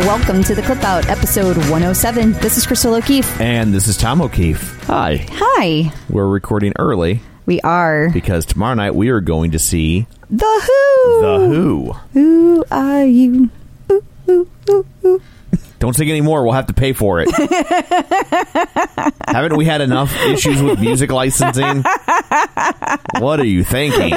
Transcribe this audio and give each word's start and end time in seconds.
Welcome 0.00 0.44
to 0.44 0.54
the 0.54 0.60
Clip 0.60 0.84
Out, 0.84 1.08
episode 1.08 1.56
107. 1.56 2.32
This 2.32 2.58
is 2.58 2.66
Crystal 2.66 2.94
O'Keefe. 2.94 3.40
And 3.40 3.72
this 3.72 3.88
is 3.88 3.96
Tom 3.96 4.20
O'Keefe. 4.20 4.78
Hi. 4.84 5.26
Hi. 5.30 5.90
We're 6.10 6.26
recording 6.28 6.74
early 6.78 7.20
We 7.46 7.62
are 7.62 8.10
because 8.10 8.44
tomorrow 8.44 8.74
night 8.74 8.94
we 8.94 9.08
are 9.08 9.22
going 9.22 9.52
to 9.52 9.58
see 9.58 10.06
The 10.28 10.44
Who. 10.44 11.20
The 11.22 11.38
Who. 11.48 11.92
Who 12.12 12.64
are 12.70 13.04
you? 13.04 13.48
Ooh, 13.90 14.04
ooh, 14.28 14.48
ooh, 14.68 14.86
ooh. 15.04 15.22
Don't 15.78 15.94
sing 15.94 16.10
anymore. 16.10 16.44
We'll 16.44 16.54
have 16.54 16.66
to 16.66 16.74
pay 16.74 16.92
for 16.92 17.20
it. 17.20 17.30
Haven't 19.28 19.56
we 19.56 19.64
had 19.64 19.80
enough 19.80 20.14
issues 20.24 20.62
with 20.62 20.80
music 20.80 21.10
licensing? 21.10 21.82
What 23.18 23.40
are 23.40 23.44
you 23.44 23.64
thinking? 23.64 24.14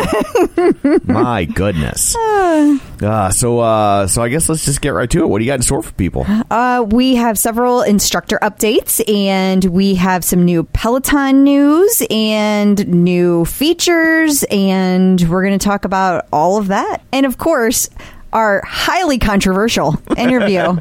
My 1.04 1.46
goodness. 1.46 2.16
Uh, 2.16 3.30
so, 3.32 3.60
uh, 3.60 4.08
so 4.08 4.22
I 4.22 4.30
guess 4.30 4.48
let's 4.50 4.66
just 4.66 4.82
get 4.82 4.90
right 4.90 5.10
to 5.10 5.20
it. 5.20 5.28
What 5.28 5.40
do 5.40 5.46
you 5.46 5.52
got 5.52 5.56
in 5.56 5.62
store 5.62 5.84
for 5.84 5.94
people? 5.94 6.26
Uh, 6.50 6.86
we 6.88 7.16
have 7.16 7.38
several 7.38 7.82
instructor 7.82 8.40
updates, 8.42 9.02
and 9.14 9.64
we 9.66 9.96
have 9.96 10.24
some 10.24 10.46
new 10.46 10.64
Peloton 10.64 11.44
news 11.44 12.02
and 12.10 12.88
new 12.88 13.46
features, 13.46 14.44
and 14.50 15.22
we're 15.30 15.44
going 15.44 15.58
to 15.58 15.64
talk 15.64 15.86
about 15.86 16.28
all 16.32 16.58
of 16.58 16.68
that. 16.68 17.02
And 17.12 17.26
of 17.26 17.38
course, 17.38 17.90
our 18.34 18.64
highly 18.66 19.18
controversial 19.18 20.02
interview 20.18 20.78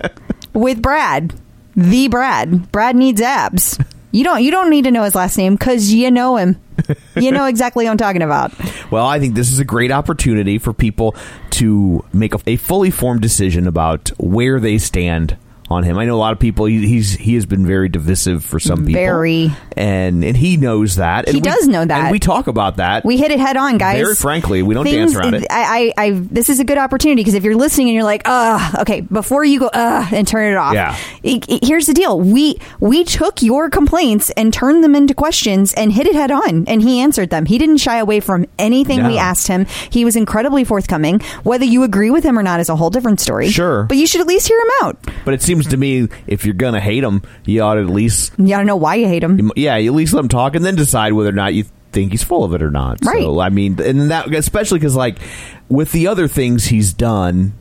with 0.52 0.82
Brad, 0.82 1.34
the 1.76 2.08
Brad. 2.08 2.70
Brad 2.72 2.96
needs 2.96 3.20
abs. 3.20 3.78
You 4.10 4.24
don't. 4.24 4.42
You 4.42 4.50
don't 4.50 4.70
need 4.70 4.84
to 4.84 4.90
know 4.90 5.02
his 5.02 5.14
last 5.14 5.36
name 5.36 5.54
because 5.54 5.92
you 5.92 6.10
know 6.10 6.38
him. 6.38 6.58
You 7.14 7.30
know 7.30 7.44
exactly 7.44 7.84
what 7.84 7.90
I'm 7.90 7.98
talking 7.98 8.22
about. 8.22 8.52
Well, 8.90 9.04
I 9.04 9.20
think 9.20 9.34
this 9.34 9.52
is 9.52 9.58
a 9.58 9.66
great 9.66 9.90
opportunity 9.90 10.56
for 10.56 10.72
people 10.72 11.14
to 11.50 12.02
make 12.14 12.34
a, 12.34 12.40
a 12.46 12.56
fully 12.56 12.90
formed 12.90 13.20
decision 13.20 13.66
about 13.66 14.08
where 14.16 14.58
they 14.58 14.78
stand 14.78 15.36
on 15.70 15.82
him. 15.84 15.98
I 15.98 16.04
know 16.06 16.14
a 16.14 16.18
lot 16.18 16.32
of 16.32 16.38
people. 16.38 16.64
He, 16.66 16.86
he's 16.86 17.12
he 17.12 17.34
has 17.34 17.44
been 17.46 17.66
very 17.66 17.88
divisive 17.88 18.44
for 18.44 18.58
some 18.58 18.78
people, 18.86 18.94
Very. 19.00 19.50
and 19.76 20.24
and 20.24 20.36
he 20.36 20.56
knows 20.56 20.96
that. 20.96 21.26
And 21.26 21.34
He 21.34 21.40
does 21.40 21.66
know 21.68 21.84
that. 21.84 22.04
and 22.04 22.10
we 22.10 22.18
talk 22.18 22.46
about 22.46 22.76
that. 22.76 23.04
We 23.04 23.16
hit 23.18 23.30
it 23.30 23.38
head 23.40 23.56
on, 23.56 23.76
guys. 23.78 23.96
Very 24.00 24.14
frankly, 24.14 24.62
we 24.62 24.74
don't 24.74 24.84
Things- 24.84 25.12
dance 25.12 25.16
around 25.16 25.34
it. 25.34 25.46
I, 25.50 25.92
I, 25.96 26.04
I, 26.04 26.10
this 26.12 26.48
is 26.48 26.58
a 26.60 26.64
good 26.64 26.78
opportunity 26.78 27.20
because 27.20 27.34
if 27.34 27.44
you're 27.44 27.56
listening 27.56 27.88
and 27.88 27.94
you're 27.94 28.04
like, 28.04 28.22
uh, 28.24 28.72
okay, 28.80 29.00
before 29.02 29.44
you 29.44 29.60
go, 29.60 29.66
uh, 29.66 30.06
and 30.12 30.26
turn 30.26 30.52
it 30.52 30.56
off. 30.56 30.74
Yeah. 30.74 30.96
I- 31.24 31.40
I- 31.48 31.60
here's 31.62 31.86
the 31.86 31.94
deal: 31.94 32.18
we 32.20 32.58
we 32.80 33.04
took 33.04 33.42
your 33.42 33.68
complaints 33.70 34.30
and 34.30 34.52
turned 34.52 34.82
them 34.82 34.94
into 34.94 35.14
questions 35.14 35.74
and 35.74 35.92
hit 35.92 36.06
it 36.06 36.14
head 36.14 36.30
on, 36.30 36.66
and 36.66 36.80
he 36.82 37.00
answered 37.00 37.30
them. 37.30 37.44
He 37.46 37.58
didn't 37.58 37.78
shy 37.78 37.98
away 37.98 38.20
from 38.20 38.46
anything 38.58 39.04
we 39.06 39.18
asked 39.18 39.48
him. 39.48 39.66
He 39.90 40.04
was 40.04 40.16
incredibly 40.16 40.64
forthcoming. 40.64 41.20
Whether 41.42 41.64
you 41.64 41.82
agree 41.82 42.10
with 42.10 42.24
him 42.24 42.38
or 42.38 42.42
not 42.42 42.60
is 42.60 42.68
a 42.68 42.76
whole 42.76 42.90
different 42.90 43.20
story. 43.20 43.48
Sure. 43.50 43.84
but 43.84 43.96
you 43.96 44.06
should 44.06 44.20
at 44.20 44.26
least 44.26 44.48
hear 44.48 44.58
him 44.58 44.68
out. 44.82 44.98
but 45.24 45.34
it 45.34 45.42
seems 45.42 45.57
to 45.66 45.76
me 45.76 46.08
if 46.26 46.44
you're 46.44 46.54
gonna 46.54 46.80
hate 46.80 47.04
him, 47.04 47.22
you 47.44 47.60
ought 47.62 47.74
to 47.74 47.80
at 47.82 47.86
least 47.90 48.32
You 48.38 48.48
gotta 48.48 48.64
know 48.64 48.76
why 48.76 48.94
you 48.96 49.06
hate 49.06 49.22
him. 49.22 49.50
yeah, 49.56 49.76
you 49.76 49.90
at 49.92 49.96
least 49.96 50.12
let 50.14 50.20
him 50.20 50.28
talk, 50.28 50.54
and 50.54 50.64
then 50.64 50.74
decide 50.76 51.12
whether 51.12 51.30
or 51.30 51.32
not 51.32 51.54
you 51.54 51.64
think 51.92 52.12
he's 52.12 52.22
full 52.22 52.44
of 52.44 52.52
it 52.54 52.62
or 52.62 52.70
not. 52.70 52.98
Right. 53.04 53.22
So 53.22 53.40
I 53.40 53.48
mean, 53.48 53.80
and 53.80 54.10
that 54.10 54.32
especially 54.34 54.78
because 54.78 54.94
like 54.96 55.18
with 55.68 55.92
the 55.92 56.06
other 56.06 56.28
things 56.28 56.66
he's 56.66 56.92
done, 56.92 57.54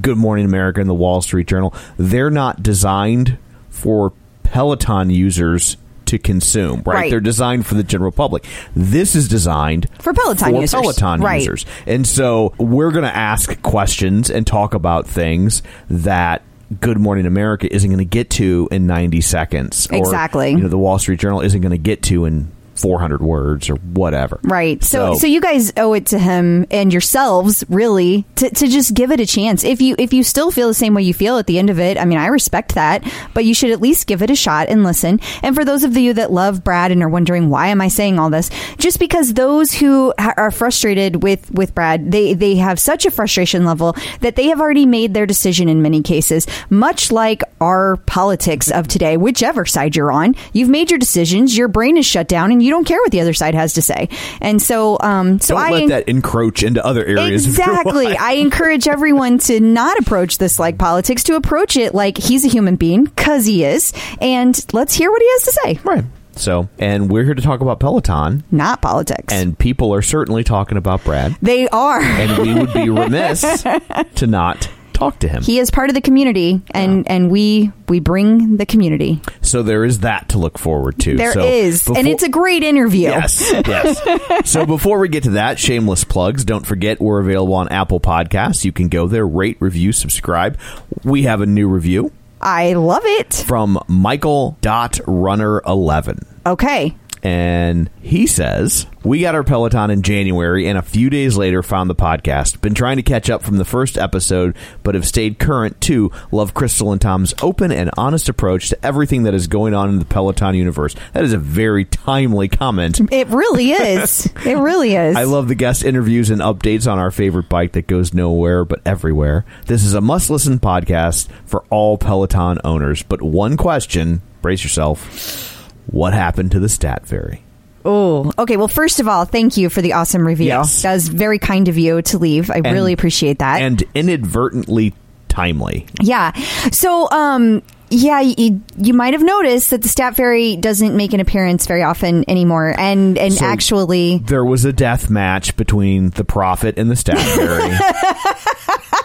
Good 0.00 0.16
Morning 0.18 0.44
America 0.44 0.80
and 0.80 0.88
the 0.90 0.94
Wall 0.94 1.22
Street 1.22 1.46
Journal, 1.46 1.74
they're 1.96 2.30
not 2.30 2.62
designed 2.62 3.38
for 3.70 4.12
Peloton 4.42 5.10
users 5.10 5.76
to 6.06 6.18
consume. 6.18 6.82
Right? 6.84 6.94
Right. 6.94 7.10
They're 7.10 7.20
designed 7.20 7.64
for 7.66 7.74
the 7.76 7.82
general 7.82 8.12
public. 8.12 8.44
This 8.76 9.14
is 9.14 9.26
designed 9.26 9.88
For 10.00 10.12
Peloton 10.12 10.52
for 10.54 10.60
users. 10.60 10.80
Peloton 10.80 11.20
Right. 11.22 11.36
users. 11.40 11.64
And 11.86 12.06
so 12.06 12.52
we're 12.58 12.90
going 12.90 13.04
to 13.04 13.16
ask 13.16 13.60
questions 13.62 14.28
and 14.30 14.46
talk 14.46 14.74
about 14.74 15.06
things 15.06 15.62
that 15.88 16.42
Good 16.80 16.98
Morning 16.98 17.26
America 17.26 17.72
isn't 17.72 17.88
going 17.88 17.98
to 17.98 18.04
get 18.04 18.30
to 18.30 18.68
in 18.70 18.86
90 18.86 19.20
seconds. 19.20 19.88
Or, 19.90 19.98
Exactly. 19.98 20.50
you 20.50 20.58
know, 20.58 20.68
the 20.68 20.78
Wall 20.78 20.98
Street 20.98 21.20
Journal 21.20 21.40
isn't 21.40 21.60
going 21.60 21.72
to 21.72 21.78
get 21.78 22.02
to 22.04 22.24
in 22.24 22.50
400 22.76 23.22
words 23.22 23.68
or 23.70 23.74
whatever. 23.76 24.40
Right. 24.42 24.82
So, 24.82 25.14
So- 25.14 25.18
so 25.20 25.26
you 25.26 25.40
guys 25.40 25.72
owe 25.76 25.92
it 25.94 26.06
to 26.06 26.18
him 26.18 26.66
and 26.70 26.92
yourselves 26.92 27.64
really 27.68 28.24
to, 28.36 28.50
to 28.50 28.68
just 28.68 28.94
give 28.94 29.10
it 29.10 29.20
a 29.20 29.26
chance. 29.26 29.64
If 29.64 29.80
you 29.80 29.94
if 29.98 30.12
you 30.12 30.22
still 30.22 30.50
feel 30.50 30.68
the 30.68 30.74
same 30.74 30.94
way 30.94 31.02
you 31.02 31.14
feel 31.14 31.38
at 31.38 31.46
the 31.46 31.58
end 31.58 31.70
of 31.70 31.78
it, 31.80 31.98
I 31.98 32.04
mean, 32.04 32.18
I 32.18 32.26
respect 32.26 32.74
that, 32.74 33.02
but 33.32 33.44
you 33.44 33.54
should 33.54 33.70
at 33.70 33.80
least 33.80 34.06
give 34.06 34.22
it 34.22 34.30
a 34.30 34.34
shot 34.36 34.68
and 34.68 34.84
listen. 34.84 35.20
And 35.42 35.54
for 35.54 35.64
those 35.64 35.84
of 35.84 35.96
you 35.96 36.12
that 36.14 36.30
love 36.32 36.62
Brad 36.64 36.90
and 36.90 37.02
are 37.02 37.08
wondering 37.08 37.48
why 37.48 37.68
am 37.68 37.80
I 37.80 37.88
saying 37.88 38.18
all 38.18 38.30
this, 38.30 38.50
just 38.78 38.98
because 38.98 39.34
those 39.34 39.72
who 39.72 40.12
are 40.18 40.50
frustrated 40.50 41.22
with 41.22 41.50
with 41.52 41.74
Brad, 41.74 42.10
they 42.12 42.34
they 42.34 42.56
have 42.56 42.78
such 42.78 43.06
a 43.06 43.10
frustration 43.10 43.64
level 43.64 43.96
that 44.20 44.36
they 44.36 44.48
have 44.48 44.60
already 44.60 44.86
made 44.86 45.14
their 45.14 45.26
decision 45.26 45.68
in 45.68 45.80
many 45.82 46.02
cases. 46.02 46.46
Much 46.70 47.10
like 47.12 47.42
our 47.60 47.96
politics 48.06 48.70
of 48.70 48.88
today, 48.88 49.16
whichever 49.16 49.64
side 49.64 49.96
you're 49.96 50.12
on, 50.12 50.34
you've 50.52 50.68
made 50.68 50.90
your 50.90 50.98
decisions. 50.98 51.56
Your 51.56 51.68
brain 51.68 51.96
is 51.96 52.06
shut 52.06 52.28
down, 52.28 52.50
and 52.52 52.62
you 52.64 52.70
don't 52.70 52.84
care 52.86 52.98
what 53.00 53.10
the 53.12 53.20
other 53.20 53.34
side 53.34 53.54
has 53.54 53.74
to 53.74 53.82
say. 53.82 54.08
And 54.40 54.60
so, 54.60 54.96
um, 55.00 55.38
so 55.40 55.54
Don't 55.54 55.64
I 55.64 55.70
let 55.70 55.88
that 55.88 56.08
encroach 56.08 56.62
into 56.62 56.84
other 56.84 57.04
areas. 57.04 57.46
Exactly. 57.46 58.16
I 58.16 58.32
encourage 58.32 58.88
everyone 58.88 59.38
to 59.40 59.60
not 59.60 59.98
approach 59.98 60.38
this 60.38 60.58
like 60.58 60.78
politics, 60.78 61.22
to 61.24 61.36
approach 61.36 61.76
it 61.76 61.94
like 61.94 62.16
he's 62.18 62.44
a 62.44 62.48
human 62.48 62.76
being, 62.76 63.04
because 63.04 63.44
he 63.46 63.64
is. 63.64 63.92
And 64.20 64.58
let's 64.72 64.94
hear 64.94 65.10
what 65.10 65.20
he 65.22 65.28
has 65.32 65.42
to 65.42 65.52
say. 65.52 65.78
Right. 65.84 66.04
So, 66.36 66.68
and 66.78 67.10
we're 67.10 67.24
here 67.24 67.34
to 67.34 67.42
talk 67.42 67.60
about 67.60 67.78
Peloton, 67.78 68.42
Not 68.50 68.82
politics. 68.82 69.32
and 69.32 69.56
people 69.56 69.94
are 69.94 70.02
certainly 70.02 70.42
talking 70.42 70.76
about 70.76 71.04
Brad, 71.04 71.36
they 71.40 71.68
are. 71.68 72.00
and 72.00 72.38
we 72.42 72.54
would 72.54 72.72
be 72.72 72.90
remiss 72.90 73.42
to 74.16 74.26
not 74.26 74.68
talk 75.10 75.18
to 75.20 75.28
him. 75.28 75.42
He 75.42 75.58
is 75.58 75.70
part 75.70 75.90
of 75.90 75.94
the 75.94 76.00
community, 76.00 76.62
and, 76.70 77.08
and 77.08 77.30
we 77.30 77.72
we 77.88 78.00
bring 78.00 78.56
the 78.56 78.66
community. 78.66 79.20
So 79.40 79.62
there 79.62 79.84
is 79.84 80.00
that 80.00 80.30
to 80.30 80.38
look 80.38 80.58
forward 80.58 80.98
to. 81.00 81.16
There 81.16 81.32
so 81.32 81.44
is, 81.44 81.86
and 81.86 82.08
it's 82.08 82.22
a 82.22 82.28
great 82.28 82.62
interview. 82.62 83.08
Yes, 83.08 83.52
yes. 83.66 84.00
so 84.50 84.66
before 84.66 84.98
we 84.98 85.08
get 85.08 85.24
to 85.24 85.30
that, 85.30 85.58
shameless 85.58 86.04
plugs. 86.04 86.44
Don't 86.44 86.66
forget 86.66 87.00
we're 87.00 87.20
available 87.20 87.54
on 87.54 87.68
Apple 87.68 88.00
Podcasts. 88.00 88.64
You 88.64 88.72
can 88.72 88.88
go 88.88 89.06
there, 89.06 89.26
rate, 89.26 89.56
review, 89.60 89.92
subscribe. 89.92 90.58
We 91.04 91.24
have 91.24 91.40
a 91.40 91.46
new 91.46 91.68
review 91.68 92.12
I 92.40 92.74
love 92.74 93.04
it. 93.04 93.32
from 93.34 93.78
Michael 93.88 94.58
Dot 94.60 95.00
Runner 95.06 95.62
Eleven. 95.66 96.18
Okay. 96.46 96.94
And 97.24 97.88
he 98.02 98.26
says, 98.26 98.86
We 99.02 99.22
got 99.22 99.34
our 99.34 99.42
Peloton 99.42 99.90
in 99.90 100.02
January 100.02 100.68
and 100.68 100.76
a 100.76 100.82
few 100.82 101.08
days 101.08 101.38
later 101.38 101.62
found 101.62 101.88
the 101.88 101.94
podcast. 101.94 102.60
Been 102.60 102.74
trying 102.74 102.98
to 102.98 103.02
catch 103.02 103.30
up 103.30 103.42
from 103.42 103.56
the 103.56 103.64
first 103.64 103.96
episode, 103.96 104.54
but 104.82 104.94
have 104.94 105.06
stayed 105.06 105.38
current 105.38 105.80
too. 105.80 106.12
Love 106.30 106.52
Crystal 106.52 106.92
and 106.92 107.00
Tom's 107.00 107.32
open 107.40 107.72
and 107.72 107.90
honest 107.96 108.28
approach 108.28 108.68
to 108.68 108.86
everything 108.86 109.22
that 109.22 109.32
is 109.32 109.46
going 109.46 109.72
on 109.72 109.88
in 109.88 109.98
the 110.00 110.04
Peloton 110.04 110.54
universe. 110.54 110.94
That 111.14 111.24
is 111.24 111.32
a 111.32 111.38
very 111.38 111.86
timely 111.86 112.48
comment. 112.48 113.00
It 113.10 113.28
really 113.28 113.72
is. 113.72 114.26
it 114.44 114.58
really 114.58 114.94
is. 114.94 115.16
I 115.16 115.24
love 115.24 115.48
the 115.48 115.54
guest 115.54 115.82
interviews 115.82 116.28
and 116.28 116.42
updates 116.42 116.90
on 116.90 116.98
our 116.98 117.10
favorite 117.10 117.48
bike 117.48 117.72
that 117.72 117.86
goes 117.86 118.12
nowhere 118.12 118.66
but 118.66 118.82
everywhere. 118.84 119.46
This 119.64 119.82
is 119.82 119.94
a 119.94 120.02
must 120.02 120.28
listen 120.28 120.58
podcast 120.58 121.28
for 121.46 121.64
all 121.70 121.96
Peloton 121.96 122.58
owners. 122.64 123.02
But 123.02 123.22
one 123.22 123.56
question 123.56 124.20
brace 124.42 124.62
yourself. 124.62 125.53
What 125.86 126.12
happened 126.14 126.52
to 126.52 126.60
the 126.60 126.68
Stat 126.68 127.06
Fairy? 127.06 127.42
Oh, 127.84 128.32
okay. 128.38 128.56
Well, 128.56 128.68
first 128.68 128.98
of 129.00 129.08
all, 129.08 129.24
thank 129.26 129.56
you 129.58 129.68
for 129.68 129.82
the 129.82 129.92
awesome 129.92 130.26
review. 130.26 130.46
Yes. 130.46 130.82
That 130.82 130.94
was 130.94 131.08
very 131.08 131.38
kind 131.38 131.68
of 131.68 131.76
you 131.76 132.00
to 132.02 132.18
leave. 132.18 132.50
I 132.50 132.58
really 132.58 132.92
appreciate 132.94 133.40
that. 133.40 133.60
And 133.60 133.82
inadvertently 133.94 134.94
timely. 135.28 135.86
Yeah. 136.00 136.32
So, 136.70 137.10
um, 137.10 137.62
yeah, 137.90 138.20
you, 138.20 138.62
you 138.78 138.94
might 138.94 139.12
have 139.12 139.22
noticed 139.22 139.70
that 139.70 139.82
the 139.82 139.88
Stat 139.88 140.16
Fairy 140.16 140.56
doesn't 140.56 140.96
make 140.96 141.12
an 141.12 141.20
appearance 141.20 141.66
very 141.66 141.82
often 141.82 142.24
anymore, 142.28 142.74
and 142.78 143.18
and 143.18 143.34
So- 143.34 143.44
actually, 143.44 144.18
There 144.24 144.44
was 144.44 144.64
a 144.64 144.72
death 144.72 145.10
match 145.10 145.54
between 145.56 146.10
the 146.10 146.24
Prophet 146.24 146.78
and 146.78 146.90
the 146.90 146.96
Stat 146.96 147.18
Fairy. 147.18 147.70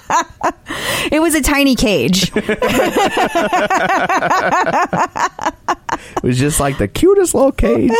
it 1.12 1.20
was 1.20 1.34
a 1.34 1.42
tiny 1.42 1.74
cage. 1.74 2.30
it 2.36 2.42
was 6.22 6.38
just 6.38 6.60
like 6.60 6.78
the 6.78 6.88
cutest 6.88 7.34
little 7.34 7.52
cage. 7.52 7.90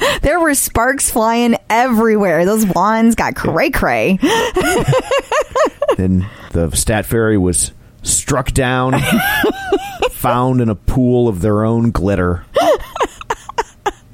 there 0.22 0.40
were 0.40 0.54
sparks 0.54 1.10
flying 1.10 1.56
everywhere. 1.70 2.44
Those 2.44 2.66
wands 2.66 3.14
got 3.14 3.34
cray 3.36 3.70
cray. 3.70 4.18
and 5.98 6.26
the 6.52 6.70
stat 6.74 7.06
fairy 7.06 7.38
was 7.38 7.72
struck 8.02 8.52
down, 8.52 8.94
found 10.12 10.60
in 10.60 10.68
a 10.68 10.74
pool 10.74 11.28
of 11.28 11.40
their 11.40 11.64
own 11.64 11.90
glitter. 11.90 12.44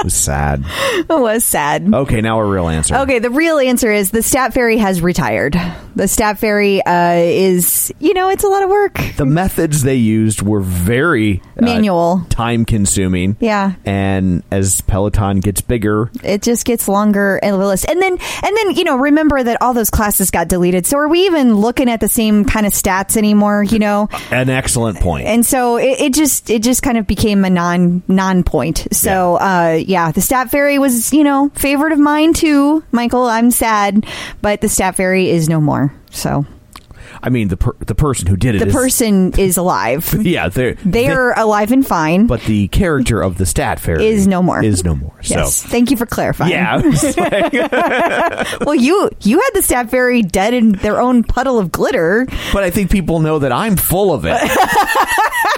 It 0.02 0.06
was 0.06 0.14
sad. 0.14 0.64
It 1.02 1.08
was 1.20 1.44
sad. 1.44 1.92
Okay, 1.92 2.20
now 2.20 2.38
a 2.40 2.44
real 2.44 2.68
answer. 2.68 2.94
Okay, 2.96 3.18
the 3.18 3.30
real 3.30 3.58
answer 3.58 3.90
is 3.92 4.10
the 4.10 4.22
Stat 4.22 4.52
Fairy 4.54 4.78
has 4.78 5.00
retired. 5.00 5.56
The 5.96 6.06
Stat 6.08 6.38
Fairy 6.38 6.82
uh, 6.84 7.14
is, 7.16 7.92
you 7.98 8.14
know, 8.14 8.28
it's 8.30 8.44
a 8.44 8.48
lot 8.48 8.62
of 8.62 8.70
work. 8.70 8.98
The 9.16 9.26
methods 9.26 9.82
they 9.82 9.96
used 9.96 10.40
were 10.42 10.60
very 10.60 11.42
uh, 11.58 11.64
Manual. 11.64 12.24
time 12.30 12.64
consuming. 12.64 13.36
Yeah. 13.40 13.72
And 13.84 14.42
as 14.50 14.80
Peloton 14.82 15.40
gets 15.40 15.60
bigger, 15.60 16.10
It 16.22 16.42
just 16.42 16.64
gets 16.64 16.88
longer 16.88 17.38
and 17.42 17.54
the 17.60 17.66
list. 17.66 17.88
And 17.88 18.00
then, 18.00 18.12
and 18.12 18.56
then, 18.56 18.70
you 18.74 18.84
know, 18.84 18.96
remember 18.96 19.42
that 19.42 19.60
all 19.60 19.74
those 19.74 19.90
classes 19.90 20.30
got 20.30 20.48
deleted. 20.48 20.86
So 20.86 20.98
are 20.98 21.08
we 21.08 21.26
even 21.26 21.54
looking 21.56 21.90
at 21.90 22.00
the 22.00 22.08
same 22.08 22.44
kind 22.44 22.64
of 22.66 22.72
stats 22.72 23.16
anymore? 23.16 23.62
You 23.64 23.78
know, 23.80 24.08
an 24.30 24.48
excellent 24.50 24.98
point. 25.00 25.26
and 25.26 25.44
so 25.44 25.76
it, 25.76 26.00
it 26.00 26.14
just 26.14 26.48
it 26.50 26.62
just 26.62 26.82
kind 26.82 26.96
of 26.96 27.06
became 27.06 27.44
a 27.44 27.50
non 27.50 28.02
non 28.08 28.44
point. 28.44 28.86
So 28.92 29.36
uh, 29.36 29.80
yeah, 29.92 30.10
the 30.10 30.22
Stat 30.22 30.50
Fairy 30.50 30.78
was 30.78 31.12
you 31.12 31.22
know 31.22 31.50
favorite 31.54 31.92
of 31.92 31.98
mine 31.98 32.32
too, 32.32 32.82
Michael. 32.92 33.26
I'm 33.26 33.50
sad, 33.50 34.06
but 34.40 34.62
the 34.62 34.68
Stat 34.68 34.96
Fairy 34.96 35.28
is 35.28 35.48
no 35.48 35.60
more. 35.60 35.94
So 36.10 36.46
I 37.24 37.28
mean, 37.30 37.48
the 37.48 37.56
per- 37.56 37.76
the 37.78 37.94
person 37.94 38.26
who 38.26 38.36
did 38.36 38.56
it 38.56 38.58
the 38.58 38.66
is- 38.66 38.74
person 38.74 39.32
is 39.38 39.56
alive. 39.56 40.12
yeah, 40.20 40.48
they're, 40.48 40.74
They 40.74 41.08
are 41.08 41.38
alive 41.38 41.70
and 41.72 41.86
fine. 41.86 42.26
but 42.26 42.40
the 42.42 42.68
character 42.68 43.22
of 43.22 43.38
the 43.38 43.46
stat 43.46 43.78
fairy 43.78 44.06
Is 44.06 44.26
no 44.26 44.42
more. 44.42 44.62
Is 44.62 44.84
no 44.84 44.94
more. 44.96 45.14
yes, 45.22 45.56
So. 45.56 45.68
thank 45.68 45.90
you 45.90 45.96
for 45.96 46.06
clarifying. 46.06 46.50
Yeah, 46.50 46.76
like- 47.16 47.52
Well, 48.66 48.74
you 48.74 49.08
you 49.20 49.38
had 49.40 49.50
the 49.54 49.62
Stat 49.62 49.90
Fairy 49.90 50.22
dead 50.22 50.54
in 50.54 50.72
their 50.72 51.00
own 51.00 51.22
puddle 51.24 51.58
of 51.58 51.70
glitter. 51.72 52.26
but 52.52 52.62
I 52.64 52.70
think 52.70 52.90
people 52.90 53.20
know 53.20 53.38
that 53.40 53.52
I'm 53.52 53.76
full 53.76 54.12
of 54.12 54.24
it. 54.26 54.38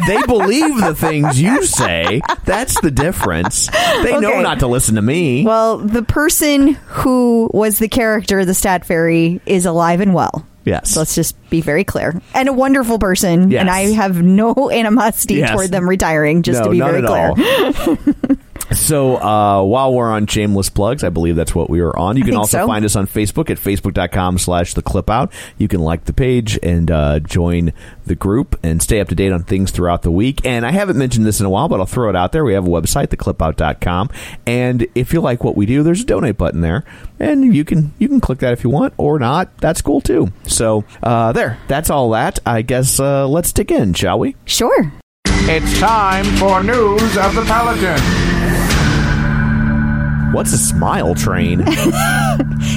they 0.06 0.20
believe 0.26 0.76
the 0.80 0.94
things 0.94 1.40
you 1.40 1.64
say. 1.64 2.20
That's 2.44 2.80
the 2.80 2.90
difference. 2.90 3.68
They 4.02 4.18
know 4.18 4.40
not 4.40 4.58
to 4.60 4.66
listen 4.66 4.96
to 4.96 5.02
me. 5.02 5.44
Well, 5.44 5.78
the 5.78 6.02
person 6.02 6.74
who 6.88 7.50
was 7.52 7.78
the 7.78 7.88
character, 7.88 8.40
of 8.40 8.46
the 8.46 8.54
Stat 8.54 8.84
Fairy, 8.84 9.40
is 9.46 9.66
alive 9.66 10.00
and 10.00 10.12
well. 10.14 10.46
Yes. 10.64 10.90
So 10.92 11.00
let's 11.00 11.14
just 11.14 11.36
be 11.50 11.60
very 11.60 11.84
clear. 11.84 12.20
And 12.34 12.48
a 12.48 12.52
wonderful 12.52 12.98
person. 12.98 13.50
Yes. 13.50 13.60
And 13.60 13.70
I 13.70 13.92
have 13.92 14.22
no 14.22 14.70
animosity 14.72 15.34
Yes. 15.36 15.50
toward 15.52 15.70
them 15.70 15.88
retiring, 15.88 16.42
just 16.42 16.60
no, 16.60 16.64
to 16.64 16.70
be 16.70 16.78
not 16.78 16.90
very 16.92 17.02
at 17.04 17.74
clear. 17.74 18.36
all. 18.56 18.76
So 18.76 19.16
uh, 19.16 19.62
while 19.62 19.92
we're 19.92 20.10
on 20.10 20.26
shameless 20.26 20.70
plugs, 20.70 21.04
I 21.04 21.08
believe 21.08 21.36
that's 21.36 21.54
what 21.54 21.70
we 21.70 21.80
are 21.80 21.96
on. 21.96 22.16
You 22.16 22.24
can 22.24 22.36
also 22.36 22.58
so. 22.58 22.66
find 22.66 22.84
us 22.84 22.96
on 22.96 23.06
Facebook 23.06 23.50
at 23.50 23.58
facebook.com 23.58 24.38
slash 24.38 24.74
the 24.74 24.82
clip 24.82 25.10
out. 25.10 25.32
You 25.58 25.68
can 25.68 25.80
like 25.80 26.04
the 26.04 26.12
page 26.12 26.58
and 26.62 26.90
uh, 26.90 27.20
join 27.20 27.72
the 28.06 28.14
group 28.14 28.58
and 28.62 28.82
stay 28.82 29.00
up 29.00 29.08
to 29.08 29.14
date 29.14 29.32
on 29.32 29.44
things 29.44 29.70
throughout 29.70 30.02
the 30.02 30.10
week. 30.10 30.44
And 30.44 30.66
I 30.66 30.70
haven't 30.72 30.98
mentioned 30.98 31.26
this 31.26 31.40
in 31.40 31.46
a 31.46 31.50
while, 31.50 31.68
but 31.68 31.80
I'll 31.80 31.86
throw 31.86 32.08
it 32.10 32.16
out 32.16 32.32
there. 32.32 32.44
We 32.44 32.54
have 32.54 32.66
a 32.66 32.70
website, 32.70 33.08
theclipout.com. 33.08 34.10
And 34.46 34.86
if 34.94 35.12
you 35.12 35.20
like 35.20 35.44
what 35.44 35.56
we 35.56 35.66
do, 35.66 35.82
there's 35.82 36.02
a 36.02 36.06
donate 36.06 36.36
button 36.36 36.60
there. 36.60 36.84
And 37.18 37.54
you 37.54 37.64
can 37.64 37.94
you 37.98 38.08
can 38.08 38.20
click 38.20 38.40
that 38.40 38.52
if 38.52 38.64
you 38.64 38.70
want 38.70 38.94
or 38.96 39.18
not. 39.18 39.56
That's 39.58 39.80
cool 39.80 40.00
too. 40.00 40.32
So 40.46 40.84
uh, 41.02 41.32
there, 41.32 41.58
that's 41.68 41.90
all 41.90 42.10
that. 42.10 42.38
I 42.44 42.62
guess 42.62 42.98
uh, 42.98 43.26
let's 43.28 43.52
dig 43.52 43.70
in, 43.70 43.94
shall 43.94 44.18
we? 44.18 44.36
Sure. 44.44 44.92
It's 45.46 45.78
time 45.78 46.24
for 46.36 46.62
news 46.62 47.16
of 47.16 47.34
the 47.34 47.44
Peloton. 47.46 48.43
What's 50.34 50.52
a 50.52 50.58
smile 50.58 51.14
train? 51.14 51.64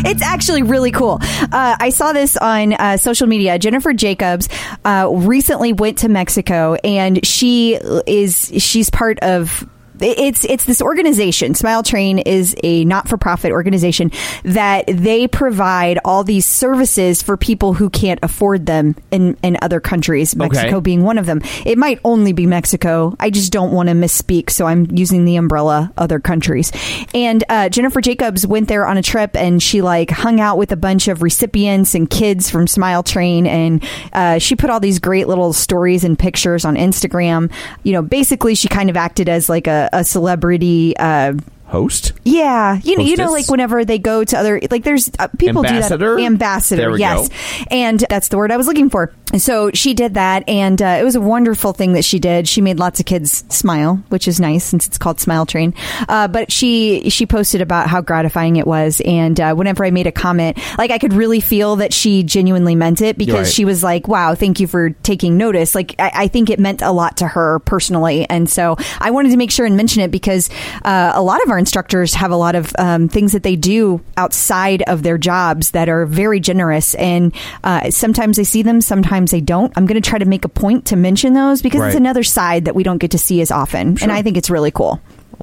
It's 0.05 0.21
actually 0.21 0.63
really 0.63 0.91
cool. 0.91 1.19
Uh, 1.21 1.75
I 1.79 1.89
saw 1.89 2.13
this 2.13 2.37
on 2.37 2.73
uh, 2.73 2.97
social 2.97 3.25
media. 3.25 3.57
Jennifer 3.57 3.93
Jacobs 3.93 4.47
uh, 4.85 5.09
recently 5.11 5.73
went 5.73 5.99
to 5.99 6.09
Mexico, 6.09 6.75
and 6.75 7.25
she 7.25 7.75
is 8.05 8.51
she's 8.57 8.89
part 8.89 9.19
of. 9.19 9.67
It's 10.01 10.45
it's 10.45 10.65
this 10.65 10.81
organization. 10.81 11.55
Smile 11.55 11.83
Train 11.83 12.19
is 12.19 12.55
a 12.63 12.85
not 12.85 13.07
for 13.07 13.17
profit 13.17 13.51
organization 13.51 14.11
that 14.43 14.85
they 14.87 15.27
provide 15.27 15.99
all 16.05 16.23
these 16.23 16.45
services 16.45 17.21
for 17.21 17.37
people 17.37 17.73
who 17.73 17.89
can't 17.89 18.19
afford 18.23 18.65
them 18.65 18.95
in, 19.11 19.37
in 19.43 19.57
other 19.61 19.79
countries. 19.79 20.35
Mexico 20.35 20.81
being 20.81 21.03
one 21.03 21.17
of 21.17 21.25
them. 21.25 21.41
It 21.65 21.77
might 21.77 21.99
only 22.03 22.33
be 22.33 22.45
Mexico. 22.45 23.15
I 23.19 23.29
just 23.29 23.51
don't 23.51 23.71
want 23.71 23.89
to 23.89 23.95
misspeak, 23.95 24.49
so 24.49 24.65
I'm 24.65 24.85
using 24.91 25.25
the 25.25 25.35
umbrella 25.35 25.91
other 25.97 26.19
countries. 26.19 26.71
And 27.13 27.43
uh, 27.49 27.69
Jennifer 27.69 28.01
Jacobs 28.01 28.45
went 28.45 28.67
there 28.67 28.85
on 28.85 28.97
a 28.97 29.01
trip, 29.01 29.35
and 29.35 29.61
she 29.61 29.81
like 29.81 30.09
hung 30.09 30.39
out 30.39 30.57
with 30.57 30.71
a 30.71 30.77
bunch 30.77 31.07
of 31.07 31.21
recipients 31.21 31.95
and 31.95 32.09
kids 32.09 32.49
from 32.49 32.67
Smile 32.67 33.03
Train, 33.03 33.47
and 33.47 33.83
uh, 34.13 34.39
she 34.39 34.55
put 34.55 34.69
all 34.69 34.79
these 34.79 34.99
great 34.99 35.27
little 35.27 35.53
stories 35.53 36.03
and 36.03 36.17
pictures 36.17 36.65
on 36.65 36.75
Instagram. 36.75 37.51
You 37.83 37.93
know, 37.93 38.01
basically, 38.01 38.55
she 38.55 38.67
kind 38.67 38.89
of 38.89 38.97
acted 38.97 39.29
as 39.29 39.49
like 39.49 39.67
a, 39.67 39.86
a 39.93 40.03
celebrity. 40.03 40.95
Uh, 40.97 41.33
Host? 41.67 42.13
yeah, 42.23 42.79
you 42.81 42.95
know, 42.97 43.03
you 43.03 43.17
know, 43.17 43.29
like 43.29 43.49
whenever 43.49 43.83
they 43.83 43.99
go 43.99 44.23
to 44.23 44.37
other, 44.37 44.61
like 44.71 44.85
there's 44.85 45.11
uh, 45.19 45.27
people 45.37 45.65
Ambassador? 45.65 46.15
do 46.15 46.21
that. 46.21 46.25
Ambassador, 46.25 46.81
There 46.83 46.91
we 46.91 46.99
yes, 46.99 47.27
go. 47.27 47.35
and 47.71 47.99
that's 48.09 48.29
the 48.29 48.37
word 48.37 48.53
I 48.53 48.57
was 48.57 48.67
looking 48.67 48.89
for. 48.89 49.13
So 49.35 49.71
she 49.73 49.93
did 49.93 50.13
that, 50.13 50.47
and 50.47 50.81
uh, 50.81 50.97
it 51.01 51.03
was 51.03 51.15
a 51.15 51.21
wonderful 51.21 51.73
thing 51.73 51.93
that 51.93 52.05
she 52.05 52.17
did. 52.17 52.47
She 52.47 52.61
made 52.61 52.79
lots 52.79 53.01
of 53.01 53.05
kids 53.05 53.43
smile, 53.53 53.95
which 54.07 54.25
is 54.25 54.39
nice 54.39 54.63
since 54.63 54.87
it's 54.87 54.97
called 54.97 55.19
Smile 55.19 55.45
Train. 55.45 55.73
Uh, 56.07 56.29
but 56.29 56.49
she 56.49 57.09
she 57.09 57.25
posted 57.25 57.59
about 57.61 57.89
how 57.89 57.99
gratifying 57.99 58.55
it 58.55 58.65
was, 58.65 59.01
and 59.03 59.37
uh, 59.39 59.53
whenever 59.53 59.83
I 59.83 59.91
made 59.91 60.07
a 60.07 60.13
comment, 60.13 60.57
like 60.77 60.91
I 60.91 60.97
could 60.97 61.11
really 61.11 61.41
feel 61.41 61.75
that 61.77 61.91
she 61.91 62.23
genuinely 62.23 62.73
meant 62.73 63.01
it 63.01 63.17
because 63.17 63.47
Right. 63.47 63.53
she 63.53 63.65
was 63.65 63.83
like, 63.83 64.07
"Wow, 64.07 64.33
thank 64.33 64.61
you 64.61 64.67
for 64.67 64.91
taking 64.91 65.35
notice." 65.35 65.75
Like 65.75 65.95
I, 65.99 66.11
I 66.13 66.27
think 66.29 66.49
it 66.49 66.57
meant 66.57 66.81
a 66.81 66.91
lot 66.93 67.17
to 67.17 67.27
her 67.27 67.59
personally, 67.59 68.25
and 68.29 68.49
so 68.49 68.77
I 69.01 69.11
wanted 69.11 69.31
to 69.31 69.37
make 69.37 69.51
sure 69.51 69.65
and 69.65 69.75
mention 69.75 70.03
it 70.03 70.09
because 70.09 70.49
uh, 70.85 71.11
a 71.13 71.21
lot 71.21 71.43
of 71.43 71.49
our 71.49 71.57
instructors 71.59 72.13
have 72.13 72.31
a 72.31 72.37
lot 72.37 72.55
of 72.55 72.71
um, 72.79 73.09
things 73.09 73.33
that 73.33 73.43
they 73.43 73.57
do 73.57 73.99
outside 74.15 74.83
of 74.83 75.03
their 75.03 75.17
jobs 75.17 75.71
that 75.71 75.89
are 75.89 76.05
very 76.05 76.39
generous, 76.39 76.95
and 76.95 77.35
uh, 77.65 77.91
sometimes 77.91 78.39
I 78.39 78.43
see 78.43 78.61
them, 78.61 78.79
sometimes 78.79 79.16
I 79.33 79.39
don't. 79.39 79.71
I'm 79.75 79.85
going 79.85 80.01
to 80.01 80.09
try 80.09 80.19
to 80.19 80.25
make 80.25 80.45
a 80.45 80.49
point 80.49 80.85
to 80.87 80.95
mention 80.95 81.33
those 81.33 81.61
because 81.61 81.81
Right. 81.81 81.87
it's 81.87 81.95
another 81.95 82.23
side 82.23 82.65
that 82.65 82.75
we 82.75 82.83
don't 82.83 82.97
get 82.99 83.11
to 83.11 83.17
see 83.17 83.41
as 83.41 83.51
often, 83.51 83.97
and 84.01 84.11
I 84.11 84.21
think 84.21 84.37
it's 84.37 84.49
really 84.49 84.71
cool. 84.71 85.01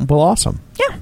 Well, 0.09 0.21
awesome. 0.21 0.61
Yeah. 0.79 0.97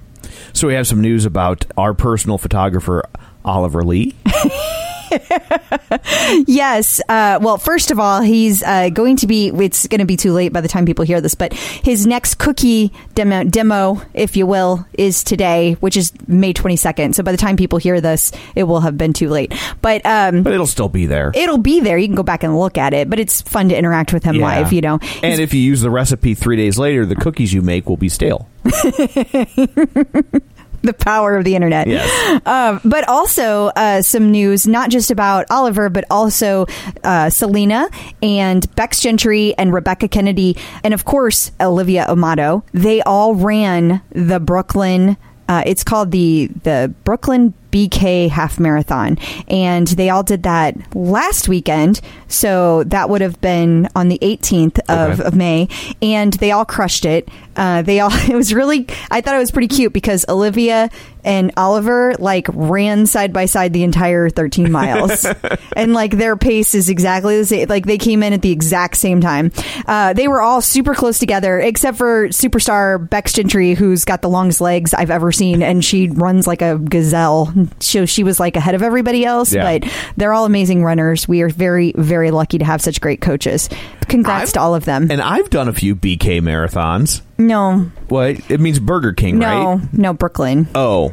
So 0.53 0.69
we 0.69 0.75
have 0.75 0.87
some 0.87 1.01
news 1.01 1.25
about 1.25 1.65
our 1.77 1.95
personal 1.95 2.39
photographer, 2.39 3.05
Oliver 3.45 3.83
Lee. 3.85 4.15
Yes. 6.47 7.01
Uh, 7.09 7.39
well, 7.43 7.59
first 7.59 7.91
of 7.91 7.99
all, 7.99 8.21
he's 8.21 8.63
uh, 8.63 8.89
going 8.91 9.17
to 9.19 9.27
be. 9.27 9.49
It's 9.49 9.87
going 9.87 9.99
to 10.01 10.05
be 10.07 10.17
too 10.17 10.33
late 10.33 10.53
by 10.53 10.61
the 10.61 10.69
time 10.69 10.87
people 10.87 11.05
hear 11.05 11.21
this, 11.21 11.35
but 11.35 11.53
his 11.53 12.07
next 12.07 12.37
cookie 12.37 12.93
demo, 13.15 13.45
demo, 13.45 14.01
if 14.15 14.37
you 14.37 14.47
will, 14.47 14.87
is 14.95 15.23
today, 15.25 15.75
which 15.75 15.97
is 15.97 16.13
May 16.27 16.53
22nd. 16.53 17.15
So 17.15 17.23
by 17.23 17.33
the 17.33 17.39
time 17.39 17.57
people 17.57 17.79
hear 17.79 18.01
this, 18.01 18.33
it 18.55 18.65
will 18.65 18.81
have 18.81 18.97
been 18.99 19.13
too 19.13 19.29
late. 19.29 19.53
But 19.83 20.05
um, 20.07 20.43
But 20.43 20.53
it'll 20.55 20.67
still 20.67 20.89
be 20.89 21.07
there. 21.07 21.33
it'll 21.35 21.59
be 21.59 21.81
there. 21.81 21.99
You 21.99 22.09
can 22.09 22.17
go 22.17 22.23
back 22.23 22.43
and 22.43 22.59
look 22.59 22.79
at 22.79 22.95
it, 22.95 23.09
but 23.11 23.19
it's 23.19 23.43
fun 23.43 23.69
to 23.69 23.77
interact 23.77 24.13
with 24.13 24.25
him 24.25 24.37
Yeah. 24.37 24.43
live. 24.43 24.73
You 24.73 24.81
know, 24.81 24.99
And 25.23 25.41
if 25.41 25.53
you 25.55 25.61
use 25.61 25.81
the 25.83 25.91
recipe 25.91 26.35
three 26.35 26.57
days 26.57 26.79
later, 26.79 27.05
the 27.07 27.17
cookies 27.17 27.53
you 27.53 27.63
make 27.63 27.89
will 27.89 27.97
be 27.99 28.09
stale. 28.09 28.49
the 30.93 30.93
power 30.93 31.37
of 31.37 31.45
the 31.45 31.55
internet. 31.55 31.87
Yes. 31.87 32.41
Um, 32.47 32.81
but 32.85 33.09
also 33.09 33.67
uh, 33.69 34.03
some 34.03 34.31
news, 34.31 34.67
not 34.67 34.91
just 34.91 35.11
about 35.11 35.47
Oliver, 35.51 35.89
but 35.89 36.05
also 36.11 36.67
uh, 37.05 37.31
Selena 37.31 37.89
and 38.23 38.73
Bex 38.75 39.01
Gentry 39.01 39.55
and 39.57 39.73
Rebecca 39.73 40.09
Kennedy, 40.09 40.57
and 40.85 40.93
of 40.93 41.05
course 41.05 41.53
Olivia 41.61 42.07
Amato. 42.09 42.65
They 42.73 43.01
all 43.03 43.35
ran 43.35 44.03
the 44.11 44.41
Brooklyn. 44.41 45.17
Uh, 45.49 45.63
it's 45.67 45.85
called 45.85 46.11
the 46.11 46.49
the 46.63 46.93
Brooklyn 47.05 47.55
BK 47.73 48.29
Half 48.29 48.61
Marathon, 48.61 49.19
and 49.49 49.89
they 49.89 50.11
all 50.11 50.23
did 50.23 50.45
that 50.45 50.77
last 50.95 51.49
weekend. 51.49 52.01
So 52.29 52.85
that 52.85 53.11
would 53.11 53.21
have 53.21 53.41
been 53.41 53.89
on 53.97 54.09
the 54.09 54.19
18th 54.23 54.79
of, 54.89 55.19
Okay. 55.21 55.23
of 55.29 55.35
May, 55.35 55.69
and 56.01 56.33
they 56.35 56.51
all 56.53 56.65
crushed 56.65 57.05
it. 57.05 57.29
Uh, 57.57 57.83
they 57.83 58.01
all 58.01 58.11
it 58.31 58.35
was 58.35 58.55
really 58.55 58.87
I 59.11 59.21
thought 59.21 59.35
it 59.35 59.39
was 59.39 59.51
pretty 59.51 59.69
cute 59.69 59.93
because 59.93 60.25
Olivia 60.29 60.89
and 61.25 61.53
Oliver 61.57 62.15
like 62.19 62.47
ran 62.53 63.07
side 63.07 63.33
by 63.33 63.45
side 63.47 63.73
the 63.73 63.85
entire 63.85 64.29
13 64.31 64.71
miles, 64.73 65.25
and 65.77 65.93
like 65.95 66.13
their 66.13 66.37
pace 66.37 66.75
is 66.75 66.89
exactly 66.89 67.37
the 67.39 67.45
same. 67.45 67.69
Like 67.69 67.87
they 67.87 67.99
came 67.99 68.23
in 68.23 68.33
at 68.33 68.43
the 68.43 68.51
exact 68.51 68.97
same 68.97 69.21
time. 69.21 69.53
Uh, 69.87 70.13
they 70.15 70.29
were 70.29 70.41
all 70.41 70.61
super 70.61 70.95
close 70.95 71.19
together, 71.19 71.59
except 71.61 71.97
for 71.99 72.29
superstar 72.29 73.09
Bex 73.09 73.33
Gentry, 73.35 73.75
who's 73.75 74.05
got 74.05 74.23
the 74.23 74.29
longest 74.29 74.61
legs 74.61 74.95
I've 74.95 75.11
ever 75.11 75.31
seen, 75.33 75.63
and 75.63 75.85
she 75.85 76.09
runs 76.09 76.47
like 76.47 76.63
a 76.63 76.79
gazelle. 76.79 77.53
So 77.81 78.07
she 78.07 78.25
was 78.25 78.39
like 78.41 78.57
ahead 78.57 78.75
of 78.75 78.83
everybody 78.83 79.25
else, 79.25 79.53
Yeah. 79.53 79.79
but 79.79 79.91
they're 80.17 80.33
all 80.33 80.45
amazing 80.47 80.85
runners. 80.85 81.27
We 81.29 81.43
are 81.43 81.49
very 81.49 81.93
very 81.97 82.31
lucky 82.31 82.59
to 82.59 82.65
have 82.65 82.81
such 82.81 83.01
great 83.01 83.21
coaches. 83.21 83.69
Congrats 84.09 84.43
I've- 84.51 84.53
to 84.53 84.61
all 84.61 84.75
of 84.75 84.85
them. 84.85 85.11
And 85.11 85.21
I've 85.21 85.51
done 85.51 85.69
a 85.69 85.73
few 85.73 85.95
BK 85.95 86.41
marathons. 86.41 87.23
no, 87.39 87.91
What? 88.09 88.37
It 88.51 88.61
means 88.61 88.79
Burger 88.79 89.13
King, 89.13 89.39
no, 89.39 89.75
right? 89.77 89.81
no, 89.93 90.13
Brooklyn. 90.13 90.69
Oh. 90.75 91.13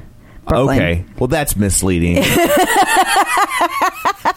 Brooklyn. 0.50 0.77
Okay. 0.77 1.06
Well, 1.18 1.27
that's 1.27 1.56
misleading. 1.56 2.24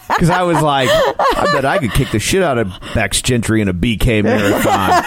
Because 0.07 0.29
I 0.29 0.43
was 0.43 0.61
like, 0.61 0.89
I 0.91 1.49
bet 1.53 1.65
I 1.65 1.79
could 1.79 1.91
kick 1.91 2.11
the 2.11 2.19
shit 2.19 2.43
out 2.43 2.57
of 2.57 2.71
Bex 2.93 3.21
Gentry 3.21 3.61
in 3.61 3.67
a 3.67 3.73
BK 3.73 4.23
marathon 4.23 5.03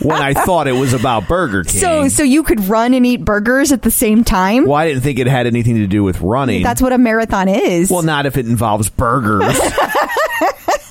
when 0.00 0.20
I 0.20 0.34
thought 0.34 0.66
it 0.66 0.72
was 0.72 0.92
about 0.92 1.28
Burger 1.28 1.62
King. 1.62 1.80
So, 1.80 2.08
so 2.08 2.22
you 2.22 2.42
could 2.42 2.68
run 2.68 2.94
and 2.94 3.06
eat 3.06 3.24
burgers 3.24 3.70
at 3.70 3.82
the 3.82 3.90
same 3.92 4.24
time. 4.24 4.66
well, 4.66 4.74
I 4.76 4.88
didn't 4.88 5.02
think 5.02 5.18
it 5.18 5.28
had 5.28 5.46
anything 5.46 5.76
to 5.76 5.86
do 5.86 6.02
with 6.02 6.20
running. 6.20 6.62
That's 6.62 6.82
what 6.82 6.92
a 6.92 6.98
marathon 6.98 7.48
is. 7.48 7.90
well, 7.90 8.02
not 8.02 8.26
if 8.26 8.36
it 8.36 8.46
involves 8.46 8.90
burgers. 8.90 9.56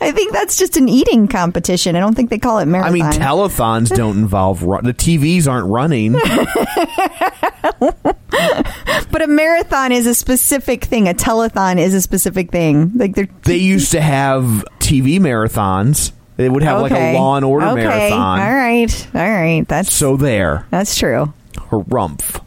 I 0.00 0.12
think 0.12 0.32
that's 0.32 0.56
just 0.56 0.76
an 0.76 0.88
eating 0.88 1.28
competition. 1.28 1.94
I 1.94 2.00
don't 2.00 2.14
think 2.14 2.30
they 2.30 2.38
call 2.38 2.58
it 2.58 2.66
marathon. 2.66 2.90
I 2.90 2.94
mean, 2.94 3.04
telethons 3.04 3.94
don't 3.94 4.16
involve 4.16 4.62
run. 4.62 4.84
The 4.84 4.94
TVs 4.94 5.46
aren't 5.46 5.66
running. 5.66 6.12
but 9.10 9.22
a 9.22 9.26
marathon 9.26 9.92
is 9.92 10.06
a 10.06 10.14
specific 10.14 10.84
thing. 10.84 11.08
A 11.08 11.12
telethon 11.12 11.78
is 11.78 11.92
a 11.92 12.00
specific 12.00 12.50
thing. 12.50 12.92
Like 12.94 13.14
they're 13.14 13.28
They 13.44 13.56
used 13.56 13.92
to 13.92 14.00
have 14.00 14.64
TV 14.78 15.20
marathons. 15.20 16.12
They 16.36 16.48
would 16.48 16.62
have 16.62 16.80
like 16.80 16.92
a 16.92 17.18
Law 17.18 17.36
and 17.36 17.44
Order 17.44 17.66
okay. 17.66 17.84
marathon. 17.86 18.40
All 18.40 18.54
right, 18.54 19.08
all 19.14 19.20
right. 19.20 19.68
That's 19.68 19.92
So 19.92 20.16
there, 20.16 20.66
that's 20.70 20.96
true. 20.96 21.34
harumph. 21.54 22.42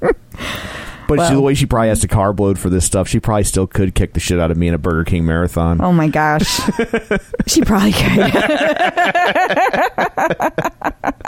But 1.08 1.14
she, 1.14 1.20
Well. 1.20 1.34
the 1.36 1.40
way 1.40 1.54
she 1.54 1.64
probably 1.66 1.88
has 1.88 2.00
to 2.00 2.08
carb 2.08 2.38
load 2.38 2.58
for 2.58 2.68
this 2.68 2.84
stuff, 2.84 3.08
she 3.08 3.18
probably 3.18 3.44
still 3.44 3.66
could 3.66 3.94
kick 3.94 4.12
the 4.12 4.20
shit 4.20 4.38
out 4.38 4.50
of 4.50 4.58
me 4.58 4.68
in 4.68 4.74
a 4.74 4.78
Burger 4.78 5.04
King 5.04 5.24
marathon. 5.24 5.80
Oh 5.80 5.90
my 5.90 6.06
gosh, 6.06 6.60
she 7.46 7.62
probably 7.62 7.92
could. 7.92 8.30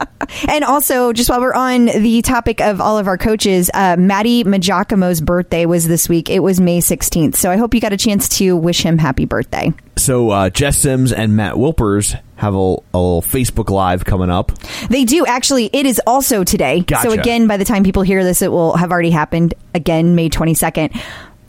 and 0.48 0.64
also, 0.64 1.12
just 1.12 1.30
while 1.30 1.40
we're 1.40 1.54
on 1.54 1.86
the 1.86 2.22
topic 2.22 2.60
of 2.60 2.80
all 2.80 2.98
of 2.98 3.06
our 3.06 3.18
coaches, 3.18 3.70
uh, 3.72 3.96
Matty 3.98 4.44
Maggiacomo's 4.44 5.20
birthday 5.20 5.66
was 5.66 5.86
this 5.86 6.08
week. 6.08 6.30
It 6.30 6.40
was 6.40 6.60
May 6.60 6.80
16th. 6.80 7.36
So 7.36 7.50
I 7.50 7.56
hope 7.56 7.74
you 7.74 7.80
got 7.80 7.92
a 7.92 7.96
chance 7.96 8.28
to 8.38 8.56
wish 8.56 8.82
him 8.82 8.98
happy 8.98 9.24
birthday. 9.24 9.72
So 9.96 10.30
uh, 10.30 10.50
Jess 10.50 10.78
Sims 10.78 11.12
and 11.12 11.36
Matt 11.36 11.54
Wilpers 11.54 12.18
have 12.36 12.54
a, 12.54 12.56
a 12.56 12.98
little 12.98 13.22
Facebook 13.22 13.68
Live 13.70 14.04
coming 14.04 14.30
up. 14.30 14.52
They 14.88 15.04
do 15.04 15.26
actually. 15.26 15.68
It 15.72 15.86
is 15.86 16.00
also 16.06 16.42
today. 16.42 16.80
Gotcha. 16.80 17.10
So 17.10 17.12
again, 17.12 17.46
by 17.46 17.58
the 17.58 17.64
time 17.64 17.84
people 17.84 18.02
hear 18.02 18.24
this, 18.24 18.40
it 18.40 18.50
will 18.50 18.76
have 18.76 18.92
already 18.92 19.10
happened. 19.10 19.54
Again, 19.74 20.14
May 20.14 20.28
twenty 20.28 20.54
second. 20.54 20.92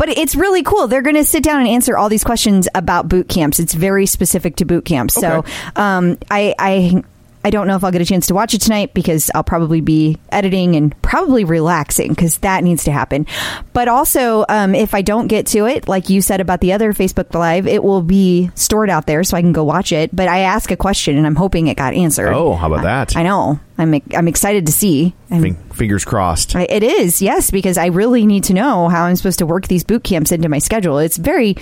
But 0.02 0.10
it's 0.10 0.34
really 0.34 0.64
cool. 0.64 0.88
They're 0.88 1.04
going 1.04 1.16
to 1.16 1.24
sit 1.24 1.44
down 1.44 1.60
and 1.60 1.70
answer 1.70 1.96
all 1.96 2.10
these 2.10 2.24
questions 2.24 2.68
about 2.74 3.08
boot 3.08 3.30
camps. 3.30 3.60
It's 3.60 3.76
very 3.76 4.08
specific 4.08 4.56
to 4.56 4.66
boot 4.66 4.84
camps. 4.84 5.14
So 5.14 5.46
um, 5.76 6.18
I, 6.32 6.56
I 6.58 7.04
I 7.44 7.50
don't 7.50 7.68
know 7.68 7.76
if 7.76 7.84
I'll 7.84 7.92
get 7.92 8.02
a 8.02 8.06
chance 8.06 8.28
to 8.28 8.34
watch 8.34 8.54
it 8.54 8.62
tonight 8.62 8.94
because 8.94 9.32
I'll 9.34 9.44
probably 9.44 9.82
be 9.82 10.18
editing 10.32 10.76
and 10.76 11.00
probably 11.02 11.44
relaxing 11.44 12.10
because 12.10 12.38
that 12.40 12.64
needs 12.64 12.84
to 12.86 12.92
happen. 12.92 13.26
But 13.74 13.88
also, 13.88 14.46
um, 14.48 14.76
if 14.76 14.94
I 14.94 15.02
don't 15.02 15.28
get 15.28 15.48
to 15.48 15.66
it, 15.66 15.88
like 15.88 16.10
you 16.10 16.22
said 16.22 16.42
about 16.42 16.62
the 16.62 16.74
other 16.74 16.94
Facebook 16.94 17.34
Live, 17.34 17.68
it 17.68 17.84
will 17.84 18.02
be 18.02 18.52
stored 18.56 18.90
out 18.90 19.08
there 19.08 19.24
so 19.24 19.38
I 19.38 19.42
can 19.42 19.54
go 19.54 19.64
watch 19.64 19.92
it. 19.92 20.16
But 20.16 20.28
I 20.28 20.40
ask 20.40 20.72
a 20.72 20.78
question 20.78 21.18
and 21.18 21.26
I'm 21.26 21.36
hoping 21.36 21.68
it 21.68 21.78
got 21.78 21.94
answered. 21.94 22.34
Oh, 22.34 22.54
how 22.54 22.68
about 22.68 22.84
that? 22.84 23.16
I 23.16 23.24
know. 23.24 23.60
I'm 23.82 24.02
I'm 24.16 24.28
excited 24.28 24.66
to 24.68 24.72
see. 24.72 25.14
I'm- 25.32 25.56
fingers 25.74 26.04
crossed. 26.04 26.56
I- 26.56 26.68
it 26.70 26.84
is 26.84 27.22
yes 27.22 27.50
because 27.52 27.78
I 27.78 27.88
really 27.88 28.26
need 28.26 28.44
to 28.46 28.54
know 28.54 28.90
how 28.90 29.06
I'm 29.06 29.16
supposed 29.16 29.40
to 29.40 29.46
work 29.46 29.68
these 29.68 29.84
boot 29.84 30.04
camps 30.04 30.32
into 30.32 30.50
my 30.50 30.60
schedule. 30.60 30.98
It's 31.00 31.16
very, 31.18 31.56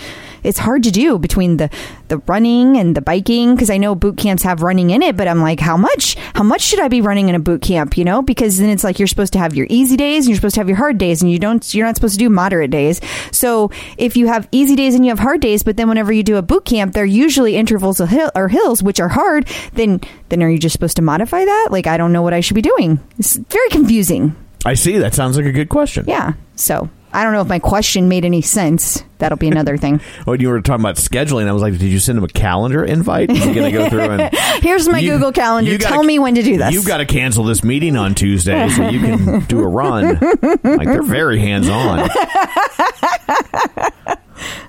it's 0.44 0.58
hard 0.58 0.84
to 0.84 0.92
do 0.92 1.18
between 1.20 1.58
the 1.58 1.70
the 2.08 2.18
running 2.26 2.76
and 2.76 2.96
the 2.96 3.02
biking 3.02 3.54
because 3.54 3.70
I 3.70 3.78
know 3.78 3.94
boot 3.94 4.18
camps 4.18 4.42
have 4.44 4.64
running 4.64 4.90
in 4.90 5.04
it, 5.04 5.16
but 5.16 5.28
I'm 5.28 5.42
like, 5.42 5.60
how 5.60 5.78
much? 5.78 6.16
How 6.34 6.42
much 6.44 6.62
should 6.62 6.80
I 6.80 6.88
be 6.88 7.02
running 7.02 7.30
in 7.30 7.36
a 7.36 7.40
boot 7.40 7.62
camp? 7.62 7.98
You 7.98 8.04
know, 8.04 8.22
because 8.24 8.58
then 8.58 8.70
it's 8.70 8.84
like 8.84 8.98
you're 8.98 9.08
supposed 9.08 9.34
to 9.34 9.40
have 9.40 9.54
your 9.56 9.68
easy 9.70 9.96
days 9.96 10.26
and 10.26 10.30
you're 10.30 10.36
supposed 10.38 10.56
to 10.56 10.62
have 10.62 10.68
your 10.68 10.78
hard 10.78 10.98
days, 10.98 11.22
and 11.22 11.32
you 11.32 11.38
don't. 11.40 11.74
You're 11.74 11.86
not 11.86 11.96
supposed 11.96 12.16
to 12.16 12.20
do 12.20 12.30
moderate 12.30 12.72
days. 12.72 13.00
So 13.32 13.70
if 13.98 14.18
you 14.18 14.26
have 14.28 14.48
easy 14.52 14.76
days 14.76 14.96
and 14.96 15.06
you 15.06 15.12
have 15.12 15.20
hard 15.20 15.40
days, 15.42 15.62
but 15.62 15.78
then 15.78 15.88
whenever 15.88 16.12
you 16.12 16.24
do 16.24 16.38
a 16.38 16.42
boot 16.42 16.66
camp, 16.66 16.94
they're 16.94 17.06
usually 17.06 17.56
intervals 17.56 18.00
of 18.00 18.10
hill 18.10 18.32
or 18.36 18.48
hills 18.48 18.82
which 18.82 19.00
are 19.00 19.10
hard. 19.10 19.48
Then 19.74 20.02
then 20.30 20.44
are 20.44 20.50
you 20.50 20.60
just 20.60 20.74
supposed 20.74 20.96
to 20.98 21.02
modify 21.02 21.44
that? 21.46 21.68
Like 21.72 21.88
I 21.88 21.98
don't 21.98 22.14
know 22.14 22.22
what 22.22 22.34
I 22.34 22.40
should 22.40 22.56
be 22.56 22.62
doing. 22.62 23.00
It's 23.18 23.36
very 23.38 23.70
confusing. 23.70 24.36
I 24.66 24.74
see. 24.74 24.98
That 24.98 25.14
sounds 25.14 25.38
like 25.38 25.46
a 25.46 25.52
good 25.52 25.70
question. 25.70 26.06
Yeah. 26.08 26.34
So 26.56 26.90
I 27.14 27.24
don't 27.24 27.34
know 27.34 27.42
if 27.42 27.48
my 27.48 27.60
question 27.60 28.10
made 28.10 28.26
any 28.26 28.42
sense. 28.42 29.04
That'll 29.20 29.38
be 29.38 29.48
another 29.48 29.78
thing. 29.78 30.02
Oh, 30.28 30.32
when 30.32 30.42
you 30.42 30.50
were 30.50 30.62
talking 30.62 30.84
about 30.84 30.96
scheduling, 30.98 31.48
I 31.48 31.52
was 31.54 31.62
like, 31.62 31.74
did 31.74 31.84
you 31.84 32.00
send 32.00 32.18
him 32.18 32.24
a 32.24 32.28
calendar 32.28 32.84
invite? 32.86 33.32
Is 33.32 33.38
he 33.44 33.54
going 33.54 33.72
to 33.72 33.78
go 33.78 33.90
through 33.90 34.02
and 34.02 34.36
Here's 34.64 34.88
my 34.88 35.00
You- 35.00 35.14
Google 35.14 35.32
Calendar. 35.32 35.72
you 35.72 35.78
gotta- 35.78 35.94
Tell 35.94 36.04
me 36.04 36.20
when 36.20 36.36
to 36.36 36.44
do 36.44 36.58
this. 36.58 36.74
You've 36.74 36.86
got 36.86 36.98
to 36.98 37.06
cancel 37.06 37.44
this 37.46 37.64
meeting 37.64 37.96
on 37.98 38.16
Tuesday 38.16 38.68
so 38.70 38.90
you 38.90 39.00
can 39.00 39.40
do 39.46 39.60
a 39.62 39.68
run. 39.68 40.20
Like 40.42 40.88
they're 40.88 41.02
very 41.04 41.40
hands 41.40 41.68
on. 41.70 42.10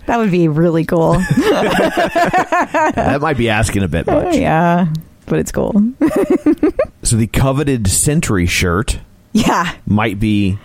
that 0.07 0.17
would 0.17 0.31
be 0.31 0.49
really 0.49 0.85
cool. 0.85 1.13
That 1.15 3.19
might 3.21 3.37
be 3.37 3.51
asking 3.51 3.83
a 3.83 3.89
bit 3.89 4.07
much. 4.07 4.37
yeah. 4.37 4.87
But 5.31 5.39
it's 5.39 5.53
cool. 5.53 5.73
So 7.03 7.17
the 7.17 7.27
coveted 7.27 7.89
Century 7.89 8.45
shirt 8.47 9.01
Yeah. 9.33 9.75
might 9.87 10.21
be 10.21 10.59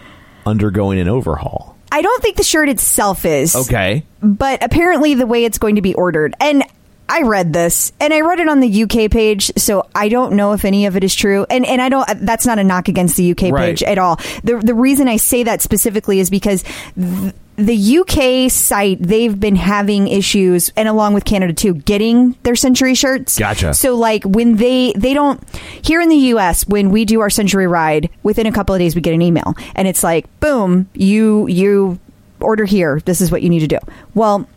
undergoing 0.45 0.99
an 0.99 1.07
overhaul. 1.07 1.77
I 1.91 2.01
don't 2.01 2.21
think 2.21 2.35
the 2.35 2.43
shirt 2.43 2.67
itself 2.67 3.23
is. 3.25 3.55
Okay. 3.55 4.03
but 4.21 4.61
apparently 4.61 5.13
the 5.15 5.25
way 5.25 5.45
it's 5.45 5.57
going 5.57 5.75
to 5.75 5.81
be 5.81 5.93
ordered 5.93 6.35
and 6.41 6.63
I 7.07 7.21
read 7.21 7.53
this 7.53 7.93
and 8.01 8.11
I 8.13 8.21
read 8.21 8.39
it 8.39 8.49
on 8.49 8.59
the 8.61 8.83
UK 8.83 9.11
page, 9.11 9.51
so 9.57 9.87
I 9.93 10.09
don't 10.09 10.33
know 10.33 10.53
if 10.53 10.65
any 10.65 10.87
of 10.87 10.97
it 10.97 11.03
is 11.03 11.13
true. 11.13 11.45
And 11.51 11.63
and 11.65 11.79
I 11.79 11.87
don't 11.87 12.07
that's 12.25 12.47
not 12.47 12.57
a 12.59 12.63
knock 12.63 12.87
against 12.89 13.15
the 13.15 13.29
UK 13.31 13.43
Right. 13.51 13.67
page 13.69 13.83
at 13.83 13.99
all. 13.99 14.15
The 14.43 14.59
the 14.63 14.73
reason 14.73 15.07
I 15.07 15.17
say 15.17 15.43
that 15.43 15.61
specifically 15.61 16.19
is 16.19 16.31
because 16.31 16.63
th- 16.95 17.33
the 17.57 17.97
UK 17.99 18.51
site 18.51 19.01
they've 19.01 19.39
been 19.39 19.55
having 19.55 20.07
issues 20.07 20.71
and 20.75 20.87
along 20.87 21.13
with 21.13 21.23
Canada 21.23 21.53
too 21.53 21.73
getting 21.73 22.35
their 22.43 22.55
century 22.55 22.95
shirts. 22.95 23.37
Gotcha. 23.37 23.73
So 23.73 23.95
like 23.95 24.23
when 24.23 24.57
they 24.57 24.93
they 24.95 25.13
don't 25.13 25.41
here 25.81 26.01
in 26.01 26.09
the 26.09 26.15
US 26.15 26.67
when 26.67 26.89
we 26.89 27.05
do 27.05 27.21
our 27.21 27.29
century 27.29 27.67
ride 27.67 28.09
within 28.23 28.45
a 28.45 28.51
couple 28.51 28.75
of 28.75 28.79
days 28.79 28.95
we 28.95 29.01
get 29.01 29.13
an 29.13 29.21
email 29.21 29.55
and 29.75 29.87
it's 29.87 30.03
like 30.03 30.27
boom 30.39 30.89
you 30.93 31.47
you 31.47 31.99
order 32.41 32.65
here 32.65 32.99
this 33.05 33.21
is 33.21 33.31
what 33.31 33.41
you 33.41 33.49
need 33.49 33.61
to 33.61 33.67
do. 33.67 33.79
Well, 34.13 34.47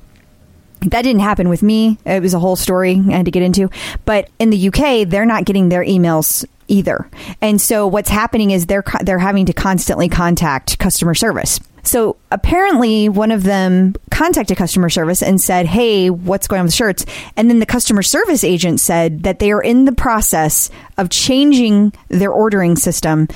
that 0.82 1.02
didn't 1.02 1.20
happen 1.20 1.48
with 1.48 1.62
me. 1.62 1.98
It 2.04 2.22
was 2.22 2.34
a 2.34 2.38
whole 2.38 2.56
story 2.56 3.02
I 3.08 3.16
had 3.16 3.24
to 3.24 3.30
get 3.30 3.42
into. 3.42 3.68
But 4.04 4.30
in 4.38 4.50
the 4.50 4.68
UK, 4.68 5.08
they're 5.08 5.26
not 5.26 5.44
getting 5.44 5.68
their 5.68 5.84
emails 5.84 6.44
either. 6.68 7.10
And 7.40 7.60
so 7.60 7.86
what's 7.86 8.10
happening 8.10 8.50
is 8.50 8.66
they're 8.66 8.84
they're 9.02 9.18
having 9.18 9.46
to 9.46 9.52
constantly 9.52 10.08
contact 10.08 10.78
customer 10.78 11.14
service. 11.14 11.60
So 11.82 12.16
apparently 12.30 13.08
one 13.08 13.30
of 13.30 13.44
them 13.44 13.94
contacted 14.10 14.56
customer 14.56 14.90
service 14.90 15.22
and 15.22 15.40
said, 15.40 15.66
"Hey, 15.66 16.10
what's 16.10 16.46
going 16.46 16.60
on 16.60 16.66
with 16.66 16.72
the 16.72 16.76
shirts?" 16.76 17.06
And 17.36 17.48
then 17.48 17.60
the 17.60 17.66
customer 17.66 18.02
service 18.02 18.44
agent 18.44 18.80
said 18.80 19.22
that 19.22 19.38
they 19.38 19.50
are 19.52 19.62
in 19.62 19.84
the 19.86 19.92
process 19.92 20.70
of 20.98 21.08
changing 21.08 21.92
their 22.08 22.30
ordering 22.30 22.76
system 22.76 23.28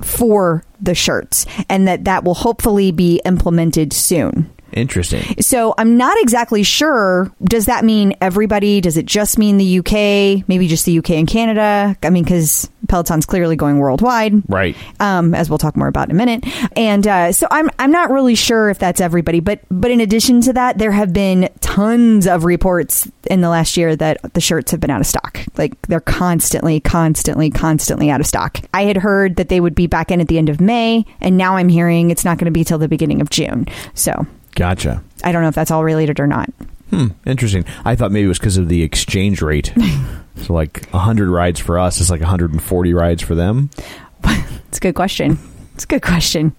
for 0.00 0.64
the 0.80 0.94
shirts 0.94 1.44
and 1.68 1.86
that 1.86 2.04
that 2.04 2.24
will 2.24 2.34
hopefully 2.34 2.92
be 2.92 3.20
implemented 3.24 3.92
soon. 3.92 4.50
Interesting. 4.72 5.40
So 5.40 5.74
I'm 5.78 5.96
not 5.96 6.16
exactly 6.20 6.62
sure. 6.62 7.32
Does 7.42 7.66
that 7.66 7.84
mean 7.84 8.14
everybody? 8.20 8.80
Does 8.80 8.96
it 8.96 9.06
just 9.06 9.38
mean 9.38 9.56
the 9.56 9.78
UK? 9.78 10.46
Maybe 10.48 10.68
just 10.68 10.84
the 10.84 10.98
UK 10.98 11.10
and 11.10 11.28
Canada? 11.28 11.96
I 12.02 12.10
mean, 12.10 12.24
because 12.24 12.70
Peloton's 12.88 13.26
clearly 13.26 13.56
going 13.56 13.78
worldwide, 13.78 14.42
Right. 14.48 14.76
Um, 15.00 15.34
as 15.34 15.48
we'll 15.48 15.58
talk 15.58 15.76
more 15.76 15.88
about 15.88 16.08
in 16.08 16.12
a 16.12 16.18
minute. 16.18 16.44
And 16.76 17.06
uh, 17.06 17.32
so 17.32 17.46
I'm 17.50 17.70
I'm 17.78 17.90
not 17.90 18.10
really 18.10 18.34
sure 18.34 18.70
if 18.70 18.78
that's 18.78 19.00
everybody. 19.00 19.40
But 19.40 19.60
but 19.70 19.90
in 19.90 20.00
addition 20.00 20.40
to 20.42 20.52
that, 20.54 20.78
there 20.78 20.92
have 20.92 21.12
been 21.12 21.50
tons 21.60 22.26
of 22.26 22.44
reports 22.44 23.10
in 23.30 23.40
the 23.40 23.48
last 23.48 23.76
year 23.76 23.94
that 23.96 24.18
the 24.34 24.40
shirts 24.40 24.70
have 24.70 24.80
been 24.80 24.90
out 24.90 25.00
of 25.00 25.06
stock. 25.06 25.40
Like 25.56 25.80
they're 25.82 26.00
constantly, 26.00 26.80
constantly, 26.80 27.50
constantly 27.50 28.10
out 28.10 28.20
of 28.20 28.26
stock. 28.26 28.58
I 28.72 28.84
had 28.84 28.96
heard 28.96 29.36
that 29.36 29.48
they 29.48 29.60
would 29.60 29.74
be 29.74 29.86
back 29.86 30.10
in 30.10 30.20
at 30.20 30.28
the 30.28 30.38
end 30.38 30.48
of 30.48 30.60
May, 30.60 31.04
and 31.20 31.36
now 31.36 31.56
I'm 31.56 31.68
hearing 31.68 32.10
it's 32.10 32.24
not 32.24 32.38
going 32.38 32.46
to 32.46 32.50
be 32.50 32.64
till 32.64 32.78
the 32.78 32.88
beginning 32.88 33.20
of 33.20 33.30
June. 33.30 33.66
So. 33.94 34.26
Gotcha. 34.58 35.04
I 35.22 35.30
don't 35.30 35.42
know 35.42 35.48
if 35.48 35.54
that's 35.54 35.70
all 35.70 35.84
related 35.84 36.18
or 36.18 36.26
not. 36.26 36.50
Hmm. 36.90 37.08
Interesting. 37.24 37.64
I 37.84 37.94
thought 37.94 38.10
maybe 38.10 38.24
it 38.24 38.28
was 38.28 38.40
because 38.40 38.56
of 38.56 38.68
the 38.68 38.82
exchange 38.82 39.40
rate. 39.40 39.72
so 40.36 40.52
like 40.52 40.88
100 40.90 41.30
rides 41.30 41.60
for 41.60 41.78
us 41.78 42.00
is 42.00 42.10
like 42.10 42.20
140 42.20 42.94
rides 42.94 43.22
for 43.22 43.34
them. 43.34 43.70
It's 44.68 44.76
a 44.76 44.80
good 44.82 44.96
question. 44.96 45.38
It's 45.74 45.84
a 45.84 45.86
good 45.86 46.02
question. 46.02 46.54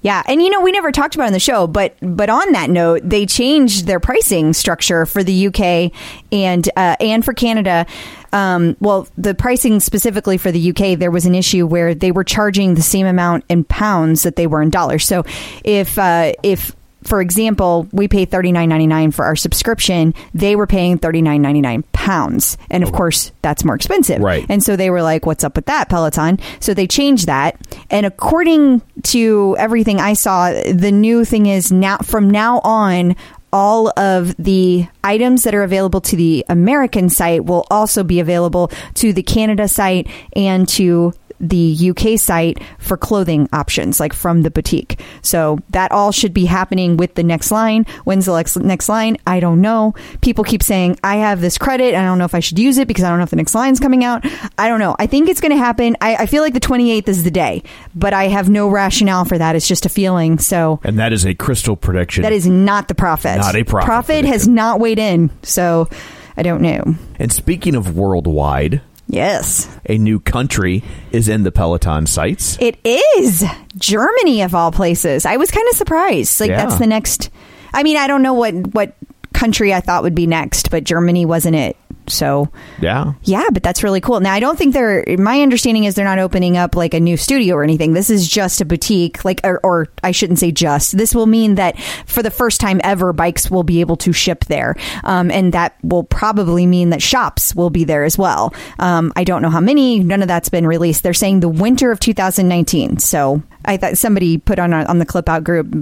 Yeah, 0.00 0.22
and 0.26 0.40
you 0.40 0.48
know 0.48 0.62
we 0.62 0.72
never 0.72 0.90
talked 0.90 1.14
about 1.14 1.24
it 1.24 1.26
on 1.26 1.32
the 1.34 1.38
show, 1.38 1.66
but 1.66 1.96
but 2.00 2.30
on 2.30 2.52
that 2.52 2.70
note, 2.70 3.02
they 3.04 3.26
changed 3.26 3.86
their 3.86 4.00
pricing 4.00 4.54
structure 4.54 5.04
for 5.04 5.22
the 5.22 5.48
UK 5.48 5.92
and 6.32 6.66
uh, 6.76 6.96
and 6.98 7.22
for 7.22 7.34
Canada. 7.34 7.84
Um, 8.32 8.74
well, 8.80 9.06
the 9.18 9.34
pricing 9.34 9.80
specifically 9.80 10.38
for 10.38 10.50
the 10.50 10.70
UK, 10.70 10.98
there 10.98 11.10
was 11.10 11.26
an 11.26 11.34
issue 11.34 11.66
where 11.66 11.94
they 11.94 12.10
were 12.10 12.24
charging 12.24 12.74
the 12.74 12.82
same 12.82 13.04
amount 13.04 13.44
in 13.50 13.64
pounds 13.64 14.22
that 14.22 14.36
they 14.36 14.46
were 14.46 14.62
in 14.62 14.70
dollars. 14.70 15.04
So 15.04 15.24
if 15.62 15.98
uh, 15.98 16.32
if 16.42 16.74
for 17.06 17.20
example, 17.20 17.88
we 17.92 18.08
pay 18.08 18.24
thirty 18.24 18.52
nine 18.52 18.68
ninety 18.68 18.86
nine 18.86 19.10
for 19.10 19.24
our 19.24 19.36
subscription. 19.36 20.14
They 20.34 20.56
were 20.56 20.66
paying 20.66 20.98
thirty 20.98 21.22
nine 21.22 21.42
ninety 21.42 21.60
nine 21.60 21.84
pounds. 21.92 22.58
And 22.70 22.82
of 22.82 22.92
course, 22.92 23.32
that's 23.42 23.64
more 23.64 23.74
expensive. 23.74 24.20
Right. 24.20 24.46
And 24.48 24.62
so 24.62 24.76
they 24.76 24.90
were 24.90 25.02
like, 25.02 25.26
what's 25.26 25.44
up 25.44 25.56
with 25.56 25.66
that, 25.66 25.88
Peloton? 25.88 26.38
So 26.60 26.74
they 26.74 26.86
changed 26.86 27.26
that. 27.26 27.58
And 27.90 28.06
according 28.06 28.82
to 29.04 29.56
everything 29.58 30.00
I 30.00 30.14
saw, 30.14 30.50
the 30.50 30.92
new 30.92 31.24
thing 31.24 31.46
is 31.46 31.72
now, 31.72 31.98
from 31.98 32.30
now 32.30 32.60
on, 32.60 33.16
all 33.52 33.92
of 33.98 34.36
the 34.36 34.86
items 35.02 35.44
that 35.44 35.54
are 35.54 35.62
available 35.62 36.00
to 36.02 36.16
the 36.16 36.44
American 36.48 37.08
site 37.08 37.44
will 37.44 37.66
also 37.70 38.04
be 38.04 38.20
available 38.20 38.70
to 38.94 39.12
the 39.12 39.22
Canada 39.22 39.66
site 39.66 40.08
and 40.34 40.68
to 40.68 41.12
the 41.40 41.90
UK 41.90 42.18
site 42.18 42.62
for 42.78 42.96
clothing 42.96 43.48
options, 43.52 44.00
like 44.00 44.12
from 44.12 44.42
the 44.42 44.50
boutique. 44.50 45.00
So 45.22 45.58
that 45.70 45.92
all 45.92 46.12
should 46.12 46.32
be 46.34 46.46
happening 46.46 46.96
with 46.96 47.14
the 47.14 47.22
next 47.22 47.50
line. 47.50 47.84
When's 48.04 48.26
the 48.26 48.60
next, 48.62 48.88
line? 48.88 49.16
I 49.26 49.40
don't 49.40 49.60
know. 49.60 49.94
People 50.20 50.44
keep 50.44 50.62
saying, 50.62 50.98
I 51.02 51.16
have 51.16 51.40
this 51.40 51.58
credit. 51.58 51.94
I 51.94 52.02
don't 52.04 52.18
know 52.18 52.24
if 52.24 52.34
I 52.34 52.40
should 52.40 52.58
use 52.58 52.78
it 52.78 52.88
because 52.88 53.04
I 53.04 53.08
don't 53.08 53.18
know 53.18 53.24
if 53.24 53.30
the 53.30 53.36
next 53.36 53.54
line's 53.54 53.80
coming 53.80 54.04
out. 54.04 54.24
I 54.58 54.68
don't 54.68 54.80
know. 54.80 54.94
I 54.98 55.06
think 55.06 55.28
it's 55.28 55.40
going 55.40 55.52
to 55.52 55.58
happen. 55.58 55.96
I, 56.00 56.16
I 56.16 56.26
feel 56.26 56.42
like 56.42 56.54
the 56.54 56.60
28th 56.60 57.08
is 57.08 57.24
the 57.24 57.30
day, 57.30 57.62
but 57.94 58.12
I 58.14 58.28
have 58.28 58.48
no 58.48 58.68
rationale 58.68 59.24
for 59.24 59.38
that. 59.38 59.56
It's 59.56 59.68
just 59.68 59.86
a 59.86 59.88
feeling. 59.88 60.38
So 60.38 60.80
And 60.84 60.98
that 60.98 61.12
is 61.12 61.26
a 61.26 61.34
crystal 61.34 61.76
prediction. 61.76 62.22
that 62.22 62.32
is 62.32 62.46
not 62.46 62.88
the 62.88 62.94
prophet. 62.94 63.38
Not 63.38 63.56
a 63.56 63.64
prophet 63.64 63.86
Prophet 63.86 64.24
has 64.24 64.46
not 64.46 64.78
weighed 64.80 64.98
in. 64.98 65.30
So 65.42 65.88
I 66.36 66.42
don't 66.42 66.60
know. 66.60 66.94
and 67.18 67.32
speaking 67.32 67.74
of 67.74 67.96
worldwide, 67.96 68.80
Yes. 69.08 69.68
a 69.88 69.98
new 69.98 70.18
country 70.20 70.82
is 71.12 71.28
in 71.28 71.42
the 71.44 71.52
Peloton 71.52 72.06
sites. 72.06 72.56
It 72.60 72.78
is 72.84 73.44
Germany 73.78 74.42
of 74.42 74.54
all 74.54 74.72
places. 74.72 75.24
I 75.24 75.36
was 75.36 75.50
kind 75.50 75.66
of 75.70 75.76
surprised. 75.76 76.40
Like 76.40 76.50
Yeah. 76.50 76.64
that's 76.64 76.78
the 76.78 76.86
next. 76.86 77.30
I 77.72 77.82
mean, 77.82 77.96
I 77.96 78.06
don't 78.08 78.22
know 78.22 78.34
what 78.34 78.54
what 78.74 78.94
country 79.32 79.72
I 79.72 79.80
thought 79.80 80.02
would 80.02 80.14
be 80.14 80.26
next, 80.26 80.70
but 80.70 80.82
Germany 80.84 81.24
wasn't 81.26 81.56
it. 81.56 81.76
So 82.08 82.48
Yeah. 82.80 83.12
yeah, 83.22 83.46
but 83.52 83.62
that's 83.62 83.82
really 83.82 84.00
cool. 84.00 84.20
Now 84.20 84.32
I 84.32 84.40
don't 84.40 84.58
think 84.58 84.74
they're. 84.74 85.04
My 85.18 85.40
understanding 85.42 85.84
is 85.84 85.94
they're 85.94 86.04
not 86.04 86.18
opening 86.18 86.56
up 86.56 86.74
like 86.76 86.94
a 86.94 87.00
new 87.00 87.16
studio 87.16 87.56
or 87.56 87.64
anything. 87.64 87.92
This 87.92 88.10
is 88.10 88.28
just 88.28 88.60
a 88.60 88.64
boutique. 88.64 89.24
Like, 89.24 89.40
or, 89.44 89.60
or 89.62 89.88
I 90.02 90.12
shouldn't 90.12 90.38
say 90.38 90.52
just. 90.52 90.96
This 90.96 91.14
will 91.14 91.26
mean 91.26 91.56
that 91.56 91.78
for 92.06 92.22
the 92.22 92.30
first 92.30 92.60
time 92.60 92.80
ever, 92.84 93.12
bikes 93.12 93.50
will 93.50 93.64
be 93.64 93.80
able 93.80 93.96
to 93.98 94.12
ship 94.12 94.44
there, 94.46 94.76
um, 95.04 95.30
and 95.30 95.52
that 95.52 95.76
will 95.82 96.04
probably 96.04 96.66
mean 96.66 96.90
that 96.90 97.02
shops 97.02 97.54
will 97.54 97.70
be 97.70 97.84
there 97.84 98.04
as 98.04 98.16
well. 98.18 98.54
Um, 98.78 99.12
I 99.16 99.24
don't 99.24 99.42
know 99.42 99.50
how 99.50 99.60
many. 99.60 100.00
None 100.00 100.22
of 100.22 100.28
that's 100.28 100.48
been 100.48 100.66
released. 100.66 101.02
They're 101.02 101.14
saying 101.14 101.40
the 101.40 101.48
winter 101.48 101.90
of 101.90 102.00
2019. 102.00 102.98
So 102.98 103.42
I 103.64 103.76
thought 103.76 103.98
somebody 103.98 104.38
put 104.38 104.58
on 104.58 104.72
on 104.72 104.98
the 104.98 105.06
clip 105.06 105.28
out 105.28 105.44
group. 105.44 105.74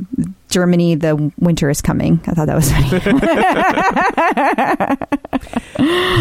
Germany, 0.55 0.95
the 0.95 1.33
winter 1.39 1.69
is 1.69 1.83
coming. 1.83 2.21
I 2.29 2.33
thought 2.33 2.47
that 2.47 2.55
was 2.55 2.71
funny. 2.71 3.01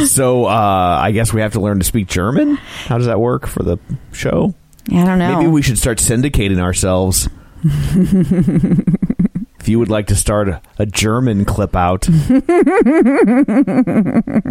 So 0.07 0.45
uh, 0.45 0.99
I 1.01 1.11
guess 1.11 1.33
we 1.33 1.41
have 1.41 1.53
to 1.53 1.59
learn 1.61 1.79
to 1.79 1.85
speak 1.85 2.07
German. 2.07 2.55
How 2.87 2.97
does 2.97 3.07
that 3.07 3.19
work 3.19 3.47
for 3.47 3.63
the 3.63 3.77
show? 4.11 4.53
I 4.91 5.05
don't 5.05 5.19
know. 5.19 5.37
Maybe 5.37 5.49
we 5.49 5.61
should 5.61 5.77
start 5.77 5.99
syndicating 5.99 6.59
ourselves. 6.59 7.29
if 9.59 9.69
you 9.69 9.79
would 9.79 9.89
like 9.89 10.07
to 10.07 10.15
start 10.15 10.49
a, 10.49 10.61
a 10.79 10.85
German 10.85 11.45
clip 11.45 11.75
out, 11.75 12.01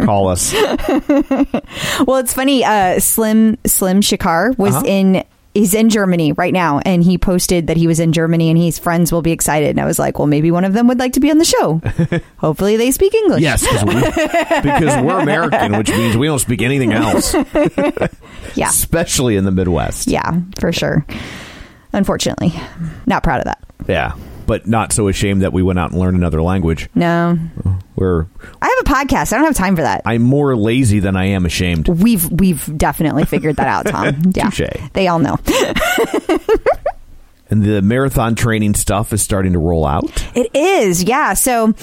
call 0.05 0.27
us. 0.29 0.53
Well, 2.07 2.17
it's 2.17 2.33
funny. 2.33 2.65
Uh, 2.65 2.99
Slim 2.99 3.57
Slim 3.65 4.01
Shakar 4.01 4.57
was 4.57 4.75
Uh-huh. 4.75 4.85
in. 4.87 5.23
He's 5.53 5.75
in 5.75 5.89
Germany 5.89 6.31
right 6.33 6.51
now, 6.51 6.79
and 6.83 7.03
he 7.03 7.19
posted 7.19 7.67
that 7.67 7.77
he 7.77 7.85
was 7.85 7.99
in 7.99 8.11
Germany, 8.11 8.49
and 8.49 8.57
his 8.57 8.79
friends 8.79 9.11
will 9.11 9.21
be 9.21 9.31
excited. 9.31 9.69
And 9.69 9.79
I 9.79 9.85
was 9.85 9.99
like, 9.99 10.17
well, 10.17 10.27
maybe 10.27 10.49
one 10.49 10.65
of 10.65 10.73
them 10.73 10.87
would 10.87 10.97
like 10.97 11.13
to 11.13 11.19
be 11.19 11.29
on 11.29 11.37
the 11.37 11.45
show. 11.45 11.79
Hopefully, 12.37 12.75
they 12.75 12.89
speak 12.89 13.13
English. 13.13 13.41
Yes, 13.43 13.61
we, 13.85 13.93
because 13.93 15.03
we're 15.03 15.19
American, 15.19 15.77
which 15.77 15.89
means 15.89 16.17
we 16.17 16.25
don't 16.25 16.39
speak 16.39 16.63
anything 16.63 16.91
else, 16.91 17.33
yeah, 18.55 18.69
especially 18.69 19.35
in 19.35 19.43
the 19.43 19.51
Midwest. 19.51 20.07
yeah, 20.07 20.39
for 20.59 20.71
sure. 20.71 21.05
Unfortunately, 21.93 22.51
not 23.05 23.21
proud 23.21 23.39
of 23.39 23.45
that. 23.45 23.63
Yeah, 23.87 24.15
but 24.45 24.67
not 24.67 24.91
so 24.93 25.07
ashamed 25.07 25.41
that 25.41 25.53
we 25.53 25.63
went 25.63 25.79
out 25.79 25.91
and 25.91 25.99
learned 25.99 26.17
another 26.17 26.41
language. 26.41 26.89
No, 26.95 27.37
We're 27.95 28.25
I 28.61 28.67
have 28.67 28.79
a 29.01 29.05
podcast. 29.05 29.33
I 29.33 29.37
don't 29.37 29.45
have 29.45 29.55
time 29.55 29.75
for 29.75 29.81
that. 29.83 30.01
I'm 30.05 30.21
more 30.23 30.55
lazy 30.55 30.99
than 30.99 31.15
I 31.15 31.25
am 31.25 31.45
ashamed. 31.45 31.87
We've 31.87 32.29
we've 32.31 32.77
definitely 32.77 33.25
figured 33.25 33.55
that 33.57 33.67
out, 33.67 33.85
Tom. 33.87 34.21
Yeah, 34.35 34.49
Touche. 34.49 34.89
they 34.93 35.07
all 35.07 35.19
know. 35.19 35.37
And 37.49 37.61
the 37.63 37.81
marathon 37.83 38.33
training 38.33 38.73
stuff 38.73 39.13
is 39.13 39.21
starting 39.21 39.53
to 39.53 39.59
roll 39.59 39.85
out. 39.85 40.25
It 40.33 40.49
is, 40.55 41.03
yeah. 41.03 41.35
So, 41.35 41.73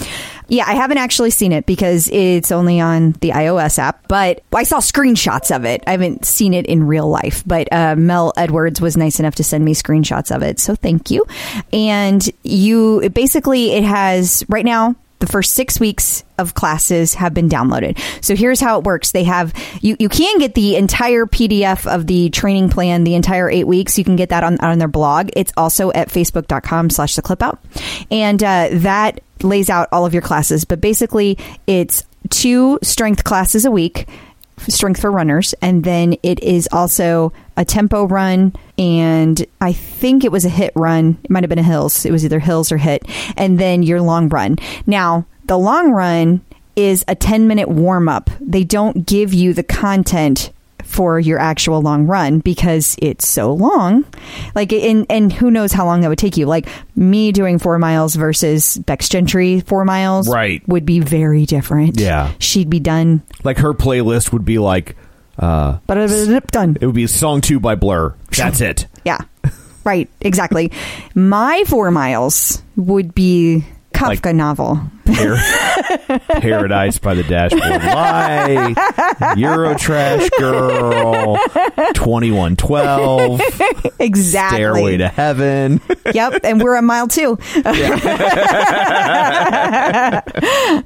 yeah, 0.50 0.64
I 0.66 0.74
haven't 0.74 0.98
actually 0.98 1.30
seen 1.30 1.52
it 1.52 1.64
because 1.64 2.08
it's 2.08 2.50
only 2.50 2.80
on 2.80 3.12
the 3.20 3.30
iOS 3.30 3.78
app, 3.78 4.08
but 4.08 4.42
I 4.52 4.64
saw 4.64 4.78
screenshots 4.78 5.54
of 5.54 5.64
it. 5.64 5.82
I 5.86 5.92
haven't 5.92 6.24
seen 6.24 6.54
it 6.54 6.66
in 6.66 6.86
real 6.86 7.08
life, 7.08 7.44
but 7.46 7.72
uh, 7.72 7.94
Mel 7.96 8.32
Edwards 8.36 8.80
was 8.80 8.96
nice 8.96 9.20
enough 9.20 9.36
to 9.36 9.44
send 9.44 9.64
me 9.64 9.74
screenshots 9.74 10.34
of 10.34 10.42
it. 10.42 10.58
So, 10.58 10.74
thank 10.74 11.10
you. 11.10 11.24
And 11.72 12.28
you 12.42 13.08
basically, 13.10 13.72
it 13.72 13.84
has 13.84 14.44
right 14.48 14.64
now, 14.64 14.96
the 15.20 15.26
first 15.26 15.52
six 15.52 15.78
weeks 15.78 16.24
of 16.38 16.54
classes 16.54 17.14
have 17.14 17.32
been 17.32 17.48
downloaded. 17.48 17.98
So 18.24 18.34
here's 18.34 18.60
how 18.60 18.78
it 18.78 18.84
works. 18.84 19.12
They 19.12 19.24
have 19.24 19.52
you, 19.80 19.96
you 19.98 20.08
can 20.08 20.38
get 20.38 20.54
the 20.54 20.76
entire 20.76 21.26
PDF 21.26 21.86
of 21.86 22.06
the 22.06 22.30
training 22.30 22.70
plan, 22.70 23.04
the 23.04 23.14
entire 23.14 23.48
eight 23.48 23.66
weeks. 23.66 23.98
You 23.98 24.04
can 24.04 24.16
get 24.16 24.30
that 24.30 24.42
on, 24.42 24.58
on 24.60 24.78
their 24.78 24.88
blog. 24.88 25.30
It's 25.36 25.52
also 25.56 25.92
at 25.92 26.08
facebook.com 26.08 26.90
slash 26.90 27.16
the 27.16 27.22
clip 27.22 27.42
out. 27.42 27.60
And 28.10 28.42
uh, 28.42 28.68
that 28.72 29.20
lays 29.42 29.70
out 29.70 29.88
all 29.92 30.06
of 30.06 30.12
your 30.12 30.22
classes. 30.22 30.64
But 30.64 30.80
basically 30.80 31.38
it's 31.66 32.02
two 32.30 32.78
strength 32.82 33.24
classes 33.24 33.64
a 33.64 33.70
week 33.70 34.08
strength 34.68 35.00
for 35.00 35.10
runners. 35.10 35.54
And 35.62 35.84
then 35.84 36.16
it 36.22 36.42
is 36.42 36.68
also 36.72 37.32
a 37.56 37.64
tempo 37.64 38.04
run 38.04 38.54
and 38.78 39.44
i 39.60 39.70
think 39.70 40.24
it 40.24 40.32
was 40.32 40.44
a 40.44 40.48
HIIT 40.48 40.70
run. 40.74 41.18
It 41.22 41.30
might 41.30 41.42
have 41.42 41.50
been 41.50 41.58
a 41.58 41.62
hills. 41.62 42.06
It 42.06 42.12
was 42.12 42.24
either 42.24 42.38
hills 42.38 42.72
or 42.72 42.78
HIIT. 42.78 43.34
And 43.36 43.58
then 43.58 43.82
your 43.82 44.00
long 44.00 44.28
run. 44.28 44.56
Now 44.86 45.26
the 45.46 45.58
long 45.58 45.90
run 45.90 46.42
is 46.76 47.04
a 47.08 47.14
10 47.14 47.46
minute 47.46 47.68
warm 47.68 48.08
up. 48.08 48.30
They 48.40 48.64
don't 48.64 49.06
give 49.06 49.34
you 49.34 49.52
the 49.52 49.62
content 49.62 50.52
for 50.84 51.18
your 51.20 51.38
actual 51.38 51.80
long 51.82 52.06
run 52.06 52.38
because 52.40 52.96
it's 53.00 53.26
so 53.28 53.52
long 53.52 54.04
like 54.54 54.72
and 54.72 55.06
and 55.10 55.32
who 55.32 55.50
knows 55.50 55.72
how 55.72 55.84
long 55.84 56.00
that 56.00 56.08
would 56.08 56.18
take 56.18 56.36
you 56.36 56.46
like 56.46 56.66
me 56.96 57.32
doing 57.32 57.58
four 57.58 57.78
miles 57.78 58.14
versus 58.14 58.76
bex 58.78 59.08
gentry 59.08 59.60
four 59.60 59.84
miles 59.84 60.28
Right. 60.28 60.66
would 60.68 60.84
be 60.86 61.00
very 61.00 61.46
different 61.46 61.98
Yeah. 62.00 62.32
she'd 62.38 62.70
be 62.70 62.80
done 62.80 63.22
Like 63.44 63.58
her 63.58 63.74
playlist 63.74 64.32
would 64.32 64.44
be 64.44 64.58
like, 64.58 64.96
uh, 65.38 65.78
but 65.86 65.96
done. 66.48 66.76
it 66.80 66.86
would 66.86 66.94
be 66.94 67.06
song 67.06 67.40
two 67.40 67.58
by 67.60 67.74
Blur. 67.74 68.14
That's 68.36 68.60
it. 68.60 68.86
Yeah. 69.04 69.18
Right, 69.84 70.10
exactly. 70.20 70.70
My 71.14 71.64
four 71.66 71.90
miles 71.90 72.62
would 72.76 73.14
be 73.14 73.64
Kafka 74.00 74.24
Like- 74.26 74.34
novel. 74.34 74.80
Par- 75.06 76.18
Paradise 76.40 76.98
by 76.98 77.14
the 77.14 77.24
Dashboard 77.24 77.82
Light, 77.82 78.76
Eurotrash 79.36 80.30
Girl, 80.38 81.36
2112, 81.94 83.40
Exactly. 83.98 84.56
Stairway 84.56 84.96
to 84.98 85.08
Heaven. 85.08 85.80
yep, 86.14 86.40
and 86.44 86.62
we're 86.62 86.76
a 86.76 86.82
mile 86.82 87.08
two. 87.08 87.36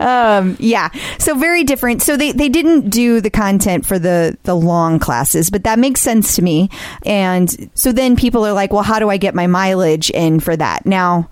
um, 0.00 0.56
yeah, 0.58 0.88
so 1.18 1.34
very 1.36 1.64
different. 1.64 2.02
So 2.02 2.16
they, 2.16 2.32
they 2.32 2.48
didn't 2.48 2.88
do 2.90 3.20
the 3.20 3.30
content 3.30 3.86
for 3.86 3.98
the 3.98 4.36
the 4.44 4.54
long 4.54 4.98
classes, 4.98 5.50
but 5.50 5.64
that 5.64 5.78
makes 5.78 6.00
sense 6.00 6.36
to 6.36 6.42
me. 6.42 6.70
And 7.04 7.70
so 7.74 7.92
then 7.92 8.16
people 8.16 8.46
are 8.46 8.52
like, 8.52 8.72
well, 8.72 8.82
how 8.82 8.98
do 8.98 9.10
I 9.10 9.16
get 9.18 9.34
my 9.34 9.46
mileage 9.46 10.10
in 10.10 10.40
for 10.40 10.56
that 10.56 10.86
now? 10.86 11.28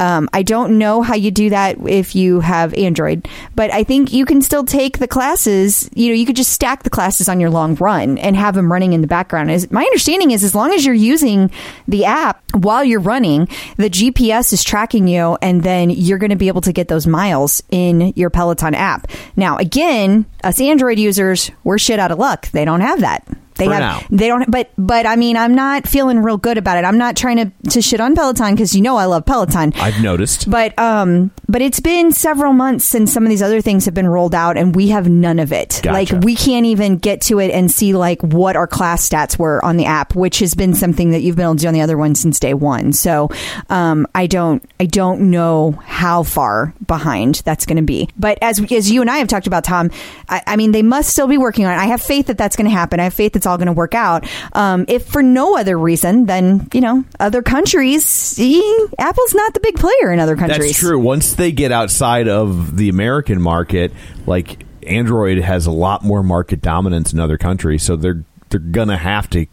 Um, 0.00 0.28
I 0.32 0.42
don't 0.42 0.78
know 0.78 1.02
how 1.02 1.14
you 1.14 1.30
do 1.30 1.50
that 1.50 1.76
if 1.86 2.14
you 2.14 2.40
have 2.40 2.72
Android, 2.74 3.28
but 3.54 3.72
I 3.72 3.82
think 3.82 4.12
you 4.12 4.24
can 4.24 4.42
still 4.42 4.64
take 4.64 4.98
the 4.98 5.08
classes. 5.08 5.90
You 5.94 6.08
know, 6.08 6.14
you 6.14 6.24
could 6.24 6.36
just 6.36 6.52
stack 6.52 6.84
the 6.84 6.90
classes 6.90 7.28
on 7.28 7.40
your 7.40 7.50
long 7.50 7.74
run 7.76 8.18
and 8.18 8.36
have 8.36 8.54
them 8.54 8.70
running 8.70 8.92
in 8.92 9.00
the 9.00 9.06
background. 9.06 9.50
As 9.50 9.70
my 9.70 9.82
understanding 9.82 10.30
is, 10.30 10.44
as 10.44 10.54
long 10.54 10.72
as 10.72 10.86
you're 10.86 10.94
using 10.94 11.50
the 11.88 12.04
app 12.04 12.42
while 12.54 12.84
you're 12.84 13.00
running, 13.00 13.48
the 13.76 13.90
GPS 13.90 14.52
is 14.52 14.62
tracking 14.62 15.08
you, 15.08 15.36
and 15.42 15.62
then 15.62 15.90
you're 15.90 16.18
going 16.18 16.30
to 16.30 16.36
be 16.36 16.48
able 16.48 16.60
to 16.62 16.72
get 16.72 16.88
those 16.88 17.06
miles 17.06 17.62
in 17.70 18.12
your 18.14 18.30
Peloton 18.30 18.74
app. 18.74 19.10
Now, 19.36 19.56
again, 19.56 20.26
us 20.44 20.60
Android 20.60 20.98
users, 20.98 21.50
we're 21.64 21.78
shit 21.78 21.98
out 21.98 22.12
of 22.12 22.18
luck. 22.18 22.48
They 22.52 22.64
don't 22.64 22.80
have 22.80 23.00
that. 23.00 23.26
They 23.58 23.66
For 23.66 23.74
have 23.74 23.80
now. 23.80 24.06
they 24.10 24.28
don't 24.28 24.48
but 24.50 24.70
but 24.78 25.04
I 25.04 25.16
mean 25.16 25.36
I'm 25.36 25.54
not 25.54 25.86
feeling 25.86 26.20
real 26.20 26.36
good 26.36 26.58
about 26.58 26.78
it. 26.78 26.84
I'm 26.84 26.98
not 26.98 27.16
trying 27.16 27.36
to 27.36 27.70
to 27.70 27.82
shit 27.82 28.00
on 28.00 28.14
Peloton 28.14 28.54
because 28.54 28.74
you 28.74 28.82
know 28.82 28.96
I 28.96 29.04
love 29.06 29.26
Peloton. 29.26 29.72
I've 29.76 30.00
noticed. 30.00 30.48
But 30.50 30.78
um, 30.78 31.30
but 31.48 31.60
it's 31.60 31.80
been 31.80 32.12
several 32.12 32.52
months 32.52 32.84
since 32.84 33.12
some 33.12 33.24
of 33.24 33.28
these 33.30 33.42
other 33.42 33.60
things 33.60 33.84
have 33.84 33.94
been 33.94 34.06
rolled 34.08 34.34
out, 34.34 34.56
and 34.56 34.74
we 34.74 34.88
have 34.88 35.08
none 35.08 35.38
of 35.38 35.52
it. 35.52 35.80
Gotcha. 35.82 35.92
Like 35.92 36.24
we 36.24 36.34
can't 36.36 36.66
even 36.66 36.98
get 36.98 37.20
to 37.22 37.40
it 37.40 37.50
and 37.50 37.70
see 37.70 37.94
like 37.94 38.22
what 38.22 38.54
our 38.56 38.66
class 38.66 39.08
stats 39.08 39.38
were 39.38 39.64
on 39.64 39.76
the 39.76 39.86
app, 39.86 40.14
which 40.14 40.38
has 40.38 40.54
been 40.54 40.74
something 40.74 41.10
that 41.10 41.22
you've 41.22 41.36
been 41.36 41.44
able 41.44 41.56
to 41.56 41.62
do 41.62 41.68
on 41.68 41.74
the 41.74 41.80
other 41.80 41.98
one 41.98 42.14
since 42.14 42.38
day 42.38 42.54
one. 42.54 42.92
So 42.92 43.30
um, 43.68 44.06
I 44.14 44.26
don't 44.28 44.62
I 44.78 44.86
don't 44.86 45.30
know 45.30 45.72
how 45.84 46.22
far 46.22 46.74
behind 46.86 47.42
that's 47.44 47.66
going 47.66 47.76
to 47.76 47.82
be. 47.82 48.08
But 48.16 48.38
as 48.40 48.60
as 48.70 48.90
you 48.90 49.00
and 49.00 49.10
I 49.10 49.18
have 49.18 49.28
talked 49.28 49.46
about, 49.48 49.64
Tom, 49.64 49.90
I, 50.28 50.42
I 50.46 50.56
mean 50.56 50.72
they 50.72 50.82
must 50.82 51.10
still 51.10 51.26
be 51.26 51.38
working 51.38 51.64
on 51.66 51.72
it. 51.72 51.76
I 51.76 51.86
have 51.86 52.00
faith 52.02 52.26
that 52.26 52.38
that's 52.38 52.54
going 52.56 52.66
to 52.66 52.70
happen. 52.70 53.00
I 53.00 53.04
have 53.04 53.14
faith 53.14 53.34
it's 53.36 53.46
all 53.48 53.58
going 53.58 53.66
to 53.66 53.72
work 53.72 53.94
out. 53.94 54.26
Um, 54.52 54.84
if 54.88 55.06
for 55.06 55.22
no 55.22 55.56
other 55.56 55.78
reason, 55.78 56.26
than, 56.26 56.68
you 56.72 56.80
know 56.80 57.04
other 57.18 57.42
countries. 57.42 58.04
See, 58.04 58.86
Apple's 58.98 59.34
not 59.34 59.54
the 59.54 59.60
big 59.60 59.76
player 59.76 60.12
in 60.12 60.20
other 60.20 60.36
countries. 60.36 60.68
That's 60.68 60.78
true. 60.78 60.98
Once 60.98 61.34
they 61.34 61.52
get 61.52 61.72
outside 61.72 62.28
of 62.28 62.76
the 62.76 62.88
American 62.88 63.40
market, 63.40 63.92
like 64.26 64.64
Android 64.86 65.38
has 65.38 65.66
a 65.66 65.72
lot 65.72 66.04
more 66.04 66.22
market 66.22 66.60
dominance 66.60 67.12
in 67.12 67.20
other 67.20 67.38
countries, 67.38 67.82
so 67.82 67.96
they're 67.96 68.24
they're 68.50 68.60
gonna 68.60 68.96
have 68.96 69.28
to 69.30 69.46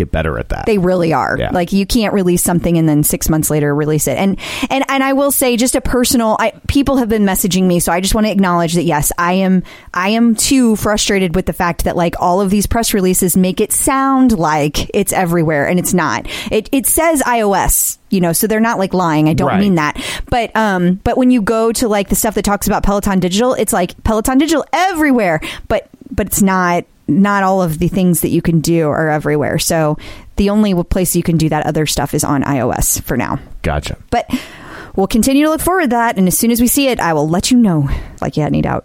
get 0.00 0.10
better 0.12 0.38
at 0.38 0.48
that. 0.48 0.66
They 0.66 0.78
really 0.78 1.12
are. 1.12 1.36
Yeah. 1.38 1.50
Like 1.50 1.72
you 1.72 1.86
can't 1.86 2.12
release 2.14 2.42
something 2.42 2.76
and 2.78 2.88
then 2.88 3.02
six 3.04 3.28
months 3.28 3.50
later 3.50 3.74
release 3.74 4.08
it. 4.08 4.16
And 4.18 4.38
and 4.70 4.84
and 4.88 5.02
I 5.04 5.12
will 5.12 5.30
say, 5.30 5.56
just 5.56 5.74
a 5.74 5.80
personal. 5.80 6.36
I, 6.40 6.52
people 6.68 6.96
have 6.96 7.08
been 7.08 7.24
messaging 7.24 7.64
me, 7.64 7.80
so 7.80 7.92
I 7.92 8.00
just 8.00 8.14
want 8.14 8.26
to 8.26 8.30
acknowledge 8.32 8.74
that 8.74 8.84
yes, 8.84 9.12
I 9.18 9.34
am. 9.34 9.62
I 9.94 10.10
am 10.10 10.34
too 10.34 10.76
frustrated 10.76 11.34
with 11.34 11.46
the 11.46 11.52
fact 11.52 11.84
that 11.84 11.96
like 11.96 12.14
all 12.20 12.40
of 12.40 12.50
these 12.50 12.66
press 12.66 12.94
releases 12.94 13.36
make 13.36 13.60
it 13.60 13.72
sound 13.72 14.38
like 14.38 14.90
it's 14.94 15.12
everywhere, 15.12 15.68
and 15.68 15.78
it's 15.78 15.94
not. 15.94 16.26
It 16.50 16.68
it 16.72 16.86
says 16.86 17.22
iOS. 17.22 17.98
You 18.10 18.20
know, 18.20 18.32
so 18.32 18.46
they're 18.48 18.58
not 18.58 18.78
like 18.78 18.92
lying. 18.92 19.28
I 19.28 19.34
don't 19.34 19.46
Right. 19.48 19.60
mean 19.60 19.76
that. 19.76 19.96
But 20.30 20.54
um, 20.56 20.94
but 21.04 21.16
when 21.16 21.30
you 21.30 21.42
go 21.42 21.70
to 21.72 21.88
like 21.88 22.08
the 22.08 22.16
stuff 22.16 22.34
that 22.34 22.42
talks 22.44 22.66
about 22.66 22.82
Peloton 22.82 23.20
Digital, 23.20 23.54
it's 23.54 23.72
like 23.72 24.02
Peloton 24.02 24.38
Digital 24.38 24.64
everywhere. 24.72 25.40
But 25.68 25.88
but 26.10 26.26
it's 26.26 26.42
not 26.42 26.84
not 27.10 27.42
all 27.42 27.62
of 27.62 27.78
the 27.78 27.88
things 27.88 28.20
that 28.22 28.28
you 28.28 28.42
can 28.42 28.60
do 28.60 28.88
are 28.88 29.08
everywhere. 29.08 29.58
So 29.58 29.98
the 30.36 30.50
only 30.50 30.74
place 30.84 31.14
you 31.14 31.22
can 31.22 31.36
do 31.36 31.48
that 31.48 31.66
other 31.66 31.86
stuff 31.86 32.14
is 32.14 32.24
on 32.24 32.42
iOS 32.42 33.02
for 33.02 33.16
now. 33.16 33.38
gotcha. 33.62 33.98
But 34.10 34.30
we'll 34.96 35.06
continue 35.06 35.44
to 35.44 35.50
look 35.50 35.60
forward 35.60 35.82
to 35.82 35.88
that, 35.88 36.16
and 36.18 36.26
as 36.28 36.36
soon 36.38 36.50
as 36.50 36.60
we 36.60 36.66
see 36.66 36.88
it, 36.88 37.00
I 37.00 37.12
will 37.12 37.28
let 37.28 37.50
you 37.50 37.56
know. 37.58 37.88
Like 38.20 38.36
you 38.36 38.42
had 38.42 38.52
any 38.52 38.62
doubt. 38.62 38.84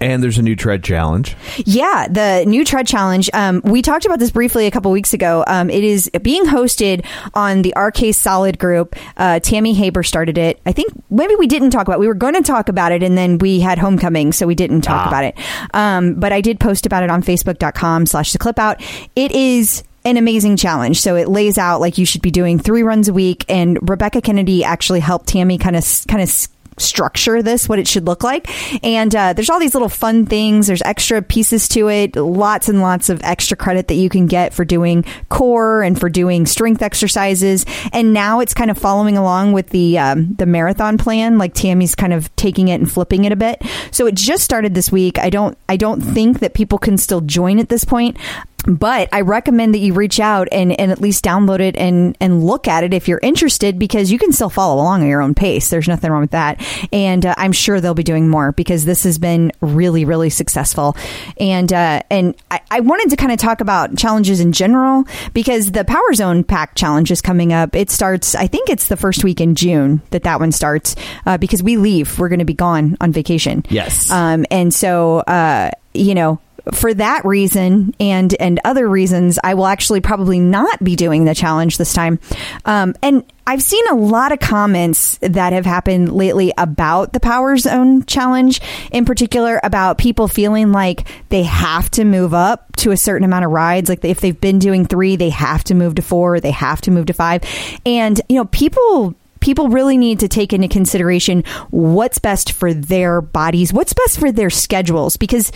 And 0.00 0.22
there's 0.22 0.36
a 0.38 0.42
new 0.42 0.54
tread 0.54 0.84
challenge. 0.84 1.34
Yeah, 1.64 2.06
the 2.10 2.44
new 2.46 2.64
tread 2.64 2.86
challenge. 2.86 3.30
Um, 3.32 3.62
we 3.64 3.80
talked 3.80 4.04
about 4.04 4.18
this 4.18 4.30
briefly 4.30 4.66
a 4.66 4.70
couple 4.70 4.90
weeks 4.90 5.14
ago. 5.14 5.42
Um, 5.46 5.70
it 5.70 5.82
is 5.82 6.10
being 6.22 6.44
hosted 6.44 7.06
on 7.32 7.62
the 7.62 7.72
RK 7.76 8.12
Solid 8.14 8.58
group. 8.58 8.94
Uh, 9.16 9.40
Tammy 9.40 9.72
Haber 9.72 10.02
started 10.02 10.36
it. 10.36 10.60
I 10.66 10.72
think 10.72 10.92
maybe 11.10 11.34
we 11.36 11.46
didn't 11.46 11.70
talk 11.70 11.82
about. 11.88 11.94
it. 11.94 12.00
We 12.00 12.06
were 12.08 12.14
going 12.14 12.34
to 12.34 12.42
talk 12.42 12.68
about 12.68 12.92
it, 12.92 13.02
and 13.02 13.16
then 13.16 13.38
we 13.38 13.60
had 13.60 13.78
homecoming, 13.78 14.32
so 14.32 14.46
we 14.46 14.54
didn't 14.54 14.82
talk 14.82 15.06
Ah. 15.06 15.08
about 15.08 15.24
it. 15.24 15.38
Um, 15.72 16.14
but 16.14 16.32
I 16.32 16.40
did 16.42 16.60
post 16.60 16.84
about 16.84 17.02
it 17.02 17.08
on 17.10 17.22
Facebook.com/slash 17.22 18.32
the 18.32 18.38
clip 18.38 18.58
out. 18.58 18.82
It 19.16 19.32
is 19.32 19.82
an 20.04 20.16
amazing 20.16 20.56
challenge. 20.56 21.00
So 21.00 21.16
it 21.16 21.28
lays 21.28 21.58
out 21.58 21.80
like 21.80 21.98
you 21.98 22.06
should 22.06 22.22
be 22.22 22.30
doing 22.30 22.58
three 22.58 22.82
runs 22.82 23.08
a 23.08 23.12
week, 23.12 23.44
and 23.48 23.78
Rebecca 23.88 24.20
Kennedy 24.20 24.64
actually 24.64 25.00
helped 25.00 25.28
Tammy 25.28 25.58
kind 25.58 25.76
of 25.76 25.84
kind 26.08 26.22
of 26.22 26.48
structure 26.78 27.42
this 27.42 27.68
what 27.68 27.78
it 27.78 27.86
should 27.86 28.06
look 28.06 28.22
like. 28.22 28.48
And 28.84 29.14
uh, 29.14 29.32
there's 29.32 29.50
all 29.50 29.60
these 29.60 29.74
little 29.74 29.88
fun 29.88 30.26
things. 30.26 30.66
There's 30.66 30.82
extra 30.82 31.22
pieces 31.22 31.68
to 31.68 31.88
it. 31.88 32.16
Lots 32.16 32.68
and 32.68 32.80
lots 32.80 33.08
of 33.08 33.22
extra 33.22 33.56
credit 33.56 33.88
that 33.88 33.94
you 33.94 34.08
can 34.08 34.26
get 34.26 34.54
for 34.54 34.64
doing 34.64 35.04
core 35.28 35.82
and 35.82 35.98
for 35.98 36.08
doing 36.08 36.46
strength 36.46 36.82
exercises. 36.82 37.64
And 37.92 38.12
now 38.12 38.40
it's 38.40 38.54
kind 38.54 38.70
of 38.70 38.78
following 38.78 39.16
along 39.16 39.52
with 39.52 39.70
the 39.70 39.98
um, 39.98 40.34
the 40.34 40.46
marathon 40.46 40.98
plan. 40.98 41.38
Like 41.38 41.54
tammy's 41.54 41.94
kind 41.94 42.12
of 42.12 42.34
taking 42.36 42.68
it 42.68 42.80
and 42.80 42.90
flipping 42.90 43.24
it 43.24 43.32
a 43.32 43.36
bit. 43.36 43.62
So 43.90 44.06
it 44.06 44.14
just 44.14 44.44
started 44.44 44.74
this 44.74 44.90
week. 44.90 45.18
I 45.18 45.30
don't 45.30 45.56
i 45.68 45.76
don't 45.76 46.00
think 46.00 46.40
that 46.40 46.54
people 46.54 46.78
can 46.78 46.98
still 46.98 47.20
join 47.20 47.58
at 47.58 47.68
this 47.68 47.84
point 47.84 48.16
but 48.66 49.08
I 49.12 49.20
recommend 49.20 49.74
that 49.74 49.78
you 49.78 49.94
reach 49.94 50.20
out 50.20 50.48
and, 50.50 50.78
and 50.78 50.90
at 50.90 51.00
least 51.00 51.24
download 51.24 51.60
it 51.60 51.76
and, 51.76 52.16
and 52.20 52.44
look 52.44 52.66
at 52.68 52.84
it 52.84 52.94
if 52.94 53.08
you're 53.08 53.20
interested 53.22 53.78
because 53.78 54.10
you 54.10 54.18
can 54.18 54.32
still 54.32 54.50
follow 54.50 54.80
along 54.82 55.02
at 55.02 55.08
your 55.08 55.20
own 55.20 55.34
pace. 55.34 55.68
There's 55.68 55.88
nothing 55.88 56.10
wrong 56.10 56.22
with 56.22 56.30
that. 56.32 56.64
And 56.92 57.24
uh, 57.26 57.34
I'm 57.36 57.52
sure 57.52 57.80
they'll 57.80 57.94
be 57.94 58.02
doing 58.02 58.28
more 58.28 58.52
because 58.52 58.84
this 58.84 59.04
has 59.04 59.18
been 59.18 59.52
really, 59.60 60.04
really 60.04 60.30
successful. 60.30 60.96
And, 61.38 61.72
uh, 61.72 62.02
and 62.10 62.34
I, 62.50 62.60
I 62.70 62.80
wanted 62.80 63.10
to 63.10 63.16
kind 63.16 63.32
of 63.32 63.38
talk 63.38 63.60
about 63.60 63.96
challenges 63.96 64.40
in 64.40 64.52
general 64.52 65.04
because 65.32 65.72
the 65.72 65.84
Power 65.84 66.14
Zone 66.14 66.44
Pack 66.44 66.74
challenge 66.74 67.10
is 67.10 67.20
coming 67.20 67.52
up. 67.52 67.76
It 67.76 67.90
starts, 67.90 68.34
I 68.34 68.46
think 68.46 68.70
it's 68.70 68.88
the 68.88 68.96
first 68.96 69.24
week 69.24 69.40
in 69.40 69.54
June 69.54 70.02
that 70.10 70.24
that 70.24 70.40
one 70.40 70.52
starts 70.52 70.96
uh, 71.26 71.38
because 71.38 71.62
we 71.62 71.76
leave. 71.76 72.18
We're 72.18 72.28
going 72.28 72.38
to 72.38 72.44
be 72.44 72.54
gone 72.54 72.96
on 73.00 73.12
vacation. 73.12 73.64
Yes. 73.68 74.10
Um, 74.10 74.46
and 74.50 74.72
so, 74.72 75.18
uh, 75.18 75.70
you 75.92 76.14
know, 76.14 76.40
for 76.72 76.94
that 76.94 77.24
reason 77.24 77.94
and 78.00 78.34
and 78.40 78.60
other 78.64 78.88
reasons, 78.88 79.38
I 79.42 79.54
will 79.54 79.66
actually 79.66 80.00
probably 80.00 80.40
not 80.40 80.82
be 80.82 80.96
doing 80.96 81.24
the 81.24 81.34
challenge 81.34 81.76
this 81.76 81.92
time. 81.92 82.18
Um, 82.64 82.94
and 83.02 83.24
I've 83.46 83.62
seen 83.62 83.86
a 83.88 83.94
lot 83.94 84.32
of 84.32 84.40
comments 84.40 85.18
that 85.20 85.52
have 85.52 85.66
happened 85.66 86.12
lately 86.12 86.52
about 86.56 87.12
the 87.12 87.20
Power 87.20 87.56
Zone 87.58 88.06
challenge, 88.06 88.62
in 88.90 89.04
particular 89.04 89.60
about 89.62 89.98
people 89.98 90.28
feeling 90.28 90.72
like 90.72 91.06
they 91.28 91.42
have 91.42 91.90
to 91.92 92.04
move 92.04 92.32
up 92.32 92.74
to 92.76 92.90
a 92.90 92.96
certain 92.96 93.24
amount 93.24 93.44
of 93.44 93.50
rides. 93.50 93.90
Like 93.90 94.02
if 94.04 94.20
they've 94.20 94.40
been 94.40 94.58
doing 94.58 94.86
three, 94.86 95.16
they 95.16 95.30
have 95.30 95.62
to 95.64 95.74
move 95.74 95.96
to 95.96 96.02
four, 96.02 96.40
they 96.40 96.52
have 96.52 96.80
to 96.82 96.90
move 96.90 97.06
to 97.06 97.12
five. 97.12 97.42
And, 97.84 98.18
you 98.28 98.36
know, 98.36 98.46
people 98.46 99.14
people 99.40 99.68
really 99.68 99.98
need 99.98 100.20
to 100.20 100.28
take 100.28 100.54
into 100.54 100.68
consideration 100.68 101.44
what's 101.70 102.18
best 102.18 102.52
for 102.52 102.72
their 102.72 103.20
bodies, 103.20 103.74
what's 103.74 103.92
best 103.92 104.18
for 104.18 104.32
their 104.32 104.50
schedules, 104.50 105.18
because. 105.18 105.52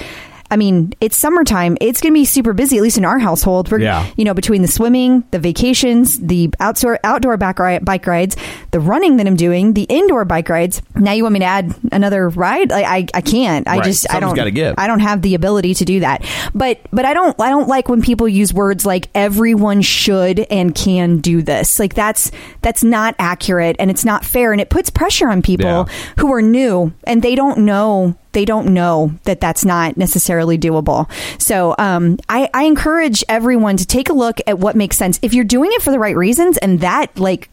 I 0.50 0.56
mean, 0.56 0.92
it's 1.00 1.16
summertime. 1.16 1.76
It's 1.80 2.00
going 2.00 2.12
to 2.12 2.18
be 2.18 2.24
super 2.24 2.52
busy, 2.52 2.76
at 2.78 2.82
least 2.82 2.96
in 2.98 3.04
our 3.04 3.18
household. 3.18 3.70
We're, 3.70 3.80
Yeah. 3.80 4.06
you 4.16 4.24
know, 4.24 4.34
between 4.34 4.62
the 4.62 4.68
swimming, 4.68 5.24
the 5.30 5.38
vacations, 5.38 6.18
the 6.18 6.50
outdoor 6.58 6.98
outdoor 7.04 7.36
back 7.36 7.58
ri- 7.58 7.80
bike 7.80 8.06
rides, 8.06 8.36
the 8.70 8.80
running 8.80 9.18
that 9.18 9.26
I'm 9.26 9.36
doing, 9.36 9.74
the 9.74 9.82
indoor 9.84 10.24
bike 10.24 10.48
rides. 10.48 10.80
Now 10.94 11.12
you 11.12 11.22
want 11.22 11.34
me 11.34 11.40
to 11.40 11.44
add 11.44 11.74
another 11.92 12.28
ride? 12.30 12.70
Like, 12.70 12.86
I 12.86 13.06
I 13.14 13.20
can't. 13.20 13.68
I 13.68 13.76
Right. 13.76 13.84
just 13.84 14.06
I 14.12 14.20
don't. 14.20 14.34
gotta 14.34 14.50
give. 14.50 14.74
I 14.78 14.86
don't 14.86 15.00
have 15.00 15.22
the 15.22 15.34
ability 15.34 15.74
to 15.74 15.84
do 15.84 16.00
that. 16.00 16.24
But 16.54 16.80
but 16.92 17.04
I 17.04 17.12
don't 17.14 17.38
I 17.40 17.50
don't 17.50 17.68
like 17.68 17.88
when 17.88 18.00
people 18.00 18.26
use 18.28 18.52
words 18.54 18.86
like 18.86 19.08
everyone 19.14 19.82
should 19.82 20.40
and 20.50 20.74
can 20.74 21.18
do 21.18 21.42
this. 21.42 21.78
Like 21.78 21.94
that's 21.94 22.30
that's 22.62 22.82
not 22.82 23.14
accurate 23.18 23.76
and 23.78 23.90
it's 23.90 24.04
not 24.04 24.24
fair 24.24 24.52
and 24.52 24.60
it 24.60 24.70
puts 24.70 24.88
pressure 24.90 25.28
on 25.28 25.42
people 25.42 25.66
Yeah. 25.66 25.84
who 26.18 26.32
are 26.32 26.40
new 26.42 26.92
and 27.04 27.20
they 27.22 27.34
don't 27.34 27.58
know 27.58 28.14
they 28.32 28.44
don't 28.44 28.72
know 28.72 29.12
that 29.24 29.40
that's 29.40 29.64
not 29.64 29.96
necessarily 29.96 30.58
doable. 30.58 31.10
So 31.40 31.74
um, 31.78 32.18
I, 32.28 32.48
I 32.52 32.64
encourage 32.64 33.24
everyone 33.28 33.76
to 33.76 33.86
take 33.86 34.08
a 34.08 34.12
look 34.12 34.38
at 34.46 34.58
what 34.58 34.76
makes 34.76 34.96
sense. 34.96 35.18
If 35.22 35.34
you're 35.34 35.44
doing 35.44 35.70
it 35.72 35.82
for 35.82 35.90
the 35.90 35.98
right 35.98 36.16
reasons 36.16 36.58
and 36.58 36.80
that 36.80 37.18
like 37.18 37.48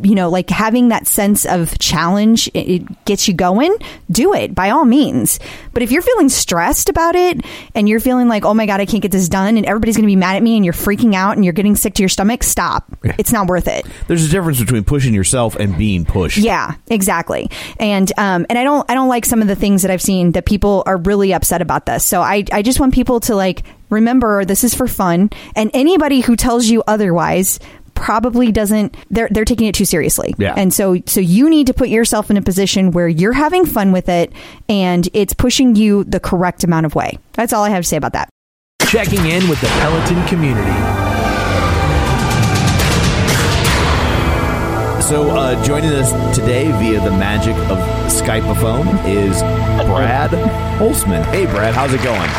you 0.00 0.14
know, 0.14 0.28
like 0.28 0.50
having 0.50 0.88
that 0.88 1.06
sense 1.06 1.44
of 1.44 1.78
challenge, 1.78 2.48
it, 2.48 2.58
it 2.58 3.04
gets 3.04 3.28
you 3.28 3.34
going, 3.34 3.74
do 4.10 4.34
it 4.34 4.54
by 4.54 4.70
all 4.70 4.84
means. 4.84 5.38
But 5.72 5.82
if 5.82 5.90
you're 5.90 6.02
feeling 6.02 6.28
stressed 6.28 6.88
about 6.88 7.14
it 7.14 7.40
and 7.74 7.88
you're 7.88 8.00
feeling 8.00 8.28
like, 8.28 8.44
oh 8.44 8.54
my 8.54 8.66
God, 8.66 8.80
I 8.80 8.86
can't 8.86 9.02
get 9.02 9.12
this 9.12 9.28
done 9.28 9.56
and 9.56 9.66
everybody's 9.66 9.96
going 9.96 10.04
to 10.04 10.12
be 10.12 10.16
mad 10.16 10.36
at 10.36 10.42
me 10.42 10.56
and 10.56 10.64
you're 10.64 10.74
freaking 10.74 11.14
out 11.14 11.36
and 11.36 11.44
you're 11.44 11.52
getting 11.52 11.76
sick 11.76 11.94
to 11.94 12.02
your 12.02 12.08
stomach, 12.08 12.42
stop. 12.42 12.84
It's 13.02 13.32
not 13.32 13.46
worth 13.46 13.68
it. 13.68 13.86
There's 14.06 14.24
a 14.24 14.28
difference 14.28 14.60
between 14.60 14.84
pushing 14.84 15.14
yourself 15.14 15.56
and 15.56 15.76
being 15.76 16.04
pushed. 16.04 16.38
Yeah, 16.38 16.74
exactly. 16.88 17.50
And 17.78 18.10
um, 18.18 18.46
and 18.48 18.58
I 18.58 18.64
don't 18.64 18.88
I 18.90 18.94
don't 18.94 19.08
like 19.08 19.24
some 19.24 19.42
of 19.42 19.48
the 19.48 19.56
things 19.56 19.82
that 19.82 19.90
I've 19.90 20.02
seen 20.02 20.32
that 20.32 20.46
people 20.46 20.82
are 20.86 20.96
really 20.96 21.32
upset 21.32 21.62
about 21.62 21.86
this. 21.86 22.04
So 22.04 22.20
I 22.20 22.44
I 22.52 22.62
just 22.62 22.80
want 22.80 22.94
people 22.94 23.20
to 23.20 23.34
like 23.34 23.62
remember 23.90 24.44
this 24.44 24.64
is 24.64 24.74
for 24.74 24.86
fun, 24.86 25.30
and 25.54 25.70
anybody 25.74 26.20
who 26.20 26.36
tells 26.36 26.68
you 26.68 26.82
otherwise 26.86 27.58
probably 27.94 28.52
doesn't 28.52 28.96
they're 29.10 29.28
they're 29.30 29.44
taking 29.44 29.66
it 29.66 29.74
too 29.74 29.84
seriously. 29.84 30.34
Yeah. 30.38 30.54
And 30.56 30.72
so 30.72 30.96
so 31.06 31.20
you 31.20 31.48
need 31.48 31.66
to 31.68 31.74
put 31.74 31.88
yourself 31.88 32.30
in 32.30 32.36
a 32.36 32.42
position 32.42 32.90
where 32.90 33.08
you're 33.08 33.32
having 33.32 33.66
fun 33.66 33.92
with 33.92 34.08
it 34.08 34.32
and 34.68 35.08
it's 35.12 35.34
pushing 35.34 35.76
you 35.76 36.04
the 36.04 36.20
correct 36.20 36.64
amount 36.64 36.86
of 36.86 36.94
way. 36.94 37.18
That's 37.32 37.52
all 37.52 37.64
I 37.64 37.70
have 37.70 37.84
to 37.84 37.88
say 37.88 37.96
about 37.96 38.12
that. 38.14 38.28
Checking 38.86 39.26
in 39.26 39.48
with 39.48 39.60
the 39.60 39.68
Peloton 39.68 40.26
community. 40.28 41.11
So, 45.12 45.28
uh, 45.28 45.62
joining 45.62 45.92
us 45.92 46.10
today 46.34 46.72
via 46.72 46.98
the 46.98 47.10
magic 47.10 47.54
of 47.68 47.76
Skypeophone 48.10 48.86
is 49.04 49.42
Brad 49.84 50.30
Holzman. 50.78 51.22
Hey, 51.26 51.44
Brad, 51.44 51.74
how's 51.74 51.92
it 51.92 52.02
going? 52.02 52.30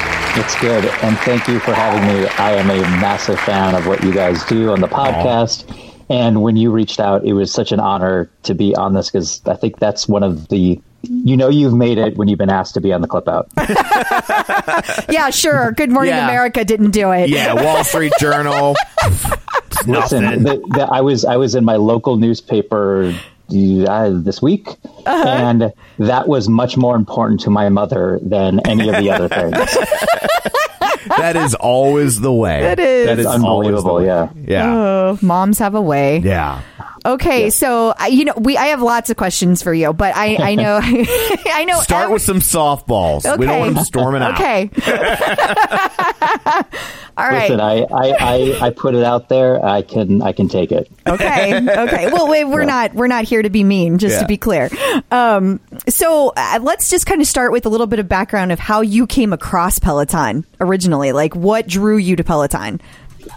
It's 0.43 0.59
good. 0.59 0.83
And 1.03 1.15
thank 1.19 1.47
you 1.47 1.59
for 1.59 1.71
having 1.71 2.01
me. 2.07 2.27
I 2.29 2.53
am 2.53 2.71
a 2.71 2.81
massive 2.99 3.39
fan 3.41 3.75
of 3.75 3.85
what 3.85 4.03
you 4.03 4.11
guys 4.11 4.43
do 4.45 4.71
on 4.71 4.81
the 4.81 4.87
podcast. 4.87 5.71
And 6.09 6.41
when 6.41 6.57
you 6.57 6.71
reached 6.71 6.99
out, 6.99 7.23
it 7.23 7.33
was 7.33 7.51
such 7.51 7.71
an 7.71 7.79
honor 7.79 8.31
to 8.41 8.55
be 8.55 8.75
on 8.75 8.93
this 8.93 9.11
because 9.11 9.43
I 9.45 9.53
think 9.55 9.77
that's 9.77 10.07
one 10.07 10.23
of 10.23 10.47
the 10.47 10.81
you 11.03 11.37
know 11.37 11.49
you've 11.49 11.75
made 11.75 11.99
it 11.99 12.17
when 12.17 12.27
you've 12.27 12.39
been 12.39 12.49
asked 12.49 12.73
to 12.73 12.81
be 12.81 12.91
on 12.91 13.01
the 13.01 13.07
clip 13.07 13.27
out. 13.27 13.49
Yeah, 15.13 15.29
sure. 15.29 15.73
Good 15.73 15.91
Morning 15.91 16.15
Yeah. 16.15 16.27
America 16.27 16.65
didn't 16.65 16.89
do 16.91 17.11
it. 17.11 17.29
Yeah, 17.29 17.53
Wall 17.53 17.83
Street 17.83 18.13
Journal. 18.19 18.75
Listen, 20.01 20.43
the, 20.43 20.57
the, 20.73 20.87
I 20.91 21.01
was 21.01 21.25
I 21.25 21.37
was 21.37 21.55
in 21.55 21.63
my 21.65 21.75
local 21.75 22.17
newspaper 22.17 23.13
uh, 23.49 24.09
this 24.13 24.41
week, 24.41 24.67
Uh-huh. 25.05 25.27
and 25.27 25.73
that 25.99 26.27
was 26.27 26.47
much 26.49 26.75
more 26.77 26.95
important 26.95 27.41
to 27.41 27.49
my 27.49 27.69
mother 27.69 28.19
than 28.23 28.59
any 28.67 28.89
of 28.89 28.95
the 28.97 29.11
other 29.11 29.27
things. 29.29 29.53
that 31.17 31.35
is 31.35 31.53
always 31.55 32.19
the 32.21 32.33
way. 32.33 32.63
It 32.63 32.79
is. 32.79 33.05
That 33.07 33.19
is 33.19 33.25
unbelievable. 33.25 34.03
Yeah. 34.03 34.29
Yeah. 34.47 34.73
Oh, 34.75 35.19
moms 35.21 35.59
have 35.59 35.75
a 35.75 35.81
way. 35.81 36.19
Yeah. 36.19 36.61
Okay, 37.05 37.49
so 37.49 37.93
I- 37.97 38.07
you 38.07 38.25
know, 38.25 38.33
we 38.37 38.55
I 38.57 38.67
have 38.67 38.81
lots 38.81 39.09
of 39.09 39.17
questions 39.17 39.61
for 39.61 39.73
you, 39.73 39.91
but 39.93 40.15
I 40.15 40.37
I 40.51 40.55
know 40.55 40.79
I 40.81 41.65
know 41.67 41.79
Start 41.81 42.03
every- 42.03 42.13
with 42.13 42.21
some 42.21 42.39
softballs. 42.39 43.23
We 43.37 43.45
don't 43.45 43.55
Okay. 43.55 43.59
want 43.59 43.75
them 43.75 43.83
storming 43.83 44.21
out. 44.21 44.35
Okay. 44.35 44.69
All 47.15 47.29
right. 47.29 47.43
Listen, 47.51 47.59
I, 47.59 47.83
I, 47.83 48.15
I, 48.19 48.57
I 48.61 48.69
put 48.71 48.95
it 48.95 49.03
out 49.03 49.29
there. 49.29 49.63
I 49.63 49.81
can 49.83 50.21
I 50.21 50.31
can 50.31 50.47
take 50.47 50.71
it. 50.71 50.89
okay 51.07 51.55
okay 51.57 52.07
well 52.11 52.27
wait, 52.27 52.45
we're 52.45 52.65
not 52.65 52.93
we're 52.95 53.07
not 53.07 53.25
here 53.25 53.41
to 53.41 53.49
be 53.49 53.63
mean 53.63 53.97
just 53.99 54.15
Yeah. 54.15 54.21
to 54.21 54.27
be 54.27 54.37
clear 54.37 54.69
um 55.11 55.59
so 55.89 56.31
uh, 56.35 56.59
let's 56.61 56.89
just 56.89 57.05
kind 57.05 57.21
of 57.21 57.27
start 57.27 57.51
with 57.51 57.65
a 57.65 57.69
little 57.69 57.87
bit 57.87 57.99
of 57.99 58.07
background 58.07 58.51
of 58.51 58.59
how 58.59 58.81
you 58.81 59.05
came 59.05 59.33
across 59.33 59.79
peloton 59.79 60.45
originally 60.61 61.11
like 61.11 61.35
what 61.35 61.67
drew 61.67 61.97
you 61.97 62.15
to 62.15 62.23
peloton 62.23 62.79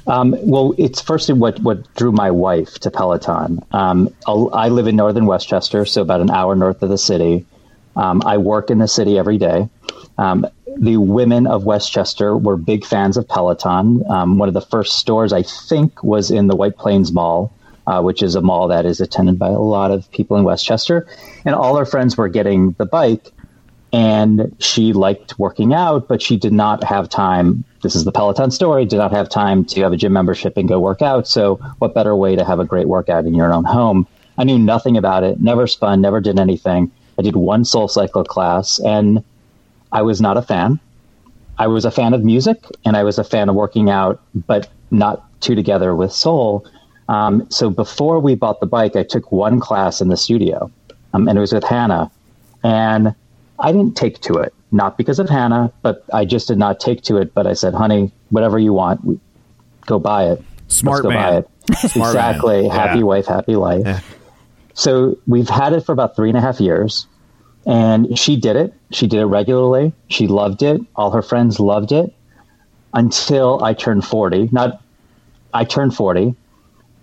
Um, 0.07 0.37
well, 0.41 0.75
it's 0.79 1.01
firstly 1.01 1.35
what 1.35 1.59
what 1.61 1.93
drew 1.95 2.13
my 2.13 2.31
wife 2.31 2.79
to 2.81 2.91
Peloton. 2.91 3.65
Um, 3.73 4.11
I'll- 4.27 4.51
live 4.71 4.87
in 4.87 4.97
northern 4.97 5.27
Westchester, 5.27 5.85
so 5.85 6.03
about 6.03 6.21
an 6.21 6.31
hour 6.31 6.55
north 6.55 6.83
of 6.83 6.89
the 6.89 6.99
city. 6.99 7.47
Um, 7.97 8.23
I 8.25 8.39
work 8.39 8.71
in 8.71 8.79
the 8.79 8.89
city 8.89 9.19
every 9.19 9.39
day. 9.39 9.69
Um, 10.19 10.47
the 10.79 10.99
women 10.99 11.47
of 11.47 11.65
Westchester 11.65 12.37
were 12.37 12.57
big 12.57 12.85
fans 12.85 13.17
of 13.17 13.27
Peloton. 13.29 14.03
Um, 14.09 14.39
one 14.39 14.49
of 14.49 14.55
the 14.55 14.61
first 14.61 14.99
stores, 14.99 15.33
I 15.33 15.43
think, 15.43 16.03
was 16.05 16.31
in 16.31 16.47
the 16.49 16.57
White 16.57 16.77
Plains 16.77 17.13
Mall, 17.13 17.53
uh, 17.87 18.03
which 18.03 18.23
is 18.23 18.35
a 18.35 18.43
mall 18.43 18.69
that 18.69 18.85
is 18.85 19.01
attended 19.01 19.39
by 19.39 19.49
a 19.49 19.59
lot 19.59 19.91
of 19.91 20.11
people 20.11 20.37
in 20.37 20.45
Westchester. 20.45 21.07
And 21.47 21.55
all 21.55 21.77
our 21.79 21.87
friends 21.87 22.17
were 22.17 22.29
getting 22.29 22.73
the 22.73 22.85
bike 22.85 23.33
and 23.93 24.55
she 24.59 24.93
liked 24.93 25.39
working 25.39 25.73
out, 25.73 26.09
but 26.09 26.21
she 26.21 26.37
did 26.37 26.53
not 26.53 26.83
have 26.85 27.09
time. 27.09 27.65
This 27.83 27.95
is 27.95 28.05
the 28.05 28.13
Peloton 28.13 28.51
story. 28.51 28.85
Did 28.85 28.97
not 28.97 29.13
have 29.13 29.29
time 29.29 29.65
to 29.67 29.83
have 29.83 29.93
a 29.93 29.97
gym 29.97 30.13
membership 30.13 30.57
and 30.57 30.69
go 30.69 30.81
work 30.81 31.03
out. 31.03 31.29
So, 31.29 31.57
what 31.79 31.95
better 31.95 32.15
way 32.15 32.37
to 32.37 32.45
have 32.45 32.59
a 32.59 32.65
great 32.65 32.89
workout 32.89 33.27
in 33.27 33.35
your 33.35 33.53
own 33.53 33.65
home? 33.65 34.07
I 34.39 34.45
knew 34.45 34.59
nothing 34.59 34.97
about 34.97 35.25
it. 35.25 35.41
Never 35.41 35.67
spun. 35.67 36.01
Never 36.01 36.21
did 36.21 36.39
anything. 36.39 36.91
I 37.19 37.23
did 37.23 37.37
one 37.37 37.65
Soul 37.65 37.89
Cycle 37.89 38.25
class, 38.25 38.79
and 38.81 39.25
I 39.93 40.03
was 40.03 40.21
not 40.21 40.37
a 40.37 40.43
fan. 40.43 40.79
I 41.59 41.69
was 41.69 41.85
a 41.85 41.91
fan 41.91 42.13
of 42.13 42.23
music, 42.23 42.65
and 42.85 42.97
I 42.97 43.03
was 43.03 43.19
a 43.19 43.25
fan 43.25 43.49
of 43.49 43.55
working 43.55 43.89
out, 43.89 44.21
but 44.35 44.69
not 44.91 45.25
two 45.41 45.55
together 45.55 45.95
with 45.95 46.13
Soul. 46.13 46.67
Um, 47.09 47.47
so 47.51 47.71
before 47.71 48.19
we 48.21 48.35
bought 48.35 48.61
the 48.61 48.67
bike, 48.67 48.97
I 48.97 49.05
took 49.05 49.33
one 49.33 49.61
class 49.61 50.01
in 50.01 50.09
the 50.09 50.17
studio, 50.17 50.71
um, 51.15 51.29
and 51.29 51.39
it 51.39 51.41
was 51.41 51.53
with 51.53 51.65
Hannah, 51.65 52.11
and 52.63 53.15
I 53.59 53.73
didn't 53.73 53.97
take 53.97 54.21
to 54.23 54.35
it, 54.35 54.55
not 54.73 54.97
because 54.99 55.19
of 55.19 55.29
Hannah, 55.29 55.73
but 55.83 56.05
I 56.13 56.25
just 56.25 56.49
did 56.49 56.59
not 56.59 56.81
take 56.81 57.03
to 57.05 57.17
it. 57.17 57.33
But 57.35 57.47
I 57.47 57.55
said, 57.55 57.75
honey, 57.75 58.13
whatever 58.31 58.59
you 58.59 58.73
want, 58.73 59.21
go 59.87 59.99
buy 59.99 60.31
it. 60.31 60.43
Smart 60.69 60.97
Let's 60.97 61.03
go 61.03 61.09
man. 61.11 61.33
buy 61.33 61.37
it. 61.39 61.49
Smart 61.91 62.15
exactly. 62.15 62.63
man. 62.63 62.71
Happy 62.71 62.99
Yeah. 62.99 63.05
wife, 63.05 63.27
happy 63.27 63.57
life. 63.57 64.17
So 64.75 65.17
we've 65.27 65.49
had 65.49 65.73
it 65.73 65.81
for 65.87 65.93
about 65.93 66.17
three 66.17 66.29
and 66.29 66.37
a 66.37 66.41
half 66.41 66.61
years. 66.61 67.07
And 67.65 68.17
she 68.19 68.37
did 68.37 68.55
it. 68.57 68.75
She 68.93 69.07
did 69.09 69.21
it 69.21 69.25
regularly. 69.27 69.93
She 70.09 70.29
loved 70.29 70.63
it. 70.63 70.81
All 70.95 71.11
her 71.11 71.23
friends 71.23 71.59
loved 71.59 71.91
it 71.93 72.15
until 72.95 73.63
I 73.65 73.75
turned 73.75 74.05
40. 74.05 74.51
Not, 74.53 74.81
I 75.53 75.65
turned 75.65 75.95
40. 75.95 76.35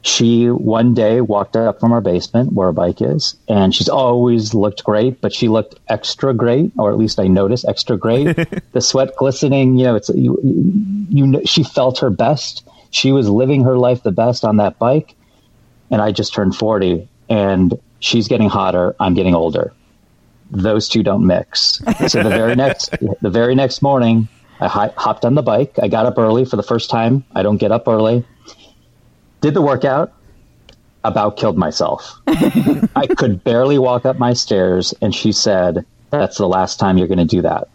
She 0.05 0.47
one 0.47 0.93
day 0.93 1.21
walked 1.21 1.55
up 1.55 1.79
from 1.79 1.93
our 1.93 2.01
basement 2.01 2.51
where 2.51 2.67
our 2.67 2.73
bike 2.73 3.01
is, 3.01 3.37
and 3.47 3.73
she's 3.73 3.87
always 3.87 4.53
looked 4.53 4.83
great, 4.83 5.21
but 5.21 5.33
she 5.33 5.47
looked 5.47 5.75
extra 5.87 6.33
great, 6.33 6.73
or 6.77 6.91
at 6.91 6.97
least 6.97 7.21
I 7.21 7.27
noticed 7.27 7.65
extra 7.65 7.97
great. 7.97 8.35
the 8.73 8.81
sweat 8.81 9.15
glistening, 9.15 9.77
you 9.77 9.85
know, 9.85 9.95
it's 9.95 10.09
you, 10.09 10.37
you 11.09 11.25
know, 11.25 11.41
she 11.45 11.63
felt 11.63 11.99
her 11.99 12.09
best. 12.09 12.67
She 12.91 13.13
was 13.13 13.29
living 13.29 13.63
her 13.63 13.77
life 13.77 14.03
the 14.03 14.11
best 14.11 14.43
on 14.43 14.57
that 14.57 14.77
bike, 14.77 15.15
and 15.89 16.01
I 16.01 16.11
just 16.11 16.33
turned 16.33 16.53
40, 16.57 17.07
and 17.29 17.73
she's 17.99 18.27
getting 18.27 18.49
hotter. 18.49 18.97
I'm 18.99 19.13
getting 19.13 19.35
older. 19.35 19.73
Those 20.51 20.89
two 20.89 21.01
don't 21.01 21.25
mix. 21.25 21.81
So 22.07 22.21
the 22.21 22.29
very 22.29 22.55
next, 22.57 22.91
the 23.21 23.29
very 23.29 23.55
next 23.55 23.81
morning, 23.81 24.27
I 24.59 24.67
hi- 24.67 24.93
hopped 24.97 25.23
on 25.23 25.35
the 25.35 25.41
bike. 25.41 25.79
I 25.81 25.87
got 25.87 26.05
up 26.05 26.17
early 26.17 26.43
for 26.43 26.57
the 26.57 26.63
first 26.63 26.89
time. 26.89 27.23
I 27.33 27.41
don't 27.41 27.57
get 27.57 27.71
up 27.71 27.87
early. 27.87 28.25
Did 29.43 29.53
the 29.53 29.61
workout. 29.61 30.13
About 31.03 31.35
killed 31.35 31.57
myself. 31.57 32.21
I 32.27 33.07
could 33.17 33.43
barely 33.43 33.77
walk 33.77 34.05
up 34.05 34.17
my 34.17 34.31
stairs, 34.31 34.93
and 35.01 35.13
she 35.13 35.33
said, 35.33 35.85
"That's 36.11 36.37
the 36.37 36.47
last 36.47 36.79
time 36.79 36.97
you're 36.97 37.09
going 37.09 37.17
to 37.17 37.25
do 37.25 37.41
that." 37.41 37.67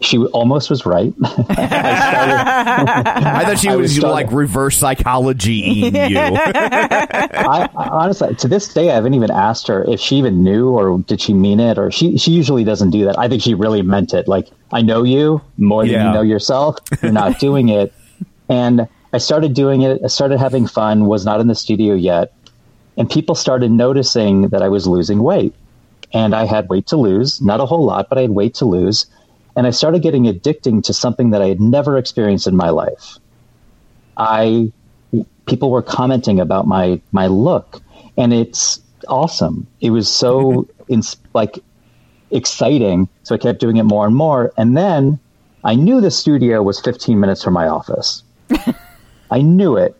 She 0.00 0.18
almost 0.18 0.70
was 0.70 0.86
right. 0.86 1.12
I 1.24 1.32
started, 1.32 1.58
I 1.58 3.44
thought 3.46 3.58
she 3.58 3.68
I 3.68 3.74
was, 3.74 3.96
was 3.96 4.04
like 4.04 4.30
reverse 4.30 4.78
psychology 4.78 5.54
you. 5.54 5.90
I, 5.90 7.68
I 7.76 7.88
honestly, 7.88 8.36
to 8.36 8.46
this 8.46 8.72
day, 8.72 8.92
I 8.92 8.94
haven't 8.94 9.14
even 9.14 9.32
asked 9.32 9.66
her 9.66 9.82
if 9.88 9.98
she 9.98 10.18
even 10.18 10.44
knew 10.44 10.68
or 10.68 11.00
did 11.00 11.20
she 11.20 11.34
mean 11.34 11.58
it, 11.58 11.78
or 11.78 11.90
she 11.90 12.16
she 12.16 12.30
usually 12.30 12.62
doesn't 12.62 12.90
do 12.90 13.06
that. 13.06 13.18
I 13.18 13.26
think 13.28 13.42
she 13.42 13.54
really 13.54 13.82
meant 13.82 14.14
it. 14.14 14.28
Like, 14.28 14.46
I 14.70 14.82
know 14.82 15.02
you 15.02 15.40
more 15.56 15.82
than 15.82 15.94
Yeah. 15.94 16.06
you 16.06 16.14
know 16.14 16.22
yourself. 16.22 16.76
You're 17.02 17.10
not 17.10 17.40
doing 17.40 17.70
it, 17.70 17.92
and 18.48 18.86
I 19.12 19.18
started 19.18 19.54
doing 19.54 19.82
it. 19.82 20.00
I 20.04 20.08
started 20.08 20.38
having 20.38 20.66
fun. 20.66 21.06
Was 21.06 21.24
not 21.24 21.40
in 21.40 21.48
the 21.48 21.54
studio 21.54 21.94
yet, 21.94 22.32
and 22.96 23.10
people 23.10 23.34
started 23.34 23.70
noticing 23.70 24.48
that 24.48 24.62
I 24.62 24.68
was 24.68 24.86
losing 24.86 25.22
weight, 25.22 25.54
and 26.12 26.34
I 26.34 26.44
had 26.44 26.68
weight 26.68 26.86
to 26.88 26.96
lose. 26.96 27.40
Not 27.40 27.60
a 27.60 27.66
whole 27.66 27.84
lot, 27.84 28.08
but 28.08 28.18
I 28.18 28.22
had 28.22 28.30
weight 28.30 28.54
to 28.56 28.64
lose, 28.64 29.06
and 29.56 29.66
I 29.66 29.70
started 29.70 30.02
getting 30.02 30.24
addicting 30.24 30.82
to 30.84 30.92
something 30.92 31.30
that 31.30 31.42
I 31.42 31.48
had 31.48 31.60
never 31.60 31.96
experienced 31.96 32.46
in 32.46 32.56
my 32.56 32.70
life. 32.70 33.18
I 34.16 34.72
people 35.48 35.70
were 35.70 35.82
commenting 35.82 36.38
about 36.38 36.66
my 36.66 37.00
my 37.12 37.26
look 37.26 37.80
and 38.16 38.32
it's 38.32 38.80
awesome 39.08 39.66
it 39.80 39.90
was 39.90 40.08
so 40.08 40.68
ins- 40.88 41.16
like 41.34 41.58
exciting 42.30 43.08
so 43.22 43.34
i 43.34 43.38
kept 43.38 43.58
doing 43.58 43.78
it 43.78 43.84
more 43.84 44.06
and 44.06 44.14
more 44.14 44.52
and 44.58 44.76
then 44.76 45.18
i 45.64 45.74
knew 45.74 46.00
the 46.00 46.10
studio 46.10 46.62
was 46.62 46.78
15 46.80 47.18
minutes 47.18 47.42
from 47.42 47.54
my 47.54 47.66
office 47.66 48.22
i 49.30 49.40
knew 49.40 49.76
it 49.76 49.94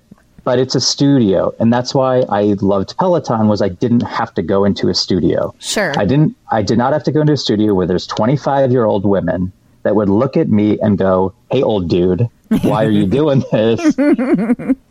but 0.44 0.58
it's 0.58 0.74
a 0.74 0.80
studio 0.80 1.52
and 1.60 1.72
that's 1.72 1.94
why 1.94 2.20
i 2.30 2.54
loved 2.60 2.96
peloton 2.98 3.48
was 3.48 3.60
i 3.62 3.68
didn't 3.68 4.02
have 4.02 4.32
to 4.34 4.42
go 4.42 4.64
into 4.64 4.88
a 4.88 4.94
studio 4.94 5.54
Sure. 5.58 5.92
i 5.98 6.04
didn't 6.04 6.34
i 6.50 6.62
did 6.62 6.78
not 6.78 6.92
have 6.92 7.04
to 7.04 7.12
go 7.12 7.20
into 7.20 7.32
a 7.34 7.36
studio 7.36 7.74
where 7.74 7.86
there's 7.86 8.06
25 8.06 8.70
year 8.72 8.84
old 8.84 9.04
women 9.04 9.52
that 9.82 9.94
would 9.96 10.08
look 10.08 10.36
at 10.36 10.48
me 10.48 10.78
and 10.80 10.98
go 10.98 11.32
hey 11.50 11.62
old 11.62 11.88
dude 11.88 12.28
why 12.62 12.84
are 12.84 12.90
you 12.90 13.06
doing 13.20 13.44
this 13.52 13.94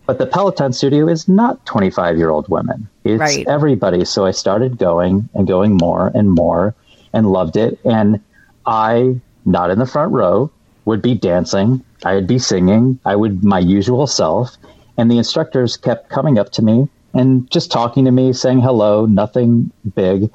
but 0.06 0.20
the 0.20 0.28
Peloton 0.32 0.72
studio 0.74 1.08
is 1.08 1.28
not 1.28 1.66
25 1.66 2.18
year 2.18 2.30
old 2.30 2.48
women. 2.50 2.88
It's 3.04 3.20
Right. 3.20 3.46
everybody. 3.48 4.06
So 4.06 4.26
I 4.26 4.32
started 4.32 4.78
going 4.78 5.28
and 5.34 5.48
going 5.48 5.74
more 5.76 6.12
and 6.14 6.32
more 6.32 6.76
and 7.14 7.30
loved 7.30 7.58
it. 7.58 7.78
And 7.84 8.22
I, 8.66 9.20
not 9.44 9.70
in 9.72 9.80
the 9.80 9.86
front 9.86 10.14
row, 10.14 10.50
would 10.86 11.02
be 11.02 11.14
dancing. 11.16 11.84
I 12.04 12.16
would 12.16 12.28
be 12.28 12.40
singing. 12.40 13.00
I 13.06 13.16
would 13.16 13.44
my 13.44 13.60
usual 13.60 14.08
self. 14.08 14.58
And 14.98 15.12
the 15.12 15.18
instructors 15.18 15.78
kept 15.78 16.10
coming 16.10 16.40
up 16.40 16.52
to 16.54 16.62
me 16.62 16.90
and 17.14 17.50
just 17.50 17.72
talking 17.72 18.06
to 18.06 18.12
me, 18.12 18.34
saying 18.34 18.62
hello, 18.62 19.06
nothing 19.06 19.72
big. 19.96 20.30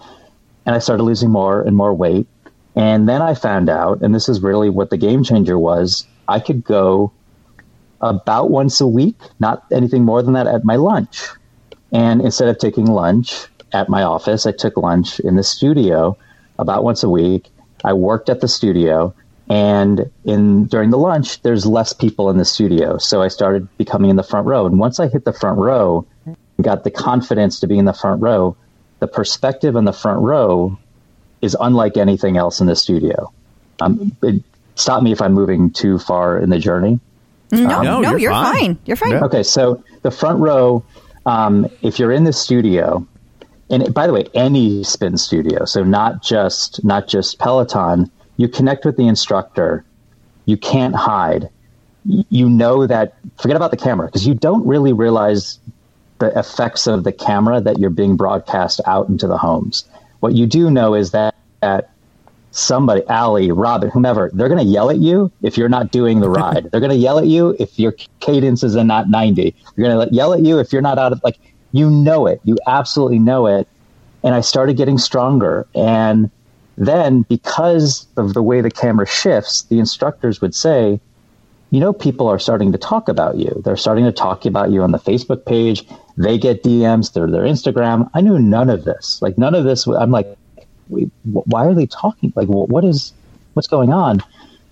And 0.67 0.75
I 0.75 0.79
started 0.79 1.03
losing 1.03 1.31
more 1.31 1.61
and 1.63 1.77
more 1.77 1.95
weight. 1.95 2.27
And 2.75 3.09
then 3.09 3.21
I 3.21 3.35
found 3.35 3.69
out, 3.69 4.01
and 4.01 4.15
this 4.15 4.29
is 4.29 4.43
really 4.43 4.71
what 4.71 4.91
the 4.91 4.97
game 4.97 5.25
changer 5.25 5.59
was, 5.59 6.07
I 6.29 6.41
could 6.41 6.65
go 6.65 7.13
about 8.01 8.51
once 8.51 8.81
a 8.81 8.87
week, 8.87 9.17
not 9.39 9.65
anything 9.71 10.05
more 10.05 10.23
than 10.23 10.33
that, 10.35 10.47
at 10.47 10.65
my 10.65 10.77
lunch. 10.77 11.29
And 11.93 12.23
instead 12.23 12.49
of 12.49 12.59
taking 12.59 12.87
lunch 12.87 13.47
at 13.73 13.89
my 13.89 14.03
office, 14.03 14.47
I 14.47 14.53
took 14.53 14.77
lunch 14.77 15.21
in 15.21 15.37
the 15.37 15.43
studio 15.43 16.17
about 16.59 16.85
once 16.85 17.03
a 17.03 17.09
week. 17.09 17.51
I 17.85 17.93
worked 17.93 18.31
at 18.31 18.41
the 18.41 18.49
studio, 18.49 19.15
and 19.49 20.11
in 20.25 20.67
during 20.67 20.91
the 20.91 20.99
lunch, 20.99 21.43
there's 21.43 21.67
less 21.67 21.93
people 21.93 22.31
in 22.31 22.39
the 22.39 22.45
studio, 22.45 22.99
so 22.99 23.23
I 23.23 23.29
started 23.29 23.69
becoming 23.77 24.11
in 24.11 24.17
the 24.17 24.23
front 24.23 24.47
row. 24.47 24.67
And 24.67 24.79
once 24.79 25.01
I 25.01 25.09
hit 25.09 25.25
the 25.25 25.33
front 25.33 25.59
row, 25.59 26.07
got 26.61 26.85
the 26.85 26.91
confidence 26.91 27.61
to 27.61 27.67
be 27.67 27.79
in 27.79 27.85
the 27.85 27.93
front 27.93 28.23
row, 28.23 28.57
the 29.01 29.09
perspective 29.09 29.77
in 29.77 29.85
the 29.85 29.93
front 29.93 30.21
row 30.21 30.79
is 31.41 31.57
unlike 31.61 31.97
anything 31.97 32.37
else 32.37 32.61
in 32.61 32.67
the 32.69 32.77
studio. 32.77 33.33
Um, 33.81 34.17
it, 34.23 34.43
stop 34.77 35.03
me 35.03 35.13
if 35.13 35.21
I'm 35.21 35.33
moving 35.33 35.71
too 35.71 35.99
far 35.99 36.39
in 36.39 36.51
the 36.51 36.59
journey. 36.59 37.01
no, 37.51 37.83
No, 37.83 37.83
no, 37.83 38.01
you're 38.11 38.19
you're, 38.19 38.31
fine. 38.31 38.55
fine. 38.55 38.79
You're 38.85 38.97
fine. 38.97 39.11
Yeah. 39.11 39.25
Okay, 39.25 39.43
so 39.43 39.83
the 40.03 40.13
front 40.13 40.39
row, 40.39 40.85
um, 41.27 41.69
if 41.83 41.99
you're 41.99 42.13
in 42.13 42.25
the 42.25 42.33
studio 42.33 43.07
and 43.73 43.93
by 43.95 44.07
the 44.07 44.13
way, 44.13 44.27
any 44.35 44.85
spin 44.85 45.17
studio, 45.17 45.65
so 45.65 45.83
not 45.83 46.23
just 46.23 46.85
not 46.85 47.09
just 47.09 47.39
Peloton, 47.39 48.11
you 48.37 48.49
connect 48.49 48.85
with 48.85 48.97
the 48.97 49.07
instructor. 49.07 49.85
You 50.47 50.57
can't 50.57 50.95
hide. 50.95 51.49
You 52.05 52.49
know 52.49 52.87
that. 52.87 53.15
Forget 53.41 53.57
about 53.57 53.71
the 53.71 53.77
camera 53.77 54.07
because 54.07 54.27
you 54.27 54.35
don't 54.35 54.67
really 54.67 54.93
realize 54.93 55.59
the 56.19 56.39
effects 56.39 56.87
of 56.87 57.05
the 57.05 57.13
camera 57.13 57.61
that 57.61 57.79
you're 57.79 57.91
being 57.91 58.17
broadcast 58.17 58.81
out 58.87 59.09
into 59.09 59.27
the 59.27 59.37
homes. 59.37 59.85
What 60.21 60.35
you 60.35 60.47
do 60.47 60.71
know 60.71 60.95
is 60.95 61.11
that, 61.11 61.35
that 61.61 61.91
somebody, 62.53 63.03
Ally, 63.09 63.49
Robin, 63.51 63.91
whomever, 63.91 64.31
they're 64.33 64.49
going 64.49 64.65
to 64.65 64.73
yell 64.73 64.89
at 64.89 64.99
you 64.99 65.33
if 65.43 65.59
you're 65.59 65.69
not 65.69 65.91
doing 65.91 66.21
the 66.21 66.29
ride. 66.29 66.65
they're 66.71 66.81
going 66.81 66.93
to 66.93 66.97
yell 66.97 67.19
at 67.19 67.27
you 67.27 67.57
if 67.59 67.77
your 67.77 67.93
cadence 68.21 68.63
is 68.63 68.77
not 68.77 69.11
90. 69.11 69.55
They're 69.77 69.85
going 69.85 70.09
to 70.09 70.15
yell 70.15 70.33
at 70.33 70.45
you 70.45 70.61
if 70.61 70.73
you're 70.73 70.83
not 70.83 70.97
out 70.97 71.11
of, 71.11 71.21
like, 71.25 71.39
you 71.73 71.91
know 71.91 72.27
it. 72.27 72.41
You 72.45 72.57
absolutely 72.69 73.19
know 73.19 73.47
it. 73.47 73.67
And 74.23 74.35
I 74.35 74.43
started 74.43 74.77
getting 74.77 74.99
stronger. 74.99 75.67
And 75.75 76.31
then 76.87 77.23
because 77.23 78.07
of 78.17 78.35
the 78.35 78.43
way 78.43 78.61
the 78.61 78.71
camera 78.71 79.07
shifts, 79.07 79.63
the 79.63 79.79
instructors 79.79 80.41
would 80.41 80.55
say, 80.55 81.01
you 81.71 81.81
know, 81.81 81.93
people 81.93 82.29
are 82.29 82.39
starting 82.39 82.73
to 82.73 82.79
talk 82.79 83.09
about 83.09 83.39
you. 83.39 83.63
They're 83.65 83.77
starting 83.77 84.05
to 84.05 84.13
talk 84.13 84.45
about 84.45 84.71
you 84.71 84.83
on 84.83 84.91
the 84.93 84.99
Facebook 84.99 85.47
page. 85.47 85.87
They 86.17 86.37
get 86.37 86.63
DMs 86.63 87.13
through 87.13 87.31
their 87.31 87.45
Instagram. 87.45 88.11
I 88.15 88.21
knew 88.21 88.39
none 88.39 88.69
of 88.69 88.85
this. 88.85 89.23
Like 89.23 89.39
none 89.39 89.55
of 89.55 89.65
this. 89.65 89.87
I'm 89.87 90.11
like, 90.11 90.37
why 91.25 91.67
are 91.67 91.75
they 91.75 91.87
talking? 91.87 92.33
Like, 92.37 92.49
what 92.49 92.85
is, 92.85 93.13
what's 93.55 93.69
going 93.69 93.93
on? 93.93 94.23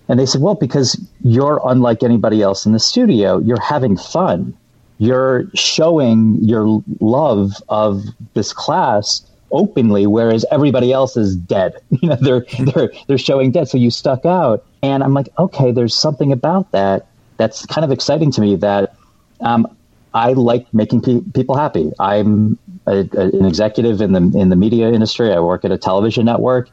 And 0.07 0.19
they 0.19 0.25
said, 0.25 0.41
well, 0.41 0.55
because 0.55 0.99
you're 1.23 1.61
unlike 1.65 2.03
anybody 2.03 2.41
else 2.41 2.65
in 2.65 2.73
the 2.73 2.79
studio. 2.79 3.39
You're 3.39 3.61
having 3.61 3.97
fun. 3.97 4.55
You're 4.97 5.45
showing 5.55 6.35
your 6.43 6.83
love 6.99 7.53
of 7.69 8.03
this 8.33 8.53
class 8.53 9.25
openly, 9.51 10.07
whereas 10.07 10.45
everybody 10.51 10.91
else 10.91 11.17
is 11.17 11.35
dead. 11.35 11.75
You 12.01 12.09
know, 12.09 12.17
they're 12.19 12.45
they're 12.59 12.91
they're 13.07 13.17
showing 13.17 13.51
dead. 13.51 13.67
So 13.67 13.77
you 13.77 13.91
stuck 13.91 14.25
out, 14.25 14.65
and 14.81 15.03
I'm 15.03 15.13
like, 15.13 15.29
okay, 15.37 15.71
there's 15.71 15.95
something 15.95 16.31
about 16.31 16.71
that 16.71 17.07
that's 17.37 17.65
kind 17.67 17.85
of 17.85 17.91
exciting 17.91 18.31
to 18.31 18.41
me. 18.41 18.55
That 18.55 18.95
um, 19.41 19.67
I 20.13 20.33
like 20.33 20.71
making 20.73 21.01
pe- 21.01 21.21
people 21.33 21.55
happy. 21.55 21.91
I'm 21.99 22.57
a, 22.87 23.07
a, 23.13 23.21
an 23.21 23.45
executive 23.45 24.01
in 24.01 24.13
the 24.13 24.39
in 24.39 24.49
the 24.49 24.55
media 24.55 24.91
industry. 24.91 25.31
I 25.31 25.39
work 25.39 25.63
at 25.63 25.71
a 25.71 25.77
television 25.77 26.25
network. 26.25 26.69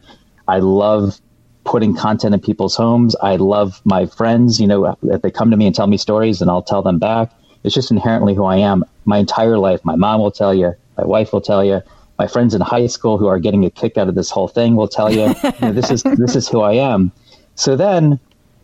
I 0.47 0.59
love 0.61 1.21
putting 1.65 1.95
content 1.95 2.33
in 2.35 2.41
people's 2.41 2.75
homes. 2.75 3.15
I 3.23 3.37
love 3.37 3.81
my 3.85 4.07
friends. 4.07 4.61
You 4.61 4.67
know, 4.67 4.97
if 5.03 5.23
they 5.23 5.31
come 5.31 5.51
to 5.51 5.57
me 5.57 5.67
and 5.67 5.75
tell 5.75 5.87
me 5.87 5.99
stories, 5.99 6.41
and 6.41 6.51
I'll 6.51 6.63
tell 6.63 6.83
them 6.83 6.99
back. 6.99 7.31
It's 7.65 7.75
just 7.75 7.91
inherently 7.91 8.35
who 8.35 8.45
I 8.45 8.57
am. 8.59 8.85
My 9.05 9.19
entire 9.19 9.59
life, 9.59 9.85
my 9.85 9.97
mom 9.97 10.21
will 10.21 10.31
tell 10.31 10.55
you, 10.55 10.75
my 10.97 11.05
wife 11.05 11.33
will 11.33 11.41
tell 11.41 11.65
you, 11.65 11.83
my 12.19 12.27
friends 12.27 12.55
in 12.55 12.61
high 12.61 12.87
school 12.87 13.19
who 13.19 13.27
are 13.27 13.39
getting 13.39 13.65
a 13.65 13.71
kick 13.71 13.97
out 13.97 14.09
of 14.09 14.15
this 14.15 14.31
whole 14.31 14.49
thing 14.49 14.77
will 14.77 14.89
tell 14.89 15.13
you, 15.13 15.35
you 15.43 15.53
know, 15.61 15.73
this 15.73 15.91
is 15.91 16.03
this 16.03 16.35
is 16.37 16.49
who 16.49 16.61
I 16.61 16.73
am. 16.75 17.13
So 17.55 17.77
then 17.77 18.21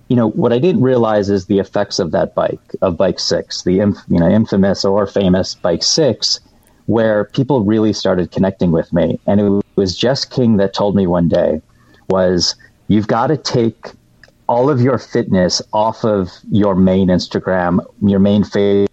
you 0.08 0.16
know, 0.16 0.30
what 0.30 0.52
I 0.52 0.58
didn't 0.58 0.82
realize 0.82 1.30
is 1.30 1.46
the 1.46 1.58
effects 1.58 1.98
of 1.98 2.10
that 2.10 2.34
bike, 2.34 2.60
of 2.82 2.96
Bike 2.96 3.18
Six, 3.18 3.62
the 3.62 3.80
inf- 3.80 4.04
you 4.08 4.18
know 4.18 4.28
infamous 4.28 4.84
or 4.84 5.06
famous 5.06 5.54
Bike 5.54 5.82
Six, 5.82 6.40
where 6.86 7.24
people 7.24 7.64
really 7.64 7.92
started 7.92 8.30
connecting 8.30 8.70
with 8.70 8.92
me, 8.92 9.18
and 9.26 9.40
it 9.40 9.64
was 9.76 9.96
Jess 9.96 10.24
King 10.24 10.58
that 10.58 10.74
told 10.74 10.94
me 10.94 11.06
one 11.06 11.28
day 11.28 11.62
was 12.10 12.54
you've 12.88 13.06
got 13.06 13.28
to 13.28 13.36
take 13.36 13.92
all 14.46 14.68
of 14.68 14.80
your 14.80 14.98
fitness 14.98 15.62
off 15.72 16.04
of 16.04 16.30
your 16.50 16.74
main 16.74 17.08
Instagram, 17.08 17.84
your 18.02 18.18
main 18.20 18.44
Facebook, 18.44 18.88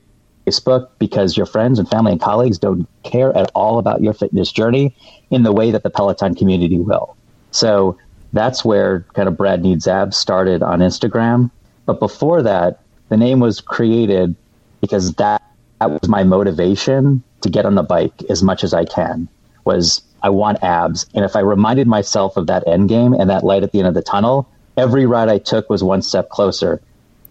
because 1.00 1.38
your 1.38 1.46
friends 1.46 1.80
and 1.80 1.90
family 1.90 2.14
and 2.14 2.22
colleagues 2.22 2.58
don't 2.58 2.88
care 3.04 3.36
at 3.36 3.52
all 3.56 3.80
about 3.80 4.02
your 4.02 4.14
fitness 4.14 4.52
journey 4.52 4.96
in 5.30 5.44
the 5.44 5.52
way 5.52 5.72
that 5.72 5.84
the 5.84 5.90
Peloton 5.90 6.36
community 6.36 6.80
will. 6.80 7.16
So 7.52 7.98
that's 8.34 8.64
where 8.64 9.06
kind 9.14 9.28
of 9.28 9.38
Brad 9.38 9.62
Needs 9.62 9.88
Abs 9.88 10.18
started 10.18 10.64
on 10.64 10.80
Instagram. 10.80 11.52
But 11.86 12.00
before 12.00 12.42
that, 12.44 12.80
the 13.10 13.18
name 13.18 13.40
was 13.40 13.62
created 13.62 14.36
because 14.80 15.14
that, 15.16 15.42
that 15.80 15.92
was 15.92 16.10
my 16.10 16.24
motivation 16.24 17.24
to 17.42 17.50
get 17.50 17.66
on 17.66 17.76
the 17.76 17.84
bike 17.84 18.24
as 18.30 18.42
much 18.42 18.64
as 18.64 18.74
I 18.74 18.86
can 18.86 19.28
was 19.66 20.02
I 20.24 20.30
want 20.30 20.64
abs. 20.64 21.06
And 21.14 21.26
if 21.26 21.36
I 21.36 21.40
reminded 21.40 21.88
myself 21.88 22.38
of 22.38 22.48
that 22.48 22.68
end 22.68 22.90
game 22.90 23.14
and 23.14 23.30
that 23.30 23.44
light 23.44 23.64
at 23.64 23.72
the 23.72 23.80
end 23.80 23.88
of 23.88 23.94
the 23.94 24.02
tunnel, 24.02 24.48
every 24.78 25.06
ride 25.06 25.30
I 25.30 25.40
took 25.40 25.70
was 25.70 25.84
one 25.84 26.02
step 26.02 26.30
closer. 26.30 26.82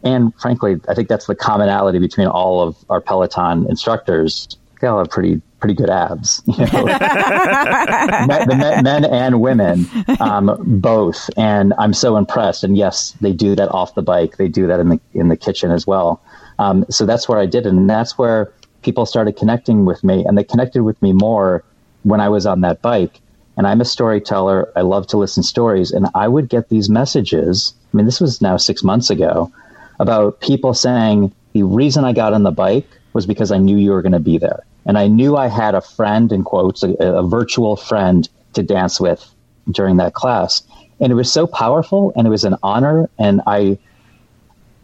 And 0.02 0.34
frankly, 0.40 0.80
I 0.88 0.94
think 0.94 1.08
that's 1.08 1.26
the 1.26 1.34
commonality 1.34 1.98
between 1.98 2.26
all 2.26 2.62
of 2.62 2.76
our 2.88 3.00
Peloton 3.00 3.66
instructors. 3.68 4.48
They 4.80 4.86
all 4.86 4.98
have 4.98 5.10
pretty 5.10 5.42
pretty 5.60 5.74
good 5.74 5.90
abs, 5.90 6.42
you 6.46 6.64
know, 6.72 6.84
men, 8.26 8.48
men, 8.48 8.82
men, 8.82 9.04
and 9.04 9.40
women, 9.40 9.86
um, 10.18 10.56
both. 10.80 11.28
And 11.36 11.74
I'm 11.78 11.92
so 11.92 12.16
impressed. 12.16 12.64
And 12.64 12.76
yes, 12.76 13.12
they 13.20 13.32
do 13.32 13.54
that 13.56 13.68
off 13.68 13.94
the 13.94 14.02
bike. 14.02 14.38
They 14.38 14.48
do 14.48 14.66
that 14.66 14.80
in 14.80 14.88
the 14.88 15.00
in 15.14 15.28
the 15.28 15.36
kitchen 15.36 15.70
as 15.70 15.86
well. 15.86 16.22
Um, 16.58 16.84
so 16.90 17.06
that's 17.06 17.28
where 17.28 17.38
I 17.38 17.46
did 17.46 17.66
it, 17.66 17.70
and 17.70 17.88
that's 17.88 18.18
where 18.18 18.52
people 18.82 19.06
started 19.06 19.36
connecting 19.36 19.84
with 19.84 20.02
me, 20.02 20.24
and 20.24 20.36
they 20.36 20.44
connected 20.44 20.82
with 20.82 21.00
me 21.02 21.12
more 21.12 21.62
when 22.02 22.20
I 22.20 22.28
was 22.28 22.46
on 22.46 22.62
that 22.62 22.82
bike. 22.82 23.20
And 23.56 23.66
I'm 23.66 23.82
a 23.82 23.84
storyteller. 23.84 24.72
I 24.74 24.80
love 24.80 25.06
to 25.08 25.18
listen 25.18 25.42
stories, 25.42 25.90
and 25.90 26.06
I 26.14 26.28
would 26.28 26.48
get 26.48 26.70
these 26.70 26.88
messages. 26.88 27.74
I 27.92 27.96
mean, 27.96 28.06
this 28.06 28.20
was 28.20 28.40
now 28.40 28.56
six 28.56 28.82
months 28.82 29.10
ago 29.10 29.52
about 30.00 30.40
people 30.40 30.74
saying 30.74 31.32
the 31.52 31.62
reason 31.62 32.04
I 32.04 32.12
got 32.12 32.32
on 32.32 32.42
the 32.42 32.50
bike 32.50 32.88
was 33.12 33.26
because 33.26 33.52
I 33.52 33.58
knew 33.58 33.76
you 33.76 33.90
were 33.90 34.02
going 34.02 34.12
to 34.12 34.18
be 34.18 34.38
there. 34.38 34.64
And 34.86 34.96
I 34.96 35.06
knew 35.08 35.36
I 35.36 35.48
had 35.48 35.74
a 35.74 35.82
friend, 35.82 36.32
in 36.32 36.42
quotes, 36.42 36.82
a, 36.82 36.94
a 36.94 37.22
virtual 37.22 37.76
friend 37.76 38.28
to 38.54 38.62
dance 38.62 38.98
with 38.98 39.24
during 39.70 39.98
that 39.98 40.14
class. 40.14 40.62
And 41.00 41.12
it 41.12 41.14
was 41.14 41.30
so 41.30 41.46
powerful 41.46 42.12
and 42.16 42.26
it 42.26 42.30
was 42.30 42.44
an 42.44 42.56
honor. 42.62 43.10
And 43.18 43.42
I, 43.46 43.78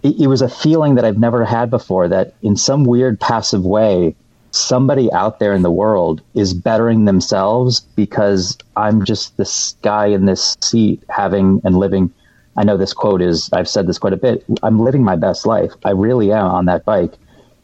it, 0.02 0.20
it 0.20 0.26
was 0.26 0.42
a 0.42 0.48
feeling 0.48 0.96
that 0.96 1.04
I've 1.04 1.18
never 1.18 1.44
had 1.44 1.70
before 1.70 2.08
that 2.08 2.34
in 2.42 2.56
some 2.56 2.84
weird 2.84 3.18
passive 3.18 3.64
way, 3.64 4.14
somebody 4.50 5.10
out 5.12 5.38
there 5.38 5.54
in 5.54 5.62
the 5.62 5.70
world 5.70 6.20
is 6.34 6.52
bettering 6.52 7.06
themselves 7.06 7.80
because 7.80 8.56
I'm 8.76 9.04
just 9.04 9.36
this 9.38 9.76
guy 9.82 10.06
in 10.06 10.26
this 10.26 10.56
seat 10.60 11.02
having 11.08 11.62
and 11.64 11.78
living. 11.78 12.12
I 12.56 12.64
know 12.64 12.76
this 12.76 12.92
quote 12.92 13.20
is, 13.20 13.50
I've 13.52 13.68
said 13.68 13.86
this 13.86 13.98
quite 13.98 14.12
a 14.12 14.16
bit. 14.16 14.44
I'm 14.62 14.80
living 14.80 15.04
my 15.04 15.16
best 15.16 15.46
life. 15.46 15.72
I 15.84 15.90
really 15.90 16.32
am 16.32 16.46
on 16.46 16.64
that 16.66 16.84
bike. 16.84 17.12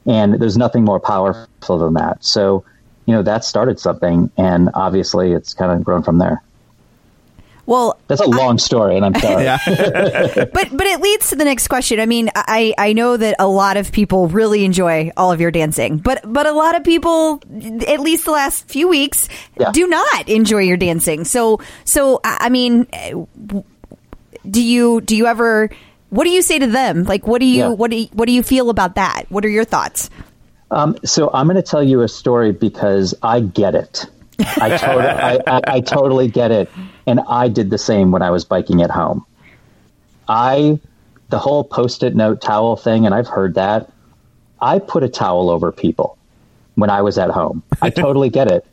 And 0.07 0.35
there's 0.35 0.57
nothing 0.57 0.85
more 0.85 1.01
powerful 1.01 1.79
than 1.79 1.95
that. 1.95 2.25
So, 2.25 2.65
you 3.07 3.15
know, 3.15 3.23
that 3.23 3.45
started 3.45 3.79
something. 3.81 4.31
And 4.37 4.71
obviously, 4.75 5.33
it's 5.33 5.55
kind 5.55 5.73
of 5.73 5.85
grown 5.85 6.03
from 6.03 6.19
there. 6.19 6.43
Well, 7.65 7.97
that's 8.09 8.21
a 8.21 8.29
long 8.29 8.55
I, 8.55 8.57
story, 8.57 8.97
and 8.97 9.05
I'm 9.05 9.15
sorry. 9.15 9.45
but 10.53 10.53
but 10.53 10.87
it 10.87 11.01
leads 11.01 11.31
to 11.31 11.37
the 11.37 11.45
next 11.45 11.69
question. 11.69 12.01
I 12.01 12.07
mean, 12.07 12.29
I 12.35 12.75
I 12.77 12.93
know 12.93 13.17
that 13.17 13.37
a 13.39 13.47
lot 13.47 13.77
of 13.77 13.93
people 13.93 14.27
really 14.29 14.65
enjoy 14.65 15.13
all 15.17 15.31
of 15.31 15.41
your 15.41 15.53
dancing, 15.53 15.99
but 15.99 16.21
but 16.25 16.47
a 16.47 16.53
lot 16.53 16.75
of 16.75 16.83
people, 16.83 17.41
at 17.87 18.01
least 18.01 18.25
the 18.25 18.33
last 18.33 18.69
few 18.69 18.89
weeks, 18.89 19.29
yeah. 19.59 19.71
do 19.71 19.87
not 19.87 20.29
enjoy 20.29 20.63
your 20.63 20.77
dancing. 20.77 21.25
So 21.25 21.61
so 21.85 22.21
I 22.25 22.49
mean, 22.49 22.89
do 24.49 24.63
you 24.63 25.01
do 25.01 25.17
you 25.17 25.27
ever 25.27 25.71
what 26.11 26.25
do 26.25 26.31
you 26.31 26.43
say 26.43 26.59
to 26.59 26.67
them? 26.67 27.05
Like, 27.05 27.27
what 27.27 27.41
do 27.41 27.47
you 27.47 27.59
yeah. 27.59 27.69
what 27.69 27.91
do 27.91 27.97
you, 27.97 28.09
what 28.13 28.27
do 28.27 28.33
you 28.33 28.43
feel 28.43 28.71
about 28.71 28.97
that? 28.97 29.25
What 29.31 29.45
are 29.45 29.49
your 29.49 29.65
thoughts? 29.65 30.11
Um, 30.71 30.97
so 31.05 31.31
I'm 31.33 31.47
going 31.47 31.57
to 31.57 31.63
tell 31.63 31.83
you 31.83 32.01
a 32.01 32.09
story 32.09 32.53
because 32.53 33.15
I 33.23 33.41
get 33.41 33.75
it. 33.75 34.07
I, 34.39 34.77
totally, 34.77 35.05
I, 35.07 35.35
I, 35.47 35.61
I 35.67 35.81
totally 35.81 36.29
get 36.29 36.51
it, 36.51 36.71
and 37.07 37.21
I 37.29 37.49
did 37.49 37.69
the 37.69 37.79
same 37.79 38.11
when 38.11 38.23
I 38.23 38.31
was 38.31 38.45
biking 38.45 38.83
at 38.83 38.91
home. 38.91 39.27
I 40.29 40.81
the 41.29 41.39
whole 41.39 41.65
post-it 41.65 42.15
note 42.15 42.43
towel 42.43 42.77
thing, 42.77 43.07
and 43.07 43.15
I've 43.15 43.29
heard 43.29 43.55
that. 43.55 43.91
I 44.61 44.79
put 44.79 45.03
a 45.03 45.09
towel 45.09 45.49
over 45.49 45.73
people 45.73 46.19
when 46.75 46.91
I 46.91 47.01
was 47.03 47.17
at 47.17 47.31
home. 47.31 47.63
I 47.81 47.89
totally 48.05 48.29
get 48.29 48.51
it. 48.51 48.67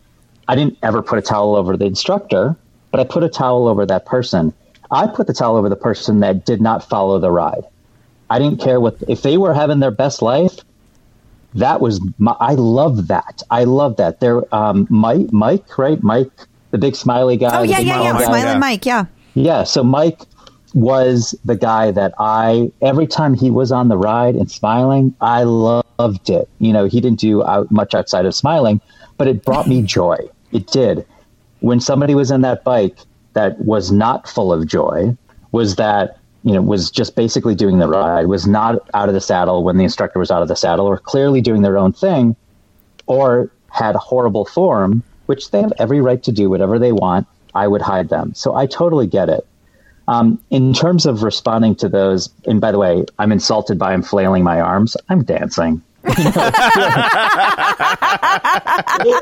I 0.47 0.55
didn't 0.55 0.77
ever 0.83 1.01
put 1.01 1.19
a 1.19 1.21
towel 1.21 1.55
over 1.55 1.77
the 1.77 1.85
instructor, 1.85 2.57
but 2.91 2.99
I 2.99 3.05
put 3.05 3.23
a 3.23 3.29
towel 3.29 3.67
over 3.67 3.85
that 3.85 4.05
person. 4.05 4.53
I 4.91 5.07
put 5.07 5.27
the 5.27 5.33
towel 5.33 5.55
over 5.55 5.69
the 5.69 5.75
person 5.75 6.19
that 6.21 6.45
did 6.45 6.61
not 6.61 6.87
follow 6.87 7.19
the 7.19 7.31
ride. 7.31 7.63
I 8.29 8.39
didn't 8.39 8.61
care 8.61 8.79
what 8.79 8.97
if 9.07 9.21
they 9.21 9.37
were 9.37 9.53
having 9.53 9.79
their 9.79 9.91
best 9.91 10.21
life. 10.21 10.57
That 11.55 11.81
was 11.81 11.99
my, 12.19 12.35
I 12.39 12.53
love 12.53 13.07
that. 13.07 13.41
I 13.49 13.63
love 13.63 13.97
that. 13.97 14.19
There, 14.19 14.43
um, 14.53 14.87
Mike, 14.89 15.31
Mike, 15.31 15.77
right? 15.77 16.01
Mike, 16.03 16.31
the 16.71 16.77
big 16.77 16.95
smiley 16.95 17.37
guy. 17.37 17.59
Oh 17.59 17.63
yeah, 17.63 17.79
yeah, 17.79 18.03
yeah, 18.03 18.17
smiling 18.17 18.43
yeah. 18.43 18.57
Mike, 18.57 18.85
yeah. 18.85 19.05
Yeah. 19.33 19.63
So 19.63 19.83
Mike 19.83 20.21
was 20.75 21.35
the 21.45 21.55
guy 21.55 21.89
that 21.91 22.13
I 22.19 22.71
every 22.81 23.07
time 23.07 23.33
he 23.33 23.49
was 23.49 23.71
on 23.71 23.87
the 23.87 23.97
ride 23.97 24.35
and 24.35 24.51
smiling, 24.51 25.15
I 25.21 25.43
loved 25.43 26.29
it. 26.29 26.47
You 26.59 26.71
know, 26.71 26.85
he 26.85 27.01
didn't 27.01 27.19
do 27.19 27.43
out, 27.43 27.71
much 27.71 27.95
outside 27.95 28.25
of 28.25 28.35
smiling, 28.35 28.79
but 29.17 29.27
it 29.27 29.43
brought 29.43 29.67
me 29.67 29.81
joy. 29.81 30.17
It 30.51 30.67
did. 30.67 31.05
When 31.61 31.79
somebody 31.79 32.13
was 32.13 32.29
in 32.29 32.41
that 32.41 32.63
bike 32.63 32.99
that 33.33 33.59
was 33.59 33.91
not 33.91 34.27
full 34.27 34.51
of 34.51 34.67
joy 34.67 35.15
was 35.51 35.75
that 35.75 36.17
you 36.43 36.53
know 36.53 36.61
was 36.61 36.89
just 36.89 37.15
basically 37.15 37.55
doing 37.55 37.79
the 37.79 37.87
ride 37.87 38.27
was 38.27 38.47
not 38.47 38.75
out 38.93 39.09
of 39.09 39.13
the 39.13 39.21
saddle 39.21 39.63
when 39.63 39.77
the 39.77 39.83
instructor 39.83 40.19
was 40.19 40.31
out 40.31 40.41
of 40.41 40.47
the 40.47 40.55
saddle 40.55 40.85
or 40.85 40.97
clearly 40.97 41.41
doing 41.41 41.61
their 41.61 41.77
own 41.77 41.91
thing 41.91 42.35
or 43.07 43.51
had 43.71 43.95
horrible 43.95 44.45
form 44.45 45.03
which 45.29 45.51
they 45.51 45.61
have 45.61 45.71
every 45.77 46.01
right 46.01 46.23
to 46.23 46.31
do 46.31 46.49
whatever 46.49 46.79
they 46.79 46.91
want, 46.91 47.27
I 47.53 47.67
would 47.67 47.83
hide 47.83 48.09
them. 48.09 48.33
So 48.33 48.55
I 48.55 48.65
totally 48.65 49.05
get 49.05 49.29
it. 49.29 49.45
Um, 50.07 50.41
in 50.49 50.73
terms 50.73 51.05
of 51.05 51.21
responding 51.21 51.75
to 51.75 51.87
those, 51.87 52.29
and 52.47 52.59
by 52.59 52.71
the 52.71 52.79
way, 52.79 53.05
I'm 53.19 53.31
insulted 53.31 53.77
by 53.77 53.93
him 53.93 54.01
flailing 54.01 54.43
my 54.43 54.59
arms. 54.59 54.97
I'm 55.07 55.23
dancing. 55.23 55.83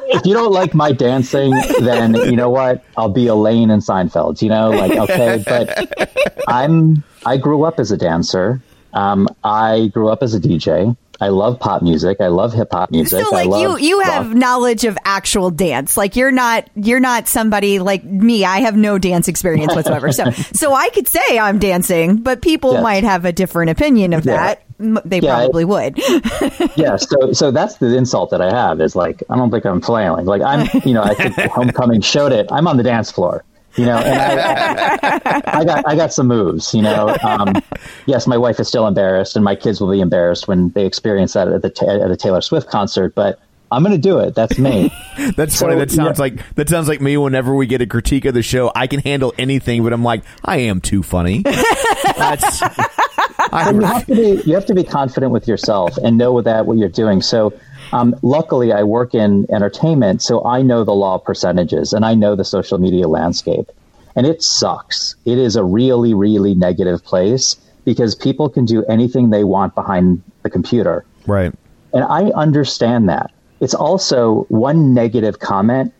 If 0.09 0.25
you 0.25 0.33
don't 0.33 0.51
like 0.51 0.73
my 0.73 0.91
dancing, 0.91 1.51
then 1.79 2.15
you 2.15 2.35
know 2.35 2.49
what? 2.49 2.83
I'll 2.95 3.09
be 3.09 3.27
Elaine 3.27 3.69
in 3.69 3.79
Seinfeld. 3.79 4.41
You 4.41 4.49
know, 4.49 4.69
like 4.71 4.91
okay, 5.09 5.43
but 5.47 6.09
I'm 6.47 7.03
I 7.25 7.37
grew 7.37 7.63
up 7.63 7.79
as 7.79 7.91
a 7.91 7.97
dancer. 7.97 8.61
Um, 8.93 9.27
I 9.43 9.89
grew 9.93 10.09
up 10.09 10.23
as 10.23 10.33
a 10.33 10.39
DJ. 10.39 10.95
I 11.19 11.29
love 11.29 11.59
pop 11.59 11.81
music. 11.81 12.17
I 12.21 12.27
love 12.27 12.53
hip 12.53 12.67
hop 12.71 12.91
music. 12.91 13.25
So 13.25 13.31
like 13.31 13.47
you 13.49 13.77
you 13.77 14.01
have 14.01 14.27
rock. 14.27 14.35
knowledge 14.35 14.85
of 14.85 14.97
actual 15.03 15.49
dance. 15.49 15.97
Like 15.97 16.15
you're 16.15 16.31
not 16.31 16.69
you're 16.75 16.99
not 16.99 17.27
somebody 17.27 17.79
like 17.79 18.03
me. 18.03 18.45
I 18.45 18.59
have 18.59 18.75
no 18.77 18.99
dance 18.99 19.27
experience 19.27 19.73
whatsoever. 19.75 20.11
so 20.11 20.29
so 20.53 20.73
I 20.73 20.89
could 20.89 21.07
say 21.07 21.39
I'm 21.39 21.57
dancing, 21.59 22.17
but 22.17 22.41
people 22.43 22.73
Yes. 22.73 22.83
might 22.83 23.03
have 23.03 23.25
a 23.25 23.31
different 23.31 23.71
opinion 23.71 24.13
of 24.13 24.25
Yeah. 24.25 24.35
that. 24.37 24.63
They 24.79 25.19
Yeah, 25.19 25.37
probably 25.37 25.65
would. 25.65 25.97
yeah, 26.75 26.97
so 26.97 27.33
so 27.33 27.49
that's 27.51 27.77
the 27.77 27.97
insult 27.97 28.29
that 28.29 28.41
I 28.41 28.51
have 28.53 28.79
is 28.79 28.95
like 28.95 29.23
I 29.29 29.35
don't 29.35 29.49
think 29.49 29.65
I'm 29.65 29.81
flailing. 29.81 30.25
Like 30.25 30.41
I'm, 30.41 30.69
you 30.85 30.93
know, 30.93 31.03
I 31.03 31.15
think 31.15 31.35
Homecoming 31.51 32.01
showed 32.01 32.31
it. 32.31 32.47
I'm 32.51 32.67
on 32.67 32.77
the 32.77 32.83
dance 32.83 33.09
floor, 33.11 33.43
you 33.75 33.85
know, 33.85 33.97
and 33.97 34.19
I, 34.19 35.41
I 35.47 35.65
got 35.65 35.87
I 35.87 35.95
got 35.95 36.13
some 36.13 36.27
moves, 36.27 36.73
you 36.75 36.83
know. 36.83 37.15
Um, 37.23 37.55
yes, 38.05 38.27
my 38.27 38.37
wife 38.37 38.59
is 38.59 38.67
still 38.67 38.85
embarrassed, 38.87 39.35
and 39.35 39.43
my 39.43 39.55
kids 39.55 39.81
will 39.81 39.91
be 39.91 39.99
embarrassed 39.99 40.47
when 40.47 40.69
they 40.69 40.85
experience 40.85 41.33
that 41.33 41.47
at 41.47 41.61
the 41.63 41.99
at 42.03 42.11
a 42.11 42.15
Taylor 42.15 42.41
Swift 42.41 42.69
concert. 42.69 43.15
But 43.15 43.39
I'm 43.71 43.83
going 43.83 43.95
to 43.95 44.01
do 44.01 44.19
it. 44.19 44.33
That's 44.35 44.57
me. 44.57 44.91
That's 45.35 45.57
So, 45.57 45.65
funny. 45.65 45.79
That 45.79 45.91
sounds 45.91 46.17
yeah. 46.19 46.23
like 46.23 46.55
that 46.55 46.69
sounds 46.69 46.87
like 46.87 47.01
me. 47.01 47.17
Whenever 47.17 47.53
we 47.55 47.67
get 47.67 47.81
a 47.81 47.85
critique 47.85 48.25
of 48.25 48.33
the 48.33 48.41
show, 48.41 48.71
I 48.75 48.87
can 48.87 48.99
handle 49.01 49.33
anything, 49.37 49.83
but 49.83 49.93
I'm 49.93 50.03
like, 50.03 50.23
I 50.43 50.57
am 50.57 50.79
too 50.81 51.03
funny. 51.03 51.41
That's. 52.17 52.61
I, 53.49 53.71
you 53.71 53.81
have 53.81 54.05
to 54.07 54.15
be 54.15 54.41
you 54.45 54.53
have 54.55 54.65
to 54.67 54.73
be 54.73 54.83
confident 54.83 55.31
with 55.31 55.47
yourself 55.47 55.97
and 55.97 56.17
know 56.17 56.41
that 56.41 56.65
what 56.65 56.77
you're 56.77 56.89
doing. 56.89 57.21
So, 57.21 57.53
um, 57.93 58.15
luckily, 58.21 58.71
I 58.73 58.83
work 58.83 59.13
in 59.13 59.45
entertainment, 59.51 60.21
so 60.21 60.45
I 60.45 60.61
know 60.61 60.83
the 60.83 60.93
law 60.93 61.15
of 61.15 61.23
percentages 61.23 61.93
and 61.93 62.05
I 62.05 62.13
know 62.13 62.35
the 62.35 62.45
social 62.45 62.77
media 62.77 63.07
landscape, 63.07 63.69
and 64.15 64.25
it 64.25 64.43
sucks. 64.43 65.15
It 65.25 65.37
is 65.37 65.55
a 65.55 65.63
really, 65.63 66.13
really 66.13 66.55
negative 66.55 67.03
place 67.03 67.55
because 67.85 68.15
people 68.15 68.49
can 68.49 68.65
do 68.65 68.83
anything 68.85 69.29
they 69.29 69.43
want 69.43 69.75
behind 69.75 70.21
the 70.43 70.49
computer, 70.49 71.05
right. 71.25 71.53
and 71.93 72.03
I 72.03 72.31
understand 72.31 73.07
that. 73.09 73.31
It's 73.59 73.73
also 73.73 74.45
one 74.49 74.93
negative 74.93 75.39
comment 75.39 75.93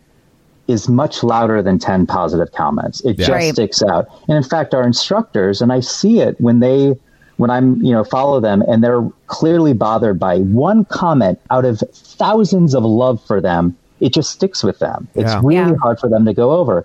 is 0.68 0.88
much 0.88 1.22
louder 1.22 1.62
than 1.62 1.78
10 1.78 2.06
positive 2.06 2.52
comments. 2.52 3.00
It 3.00 3.18
Yeah. 3.18 3.26
just 3.26 3.30
Right. 3.30 3.52
sticks 3.54 3.82
out. 3.82 4.06
And 4.28 4.36
in 4.36 4.42
fact, 4.42 4.74
our 4.74 4.82
instructors, 4.82 5.62
and 5.62 5.72
I 5.72 5.80
see 5.80 6.20
it 6.20 6.38
when 6.40 6.60
they, 6.60 6.94
when 7.38 7.50
I'm, 7.50 7.80
you 7.82 7.92
know, 7.92 8.04
follow 8.04 8.38
them 8.40 8.62
and 8.68 8.84
they're 8.84 9.08
clearly 9.28 9.72
bothered 9.72 10.18
by 10.18 10.38
one 10.40 10.84
comment 10.84 11.38
out 11.50 11.64
of 11.64 11.82
thousands 11.94 12.74
of 12.74 12.84
love 12.84 13.22
for 13.26 13.40
them, 13.40 13.74
it 14.00 14.12
just 14.12 14.30
sticks 14.30 14.62
with 14.62 14.78
them. 14.78 15.08
It's 15.14 15.32
Yeah. 15.32 15.40
really 15.42 15.70
Yeah. 15.70 15.76
hard 15.82 15.98
for 15.98 16.08
them 16.08 16.24
to 16.26 16.34
go 16.34 16.50
over. 16.52 16.84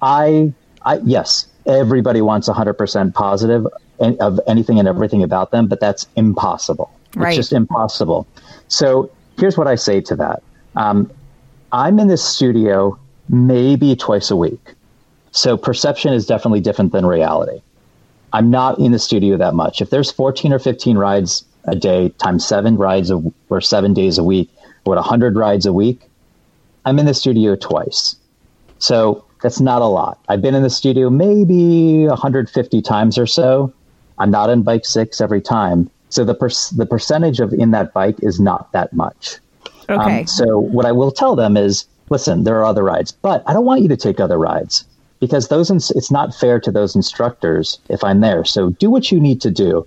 I, 0.00 0.52
I, 0.84 0.98
yes, 1.04 1.46
everybody 1.66 2.20
wants 2.22 2.48
100% 2.48 3.14
positive 3.14 3.64
positive 3.64 4.18
of 4.20 4.40
anything 4.46 4.78
and 4.78 4.86
everything 4.88 5.22
about 5.22 5.50
them, 5.50 5.66
but 5.66 5.80
that's 5.80 6.06
impossible. 6.16 6.90
Right. 7.16 7.28
It's 7.28 7.36
just 7.36 7.52
impossible. 7.52 8.26
So 8.68 9.08
here's 9.38 9.56
what 9.56 9.66
I 9.66 9.74
say 9.74 10.00
to 10.02 10.16
that. 10.16 10.42
Um, 10.76 11.10
I'm 11.72 11.98
in 11.98 12.08
this 12.08 12.24
studio 12.24 12.98
maybe 13.28 13.96
twice 13.96 14.30
a 14.30 14.36
week. 14.36 14.74
So 15.32 15.56
perception 15.56 16.12
is 16.12 16.26
definitely 16.26 16.60
different 16.60 16.92
than 16.92 17.04
reality. 17.04 17.62
I'm 18.32 18.50
not 18.50 18.78
in 18.78 18.92
the 18.92 18.98
studio 18.98 19.36
that 19.36 19.54
much. 19.54 19.80
If 19.80 19.90
there's 19.90 20.10
14 20.10 20.52
or 20.52 20.58
15 20.58 20.98
rides 20.98 21.44
a 21.64 21.74
day 21.74 22.10
times 22.18 22.46
seven 22.46 22.76
rides 22.76 23.10
a, 23.10 23.22
or 23.48 23.60
seven 23.60 23.94
days 23.94 24.18
a 24.18 24.24
week, 24.24 24.50
what 24.84 24.96
100 24.96 25.36
rides 25.36 25.66
a 25.66 25.72
week, 25.72 26.08
I'm 26.84 26.98
in 26.98 27.06
the 27.06 27.14
studio 27.14 27.56
twice. 27.56 28.16
So 28.78 29.24
that's 29.42 29.60
not 29.60 29.82
a 29.82 29.86
lot. 29.86 30.18
I've 30.28 30.42
been 30.42 30.54
in 30.54 30.62
the 30.62 30.70
studio 30.70 31.10
maybe 31.10 32.06
150 32.06 32.82
times 32.82 33.18
or 33.18 33.26
so. 33.26 33.72
I'm 34.18 34.30
not 34.30 34.50
in 34.50 34.62
bike 34.62 34.84
six 34.84 35.20
every 35.20 35.40
time. 35.40 35.90
So 36.14 36.22
the 36.24 36.34
per- 36.34 36.48
the 36.76 36.86
percentage 36.86 37.40
of 37.40 37.52
in 37.52 37.72
that 37.72 37.92
bike 37.92 38.14
is 38.22 38.38
not 38.38 38.70
that 38.70 38.92
much. 38.92 39.38
Okay. 39.88 40.20
Um, 40.20 40.26
so 40.28 40.60
what 40.60 40.86
I 40.86 40.92
will 40.92 41.10
tell 41.10 41.34
them 41.34 41.56
is, 41.56 41.86
listen, 42.08 42.44
there 42.44 42.56
are 42.60 42.64
other 42.64 42.84
rides, 42.84 43.10
but 43.10 43.42
I 43.48 43.52
don't 43.52 43.64
want 43.64 43.82
you 43.82 43.88
to 43.88 43.96
take 43.96 44.20
other 44.20 44.38
rides 44.38 44.84
because 45.18 45.48
those 45.48 45.72
ins- 45.72 45.90
it's 45.90 46.12
not 46.12 46.32
fair 46.32 46.60
to 46.60 46.70
those 46.70 46.94
instructors 46.94 47.80
if 47.88 48.04
I'm 48.04 48.20
there. 48.20 48.44
So 48.44 48.70
do 48.70 48.90
what 48.90 49.10
you 49.10 49.18
need 49.18 49.40
to 49.40 49.50
do. 49.50 49.84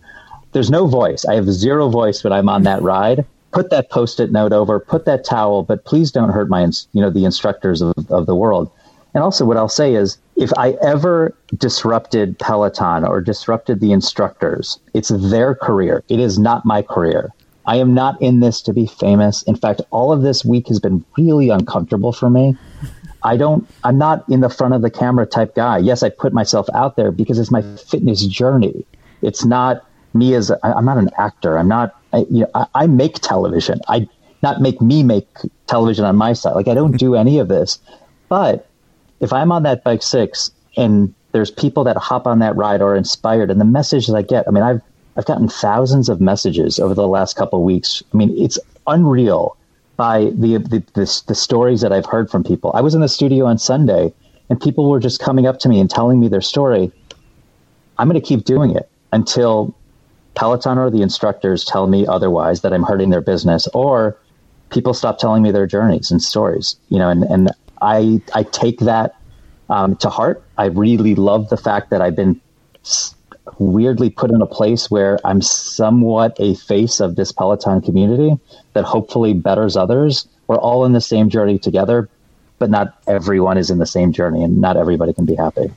There's 0.52 0.70
no 0.70 0.86
voice. 0.86 1.24
I 1.24 1.36
have 1.36 1.50
zero 1.50 1.88
voice 1.88 2.26
when 2.26 2.34
I'm 2.34 2.50
on 2.50 2.64
that 2.64 2.82
ride. 2.94 3.26
Put 3.54 3.70
that 3.70 3.90
post-it 3.90 4.30
note 4.30 4.52
over. 4.52 4.82
Put 4.82 5.06
that 5.06 5.24
towel, 5.24 5.64
but 5.64 5.86
please 5.86 6.12
don't 6.12 6.32
hurt 6.32 6.50
my, 6.50 6.62
ins- 6.64 6.90
you 6.92 7.02
know, 7.02 7.10
the 7.10 7.24
instructors 7.24 7.82
of, 7.82 7.94
of 8.12 8.26
the 8.26 8.36
world. 8.36 8.70
And 9.14 9.24
also, 9.24 9.46
what 9.46 9.58
I'll 9.58 9.70
say 9.70 9.96
is, 9.96 10.18
if 10.36 10.52
I 10.58 10.72
ever 10.82 11.36
disrupted 11.56 12.38
Peloton 12.40 13.04
or 13.04 13.22
disrupted 13.22 13.80
the 13.80 13.92
instructors, 13.92 14.80
it's 14.94 15.10
their 15.10 15.56
career. 15.56 16.04
It 16.10 16.20
is 16.20 16.38
not 16.38 16.66
my 16.66 16.82
career. 16.82 17.32
I 17.66 17.78
am 17.78 17.94
not 17.94 18.22
in 18.22 18.40
this 18.40 18.62
to 18.64 18.74
be 18.74 18.86
famous. 18.86 19.44
In 19.44 19.56
fact, 19.56 19.82
all 19.90 20.12
of 20.12 20.22
this 20.22 20.46
week 20.46 20.68
has 20.68 20.80
been 20.80 21.04
really 21.18 21.50
uncomfortable 21.50 22.14
for 22.14 22.30
me. 22.30 22.56
I 23.24 23.36
don't, 23.36 23.68
I'm 23.84 23.98
not 23.98 24.24
in 24.30 24.42
the 24.42 24.50
front 24.50 24.74
of 24.74 24.82
the 24.82 24.90
camera 24.90 25.26
type 25.26 25.56
guy. 25.56 25.80
Yes, 25.80 26.04
I 26.04 26.10
put 26.10 26.32
myself 26.32 26.68
out 26.74 26.96
there 26.96 27.12
because 27.12 27.40
it's 27.40 27.52
my 27.52 27.62
fitness 27.62 28.26
journey. 28.26 28.86
It's 29.22 29.44
not 29.44 29.86
me 30.14 30.34
as, 30.34 30.52
I'm 30.64 30.86
not 30.86 30.98
an 30.98 31.10
actor. 31.18 31.58
I'm 31.58 31.68
not, 31.68 31.96
I, 32.14 32.20
you 32.30 32.42
know, 32.42 32.52
I, 32.56 32.68
I 32.76 32.88
make 32.88 33.16
television. 33.16 33.82
I 33.88 34.08
not 34.44 34.62
make 34.62 34.80
me 34.82 35.04
make 35.04 35.28
television 35.66 36.06
on 36.06 36.16
my 36.16 36.34
side. 36.34 36.54
Like 36.54 36.68
I 36.68 36.74
don't 36.74 36.98
do 36.98 37.16
any 37.16 37.40
of 37.40 37.48
this. 37.48 37.80
But 38.30 38.67
if 39.20 39.34
I'm 39.34 39.52
on 39.52 39.64
that 39.64 39.84
bike 39.84 40.04
six 40.04 40.52
and 40.76 41.14
there's 41.32 41.52
people 41.52 41.84
that 41.86 41.98
hop 41.98 42.28
on 42.28 42.40
that 42.40 42.56
ride 42.56 42.82
or 42.82 42.94
are 42.94 42.96
inspired 42.96 43.52
and 43.52 43.60
the 43.60 43.66
messages 43.66 44.14
I 44.14 44.22
get, 44.22 44.48
I 44.48 44.52
mean, 44.52 44.64
I've, 44.64 44.82
I've 45.16 45.26
gotten 45.26 45.50
thousands 45.50 46.10
of 46.10 46.22
messages 46.22 46.80
over 46.80 46.94
the 46.94 47.08
last 47.08 47.36
couple 47.36 47.60
of 47.60 47.66
weeks. 47.66 48.04
I 48.14 48.18
mean, 48.18 48.36
it's 48.38 48.60
unreal 48.86 49.58
by 49.96 50.26
the, 50.26 50.58
the, 50.58 50.84
the, 50.94 51.24
the 51.28 51.36
stories 51.36 51.82
that 51.82 51.92
I've 51.92 52.06
heard 52.06 52.30
from 52.30 52.44
people. 52.44 52.72
I 52.74 52.82
was 52.82 52.94
in 52.94 53.02
the 53.02 53.10
studio 53.10 53.46
on 53.46 53.58
Sunday 53.58 54.14
and 54.50 54.62
people 54.62 54.90
were 54.90 55.00
just 55.00 55.20
coming 55.20 55.48
up 55.48 55.60
to 55.60 55.70
me 55.70 55.80
and 55.80 55.90
telling 55.90 56.20
me 56.20 56.28
their 56.28 56.42
story. 56.42 56.92
I'm 57.98 58.08
going 58.08 58.20
to 58.20 58.26
keep 58.26 58.46
doing 58.46 58.76
it 58.76 58.90
until 59.12 59.76
Peloton 60.36 60.78
or 60.78 60.92
the 60.92 61.02
instructors 61.02 61.66
tell 61.66 61.88
me 61.88 62.06
otherwise 62.06 62.62
that 62.62 62.74
I'm 62.74 62.84
hurting 62.84 63.10
their 63.10 63.22
business 63.22 63.68
or 63.74 64.18
people 64.70 64.94
stop 64.94 65.18
telling 65.18 65.42
me 65.42 65.52
their 65.52 65.66
journeys 65.66 66.12
and 66.12 66.22
stories, 66.22 66.76
you 66.90 67.00
know, 67.00 67.10
and, 67.10 67.24
and 67.24 67.52
I, 67.82 68.22
I 68.34 68.44
take 68.44 68.80
that 68.80 69.16
um, 69.70 69.96
to 69.98 70.10
heart. 70.10 70.44
I 70.58 70.66
really 70.66 71.16
love 71.16 71.50
the 71.50 71.58
fact 71.58 71.90
that 71.92 72.02
I've 72.02 72.16
been 72.16 72.42
weirdly 73.60 74.10
put 74.10 74.32
in 74.32 74.42
a 74.42 74.46
place 74.46 74.90
where 74.92 75.20
I'm 75.26 75.42
somewhat 75.42 76.38
a 76.40 76.56
face 76.56 77.00
of 77.00 77.16
this 77.16 77.32
Peloton 77.32 77.82
community 77.82 78.38
that 78.74 78.84
hopefully 78.84 79.34
betters 79.34 79.78
others. 79.78 80.28
We're 80.48 80.58
all 80.58 80.86
in 80.86 80.94
the 80.94 81.02
same 81.02 81.30
journey 81.30 81.60
together, 81.60 82.10
but 82.60 82.70
not 82.70 82.98
everyone 83.08 83.58
is 83.58 83.70
in 83.70 83.78
the 83.78 83.86
same 83.86 84.12
journey 84.14 84.44
and 84.44 84.60
not 84.60 84.78
everybody 84.78 85.14
can 85.14 85.26
be 85.26 85.36
happy. 85.36 85.72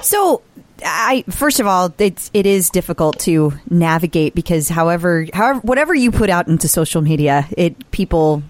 So, 0.00 0.42
I 0.84 1.24
first 1.30 1.60
of 1.60 1.66
all, 1.66 1.94
it's 1.98 2.30
it 2.34 2.44
is 2.44 2.70
difficult 2.70 3.20
to 3.20 3.52
navigate 3.70 4.34
because 4.34 4.68
however, 4.68 5.26
however, 5.32 5.60
whatever 5.60 5.94
you 5.94 6.10
put 6.10 6.28
out 6.28 6.48
into 6.48 6.66
social 6.66 7.02
media, 7.02 7.46
it 7.56 7.90
people 7.92 8.42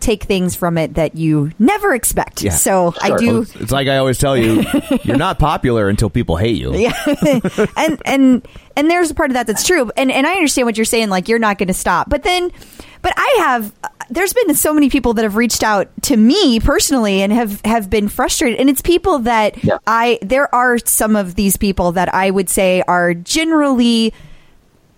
take 0.00 0.24
things 0.24 0.54
from 0.56 0.78
it 0.78 0.94
that 0.94 1.16
you 1.16 1.52
never 1.58 1.94
expect. 1.94 2.42
Yeah. 2.42 2.52
So 2.52 2.94
I 3.00 3.16
do. 3.16 3.42
It's, 3.42 3.56
it's 3.56 3.72
like 3.72 3.88
I 3.88 3.98
always 3.98 4.18
tell 4.18 4.36
you, 4.36 4.64
you're 5.02 5.16
not 5.16 5.38
popular 5.38 5.88
until 5.88 6.10
people 6.10 6.36
hate 6.36 6.56
you. 6.56 6.74
Yeah. 6.74 6.92
and 7.76 8.00
and 8.04 8.48
and 8.76 8.90
there's 8.90 9.10
a 9.10 9.14
part 9.14 9.30
of 9.30 9.34
that 9.34 9.46
that's 9.46 9.66
true. 9.66 9.90
And 9.96 10.10
and 10.10 10.26
I 10.26 10.32
understand 10.34 10.66
what 10.66 10.76
you're 10.76 10.84
saying 10.84 11.08
like 11.10 11.28
you're 11.28 11.38
not 11.38 11.58
going 11.58 11.68
to 11.68 11.74
stop. 11.74 12.08
But 12.08 12.22
then 12.22 12.50
but 13.02 13.12
I 13.16 13.36
have 13.40 13.72
uh, 13.84 13.88
there's 14.10 14.32
been 14.32 14.54
so 14.54 14.74
many 14.74 14.90
people 14.90 15.14
that 15.14 15.22
have 15.22 15.36
reached 15.36 15.62
out 15.62 15.88
to 16.02 16.16
me 16.16 16.60
personally 16.60 17.22
and 17.22 17.32
have 17.32 17.60
have 17.64 17.88
been 17.88 18.08
frustrated 18.08 18.58
and 18.58 18.68
it's 18.68 18.82
people 18.82 19.20
that 19.20 19.62
Yeah. 19.64 19.78
I 19.86 20.18
there 20.22 20.52
are 20.54 20.78
some 20.78 21.16
of 21.16 21.34
these 21.34 21.56
people 21.56 21.92
that 21.92 22.12
I 22.14 22.30
would 22.30 22.48
say 22.48 22.82
are 22.88 23.14
generally 23.14 24.12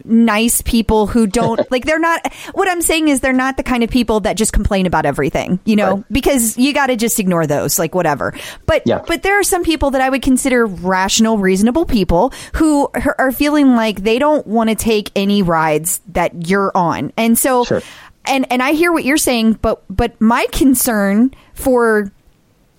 nice 0.05 0.61
people 0.63 1.07
who 1.07 1.27
don't 1.27 1.61
like 1.71 1.85
they're 1.85 1.99
not 1.99 2.33
what 2.53 2.69
i'm 2.69 2.83
saying 2.83 3.09
is 3.09 3.21
they're 3.21 3.33
not 3.33 3.57
the 3.57 3.63
kind 3.63 3.83
of 3.83 3.91
people 3.91 4.21
that 4.21 4.37
just 4.37 4.53
complain 4.53 4.87
about 4.87 5.05
everything 5.07 5.59
you 5.65 5.77
know 5.77 5.97
Right. 5.97 6.05
because 6.11 6.57
you 6.59 6.73
got 6.73 6.87
to 6.89 6.97
just 6.97 7.19
ignore 7.21 7.47
those 7.47 7.79
like 7.79 7.95
whatever 7.95 8.35
but 8.67 8.83
Yeah. 8.87 9.03
but 9.07 9.23
there 9.23 9.39
are 9.39 9.43
some 9.45 9.65
people 9.65 9.91
that 9.93 10.01
i 10.01 10.09
would 10.09 10.23
consider 10.23 10.67
rational 10.67 11.39
reasonable 11.39 11.85
people 11.87 12.33
who 12.55 12.89
are 13.19 13.33
feeling 13.33 13.75
like 13.77 14.03
they 14.03 14.19
don't 14.19 14.47
want 14.47 14.71
to 14.71 14.77
take 14.77 15.11
any 15.17 15.43
rides 15.43 16.01
that 16.09 16.49
you're 16.49 16.73
on 16.77 17.13
and 17.17 17.39
so 17.39 17.65
Sure. 17.65 17.83
and 18.27 18.47
and 18.51 18.63
i 18.63 18.73
hear 18.73 18.93
what 18.93 19.05
you're 19.05 19.17
saying 19.17 19.55
but 19.55 19.83
but 19.89 20.21
my 20.21 20.47
concern 20.53 21.31
for 21.55 22.11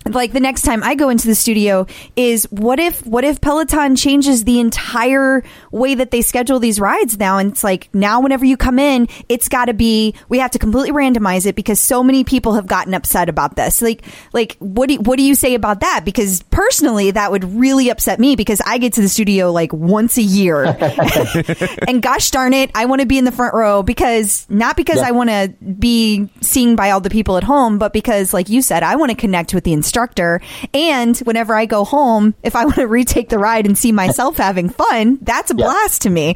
like 0.06 0.32
the 0.32 0.40
next 0.40 0.62
time 0.62 0.82
I 0.82 0.94
go 0.94 1.08
into 1.08 1.26
the 1.26 1.34
studio 1.34 1.86
is 2.14 2.44
what 2.50 2.78
if 2.78 3.04
what 3.06 3.24
if 3.24 3.40
Peloton 3.40 3.96
changes 3.96 4.44
the 4.44 4.60
entire 4.60 5.42
way 5.72 5.94
that 5.94 6.10
they 6.10 6.20
schedule 6.20 6.58
these 6.58 6.78
rides 6.78 7.18
now? 7.18 7.38
And 7.38 7.52
it's 7.52 7.64
like 7.64 7.88
now 7.94 8.20
whenever 8.20 8.44
you 8.44 8.58
come 8.58 8.78
in 8.78 9.08
it's 9.30 9.48
got 9.48 9.66
to 9.66 9.74
be 9.74 10.14
we 10.28 10.38
have 10.40 10.50
to 10.50 10.58
completely 10.58 10.92
randomize 10.92 11.46
it 11.46 11.54
because 11.56 11.80
so 11.80 12.02
many 12.04 12.22
people 12.22 12.52
have 12.54 12.66
gotten 12.66 12.92
upset 12.92 13.30
about 13.30 13.56
this. 13.56 13.80
Like 13.80 14.04
like 14.34 14.56
what 14.58 14.90
do 14.90 14.96
what 14.96 15.16
do 15.16 15.22
you 15.22 15.34
say 15.34 15.54
about 15.54 15.80
that? 15.80 16.02
Because 16.04 16.42
personally 16.50 17.10
that 17.12 17.30
would 17.30 17.44
really 17.44 17.88
upset 17.88 18.20
me 18.20 18.36
because 18.36 18.60
I 18.66 18.76
get 18.76 18.92
to 18.94 19.00
the 19.00 19.08
studio 19.08 19.52
like 19.52 19.72
once 19.72 20.18
a 20.18 20.22
year. 20.22 20.64
And 21.88 22.02
gosh 22.02 22.30
darn 22.30 22.52
it 22.52 22.70
I 22.74 22.84
want 22.86 23.00
to 23.00 23.06
be 23.06 23.16
in 23.16 23.24
the 23.24 23.32
front 23.32 23.54
row 23.54 23.82
because 23.82 24.46
not 24.50 24.76
because 24.76 24.96
Yeah. 24.96 25.08
I 25.08 25.10
want 25.12 25.30
to 25.30 25.54
be 25.78 26.28
seen 26.42 26.76
by 26.76 26.90
all 26.90 27.00
the 27.00 27.10
people 27.10 27.38
at 27.38 27.44
home 27.44 27.78
but 27.78 27.92
because 27.94 28.34
like 28.34 28.50
you 28.50 28.60
said 28.60 28.82
I 28.82 28.96
want 28.96 29.10
to 29.10 29.16
connect 29.16 29.54
with 29.54 29.64
the 29.64 29.72
instructor 29.72 29.93
and 30.72 31.18
whenever 31.18 31.54
I 31.54 31.66
go 31.66 31.84
home 31.84 32.34
if 32.42 32.56
I 32.56 32.64
want 32.64 32.76
to 32.76 32.86
retake 32.86 33.28
the 33.28 33.38
ride 33.38 33.66
and 33.66 33.76
see 33.76 33.92
myself 33.92 34.36
having 34.36 34.68
fun 34.68 35.18
that's 35.22 35.50
a 35.50 35.54
Yeah. 35.56 35.66
blast 35.66 36.02
to 36.02 36.10
me 36.10 36.34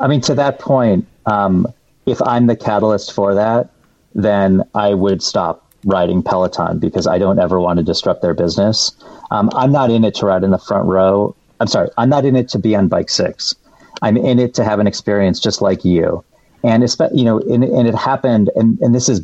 I 0.00 0.08
mean, 0.08 0.22
to 0.22 0.34
that 0.34 0.58
point, 0.58 1.06
um, 1.26 1.66
if 2.06 2.20
I'm 2.22 2.46
the 2.46 2.56
catalyst 2.56 3.12
for 3.12 3.34
that, 3.34 3.68
then 4.14 4.64
I 4.74 4.94
would 4.94 5.22
stop 5.22 5.66
riding 5.84 6.22
Peloton 6.22 6.78
because 6.78 7.06
I 7.06 7.18
don't 7.18 7.38
ever 7.38 7.60
want 7.60 7.78
to 7.78 7.82
disrupt 7.82 8.22
their 8.22 8.34
business. 8.34 8.92
Um, 9.30 9.50
I'm 9.54 9.72
not 9.72 9.90
in 9.90 10.04
it 10.04 10.14
to 10.16 10.26
ride 10.26 10.42
in 10.42 10.50
the 10.50 10.58
front 10.58 10.86
row. 10.86 11.36
I'm 11.60 11.66
sorry, 11.66 11.90
I'm 11.98 12.08
not 12.08 12.24
in 12.24 12.34
it 12.34 12.48
to 12.50 12.58
be 12.58 12.74
on 12.74 12.88
bike 12.88 13.10
six. 13.10 13.54
I'm 14.02 14.16
in 14.16 14.38
it 14.38 14.54
to 14.54 14.64
have 14.64 14.78
an 14.78 14.86
experience 14.86 15.38
just 15.38 15.60
like 15.60 15.84
you. 15.84 16.24
And 16.64 16.82
it's, 16.82 16.96
you 17.12 17.24
know, 17.24 17.38
and, 17.38 17.62
and 17.62 17.86
it 17.86 17.94
happened, 17.94 18.50
and, 18.56 18.78
and 18.80 18.94
this 18.94 19.08
is, 19.08 19.20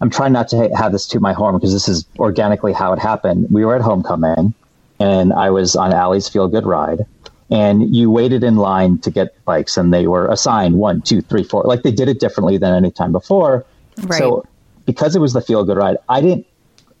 I'm 0.00 0.10
trying 0.10 0.32
not 0.32 0.48
to 0.48 0.56
ha- 0.56 0.76
have 0.76 0.92
this 0.92 1.06
to 1.08 1.20
my 1.20 1.32
horn 1.32 1.56
because 1.56 1.72
this 1.72 1.88
is 1.88 2.06
organically 2.18 2.72
how 2.72 2.92
it 2.92 2.98
happened. 2.98 3.48
We 3.50 3.64
were 3.64 3.74
at 3.74 3.82
homecoming, 3.82 4.54
and 5.00 5.32
I 5.32 5.50
was 5.50 5.76
on 5.76 5.92
Ally's 5.92 6.28
Feel 6.28 6.48
Good 6.48 6.66
ride, 6.66 7.06
and 7.50 7.94
you 7.94 8.10
waited 8.10 8.44
in 8.44 8.56
line 8.56 8.98
to 8.98 9.10
get 9.10 9.44
bikes, 9.44 9.76
and 9.76 9.92
they 9.92 10.06
were 10.06 10.28
assigned 10.28 10.76
one, 10.76 11.02
two, 11.02 11.20
three, 11.20 11.42
four. 11.44 11.64
Like 11.64 11.82
they 11.82 11.92
did 11.92 12.08
it 12.08 12.20
differently 12.20 12.58
than 12.58 12.74
any 12.74 12.90
time 12.90 13.12
before. 13.12 13.66
Right. 14.02 14.18
So 14.18 14.46
because 14.86 15.16
it 15.16 15.20
was 15.20 15.32
the 15.32 15.40
Feel 15.40 15.64
Good 15.64 15.76
ride, 15.76 15.96
I 16.08 16.20
didn't, 16.20 16.46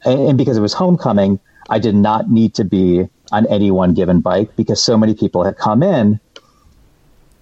and 0.04 0.20
and 0.20 0.38
because 0.38 0.56
it 0.56 0.60
was 0.60 0.72
homecoming, 0.72 1.38
I 1.70 1.78
did 1.78 1.94
not 1.94 2.30
need 2.30 2.54
to 2.54 2.64
be 2.64 3.08
on 3.30 3.46
any 3.46 3.70
one 3.70 3.94
given 3.94 4.20
bike 4.20 4.56
because 4.56 4.82
so 4.82 4.96
many 4.96 5.14
people 5.14 5.44
had 5.44 5.56
come 5.56 5.82
in. 5.82 6.18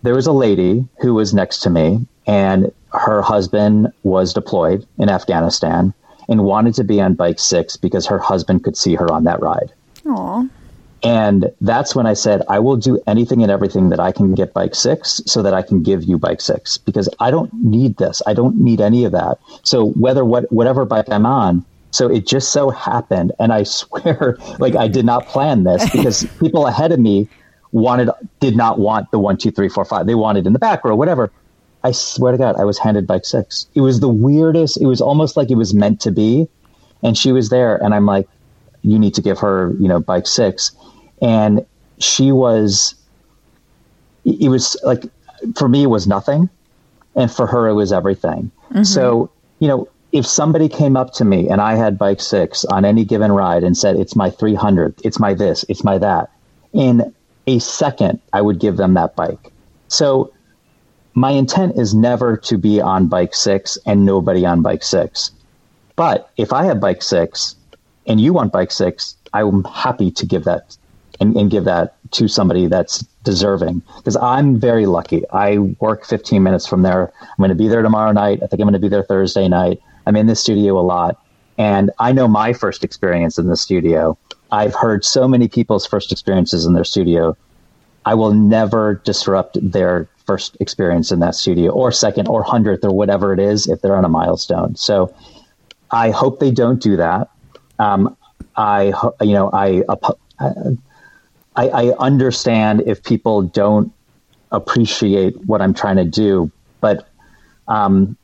There 0.03 0.15
was 0.15 0.27
a 0.27 0.33
lady 0.33 0.87
who 1.01 1.15
was 1.15 1.33
next 1.33 1.61
to 1.61 1.71
me, 1.71 2.07
and 2.27 2.73
her 2.97 3.23
husband 3.23 3.93
was 4.03 4.33
deployed 4.33 4.87
in 4.99 5.09
Afghanistan 5.09 5.95
and 6.29 6.45
wanted 6.45 6.75
to 6.75 6.85
be 6.85 7.01
on 7.01 7.15
bike 7.15 7.39
six 7.39 7.77
because 7.77 8.07
her 8.07 8.19
husband 8.19 8.65
could 8.65 8.77
see 8.77 8.95
her 8.95 9.13
on 9.13 9.25
that 9.25 9.41
ride. 9.41 9.73
Aw. 10.07 10.45
And 11.03 11.53
that's 11.61 11.95
when 11.95 12.07
I 12.07 12.15
said, 12.15 12.43
I 12.49 12.59
will 12.59 12.77
do 12.77 13.01
anything 13.07 13.43
and 13.43 13.53
everything 13.53 13.91
that 13.91 14.01
I 14.01 14.13
can 14.13 14.35
get 14.35 14.55
bike 14.55 14.75
six 14.75 15.21
so 15.27 15.43
that 15.43 15.55
I 15.55 15.63
can 15.63 15.83
give 15.83 16.03
you 16.05 16.19
bike 16.19 16.41
six 16.41 16.79
because 16.79 17.09
I 17.21 17.31
don't 17.31 17.53
need 17.53 17.97
this. 17.97 18.23
I 18.27 18.35
don't 18.35 18.59
need 18.59 18.81
any 18.81 19.05
of 19.05 19.13
that. 19.13 19.39
So 19.63 19.91
whether 19.91 20.25
what, 20.25 20.51
whatever 20.51 20.85
bike 20.85 21.09
I'm 21.11 21.27
on, 21.27 21.65
so 21.91 22.11
it 22.11 22.27
just 22.27 22.51
so 22.51 22.71
happened. 22.71 23.33
And 23.39 23.53
I 23.53 23.63
swear, 23.65 24.37
like 24.59 24.75
I 24.75 24.89
did 24.89 25.05
not 25.05 25.27
plan 25.27 25.65
this 25.65 25.89
because 25.93 26.27
people 26.41 26.67
ahead 26.67 26.93
of 26.93 26.99
me 26.99 27.29
wanted, 27.73 28.11
did 28.41 28.57
not 28.57 28.79
want 28.79 29.11
the 29.11 29.19
one, 29.19 29.37
two, 29.37 29.51
three, 29.51 29.69
four, 29.69 29.85
five. 29.85 30.07
They 30.07 30.15
wanted 30.15 30.47
in 30.47 30.55
the 30.55 30.59
back 30.59 30.85
row, 30.85 30.97
whatever. 30.97 31.31
I 31.85 31.93
swear 31.93 32.33
to 32.33 32.39
God, 32.39 32.57
I 32.57 32.65
was 32.65 32.79
handed 32.79 33.07
bike 33.07 33.25
six. 33.25 33.67
It 33.75 33.81
was 33.81 34.01
the 34.01 34.09
weirdest. 34.09 34.81
It 34.81 34.87
was 34.87 35.01
almost 35.01 35.37
like 35.37 35.51
it 35.51 35.57
was 35.57 35.75
meant 35.75 36.01
to 36.03 36.11
be. 36.11 36.49
And 37.03 37.17
she 37.17 37.33
was 37.33 37.49
there. 37.49 37.77
And 37.77 37.95
I'm 37.95 38.07
like, 38.07 38.29
you 38.83 38.99
need 38.99 39.15
to 39.15 39.23
give 39.23 39.39
her, 39.39 39.73
you 39.79 39.89
know, 39.89 40.01
bike 40.01 40.27
six. 40.27 40.73
And 41.23 41.65
she 41.99 42.33
was, 42.33 42.95
it 44.25 44.49
was 44.49 44.77
like, 44.85 45.05
for 45.57 45.69
me, 45.69 45.85
it 45.85 45.89
was 45.89 46.07
nothing. 46.07 46.49
And 47.15 47.31
for 47.31 47.47
her, 47.47 47.69
it 47.69 47.75
was 47.75 47.93
everything. 47.93 48.51
Mm-hmm. 48.71 48.83
So, 48.83 49.31
you 49.59 49.69
know, 49.69 49.89
if 50.13 50.27
somebody 50.27 50.69
came 50.69 50.97
up 50.97 51.13
to 51.15 51.25
me 51.25 51.49
and 51.49 51.61
I 51.61 51.75
had 51.77 51.99
bike 51.99 52.21
six 52.21 52.65
on 52.65 52.85
any 52.85 53.05
given 53.05 53.33
ride 53.33 53.65
and 53.65 53.77
said, 53.77 53.97
it's 53.97 54.17
my 54.17 54.31
300, 54.31 54.95
it's 55.05 55.19
my 55.19 55.35
this, 55.35 55.65
it's 55.69 55.85
my 55.85 55.99
that, 55.99 56.31
in 56.73 57.15
a 57.47 57.59
second, 57.59 58.21
I 58.33 58.43
would 58.43 58.59
give 58.59 58.77
them 58.77 58.95
that 58.95 59.15
bike. 59.17 59.53
So 59.89 60.33
my 61.17 61.31
intent 61.31 61.79
is 61.79 61.95
never 61.95 62.37
to 62.37 62.59
be 62.59 62.79
on 62.79 63.07
bike 63.07 63.35
six 63.35 63.79
and 63.87 64.05
nobody 64.05 64.45
on 64.45 64.61
bike 64.61 64.83
six. 64.83 65.31
But 65.97 66.31
if 66.37 66.53
I 66.53 66.65
have 66.67 66.79
bike 66.79 67.03
six 67.03 67.57
and 68.07 68.21
you 68.21 68.35
want 68.35 68.53
bike 68.53 68.71
six, 68.71 69.17
I'm 69.33 69.65
happy 69.65 70.11
to 70.11 70.27
give 70.27 70.45
that 70.45 70.77
and, 71.19 71.35
and 71.35 71.51
give 71.51 71.65
that 71.65 71.97
to 72.13 72.29
somebody 72.29 72.67
that's 72.67 72.99
deserving 73.25 73.83
because 73.97 74.17
I'm 74.17 74.61
very 74.61 74.85
lucky. 74.85 75.25
I 75.31 75.57
work 75.81 76.05
15 76.05 76.43
minutes 76.43 76.67
from 76.67 76.83
there. 76.83 77.11
I'm 77.23 77.37
going 77.39 77.49
to 77.49 77.55
be 77.55 77.69
there 77.69 77.81
tomorrow 77.81 78.13
night. 78.13 78.43
I 78.43 78.47
think 78.47 78.61
I'm 78.61 78.69
going 78.69 78.75
to 78.75 78.79
be 78.79 78.89
there 78.89 79.03
Thursday 79.03 79.49
night. 79.49 79.81
I'm 80.07 80.17
in 80.17 80.27
the 80.27 80.37
studio 80.37 80.79
a 80.79 80.83
lot. 80.85 81.19
And 81.57 81.91
I 81.99 82.13
know 82.13 82.29
my 82.29 82.53
first 82.53 82.85
experience 82.85 83.39
in 83.39 83.47
the 83.47 83.57
studio. 83.57 84.19
I've 84.53 84.75
heard 84.75 85.03
so 85.03 85.27
many 85.27 85.49
people's 85.49 85.87
first 85.87 86.13
experiences 86.13 86.67
in 86.67 86.75
their 86.75 86.85
studio. 86.85 87.39
I 88.05 88.15
will 88.15 88.35
never 88.35 89.01
disrupt 89.03 89.57
their 89.63 90.09
first 90.27 90.57
experience 90.61 91.13
in 91.13 91.21
that 91.21 91.35
studio 91.35 91.71
or 91.73 91.93
second 91.93 92.29
or 92.29 92.43
hundredth 92.43 92.85
or 92.85 92.93
whatever 92.93 93.33
it 93.33 93.39
is 93.39 93.69
if 93.69 93.81
they're 93.81 93.97
on 93.97 94.05
a 94.05 94.09
milestone. 94.09 94.77
So 94.77 95.15
I 95.91 96.11
hope 96.11 96.41
they 96.41 96.51
don't 96.51 96.83
do 96.83 96.97
that. 96.97 97.31
Um, 97.79 98.17
I, 98.57 98.93
you 99.21 99.35
know, 99.35 99.51
I, 99.53 99.83
I, 101.55 101.69
I 101.69 101.91
understand 101.99 102.83
if 102.87 103.03
people 103.03 103.43
don't 103.43 103.93
appreciate 104.51 105.37
what 105.45 105.61
I'm 105.61 105.75
trying 105.75 105.97
to 105.97 106.05
do, 106.05 106.51
but 106.81 107.09
um, 107.69 108.17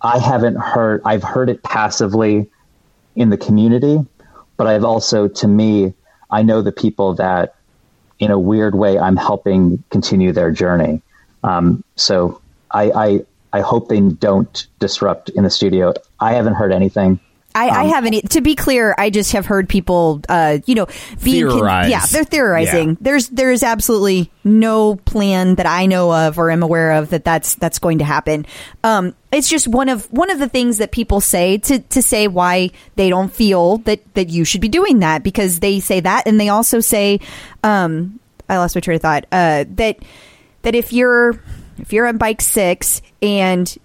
I 0.00 0.18
haven't 0.18 0.56
heard. 0.56 1.02
I've 1.04 1.22
heard 1.22 1.50
it 1.50 1.62
passively 1.62 2.50
in 3.16 3.30
the 3.30 3.36
community, 3.36 3.98
but 4.56 4.66
I've 4.66 4.84
also, 4.84 5.28
to 5.28 5.48
me, 5.48 5.94
I 6.30 6.42
know 6.42 6.62
the 6.62 6.72
people 6.72 7.14
that, 7.14 7.54
in 8.18 8.30
a 8.30 8.38
weird 8.38 8.74
way, 8.74 8.98
I'm 8.98 9.16
helping 9.16 9.82
continue 9.90 10.32
their 10.32 10.50
journey. 10.50 11.02
Um, 11.48 11.84
so 11.96 12.40
I, 12.70 12.90
I, 12.90 13.20
I 13.52 13.60
hope 13.60 13.88
they 13.88 14.00
don't 14.00 14.66
disrupt 14.78 15.30
in 15.30 15.44
the 15.44 15.50
studio. 15.50 15.94
I 16.20 16.34
haven't 16.34 16.54
heard 16.54 16.72
anything. 16.72 17.20
I, 17.54 17.70
I 17.70 17.84
haven't. 17.84 18.14
e- 18.14 18.20
To 18.22 18.40
be 18.40 18.54
clear, 18.54 18.94
I 18.98 19.10
just 19.10 19.32
have 19.32 19.46
heard 19.46 19.68
people, 19.68 20.20
uh, 20.28 20.58
you 20.66 20.74
know, 20.76 20.86
being 21.24 21.46
con- 21.48 21.56
Theorize. 21.58 21.90
yeah, 21.90 22.06
they're 22.06 22.22
theorizing. 22.24 22.90
Yeah. 22.90 22.94
There's 23.00 23.28
there 23.30 23.50
is 23.50 23.62
absolutely 23.64 24.30
no 24.44 24.96
plan 24.96 25.56
that 25.56 25.66
I 25.66 25.86
know 25.86 26.12
of 26.12 26.38
or 26.38 26.50
am 26.52 26.62
aware 26.62 26.92
of 26.92 27.10
that 27.10 27.24
that's 27.24 27.56
that's 27.56 27.78
going 27.80 27.98
to 27.98 28.04
happen. 28.04 28.46
Um, 28.84 29.14
it's 29.32 29.48
just 29.48 29.66
one 29.66 29.88
of 29.88 30.04
one 30.12 30.30
of 30.30 30.38
the 30.38 30.48
things 30.48 30.78
that 30.78 30.92
people 30.92 31.20
say 31.20 31.56
to 31.58 31.80
to 31.80 32.02
say 32.02 32.28
why 32.28 32.70
they 32.94 33.08
don't 33.08 33.32
feel 33.32 33.78
that 33.78 34.00
that 34.14 34.28
you 34.28 34.44
should 34.44 34.60
be 34.60 34.68
doing 34.68 35.00
that 35.00 35.24
because 35.24 35.58
they 35.58 35.80
say 35.80 35.98
that 36.00 36.28
and 36.28 36.38
they 36.38 36.50
also 36.50 36.78
say, 36.78 37.18
um, 37.64 38.20
I 38.48 38.58
lost 38.58 38.76
my 38.76 38.80
train 38.82 38.96
of 38.96 39.02
thought. 39.02 39.24
Uh, 39.32 39.64
that 39.70 39.98
that 40.62 40.74
if 40.74 40.92
you're 40.92 41.40
if 41.78 41.92
you're 41.92 42.06
on 42.06 42.18
bike 42.18 42.40
six 42.40 43.02
and 43.22 43.76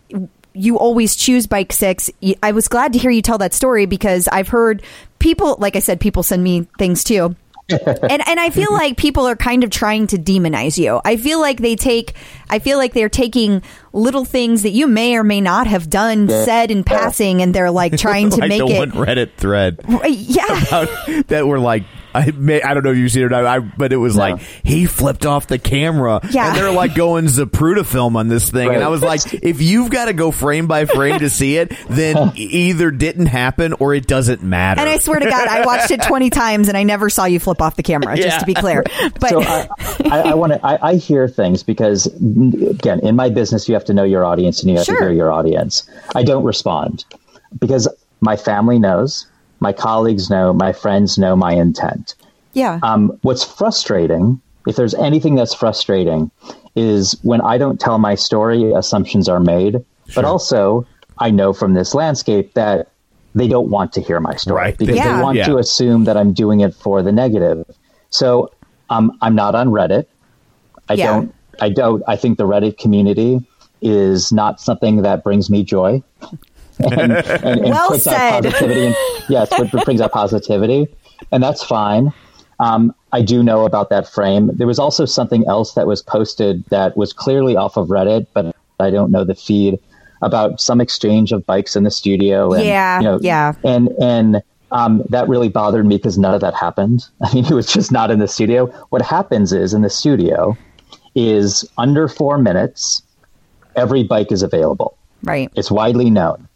you 0.54 0.78
always 0.78 1.16
choose 1.16 1.48
bike 1.48 1.74
six. 1.74 2.10
I 2.42 2.52
was 2.52 2.68
glad 2.68 2.94
to 2.94 3.00
hear 3.00 3.12
you 3.12 3.22
tell 3.22 3.40
that 3.40 3.54
story 3.54 3.86
because 3.86 4.28
I've 4.28 4.48
heard 4.48 4.84
people, 5.20 5.56
like 5.60 5.76
I 5.76 5.80
said, 5.80 6.00
people 6.00 6.24
send 6.24 6.44
me 6.44 6.68
things 6.78 7.04
too. 7.04 7.36
and 7.70 8.28
and 8.28 8.40
I 8.40 8.50
feel 8.50 8.74
like 8.74 8.98
people 8.98 9.26
are 9.26 9.38
kind 9.38 9.64
of 9.64 9.70
trying 9.70 10.08
to 10.08 10.18
demonize 10.18 10.78
you. 10.78 11.00
I 11.06 11.16
feel 11.16 11.40
like 11.40 11.62
they 11.62 11.78
take 11.78 12.14
I 12.50 12.60
feel 12.60 12.78
like 12.78 12.94
they're 12.94 13.08
taking 13.08 13.64
little 13.94 14.26
things 14.26 14.64
that 14.64 14.72
you 14.72 14.86
may 14.86 15.16
or 15.16 15.24
may 15.24 15.40
not 15.40 15.68
have 15.68 15.90
done, 15.90 16.28
said 16.28 16.72
in 16.72 16.84
passing, 16.84 17.42
and 17.42 17.56
they're 17.56 17.72
like 17.72 17.98
trying 17.98 18.32
to 18.32 18.36
like 18.42 18.50
make 18.50 18.60
the 18.60 18.68
it 18.68 18.80
one 18.80 18.92
Reddit 18.92 19.36
thread 19.38 19.80
yeah. 20.06 20.68
about- 20.68 21.28
that 21.28 21.48
were 21.48 21.60
like. 21.60 21.84
I 22.14 22.32
may, 22.32 22.62
I 22.62 22.74
don't 22.74 22.84
know 22.84 22.92
if 22.92 22.98
you've 22.98 23.12
seen 23.12 23.24
it, 23.24 23.26
or 23.26 23.30
not, 23.30 23.46
I, 23.46 23.60
but 23.60 23.92
it 23.94 23.98
was 23.98 24.16
like 24.16 24.40
he 24.64 24.86
flipped 24.86 25.26
off 25.26 25.48
the 25.48 25.60
camera, 25.60 26.20
Yeah. 26.30 26.48
and 26.50 26.58
they're 26.58 26.72
like 26.72 26.96
going 26.96 27.26
Zapruder 27.26 27.86
film 27.86 28.16
on 28.16 28.28
this 28.28 28.50
thing, 28.50 28.70
and 28.74 28.84
I 28.84 28.90
was 28.90 29.02
like, 29.02 29.34
if 29.34 29.62
you've 29.62 29.90
got 29.90 30.06
to 30.06 30.14
go 30.14 30.32
frame 30.32 30.68
by 30.68 30.86
frame 30.86 31.20
to 31.20 31.30
see 31.30 31.58
it, 31.58 31.74
then 31.90 32.32
either 32.36 32.92
didn't 32.92 33.28
happen 33.28 33.74
or 33.74 33.94
it 33.94 34.08
doesn't 34.08 34.44
matter. 34.44 34.82
And 34.82 34.90
I 34.90 34.98
swear 35.00 35.20
to 35.20 35.26
God, 35.30 35.48
I 35.48 35.66
watched 35.66 35.92
it 35.92 36.02
twenty 36.04 36.30
times 36.32 36.68
and 36.68 36.78
I 36.78 36.84
never 36.84 37.10
saw 37.10 37.26
you 37.26 37.40
flip 37.40 37.62
off 37.62 37.76
the 37.76 37.84
camera. 37.84 38.16
Just 38.16 38.28
Yeah. 38.28 38.40
to 38.40 38.46
be 38.46 38.54
clear, 38.54 38.84
but 39.20 39.30
so 39.30 39.42
uh, 39.42 39.68
I, 39.80 40.10
I, 40.10 40.20
I 40.32 40.34
want 40.36 40.54
to. 40.54 40.66
I, 40.66 40.90
I 40.90 40.96
hear 40.96 41.28
things 41.28 41.64
because, 41.64 42.06
again, 42.08 43.00
in 43.02 43.16
my 43.16 43.30
business, 43.30 43.68
you 43.68 43.74
have 43.74 43.86
to 43.86 43.94
know 43.94 44.04
your 44.04 44.26
audience 44.26 44.62
and 44.62 44.70
you 44.70 44.78
have 44.78 44.86
Sure. 44.86 44.96
to 45.00 45.02
hear 45.06 45.12
your 45.14 45.32
audience. 45.32 45.84
I 46.16 46.24
don't 46.24 46.44
respond 46.44 47.06
because 47.60 47.88
my 48.22 48.36
family 48.36 48.80
knows, 48.80 49.26
my 49.64 49.74
colleagues 49.74 50.30
know, 50.30 50.54
my 50.54 50.72
friends 50.74 51.18
know 51.18 51.36
my 51.36 51.54
intent. 51.54 52.16
yeah, 52.54 52.80
Um, 52.84 53.18
what's 53.24 53.44
frustrating, 53.44 54.40
if 54.68 54.76
there's 54.76 54.94
anything 54.94 55.34
that's 55.36 55.54
frustrating, 55.56 56.30
is 56.76 57.18
when 57.24 57.42
I 57.42 57.58
don't 57.58 57.80
tell 57.80 57.98
my 57.98 58.14
story, 58.16 58.72
assumptions 58.74 59.28
are 59.30 59.40
made. 59.40 59.84
But 60.16 60.26
also, 60.26 60.86
I 61.18 61.32
know 61.32 61.54
from 61.54 61.74
this 61.74 61.96
landscape 61.96 62.54
that 62.56 62.90
they 63.34 63.48
don't 63.48 63.70
want 63.70 63.94
to 63.94 64.02
hear 64.02 64.20
my 64.20 64.36
story 64.36 64.58
Right. 64.64 64.78
because 64.78 64.98
Yeah. 64.98 65.16
they 65.18 65.24
want 65.24 65.38
Yeah. 65.38 65.46
to 65.48 65.58
assume 65.58 66.04
that 66.04 66.18
I'm 66.18 66.34
doing 66.34 66.60
it 66.60 66.76
for 66.76 67.02
the 67.02 67.12
negative. 67.12 67.66
So 68.12 68.52
um, 68.90 69.18
I'm 69.22 69.34
not 69.34 69.56
on 69.56 69.70
Reddit. 69.70 70.06
I 70.90 70.94
Yeah. 70.94 71.08
don't. 71.12 71.34
I 71.62 71.70
don't. 71.70 72.04
I 72.08 72.16
think 72.22 72.38
the 72.38 72.46
Reddit 72.54 72.78
community 72.78 73.42
is 73.82 74.32
not 74.32 74.60
something 74.60 75.02
that 75.04 75.24
brings 75.24 75.50
me 75.50 75.64
joy. 75.64 76.04
and, 76.92 77.12
and, 77.12 77.60
and 77.60 77.64
Well 77.64 77.90
puts 77.90 78.04
said. 78.04 78.14
out 78.14 78.44
positivity. 78.44 78.86
And, 78.88 78.96
yes, 79.30 79.52
it, 79.52 79.74
it 79.74 79.86
brings 79.86 80.02
out 80.02 80.12
positivity, 80.12 80.88
and 81.32 81.44
that's 81.44 81.64
fine. 81.64 82.14
Um, 82.60 82.94
I 83.12 83.22
do 83.22 83.44
know 83.44 83.66
about 83.66 83.90
that 83.90 84.08
frame. 84.08 84.52
There 84.54 84.68
was 84.68 84.80
also 84.80 85.06
something 85.06 85.46
else 85.48 85.74
that 85.74 85.88
was 85.88 86.02
posted 86.02 86.64
that 86.66 86.96
was 86.96 87.14
clearly 87.14 87.56
off 87.56 87.78
of 87.78 87.88
Reddit, 87.88 88.28
but 88.34 88.56
I 88.80 88.90
don't 88.90 89.12
know 89.12 89.24
the 89.24 89.36
feed 89.36 89.80
about 90.22 90.62
some 90.62 90.80
exchange 90.80 91.32
of 91.32 91.46
bikes 91.46 91.76
in 91.76 91.84
the 91.84 91.92
studio. 91.92 92.54
And, 92.54 92.64
Yeah, 92.64 93.00
you 93.00 93.06
know, 93.06 93.20
yeah. 93.22 93.54
and 93.64 93.90
and 94.02 94.42
um, 94.72 95.04
that 95.10 95.28
really 95.28 95.50
bothered 95.50 95.86
me 95.86 95.98
because 95.98 96.18
none 96.18 96.34
of 96.34 96.42
that 96.42 96.56
happened. 96.56 97.06
I 97.22 97.34
mean, 97.34 97.46
it 97.46 97.52
was 97.52 97.72
just 97.72 97.92
not 97.92 98.12
in 98.12 98.20
the 98.20 98.28
studio. 98.28 98.68
What 98.90 99.02
happens 99.02 99.54
is 99.54 99.74
in 99.74 99.82
the 99.82 99.90
studio 99.90 100.58
is 101.16 101.70
under 101.78 102.08
four 102.08 102.38
minutes, 102.38 103.04
every 103.76 104.04
bike 104.04 104.32
is 104.32 104.42
available. 104.42 104.98
Right. 105.24 105.52
It's 105.56 105.70
widely 105.70 106.10
known. 106.10 106.48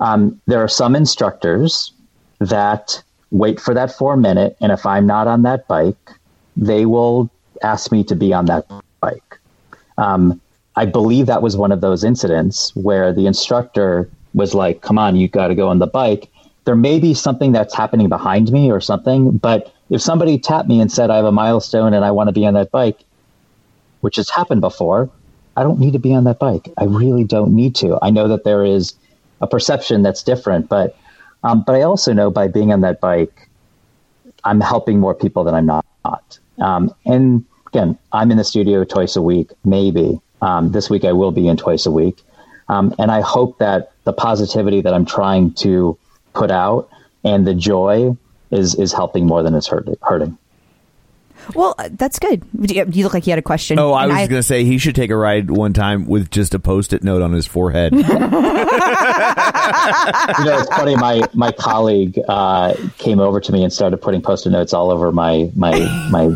Um, 0.00 0.40
there 0.46 0.62
are 0.62 0.68
some 0.68 0.96
instructors 0.96 1.92
that 2.40 3.02
wait 3.30 3.60
for 3.60 3.74
that 3.74 3.92
four 3.92 4.16
minute, 4.16 4.56
and 4.60 4.72
if 4.72 4.84
I'm 4.86 5.06
not 5.06 5.26
on 5.26 5.42
that 5.42 5.66
bike, 5.68 6.10
they 6.56 6.86
will 6.86 7.30
ask 7.62 7.90
me 7.90 8.04
to 8.04 8.14
be 8.14 8.32
on 8.32 8.46
that 8.46 8.66
bike. 9.00 9.38
Um, 9.98 10.40
I 10.76 10.86
believe 10.86 11.26
that 11.26 11.42
was 11.42 11.56
one 11.56 11.72
of 11.72 11.80
those 11.80 12.04
incidents 12.04 12.74
where 12.74 13.12
the 13.12 13.26
instructor 13.26 14.08
was 14.34 14.54
like, 14.54 14.82
"Come 14.82 14.98
on, 14.98 15.16
you 15.16 15.28
got 15.28 15.48
to 15.48 15.54
go 15.54 15.68
on 15.68 15.78
the 15.78 15.86
bike." 15.86 16.30
There 16.64 16.74
may 16.76 16.98
be 16.98 17.14
something 17.14 17.52
that's 17.52 17.74
happening 17.74 18.08
behind 18.08 18.50
me 18.50 18.70
or 18.70 18.80
something, 18.80 19.36
but 19.38 19.72
if 19.90 20.00
somebody 20.00 20.38
tapped 20.38 20.68
me 20.68 20.80
and 20.80 20.90
said, 20.90 21.10
"I 21.10 21.16
have 21.16 21.24
a 21.24 21.32
milestone 21.32 21.94
and 21.94 22.04
I 22.04 22.10
want 22.10 22.28
to 22.28 22.32
be 22.32 22.46
on 22.46 22.54
that 22.54 22.70
bike," 22.70 23.04
which 24.00 24.16
has 24.16 24.28
happened 24.30 24.60
before, 24.60 25.08
I 25.56 25.62
don't 25.62 25.78
need 25.78 25.92
to 25.92 25.98
be 25.98 26.14
on 26.14 26.24
that 26.24 26.38
bike. 26.38 26.72
I 26.76 26.84
really 26.84 27.24
don't 27.24 27.54
need 27.54 27.74
to. 27.76 27.98
I 28.02 28.10
know 28.10 28.26
that 28.28 28.44
there 28.44 28.64
is 28.64 28.94
a 29.44 29.46
perception 29.46 30.02
that's 30.02 30.22
different, 30.22 30.68
but 30.68 30.96
um, 31.44 31.62
but 31.66 31.74
I 31.76 31.82
also 31.82 32.12
know 32.12 32.30
by 32.30 32.48
being 32.48 32.72
on 32.72 32.80
that 32.80 33.00
bike, 33.00 33.48
I'm 34.44 34.60
helping 34.60 34.98
more 34.98 35.14
people 35.14 35.44
than 35.44 35.54
I'm 35.54 35.66
not. 35.66 36.38
Um, 36.58 36.94
and 37.04 37.44
again, 37.66 37.98
I'm 38.12 38.30
in 38.30 38.38
the 38.38 38.44
studio 38.44 38.84
twice 38.84 39.16
a 39.16 39.22
week, 39.22 39.50
maybe. 39.64 40.20
Um, 40.40 40.72
this 40.72 40.88
week 40.88 41.04
I 41.04 41.12
will 41.12 41.32
be 41.32 41.46
in 41.46 41.56
twice 41.56 41.84
a 41.84 41.90
week, 41.90 42.22
um, 42.68 42.94
and 42.98 43.10
I 43.10 43.20
hope 43.20 43.58
that 43.58 43.92
the 44.04 44.12
positivity 44.12 44.80
that 44.80 44.94
I'm 44.94 45.04
trying 45.04 45.52
to 45.64 45.98
put 46.32 46.50
out 46.50 46.88
and 47.22 47.46
the 47.46 47.54
joy 47.54 48.16
is 48.50 48.74
is 48.74 48.92
helping 48.92 49.26
more 49.26 49.42
than 49.42 49.54
it's 49.54 49.68
hurting. 49.68 50.38
Well, 51.54 51.74
uh, 51.78 51.88
that's 51.92 52.18
good. 52.18 52.42
You 52.60 52.84
you 52.90 53.04
look 53.04 53.14
like 53.14 53.26
you 53.26 53.30
had 53.32 53.38
a 53.38 53.42
question. 53.42 53.78
Oh, 53.78 53.92
I 53.92 54.04
And 54.04 54.12
was 54.12 54.28
going 54.28 54.38
to 54.38 54.42
say 54.42 54.64
he 54.64 54.78
should 54.78 54.94
take 54.94 55.10
a 55.10 55.16
ride 55.16 55.50
one 55.50 55.72
time 55.72 56.06
with 56.06 56.30
just 56.30 56.54
a 56.54 56.58
post-it 56.58 57.02
note 57.04 57.22
on 57.22 57.32
his 57.32 57.46
forehead. 57.46 57.92
you 57.94 58.02
know, 58.02 58.08
it's 60.58 60.68
funny. 60.68 60.96
My 60.96 61.22
my 61.34 61.52
colleague 61.52 62.18
uh, 62.28 62.74
came 62.98 63.20
over 63.20 63.40
to 63.40 63.52
me 63.52 63.62
and 63.62 63.72
started 63.72 63.98
putting 63.98 64.22
post-it 64.22 64.50
notes 64.50 64.72
all 64.72 64.90
over 64.90 65.12
my 65.12 65.50
my 65.54 65.78
my 66.10 66.26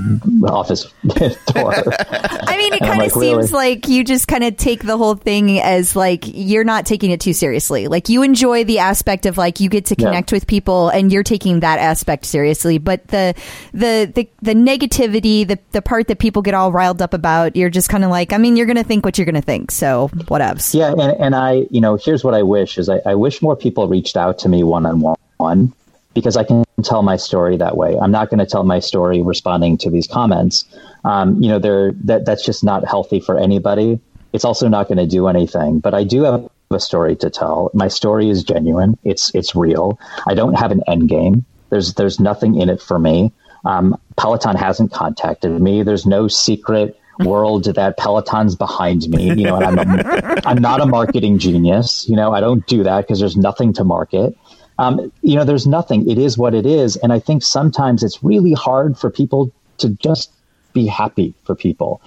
office 0.49 0.85
door. 1.07 1.75
I 1.75 2.57
mean, 2.57 2.73
it 2.73 2.81
And 2.81 2.91
I'm 2.91 2.99
kind 2.99 3.03
of 3.03 3.09
like, 3.09 3.17
really? 3.17 3.43
seems 3.43 3.53
like 3.53 3.89
you 3.89 4.05
just 4.05 4.29
kind 4.29 4.45
of 4.45 4.57
take 4.57 4.83
the 4.85 4.97
whole 4.97 5.15
thing 5.15 5.59
as 5.61 5.97
like 5.97 6.25
you're 6.27 6.65
not 6.65 6.87
taking 6.87 7.11
it 7.11 7.21
too 7.21 7.33
seriously. 7.33 7.89
Like 7.89 8.09
you 8.09 8.23
enjoy 8.23 8.65
the 8.65 8.81
aspect 8.81 9.27
of 9.27 9.37
like 9.39 9.61
you 9.61 9.69
get 9.69 9.87
to 9.87 9.95
Yeah. 9.99 10.09
connect 10.09 10.33
with 10.33 10.47
people 10.47 10.89
and 10.89 11.13
you're 11.13 11.23
taking 11.23 11.61
that 11.61 11.79
aspect 11.79 12.25
seriously. 12.25 12.79
But 12.79 13.07
the 13.09 13.35
the 13.73 14.11
the, 14.15 14.29
the 14.43 14.55
negativity, 14.99 15.46
the 15.46 15.59
the 15.72 15.82
part 15.82 16.09
that 16.09 16.18
people 16.18 16.42
get 16.42 16.55
all 16.55 16.72
riled 16.72 17.03
up 17.03 17.14
about, 17.14 17.57
you're 17.57 17.70
just 17.70 17.88
kind 17.88 18.05
of 18.05 18.11
like, 18.11 18.32
I 18.32 18.38
mean, 18.38 18.57
you're 18.57 18.66
gonna 18.66 18.84
think 18.84 19.05
what 19.05 19.18
you're 19.18 19.26
gonna 19.26 19.40
think. 19.40 19.70
So 19.70 20.09
whatevs. 20.14 20.74
Yeah, 20.74 20.92
and, 20.92 21.01
and 21.01 21.34
I, 21.34 21.66
you 21.70 21.80
know, 21.80 21.96
here's 21.96 22.24
what 22.24 22.34
I 22.34 22.42
wish 22.42 22.78
is 22.78 22.88
I, 22.88 23.01
I 23.07 23.14
wish 23.14 23.42
more 23.42 23.57
people 23.57 23.88
reached 23.88 24.16
out 24.16 24.38
to 24.40 24.49
me 24.49 24.62
one 24.62 24.86
on 24.86 25.14
one 25.36 25.72
because 26.14 26.36
I 26.36 26.44
can 26.44 26.64
tell 26.82 27.03
my 27.03 27.16
story 27.16 27.57
that 27.57 27.76
way. 27.76 27.96
I'm 27.99 28.11
not 28.11 28.30
going 28.30 28.38
to 28.38 28.46
tell 28.46 28.64
my 28.64 28.80
story 28.80 29.22
responding 29.22 29.78
to 29.78 29.90
these 29.90 30.07
comments. 30.07 30.64
Um, 31.05 31.40
you 31.40 31.49
know, 31.49 31.59
they're, 31.59 31.92
that 32.05 32.24
that's 32.24 32.44
just 32.44 32.64
not 32.64 32.86
healthy 32.88 33.20
for 33.20 33.38
anybody. 33.38 34.01
It's 34.32 34.44
also 34.44 34.68
not 34.68 34.88
going 34.88 34.99
to 34.99 35.07
do 35.07 35.28
anything. 35.28 35.78
But 35.78 35.94
I 35.94 36.05
do 36.05 36.24
have 36.24 36.49
a 36.70 36.80
story 36.80 37.14
to 37.16 37.30
tell. 37.30 37.70
My 37.72 37.88
story 37.88 38.28
is 38.28 38.42
genuine. 38.42 38.99
It's 39.05 39.34
it's 39.34 39.55
real. 39.55 39.99
I 40.26 40.34
don't 40.34 40.55
have 40.55 40.70
an 40.70 40.82
end 40.86 41.09
game. 41.09 41.44
There's 41.70 41.94
there's 41.94 42.18
nothing 42.18 42.61
in 42.61 42.68
it 42.68 42.82
for 42.82 42.99
me. 42.99 43.32
Um, 43.65 43.99
Peloton 44.17 44.57
hasn't 44.57 44.93
contacted 44.93 45.61
me. 45.61 45.83
There's 45.83 46.07
no 46.07 46.29
secret 46.29 46.99
world 47.21 47.65
that 47.65 47.97
Peloton's 47.97 48.55
behind 48.55 49.09
me. 49.09 49.29
You 49.29 49.45
know, 49.45 49.57
and 49.57 49.81
I'm 49.81 49.99
a, 49.99 50.43
I'm 50.47 50.59
not 50.59 50.81
a 50.81 50.87
marketing 50.87 51.39
genius. 51.39 52.09
You 52.09 52.17
know, 52.17 52.33
I 52.33 52.41
don't 52.41 52.67
do 52.67 52.83
that 52.83 53.03
because 53.03 53.21
there's 53.21 53.37
nothing 53.37 53.73
to 53.75 53.85
market. 53.85 54.37
Um, 54.79 55.13
you 55.23 55.35
know, 55.35 55.45
there's 55.45 55.67
nothing. 55.67 56.09
It 56.09 56.19
is 56.19 56.39
what 56.39 56.55
it 56.55 56.65
is, 56.65 56.97
and 56.97 57.13
I 57.13 57.19
think 57.19 57.43
sometimes 57.43 58.03
it's 58.03 58.23
really 58.23 58.53
hard 58.53 58.97
for 58.97 59.11
people 59.11 59.51
to 59.79 59.91
just 59.91 60.33
be 60.73 60.87
happy 60.87 61.35
for 61.45 61.55
people, 61.55 62.01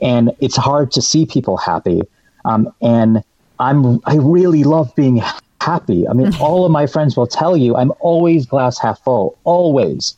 and 0.00 0.32
it's 0.40 0.56
hard 0.56 0.90
to 0.92 1.02
see 1.02 1.26
people 1.26 1.56
happy. 1.56 2.02
Um, 2.44 2.72
and 2.82 3.22
I'm 3.60 4.00
I 4.06 4.16
really 4.16 4.64
love 4.64 4.94
being 4.96 5.22
happy. 5.60 6.08
I 6.08 6.14
mean, 6.14 6.34
all 6.40 6.64
of 6.64 6.72
my 6.72 6.86
friends 6.86 7.16
will 7.16 7.28
tell 7.28 7.56
you 7.56 7.76
I'm 7.76 7.92
always 8.00 8.46
glass 8.46 8.78
half 8.78 9.02
full, 9.04 9.38
always 9.44 10.16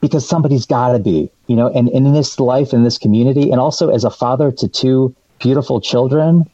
because 0.00 0.28
somebody's 0.28 0.66
got 0.66 0.92
to 0.92 0.98
be, 0.98 1.30
you 1.46 1.56
know, 1.56 1.68
and, 1.68 1.88
and 1.88 2.06
in 2.06 2.14
this 2.14 2.40
life, 2.40 2.72
in 2.72 2.84
this 2.84 2.98
community, 2.98 3.50
and 3.50 3.60
also 3.60 3.90
as 3.90 4.04
a 4.04 4.10
father 4.10 4.50
to 4.52 4.68
two 4.68 5.14
beautiful 5.38 5.80
children, 5.80 6.48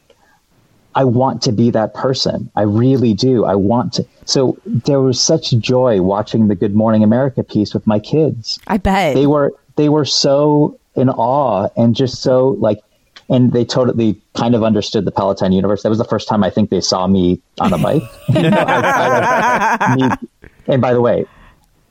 I 0.95 1.05
want 1.05 1.43
to 1.43 1.53
be 1.53 1.71
that 1.71 1.93
person. 1.93 2.51
I 2.57 2.63
really 2.63 3.13
do. 3.13 3.45
I 3.45 3.55
want 3.55 3.93
to. 3.95 4.07
So 4.25 4.59
there 4.65 5.01
was 5.01 5.21
such 5.21 5.51
joy 5.59 6.01
watching 6.01 6.49
the 6.49 6.55
Good 6.55 6.75
Morning 6.75 7.05
America 7.05 7.45
piece 7.45 7.75
with 7.75 7.87
my 7.87 7.99
kids. 7.99 8.59
I 8.67 8.79
bet. 8.79 9.15
They 9.15 9.27
were 9.27 9.53
they 9.77 9.91
were 9.91 10.07
so 10.07 10.81
in 10.95 11.11
awe 11.11 11.69
and 11.77 11.95
just 11.95 12.23
so 12.23 12.57
like, 12.61 12.81
and 13.29 13.53
they 13.53 13.65
totally 13.65 14.21
kind 14.35 14.55
of 14.55 14.63
understood 14.63 15.05
the 15.05 15.11
Peloton 15.11 15.53
universe. 15.53 15.83
That 15.83 15.91
was 15.91 15.99
the 15.99 16.05
first 16.05 16.29
time 16.29 16.43
I 16.43 16.49
think 16.49 16.71
they 16.71 16.81
saw 16.81 17.07
me 17.07 17.43
on 17.61 17.73
a 17.75 17.79
bike. 17.79 18.03
You 18.29 18.51
know, 18.51 18.59
outside 18.59 20.01
of 20.01 20.21
me. 20.23 20.29
And 20.67 20.81
by 20.81 20.95
the 20.95 21.01
way, 21.03 21.27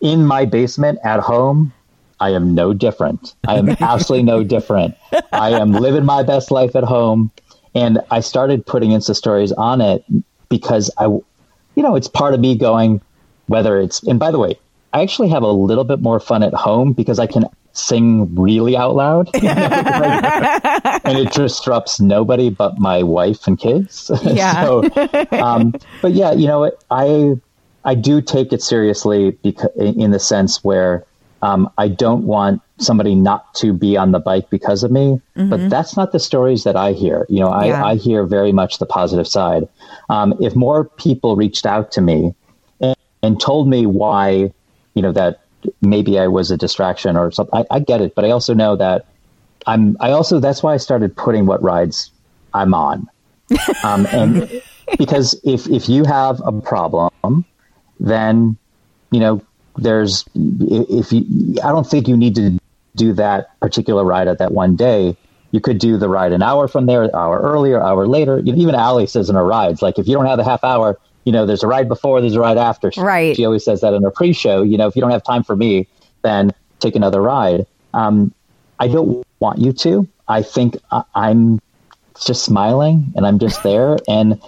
in 0.06 0.24
my 0.24 0.46
basement 0.46 1.00
at 1.04 1.20
home, 1.20 1.74
I 2.20 2.30
am 2.30 2.54
no 2.54 2.74
different. 2.74 3.34
I 3.48 3.56
am 3.56 3.70
absolutely 3.80 4.24
no 4.24 4.44
different. 4.44 4.96
I 5.32 5.50
am 5.50 5.72
living 5.72 6.06
my 6.06 6.22
best 6.22 6.52
life 6.52 6.76
at 6.76 6.84
home. 6.84 7.32
And 7.74 8.00
I 8.12 8.20
started 8.20 8.66
putting 8.66 8.92
Insta 8.92 9.16
stories 9.16 9.52
on 9.52 9.82
it 9.82 10.06
because 10.48 10.92
I, 11.00 11.06
you 11.06 11.84
know, 11.84 11.96
it's 11.96 12.08
part 12.08 12.36
of 12.36 12.40
me 12.40 12.56
going, 12.56 13.02
whether 13.48 13.80
it's, 13.80 14.04
and 14.04 14.20
by 14.20 14.30
the 14.30 14.38
way, 14.38 14.60
I 14.94 15.02
actually 15.02 15.30
have 15.30 15.42
a 15.42 15.52
little 15.52 15.84
bit 15.84 16.02
more 16.02 16.20
fun 16.20 16.44
at 16.44 16.54
home 16.54 16.94
because 16.94 17.18
I 17.18 17.26
can 17.26 17.46
sing 17.74 18.34
really 18.36 18.78
out 18.78 18.96
loud. 18.96 19.30
and 19.34 21.18
it 21.18 21.34
disrupts 21.34 22.00
nobody 22.00 22.52
but 22.52 22.78
my 22.78 23.02
wife 23.02 23.48
and 23.48 23.60
kids. 23.60 24.12
Yeah. 24.24 24.64
so, 24.64 24.84
um, 25.32 25.74
but 26.02 26.14
yeah, 26.14 26.32
you 26.32 26.48
know, 26.48 26.72
I, 26.92 27.36
I 27.86 27.96
do 27.96 28.22
take 28.22 28.52
it 28.52 28.62
seriously 28.62 29.32
because 29.44 29.72
in 29.78 30.12
the 30.12 30.20
sense 30.20 30.64
where 30.64 31.06
um, 31.42 31.70
I 31.78 31.88
don't 31.88 32.26
want 32.26 32.62
somebody 32.80 33.14
not 33.16 33.54
to 33.56 33.72
be 33.72 33.96
on 33.96 34.12
the 34.12 34.20
bike 34.20 34.50
because 34.50 34.84
of 34.84 34.92
me. 34.92 35.22
But 35.36 35.70
that's 35.70 35.96
not 35.96 36.12
the 36.12 36.20
stories 36.20 36.64
that 36.64 36.76
I 36.76 36.92
hear. 36.94 37.26
You 37.30 37.42
know, 37.42 37.50
I, 37.50 37.66
Yeah. 37.66 37.86
I 37.86 37.96
hear 37.96 38.26
very 38.26 38.52
much 38.52 38.80
the 38.80 38.86
positive 38.86 39.28
side. 39.28 39.68
Um, 40.10 40.34
if 40.42 40.56
more 40.56 40.86
people 40.86 41.36
reached 41.36 41.66
out 41.66 41.92
to 41.94 42.02
me 42.02 42.34
and, 42.82 42.96
and 43.22 43.40
told 43.40 43.70
me 43.70 43.86
why, 43.86 44.52
you 44.96 45.02
know, 45.02 45.12
that 45.12 45.42
maybe 45.82 46.20
I 46.20 46.28
was 46.28 46.52
a 46.52 46.58
distraction 46.58 47.16
or 47.16 47.32
something, 47.32 47.60
I, 47.60 47.76
I 47.76 47.80
get 47.80 48.02
it. 48.02 48.16
But 48.16 48.26
I 48.26 48.32
also 48.32 48.54
know 48.54 48.76
that 48.76 49.06
I'm. 49.68 49.98
I 50.00 50.12
also 50.12 50.40
that's 50.40 50.62
why 50.64 50.74
I 50.74 50.78
started 50.78 51.16
putting 51.16 51.46
what 51.46 51.62
rides 51.62 52.12
I'm 52.54 52.74
on, 52.74 53.08
um, 53.84 54.06
and 54.12 54.62
because 54.98 55.40
if 55.44 55.68
if 55.68 55.90
you 55.90 56.04
have 56.06 56.42
a 56.46 56.52
problem 56.52 57.10
then 58.00 58.58
you 59.12 59.20
know 59.20 59.42
there's 59.78 60.26
if 60.36 61.12
you 61.12 61.56
i 61.64 61.70
don't 61.70 61.88
think 61.90 62.08
you 62.08 62.16
need 62.18 62.36
to 62.36 62.58
do 62.96 63.14
that 63.14 63.60
particular 63.60 64.04
ride 64.04 64.28
at 64.30 64.38
that 64.40 64.52
one 64.54 64.76
day. 64.78 65.18
You 65.52 65.60
could 65.60 65.80
do 65.80 65.98
the 65.98 66.10
ride 66.10 66.32
an 66.34 66.42
hour 66.42 66.68
from 66.68 66.86
there 66.86 67.14
hour 67.16 67.40
earlier 67.40 67.82
hour 67.82 68.08
later. 68.08 68.40
You 68.40 68.54
know, 68.54 68.58
even 68.62 68.76
Ally 68.76 69.06
says 69.06 69.30
in 69.30 69.36
her 69.36 69.44
rides 69.44 69.82
like 69.82 70.00
if 70.00 70.08
you 70.08 70.16
don't 70.16 70.26
have 70.26 70.40
a 70.40 70.44
half 70.44 70.64
hour 70.64 70.98
you 71.24 71.32
know 71.32 71.46
there's 71.46 71.64
a 71.64 71.68
ride 71.68 71.88
before 71.88 72.22
there's 72.22 72.36
a 72.36 72.40
ride 72.40 72.58
after. 72.58 72.92
Right. 72.98 73.36
she 73.36 73.46
always 73.46 73.64
says 73.66 73.82
that 73.82 73.94
in 73.94 74.04
her 74.04 74.12
pre-show. 74.12 74.64
You 74.64 74.78
know 74.78 74.88
if 74.88 74.96
you 74.96 75.02
don't 75.02 75.12
have 75.12 75.24
time 75.24 75.44
for 75.44 75.56
me 75.56 75.88
then 76.22 76.52
take 76.80 76.96
another 76.96 77.22
ride. 77.22 77.66
Um, 77.94 78.34
i 78.80 78.88
don't 78.88 79.26
want 79.40 79.60
you 79.60 79.72
to. 79.74 80.08
I 80.28 80.42
think 80.42 80.78
I- 80.92 81.04
i'm 81.14 81.62
just 82.26 82.44
smiling 82.46 83.12
and 83.16 83.26
i'm 83.28 83.40
just 83.40 83.62
there. 83.64 83.98
And 84.08 84.42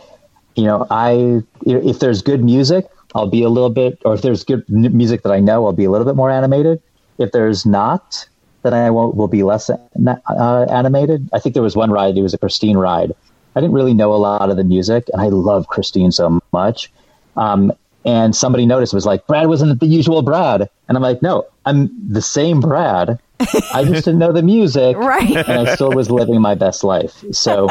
you 0.55 0.63
know, 0.63 0.87
I 0.89 1.41
if 1.65 1.99
there's 1.99 2.21
good 2.21 2.43
music 2.43 2.87
I'll 3.15 3.29
be 3.29 3.43
a 3.43 3.49
little 3.49 3.69
bit, 3.69 3.99
or 4.05 4.13
if 4.13 4.21
there's 4.21 4.43
good 4.43 4.67
music 4.69 5.23
that 5.23 5.31
I 5.31 5.39
know, 5.39 5.65
I'll 5.65 5.73
be 5.73 5.85
a 5.85 5.91
little 5.91 6.05
bit 6.05 6.15
more 6.15 6.29
animated. 6.29 6.81
If 7.17 7.31
there's 7.31 7.65
not, 7.65 8.27
then 8.63 8.73
I 8.73 8.89
won't, 8.89 9.15
will 9.15 9.27
be 9.27 9.43
less 9.43 9.69
uh, 9.69 10.65
animated. 10.69 11.29
I 11.33 11.39
think 11.39 11.53
there 11.53 11.63
was 11.63 11.75
one 11.75 11.91
ride, 11.91 12.17
it 12.17 12.21
was 12.21 12.33
a 12.33 12.37
Christine 12.37 12.77
ride. 12.77 13.13
I 13.55 13.61
didn't 13.61 13.73
really 13.73 13.93
know 13.93 14.13
a 14.13 14.17
lot 14.17 14.49
of 14.49 14.57
the 14.57 14.63
music, 14.63 15.09
and 15.13 15.21
I 15.21 15.27
love 15.27 15.67
Christine 15.67 16.11
so 16.11 16.39
much. 16.51 16.91
Um, 17.35 17.71
and 18.05 18.35
somebody 18.35 18.65
noticed 18.65 18.93
it 18.93 18.95
was 18.95 19.05
like, 19.05 19.27
Brad 19.27 19.47
wasn't 19.47 19.79
the 19.79 19.85
usual 19.85 20.21
Brad. 20.21 20.69
And 20.87 20.97
I'm 20.97 21.03
like, 21.03 21.21
no, 21.21 21.45
I'm 21.65 21.89
the 22.09 22.21
same 22.21 22.61
Brad. 22.61 23.19
I 23.39 23.83
just 23.83 24.05
didn't 24.05 24.19
know 24.19 24.31
the 24.31 24.43
music. 24.43 24.95
Right. 25.07 25.35
And 25.35 25.67
I 25.67 25.75
still 25.75 25.91
was 25.91 26.09
living 26.09 26.39
my 26.41 26.55
best 26.55 26.83
life. 26.83 27.23
So, 27.31 27.67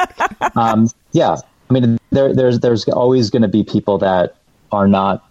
um, 0.55 0.91
yeah, 1.13 1.37
I 1.71 1.73
mean, 1.73 1.99
there, 2.11 2.35
there's, 2.35 2.61
there's 2.61 2.87
always 2.89 3.31
going 3.31 3.43
to 3.43 3.49
be 3.49 3.65
people 3.65 3.99
that 3.99 4.37
are 4.73 4.89
not 4.89 5.29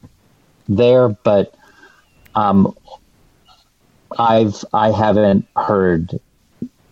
there, 0.67 1.09
but, 1.09 1.55
um, 2.36 2.75
I've, 4.17 4.63
I 4.73 4.91
haven't 4.91 5.47
heard, 5.55 6.19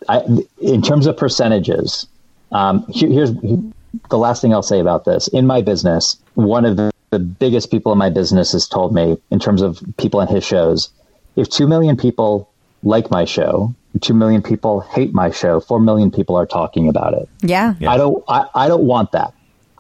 I, 0.10 0.24
in 0.60 0.82
terms 0.82 1.08
of 1.08 1.16
percentages, 1.18 2.08
um, 2.52 2.86
here, 2.90 3.10
here's 3.10 3.32
the 3.32 4.18
last 4.18 4.42
thing 4.42 4.54
I'll 4.54 4.62
say 4.62 4.80
about 4.80 5.06
this. 5.06 5.28
In 5.30 5.48
my 5.48 5.62
business, 5.62 6.18
one 6.36 6.66
of 6.66 6.78
the 6.78 6.94
the 7.14 7.20
biggest 7.20 7.70
people 7.70 7.92
in 7.92 7.98
my 8.00 8.10
business 8.10 8.54
has 8.54 8.68
told 8.68 8.92
me 8.92 9.16
in 9.30 9.38
terms 9.38 9.62
of 9.62 9.80
people 9.98 10.20
in 10.20 10.28
his 10.28 10.44
shows 10.44 10.90
if 11.36 11.48
2 11.48 11.68
million 11.68 11.96
people 11.96 12.50
like 12.82 13.12
my 13.12 13.24
show 13.24 13.72
2 14.02 14.16
million 14.16 14.42
people 14.42 14.80
hate 14.80 15.14
my 15.14 15.30
show 15.30 15.60
4 15.60 15.80
million 15.80 16.10
people 16.10 16.36
are 16.36 16.48
talking 16.48 16.90
about 16.90 17.14
it 17.14 17.30
Yeah. 17.42 17.76
i 17.88 17.98
don't 17.98 18.24
I, 18.28 18.48
I 18.56 18.68
don't 18.68 18.86
want 18.86 19.12
that 19.12 19.32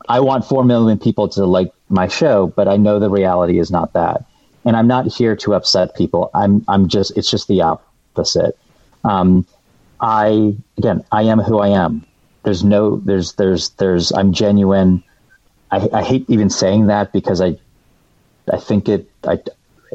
i 0.09 0.19
want 0.19 0.45
4 0.45 0.63
million 0.63 0.97
people 0.99 1.29
to 1.29 1.45
like 1.45 1.71
my 1.89 2.07
show 2.07 2.47
but 2.47 2.67
i 2.67 2.77
know 2.77 2.99
the 2.99 3.09
reality 3.09 3.59
is 3.59 3.71
not 3.71 3.93
that. 3.93 4.25
And 4.65 4.75
i'm 4.75 4.87
not 4.87 5.07
here 5.07 5.35
to 5.37 5.53
upset 5.55 5.95
people. 5.95 6.31
I'm 6.33 6.63
i'm 6.67 6.87
just 6.87 7.17
it's 7.17 7.29
just 7.29 7.47
the 7.47 7.61
opposite. 7.63 8.57
Um, 9.03 9.45
i 9.99 10.55
again 10.77 11.03
i 11.11 11.23
am 11.23 11.39
who 11.39 11.59
i 11.59 11.69
am. 11.69 12.05
There's 12.43 12.63
no 12.63 12.97
there's 12.97 13.33
there's 13.33 13.69
there's 13.71 14.11
i'm 14.13 14.33
genuine. 14.33 15.03
I, 15.71 15.89
I 15.93 16.03
hate 16.03 16.25
even 16.29 16.49
saying 16.49 16.87
that 16.87 17.11
because 17.11 17.41
I, 17.41 17.57
I 18.51 18.57
think 18.59 18.87
it, 18.89 19.09
I, 19.27 19.39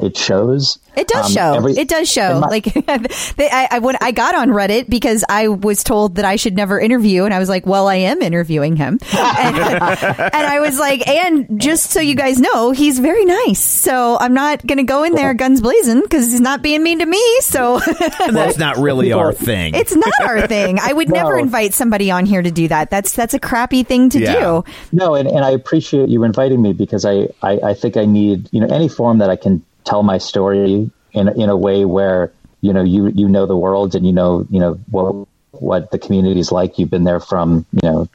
it 0.01 0.17
shows. 0.17 0.79
It 0.95 1.07
does 1.07 1.27
Um, 1.27 1.31
show. 1.31 1.53
every- 1.53 1.77
it 1.77 1.87
does 1.87 2.11
show. 2.11 2.39
my- 2.41 2.47
like 2.49 2.65
they, 3.35 3.49
I, 3.49 3.67
I, 3.71 3.79
when 3.79 3.95
I 4.01 4.11
got 4.11 4.35
on 4.35 4.49
Reddit 4.49 4.89
because 4.89 5.23
I 5.29 5.47
was 5.47 5.83
told 5.83 6.15
that 6.15 6.25
I 6.25 6.35
should 6.35 6.55
never 6.55 6.79
interview, 6.79 7.23
and 7.25 7.33
I 7.33 7.39
was 7.39 7.47
like, 7.47 7.65
"Well, 7.65 7.87
I 7.87 7.95
am 7.95 8.21
interviewing 8.21 8.75
him," 8.75 8.99
and, 9.17 9.57
and 9.57 10.33
I 10.47 10.59
was 10.59 10.77
like, 10.79 11.07
"And 11.07 11.61
just 11.61 11.91
so 11.91 12.01
you 12.01 12.15
guys 12.15 12.39
know, 12.39 12.71
he's 12.71 12.99
very 12.99 13.23
nice. 13.25 13.59
So 13.61 14.17
I'm 14.19 14.33
not 14.33 14.65
going 14.65 14.77
to 14.79 14.83
go 14.83 15.03
in 15.03 15.13
there 15.13 15.33
guns 15.33 15.61
blazing 15.61 16.01
because 16.01 16.31
he's 16.31 16.41
not 16.41 16.61
being 16.61 16.83
mean 16.83 16.99
to 16.99 17.05
me. 17.05 17.23
So 17.41 17.79
That's 18.31 18.57
not 18.57 18.77
really 18.77 19.11
our 19.13 19.31
thing. 19.31 19.75
it's 19.75 19.95
not 19.95 20.11
our 20.21 20.47
thing. 20.47 20.79
I 20.81 20.91
would 20.91 21.09
never 21.09 21.37
invite 21.37 21.73
somebody 21.73 22.11
on 22.11 22.25
here 22.25 22.41
to 22.41 22.51
do 22.51 22.67
that. 22.69 22.89
That's 22.89 23.13
that's 23.13 23.33
a 23.33 23.39
crappy 23.39 23.83
thing 23.83 24.09
to 24.09 24.19
Yeah. 24.19 24.39
do. 24.39 24.63
No, 24.91 25.15
and, 25.15 25.27
and 25.29 25.45
I 25.45 25.51
appreciate 25.51 26.09
you 26.09 26.23
inviting 26.23 26.61
me 26.61 26.73
because 26.73 27.05
I, 27.05 27.27
I, 27.41 27.59
I 27.63 27.73
think 27.73 27.95
I 27.95 28.05
need, 28.05 28.49
you 28.51 28.59
know, 28.59 28.67
any 28.73 28.89
form 28.89 29.19
that 29.19 29.29
I 29.29 29.35
can 29.35 29.63
tell 29.89 30.03
my 30.03 30.17
story 30.17 30.91
in, 31.13 31.27
in 31.41 31.49
a 31.49 31.57
way 31.57 31.85
where, 31.85 32.31
you 32.61 32.73
know, 32.73 32.83
you, 32.83 33.07
you 33.07 33.27
know 33.27 33.45
the 33.45 33.57
world 33.57 33.95
and 33.95 34.05
you 34.05 34.13
know, 34.13 34.45
you 34.49 34.59
know, 34.59 34.73
what, 34.91 35.27
what 35.51 35.91
the 35.91 35.97
community 35.97 36.39
is 36.39 36.51
like. 36.51 36.77
You've 36.77 36.91
been 36.91 37.05
there 37.05 37.19
from, 37.19 37.65
you 37.71 37.89
know, 37.89 38.09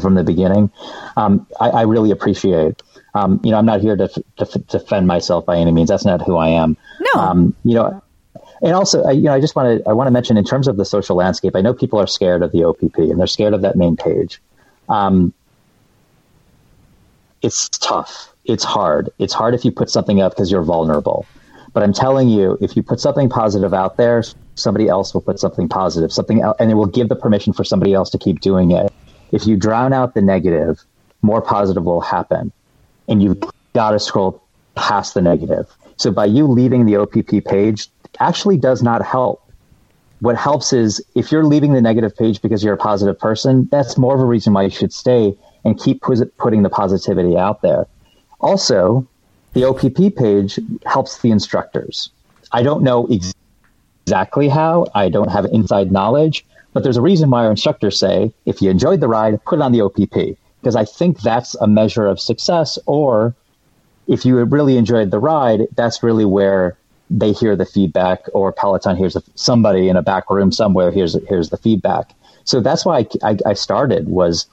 from 0.00 0.14
the 0.14 0.22
beginning. 0.22 0.70
Um, 1.16 1.46
I, 1.60 1.70
I 1.70 1.82
really 1.82 2.12
appreciate, 2.12 2.82
um, 3.14 3.40
you 3.42 3.50
know, 3.50 3.58
I'm 3.58 3.66
not 3.66 3.80
here 3.80 3.96
to, 3.96 4.08
to 4.08 4.24
f- 4.40 4.66
defend 4.68 5.06
myself 5.06 5.44
by 5.44 5.56
any 5.56 5.72
means. 5.72 5.88
That's 5.88 6.04
not 6.04 6.22
who 6.22 6.36
I 6.36 6.48
am. 6.50 6.76
No. 7.14 7.20
Um, 7.20 7.56
you 7.64 7.74
know, 7.74 8.02
and 8.62 8.72
also, 8.72 9.02
I, 9.02 9.10
you 9.10 9.22
know, 9.22 9.34
I 9.34 9.40
just 9.40 9.56
want 9.56 9.82
to 9.82 9.90
I 9.90 9.92
want 9.92 10.06
to 10.06 10.12
mention 10.12 10.36
in 10.36 10.44
terms 10.44 10.68
of 10.68 10.76
the 10.76 10.84
social 10.84 11.16
landscape. 11.16 11.56
I 11.56 11.60
know 11.60 11.74
people 11.74 11.98
are 11.98 12.06
scared 12.06 12.42
of 12.42 12.52
the 12.52 12.64
OPP 12.64 12.96
and 12.98 13.18
they're 13.18 13.26
scared 13.26 13.54
of 13.54 13.62
that 13.62 13.76
main 13.76 13.96
page. 13.96 14.40
Um, 14.88 15.34
it's 17.42 17.68
tough. 17.68 18.31
It's 18.44 18.64
hard. 18.64 19.10
It's 19.18 19.32
hard 19.32 19.54
if 19.54 19.64
you 19.64 19.72
put 19.72 19.90
something 19.90 20.20
up 20.20 20.32
because 20.32 20.50
you're 20.50 20.62
vulnerable. 20.62 21.26
But 21.72 21.82
I'm 21.82 21.92
telling 21.92 22.28
you, 22.28 22.58
if 22.60 22.76
you 22.76 22.82
put 22.82 23.00
something 23.00 23.28
positive 23.28 23.72
out 23.72 23.96
there, 23.96 24.22
somebody 24.56 24.88
else 24.88 25.14
will 25.14 25.22
put 25.22 25.38
something 25.38 25.68
positive, 25.68 26.12
something 26.12 26.42
else, 26.42 26.56
and 26.60 26.70
it 26.70 26.74
will 26.74 26.86
give 26.86 27.08
the 27.08 27.16
permission 27.16 27.52
for 27.52 27.64
somebody 27.64 27.94
else 27.94 28.10
to 28.10 28.18
keep 28.18 28.40
doing 28.40 28.72
it. 28.72 28.92
If 29.30 29.46
you 29.46 29.56
drown 29.56 29.92
out 29.92 30.14
the 30.14 30.20
negative, 30.20 30.84
more 31.22 31.40
positive 31.40 31.84
will 31.84 32.02
happen, 32.02 32.52
and 33.08 33.22
you've 33.22 33.42
got 33.74 33.92
to 33.92 34.00
scroll 34.00 34.42
past 34.74 35.14
the 35.14 35.22
negative. 35.22 35.74
So 35.96 36.10
by 36.10 36.26
you 36.26 36.46
leaving 36.46 36.84
the 36.84 36.96
OPP 36.96 37.44
page, 37.46 37.88
actually 38.20 38.58
does 38.58 38.82
not 38.82 39.04
help 39.04 39.42
what 40.22 40.36
helps 40.36 40.72
is 40.72 41.04
if 41.16 41.32
you're 41.32 41.44
leaving 41.44 41.72
the 41.72 41.80
negative 41.80 42.16
page 42.16 42.40
because 42.40 42.62
you're 42.62 42.74
a 42.74 42.78
positive 42.78 43.18
person, 43.18 43.68
that's 43.72 43.98
more 43.98 44.14
of 44.14 44.20
a 44.20 44.24
reason 44.24 44.52
why 44.52 44.62
you 44.62 44.70
should 44.70 44.92
stay 44.92 45.36
and 45.64 45.76
keep 45.80 46.00
putting 46.00 46.62
the 46.62 46.70
positivity 46.70 47.36
out 47.36 47.60
there. 47.60 47.88
Also, 48.42 49.06
the 49.54 49.64
OPP 49.64 50.16
page 50.16 50.58
helps 50.86 51.18
the 51.20 51.30
instructors. 51.30 52.10
I 52.52 52.62
don't 52.62 52.82
know 52.82 53.06
ex- 53.06 53.34
exactly 54.06 54.48
how, 54.48 54.86
I 54.94 55.08
don't 55.08 55.30
have 55.30 55.44
inside 55.46 55.92
knowledge, 55.92 56.44
but 56.72 56.82
there's 56.82 56.96
a 56.96 57.02
reason 57.02 57.30
why 57.30 57.44
our 57.44 57.50
instructors 57.50 57.98
say 57.98 58.32
if 58.46 58.60
you 58.60 58.70
enjoyed 58.70 59.00
the 59.00 59.08
ride, 59.08 59.42
put 59.44 59.58
it 59.58 59.62
on 59.62 59.72
the 59.72 59.82
OPP, 59.82 60.36
because 60.60 60.76
I 60.76 60.84
think 60.84 61.20
that's 61.20 61.54
a 61.56 61.66
measure 61.66 62.06
of 62.06 62.20
success 62.20 62.78
or 62.86 63.34
if 64.08 64.24
you 64.24 64.42
really 64.44 64.76
enjoyed 64.76 65.10
the 65.10 65.18
ride, 65.18 65.62
that's 65.76 66.02
really 66.02 66.24
where 66.24 66.76
they 67.10 67.32
hear 67.32 67.56
the 67.56 67.66
feedback, 67.66 68.24
or 68.32 68.52
Peloton 68.52 68.96
hears 68.96 69.16
somebody 69.34 69.88
in 69.88 69.96
a 69.96 70.02
back 70.02 70.30
room 70.30 70.50
somewhere 70.50 70.90
hears 70.90 71.16
hears 71.28 71.50
the 71.50 71.56
feedback. 71.56 72.14
So 72.44 72.60
that's 72.60 72.84
why 72.84 72.98
I, 72.98 73.06
I, 73.22 73.36
I 73.46 73.52
started 73.54 74.08
was 74.08 74.46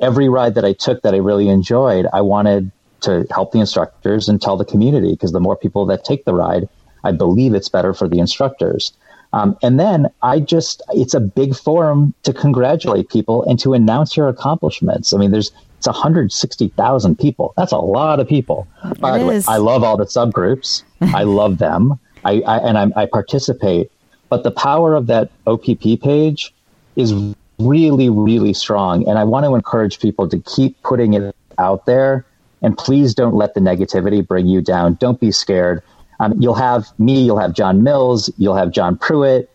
every 0.00 0.28
ride 0.28 0.54
that 0.54 0.64
I 0.64 0.72
took 0.72 1.02
that 1.02 1.14
I 1.14 1.18
really 1.18 1.48
enjoyed, 1.48 2.06
I 2.12 2.20
wanted 2.20 2.70
to 3.02 3.26
help 3.30 3.52
the 3.52 3.60
instructors 3.60 4.28
and 4.28 4.40
tell 4.40 4.56
the 4.56 4.64
community 4.64 5.12
because 5.12 5.32
the 5.32 5.40
more 5.40 5.56
people 5.56 5.86
that 5.86 6.04
take 6.04 6.24
the 6.24 6.34
ride, 6.34 6.68
I 7.04 7.12
believe 7.12 7.54
it's 7.54 7.68
better 7.68 7.94
for 7.94 8.08
the 8.08 8.18
instructors. 8.18 8.92
Um, 9.32 9.56
and 9.62 9.78
then 9.78 10.06
I 10.22 10.40
just, 10.40 10.82
it's 10.90 11.14
a 11.14 11.20
big 11.20 11.54
forum 11.54 12.14
to 12.22 12.32
congratulate 12.32 13.08
people 13.10 13.42
and 13.44 13.58
to 13.60 13.74
announce 13.74 14.16
your 14.16 14.28
accomplishments. 14.28 15.12
I 15.12 15.18
mean, 15.18 15.30
there's, 15.30 15.52
it's 15.78 15.86
160,000 15.86 17.18
people. 17.18 17.52
That's 17.56 17.72
a 17.72 17.78
lot 17.78 18.18
of 18.18 18.28
people. 18.28 18.66
By 18.98 19.16
It 19.16 19.20
the 19.20 19.26
way. 19.26 19.42
I 19.46 19.58
love 19.58 19.82
all 19.82 19.96
the 19.96 20.06
subgroups. 20.06 20.84
I 21.00 21.22
love 21.40 21.58
them. 21.58 21.98
I, 22.24 22.40
I 22.40 22.58
and 22.58 22.78
I, 22.78 23.02
I 23.02 23.06
participate. 23.06 23.90
But 24.28 24.42
the 24.42 24.50
power 24.50 24.94
of 24.94 25.06
that 25.08 25.30
OPP 25.46 26.00
page 26.02 26.52
is 26.96 27.14
really, 27.58 28.08
really 28.08 28.52
strong. 28.52 29.08
And 29.08 29.18
I 29.18 29.24
want 29.24 29.44
to 29.44 29.54
encourage 29.54 30.00
people 30.00 30.28
to 30.28 30.38
keep 30.38 30.80
putting 30.82 31.14
it 31.14 31.34
out 31.58 31.86
there. 31.86 32.24
And 32.62 32.76
please 32.76 33.14
don't 33.14 33.34
let 33.34 33.54
the 33.54 33.60
negativity 33.60 34.26
bring 34.26 34.46
you 34.46 34.60
down. 34.60 34.94
Don't 34.94 35.20
be 35.20 35.30
scared. 35.30 35.82
Um, 36.20 36.34
you'll 36.40 36.54
have 36.54 36.86
me, 36.98 37.20
you'll 37.20 37.38
have 37.38 37.52
John 37.52 37.82
Mills, 37.82 38.32
you'll 38.38 38.56
have 38.56 38.70
John 38.70 38.96
Pruitt, 38.96 39.50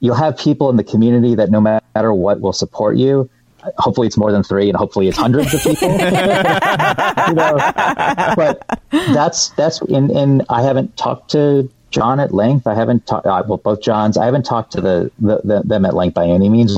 you'll 0.00 0.16
have 0.16 0.36
people 0.36 0.68
in 0.70 0.76
the 0.76 0.84
community 0.84 1.34
that 1.36 1.50
no 1.50 1.60
matter 1.60 2.12
what 2.12 2.40
will 2.40 2.52
support 2.52 2.96
you. 2.96 3.30
Hopefully, 3.76 4.06
it's 4.06 4.16
more 4.16 4.32
than 4.32 4.42
three, 4.42 4.68
and 4.68 4.76
hopefully, 4.76 5.06
it's 5.06 5.18
hundreds 5.18 5.52
of 5.52 5.62
people. 5.62 5.90
you 5.90 5.98
know, 7.34 7.58
but 8.34 8.80
that's 8.90 9.50
that's 9.50 9.82
in. 9.82 10.10
In 10.16 10.42
I 10.48 10.62
haven't 10.62 10.96
talked 10.96 11.32
to 11.32 11.70
John 11.90 12.20
at 12.20 12.32
length. 12.32 12.66
I 12.66 12.74
haven't 12.74 13.06
talked. 13.06 13.26
Uh, 13.26 13.42
well, 13.46 13.58
both 13.58 13.82
Johns. 13.82 14.16
I 14.16 14.24
haven't 14.24 14.44
talked 14.44 14.72
to 14.72 14.80
the, 14.80 15.10
the, 15.18 15.40
the 15.44 15.62
them 15.62 15.84
at 15.84 15.94
length 15.94 16.14
by 16.14 16.26
any 16.26 16.48
means. 16.48 16.74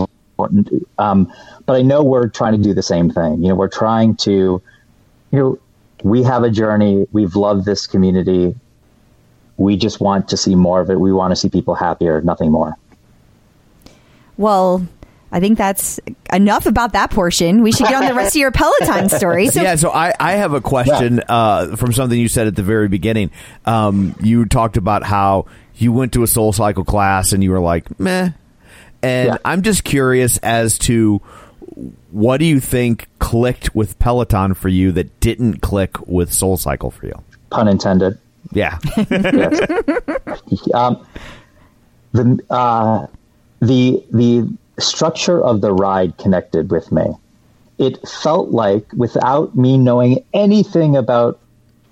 Um, 0.99 1.33
but 1.66 1.77
I 1.77 1.83
know 1.83 2.03
we're 2.03 2.27
trying 2.27 2.57
to 2.57 2.62
do 2.62 2.75
the 2.75 2.83
same 2.83 3.11
thing. 3.11 3.43
You 3.45 3.51
know, 3.51 3.55
we're 3.55 3.68
trying 3.68 4.16
to. 4.16 4.61
You 5.33 5.39
know, 5.39 5.59
we 6.05 6.22
have 6.22 6.45
a 6.45 6.51
journey. 6.51 7.07
We've 7.12 7.35
loved 7.35 7.64
this 7.64 7.87
community. 7.87 8.55
We 9.57 9.76
just 9.76 10.01
want 10.01 10.28
to 10.28 10.37
see 10.37 10.55
more 10.55 10.80
of 10.80 10.91
it. 10.91 11.01
We 11.01 11.12
want 11.12 11.33
to 11.33 11.37
see 11.37 11.49
people 11.49 11.74
happier. 11.74 12.20
Nothing 12.20 12.51
more. 12.53 12.76
Well, 14.37 14.87
I 15.30 15.41
think 15.41 15.57
that's 15.57 15.99
enough 16.33 16.66
about 16.66 16.93
that 16.93 17.11
portion. 17.11 17.62
We 17.62 17.72
should 17.72 17.87
get 17.87 17.95
on 17.95 18.05
the 18.07 18.14
rest 18.14 18.35
of 18.37 18.41
your 18.41 18.51
Peloton 18.51 19.09
story. 19.09 19.49
So 19.49 19.62
yeah, 19.62 19.76
so 19.76 19.91
I, 19.91 20.12
I 20.20 20.33
have 20.33 20.53
a 20.53 20.61
question 20.61 21.22
uh, 21.28 21.76
from 21.76 21.93
something 21.93 22.18
you 22.18 22.28
said 22.28 22.47
at 22.47 22.57
the 22.57 22.62
very 22.62 22.89
beginning. 22.89 23.30
Um, 23.64 24.14
you 24.20 24.45
talked 24.47 24.76
about 24.76 25.03
how 25.05 25.47
you 25.76 25.93
went 25.93 26.12
to 26.14 26.22
a 26.22 26.26
Soul 26.26 26.53
Cycle 26.53 26.85
class 26.85 27.33
and 27.33 27.43
you 27.43 27.51
were 27.51 27.61
like, 27.61 27.99
meh. 27.99 28.30
And 29.03 29.28
Yeah. 29.28 29.37
I'm 29.45 29.62
just 29.62 29.85
curious 29.85 30.37
as 30.39 30.78
to 30.80 31.22
what 32.11 32.39
do 32.39 32.45
you 32.45 32.61
think 32.61 33.09
clicked 33.18 33.75
with 33.75 33.99
Peloton 33.99 34.55
for 34.55 34.68
you 34.68 34.93
that 34.93 35.20
didn't 35.20 35.61
click 35.61 35.99
with 36.07 36.33
Soul 36.33 36.57
Cycle 36.57 36.91
for 36.91 37.07
you? 37.07 37.14
Pun 37.51 37.68
intended. 37.68 38.18
Yeah. 38.53 38.79
Yes. 38.97 39.61
um, 40.75 41.07
the 42.12 42.41
uh, 42.51 43.07
the 43.61 44.05
the 44.11 44.49
structure 44.79 45.43
of 45.43 45.61
the 45.61 45.73
ride 45.73 46.16
connected 46.18 46.70
with 46.70 46.91
me. 46.93 47.14
It 47.79 48.07
felt 48.07 48.51
like, 48.51 48.87
without 48.93 49.57
me 49.57 49.79
knowing 49.79 50.25
anything 50.33 50.97
about 50.97 51.41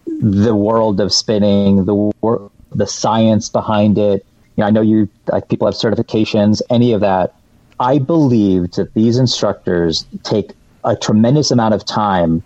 the 0.07 0.55
world 0.55 1.01
of 1.01 1.13
spinning, 1.13 1.85
the 1.85 1.95
wor- 1.95 2.51
the 2.73 2.87
science 2.87 3.49
behind 3.49 3.99
it. 3.99 4.25
You 4.57 4.63
know, 4.63 4.67
I 4.67 4.71
know 4.71 4.83
you 4.83 5.09
like 5.33 5.49
people 5.49 5.67
have 5.67 5.75
certifications, 5.75 6.61
any 6.71 6.93
of 6.93 7.01
that. 7.01 7.35
I 7.81 7.99
believed 7.99 8.77
that 8.77 8.93
these 8.93 9.17
instructors 9.19 10.07
take 10.23 10.53
a 10.85 10.95
tremendous 10.95 11.51
amount 11.51 11.73
of 11.73 11.85
time, 11.87 12.43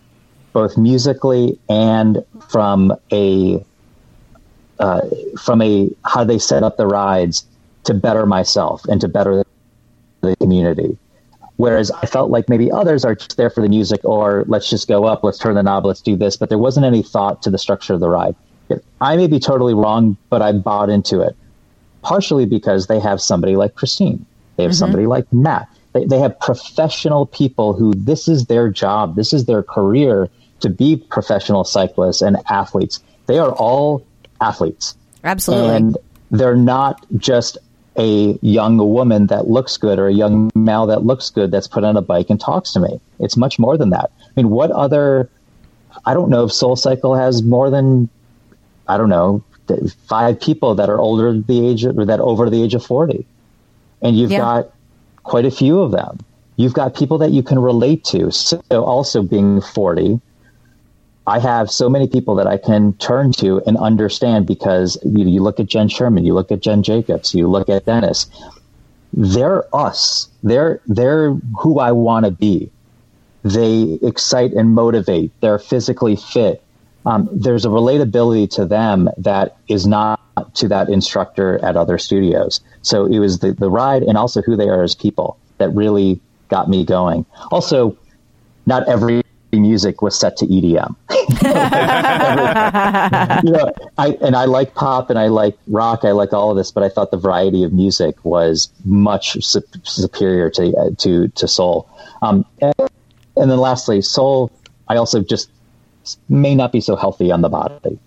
both 0.52 0.78
musically 0.78 1.58
and 1.68 2.24
from 2.48 2.94
a 3.12 3.64
uh, 4.78 5.00
from 5.40 5.60
a 5.60 5.90
how 6.04 6.22
they 6.24 6.38
set 6.38 6.62
up 6.62 6.76
the 6.76 6.86
rides 6.86 7.44
to 7.84 7.94
better 7.94 8.26
myself 8.26 8.84
and 8.86 9.00
to 9.00 9.08
better 9.08 9.44
the 10.20 10.36
community. 10.36 10.96
Whereas 11.56 11.90
I 11.90 12.06
felt 12.06 12.30
like 12.30 12.48
maybe 12.48 12.70
others 12.70 13.04
are 13.04 13.14
just 13.14 13.36
there 13.36 13.50
for 13.50 13.60
the 13.60 13.68
music 13.68 14.00
or 14.04 14.44
let's 14.48 14.68
just 14.70 14.88
go 14.88 15.04
up, 15.04 15.22
let's 15.22 15.38
turn 15.38 15.54
the 15.54 15.62
knob, 15.62 15.84
let's 15.84 16.00
do 16.00 16.16
this. 16.16 16.36
But 16.36 16.48
there 16.48 16.58
wasn't 16.58 16.86
any 16.86 17.02
thought 17.02 17.42
to 17.42 17.50
the 17.50 17.58
structure 17.58 17.94
of 17.94 18.00
the 18.00 18.08
ride. 18.08 18.34
I 19.00 19.16
may 19.16 19.26
be 19.26 19.38
totally 19.38 19.74
wrong, 19.74 20.16
but 20.30 20.42
I 20.42 20.52
bought 20.52 20.90
into 20.90 21.20
it. 21.20 21.36
Partially 22.02 22.44
because 22.44 22.86
they 22.86 22.98
have 22.98 23.20
somebody 23.20 23.56
like 23.56 23.76
Christine, 23.76 24.26
they 24.56 24.62
have 24.62 24.72
mm-hmm. 24.72 24.78
somebody 24.78 25.06
like 25.06 25.30
Matt. 25.32 25.68
They, 25.92 26.04
they 26.04 26.18
have 26.18 26.38
professional 26.40 27.26
people 27.26 27.72
who 27.72 27.92
this 27.94 28.28
is 28.28 28.46
their 28.46 28.68
job, 28.68 29.16
this 29.16 29.32
is 29.32 29.46
their 29.46 29.62
career 29.62 30.28
to 30.60 30.68
be 30.68 30.96
professional 30.96 31.64
cyclists 31.64 32.22
and 32.22 32.38
athletes. 32.48 33.00
They 33.26 33.38
are 33.38 33.52
all 33.52 34.06
athletes. 34.40 34.96
Absolutely. 35.22 35.76
And 35.76 35.98
they're 36.30 36.56
not 36.56 37.04
just 37.16 37.58
a 37.96 38.38
young 38.42 38.78
woman 38.78 39.28
that 39.28 39.48
looks 39.48 39.76
good 39.76 39.98
or 39.98 40.08
a 40.08 40.12
young 40.12 40.50
male 40.54 40.86
that 40.86 41.04
looks 41.04 41.30
good 41.30 41.50
that's 41.50 41.68
put 41.68 41.84
on 41.84 41.96
a 41.96 42.02
bike 42.02 42.28
and 42.28 42.40
talks 42.40 42.72
to 42.72 42.80
me. 42.80 43.00
It's 43.20 43.36
much 43.36 43.58
more 43.58 43.76
than 43.76 43.90
that. 43.90 44.10
I 44.20 44.30
mean, 44.36 44.50
what 44.50 44.70
other, 44.70 45.30
I 46.04 46.14
don't 46.14 46.28
know 46.28 46.44
if 46.44 46.52
Soul 46.52 46.76
Cycle 46.76 47.14
has 47.14 47.42
more 47.42 47.70
than, 47.70 48.08
I 48.88 48.96
don't 48.96 49.08
know, 49.08 49.44
five 50.08 50.40
people 50.40 50.74
that 50.74 50.88
are 50.88 50.98
older 50.98 51.40
the 51.40 51.66
age 51.68 51.84
or 51.84 52.04
that 52.04 52.20
over 52.20 52.50
the 52.50 52.62
age 52.62 52.74
of 52.74 52.84
40. 52.84 53.24
And 54.04 54.16
you've 54.16 54.30
yeah. 54.30 54.38
got 54.38 54.74
quite 55.24 55.46
a 55.46 55.50
few 55.50 55.80
of 55.80 55.90
them. 55.90 56.18
You've 56.56 56.74
got 56.74 56.94
people 56.94 57.18
that 57.18 57.32
you 57.32 57.42
can 57.42 57.58
relate 57.58 58.04
to. 58.04 58.30
So 58.30 58.62
also 58.70 59.22
being 59.22 59.60
40, 59.60 60.20
I 61.26 61.38
have 61.38 61.70
so 61.70 61.88
many 61.88 62.06
people 62.06 62.34
that 62.36 62.46
I 62.46 62.58
can 62.58 62.92
turn 62.94 63.32
to 63.32 63.62
and 63.66 63.76
understand 63.78 64.46
because 64.46 64.98
you, 65.04 65.26
you 65.26 65.42
look 65.42 65.58
at 65.58 65.66
Jenn 65.66 65.88
Sherman, 65.88 66.24
you 66.24 66.34
look 66.34 66.52
at 66.52 66.60
Jen 66.60 66.82
Jacobs, 66.82 67.34
you 67.34 67.48
look 67.48 67.68
at 67.68 67.86
Denis. 67.86 68.26
They're 69.12 69.64
us. 69.74 70.28
They're 70.42 70.80
they're 70.86 71.34
who 71.60 71.78
I 71.78 71.92
want 71.92 72.26
to 72.26 72.32
be. 72.32 72.70
They 73.44 73.98
excite 74.02 74.52
and 74.52 74.74
motivate. 74.74 75.30
They're 75.40 75.58
physically 75.58 76.16
fit. 76.16 76.63
Um, 77.06 77.28
there's 77.32 77.64
a 77.64 77.68
relatability 77.68 78.50
to 78.50 78.64
them 78.64 79.08
that 79.18 79.56
is 79.68 79.86
not 79.86 80.20
to 80.54 80.68
that 80.68 80.88
instructor 80.88 81.62
at 81.64 81.76
other 81.76 81.98
studios. 81.98 82.60
So 82.82 83.06
it 83.06 83.18
was 83.18 83.40
the, 83.40 83.52
the 83.52 83.70
ride 83.70 84.02
and 84.02 84.16
also 84.16 84.42
who 84.42 84.56
they 84.56 84.68
are 84.68 84.82
as 84.82 84.94
people 84.94 85.38
that 85.58 85.70
really 85.70 86.20
got 86.48 86.68
me 86.68 86.84
going. 86.84 87.26
Also, 87.50 87.96
not 88.66 88.88
every 88.88 89.22
music 89.52 90.02
was 90.02 90.18
set 90.18 90.36
to 90.38 90.46
EDM. 90.46 90.96
you 93.44 93.52
know, 93.52 93.72
I, 93.98 94.08
and 94.20 94.36
I 94.36 94.46
like 94.46 94.74
pop 94.74 95.10
and 95.10 95.18
I 95.18 95.28
like 95.28 95.56
rock. 95.68 96.04
I 96.04 96.12
like 96.12 96.32
all 96.32 96.50
of 96.50 96.56
this, 96.56 96.70
but 96.70 96.82
I 96.82 96.88
thought 96.88 97.10
the 97.10 97.16
variety 97.16 97.64
of 97.64 97.72
music 97.72 98.24
was 98.24 98.68
much 98.84 99.42
su- 99.44 99.62
superior 99.82 100.50
to 100.50 100.76
uh, 100.76 100.90
to 100.98 101.28
to 101.28 101.48
soul. 101.48 101.88
Um, 102.22 102.44
and, 102.60 102.74
and, 103.36 103.50
then 103.50 103.58
lastly, 103.58 104.02
soul. 104.02 104.50
I 104.88 104.96
also 104.96 105.22
just 105.22 105.50
may 106.28 106.54
not 106.54 106.72
be 106.72 106.80
so 106.80 106.96
healthy 106.96 107.30
on 107.30 107.40
the 107.40 107.48
body. 107.48 107.98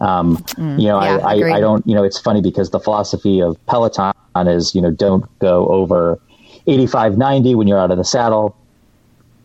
Um, 0.00 0.38
mm, 0.38 0.80
you 0.80 0.88
know, 0.88 1.02
yeah, 1.02 1.18
I, 1.18 1.34
I, 1.34 1.56
I 1.56 1.60
don't. 1.60 1.86
You 1.86 1.94
know, 1.94 2.04
it's 2.04 2.18
funny 2.18 2.40
because 2.40 2.70
the 2.70 2.80
philosophy 2.80 3.40
of 3.40 3.58
Peloton 3.66 4.14
is 4.36 4.74
you 4.74 4.80
know 4.80 4.90
don't 4.90 5.26
go 5.38 5.66
over 5.68 6.18
85, 6.66 7.18
90 7.18 7.54
when 7.54 7.68
you're 7.68 7.78
out 7.78 7.90
of 7.90 7.98
the 7.98 8.04
saddle 8.04 8.56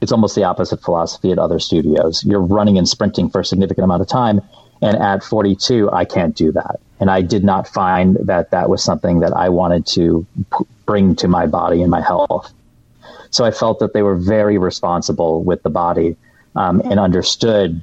it's 0.01 0.11
almost 0.11 0.35
the 0.35 0.43
opposite 0.43 0.81
philosophy 0.81 1.31
at 1.31 1.39
other 1.39 1.59
studios. 1.59 2.23
You're 2.23 2.41
running 2.41 2.77
and 2.77 2.87
sprinting 2.87 3.29
for 3.29 3.41
a 3.41 3.45
significant 3.45 3.85
amount 3.85 4.01
of 4.01 4.07
time. 4.07 4.41
And 4.81 4.95
at 4.97 5.23
42, 5.23 5.89
I 5.91 6.05
can't 6.05 6.35
do 6.35 6.51
that. 6.51 6.79
And 6.99 7.09
I 7.09 7.21
did 7.21 7.43
not 7.43 7.67
find 7.67 8.15
that 8.17 8.51
that 8.51 8.69
was 8.69 8.83
something 8.83 9.21
that 9.21 9.33
I 9.33 9.49
wanted 9.49 9.85
to 9.87 10.25
p- 10.35 10.65
bring 10.85 11.15
to 11.17 11.27
my 11.27 11.47
body 11.47 11.81
and 11.81 11.89
my 11.89 12.01
health. 12.01 12.53
So 13.31 13.45
I 13.45 13.51
felt 13.51 13.79
that 13.79 13.93
they 13.93 14.03
were 14.03 14.15
very 14.15 14.57
responsible 14.57 15.43
with 15.43 15.63
the 15.63 15.69
body 15.69 16.15
um, 16.55 16.81
and 16.81 16.99
understood 16.99 17.81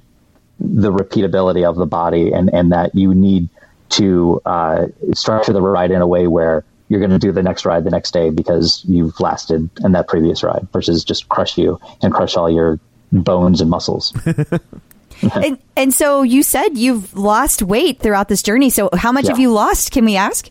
the 0.63 0.93
repeatability 0.93 1.69
of 1.69 1.77
the 1.77 1.87
body 1.87 2.33
and, 2.33 2.53
and 2.53 2.73
that 2.73 2.95
you 2.95 3.15
need 3.15 3.49
to 3.91 4.41
uh, 4.47 4.87
structure 5.13 5.53
the 5.53 5.61
ride 5.61 5.91
in 5.91 6.01
a 6.01 6.07
way 6.07 6.27
where 6.27 6.65
you're 6.89 7.01
going 7.01 7.11
to 7.11 7.19
do 7.19 7.33
the 7.33 7.43
next 7.43 7.65
ride 7.65 7.85
the 7.85 7.91
next 7.91 8.13
day 8.13 8.31
because 8.31 8.85
you've 8.87 9.19
lasted 9.21 9.69
in 9.83 9.93
that 9.93 10.09
previous 10.09 10.43
ride 10.43 10.67
versus 10.73 11.05
just 11.05 11.29
crush 11.29 11.59
you 11.59 11.81
and 12.03 12.13
crush 12.13 12.37
all 12.37 12.51
your 12.51 12.79
bones 13.13 13.61
and 13.61 13.71
muscles. 13.71 14.13
and, 15.35 15.59
and, 15.77 15.95
so 15.95 16.23
you 16.23 16.43
said 16.43 16.77
you've 16.77 17.15
lost 17.15 17.63
weight 17.63 18.01
throughout 18.01 18.29
this 18.29 18.43
journey. 18.43 18.71
So 18.71 18.91
how 18.93 19.13
much 19.13 19.25
yeah. 19.25 19.31
have 19.31 19.39
you 19.39 19.53
lost? 19.53 19.93
Can 19.93 20.05
we 20.05 20.17
ask? 20.17 20.51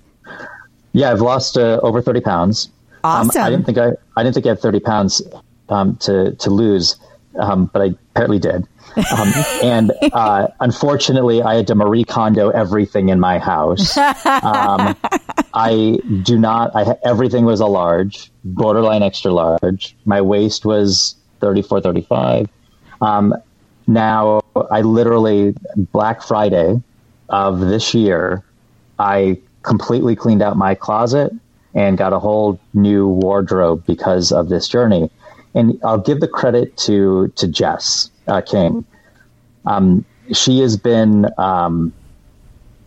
Yeah, 0.94 1.12
I've 1.12 1.22
lost 1.22 1.58
uh, 1.58 1.80
over 1.84 2.02
30 2.02 2.22
pounds. 2.22 2.70
Awesome. 3.04 3.42
Um, 3.42 3.48
I 3.48 3.50
didn't 3.50 3.66
think 3.66 3.78
I, 3.78 3.92
I 4.16 4.24
didn't 4.24 4.36
think 4.36 4.46
I 4.46 4.50
had 4.50 4.60
30 4.60 4.80
pounds 4.80 5.22
um, 5.70 5.96
to, 5.98 6.36
to 6.36 6.50
lose, 6.50 6.98
um, 7.40 7.66
but 7.66 7.82
I 7.82 7.86
apparently 8.12 8.40
did. 8.40 8.68
Um, 8.98 9.34
and 9.64 9.92
uh, 10.14 10.48
unfortunately, 10.60 11.42
I 11.42 11.56
had 11.56 11.68
to 11.68 11.76
Marie 11.76 12.04
Kondo 12.04 12.50
everything 12.50 13.10
in 13.10 13.20
my 13.20 13.40
house. 13.40 13.98
Um, 13.98 14.96
I 15.54 15.98
do 16.24 16.38
not. 16.38 16.76
I 16.76 16.96
everything 17.04 17.46
was 17.46 17.60
a 17.60 17.66
large, 17.66 18.32
borderline 18.44 19.04
extra 19.04 19.32
large. 19.32 19.96
My 20.06 20.22
waist 20.22 20.66
was 20.66 21.16
34, 21.40 21.82
35. 21.82 22.48
Um, 23.02 23.36
now, 23.88 24.42
I 24.70 24.82
literally 24.82 25.56
Black 25.76 26.22
Friday 26.22 26.82
of 27.30 27.60
this 27.60 27.94
year, 27.94 28.44
I 29.00 29.40
completely 29.64 30.16
cleaned 30.16 30.42
out 30.42 30.58
my 30.58 30.76
closet 30.76 31.34
and 31.74 31.98
got 31.98 32.14
a 32.14 32.20
whole 32.20 32.60
new 32.74 33.08
wardrobe 33.08 33.86
because 33.86 34.32
of 34.32 34.50
this 34.50 34.68
journey. 34.68 35.10
And 35.54 35.80
I'll 35.84 35.98
give 35.98 36.20
the 36.20 36.28
credit 36.28 36.78
to 36.78 37.30
to 37.36 37.48
Jess 37.48 38.10
uh, 38.32 38.42
King. 38.42 38.86
Um, 39.66 40.06
she 40.34 40.60
has 40.60 40.78
been 40.78 41.28
um, 41.38 41.94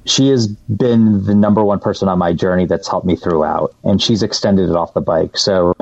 she 0.06 0.28
has 0.28 0.48
been 0.48 1.24
the 1.24 1.34
number 1.34 1.62
one 1.62 1.78
person 1.78 2.08
on 2.08 2.18
my 2.18 2.32
journey 2.32 2.66
that's 2.66 2.88
helped 2.88 3.06
me 3.06 3.16
throughout, 3.16 3.74
and 3.84 4.02
she's 4.02 4.22
extended 4.22 4.70
it 4.70 4.76
off 4.76 4.94
the 4.94 5.00
bike. 5.00 5.36
So 5.36 5.74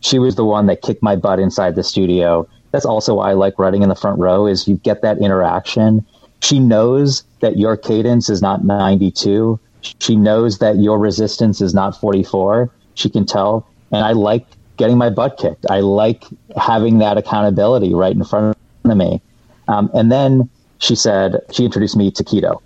she 0.00 0.18
was 0.18 0.34
the 0.36 0.44
one 0.44 0.66
that 0.66 0.82
kicked 0.82 1.02
my 1.02 1.16
butt 1.16 1.38
inside 1.40 1.74
the 1.74 1.82
studio. 1.82 2.46
That's 2.72 2.84
also 2.84 3.14
why 3.14 3.30
I 3.30 3.32
like 3.34 3.58
riding 3.58 3.82
in 3.82 3.88
the 3.88 3.94
front 3.94 4.18
row 4.18 4.46
is 4.46 4.68
you 4.68 4.76
get 4.76 5.02
that 5.02 5.18
interaction. 5.18 6.04
She 6.40 6.58
knows 6.58 7.24
that 7.40 7.56
your 7.56 7.76
cadence 7.76 8.28
is 8.28 8.42
not 8.42 8.64
92. 8.64 9.58
She 10.00 10.16
knows 10.16 10.58
that 10.58 10.76
your 10.76 10.98
resistance 10.98 11.60
is 11.60 11.72
not 11.72 11.98
44. 11.98 12.70
She 12.94 13.08
can 13.08 13.24
tell. 13.24 13.66
And 13.90 14.04
I 14.04 14.12
like 14.12 14.46
getting 14.76 14.98
my 14.98 15.08
butt 15.08 15.38
kicked. 15.38 15.64
I 15.70 15.80
like 15.80 16.24
having 16.56 16.98
that 16.98 17.16
accountability 17.16 17.94
right 17.94 18.14
in 18.14 18.24
front 18.24 18.56
me. 18.94 19.20
Um, 19.68 19.90
and 19.94 20.10
then 20.12 20.48
she 20.78 20.94
said, 20.94 21.40
she 21.52 21.64
introduced 21.64 21.96
me 21.96 22.10
to 22.12 22.24
keto. 22.24 22.60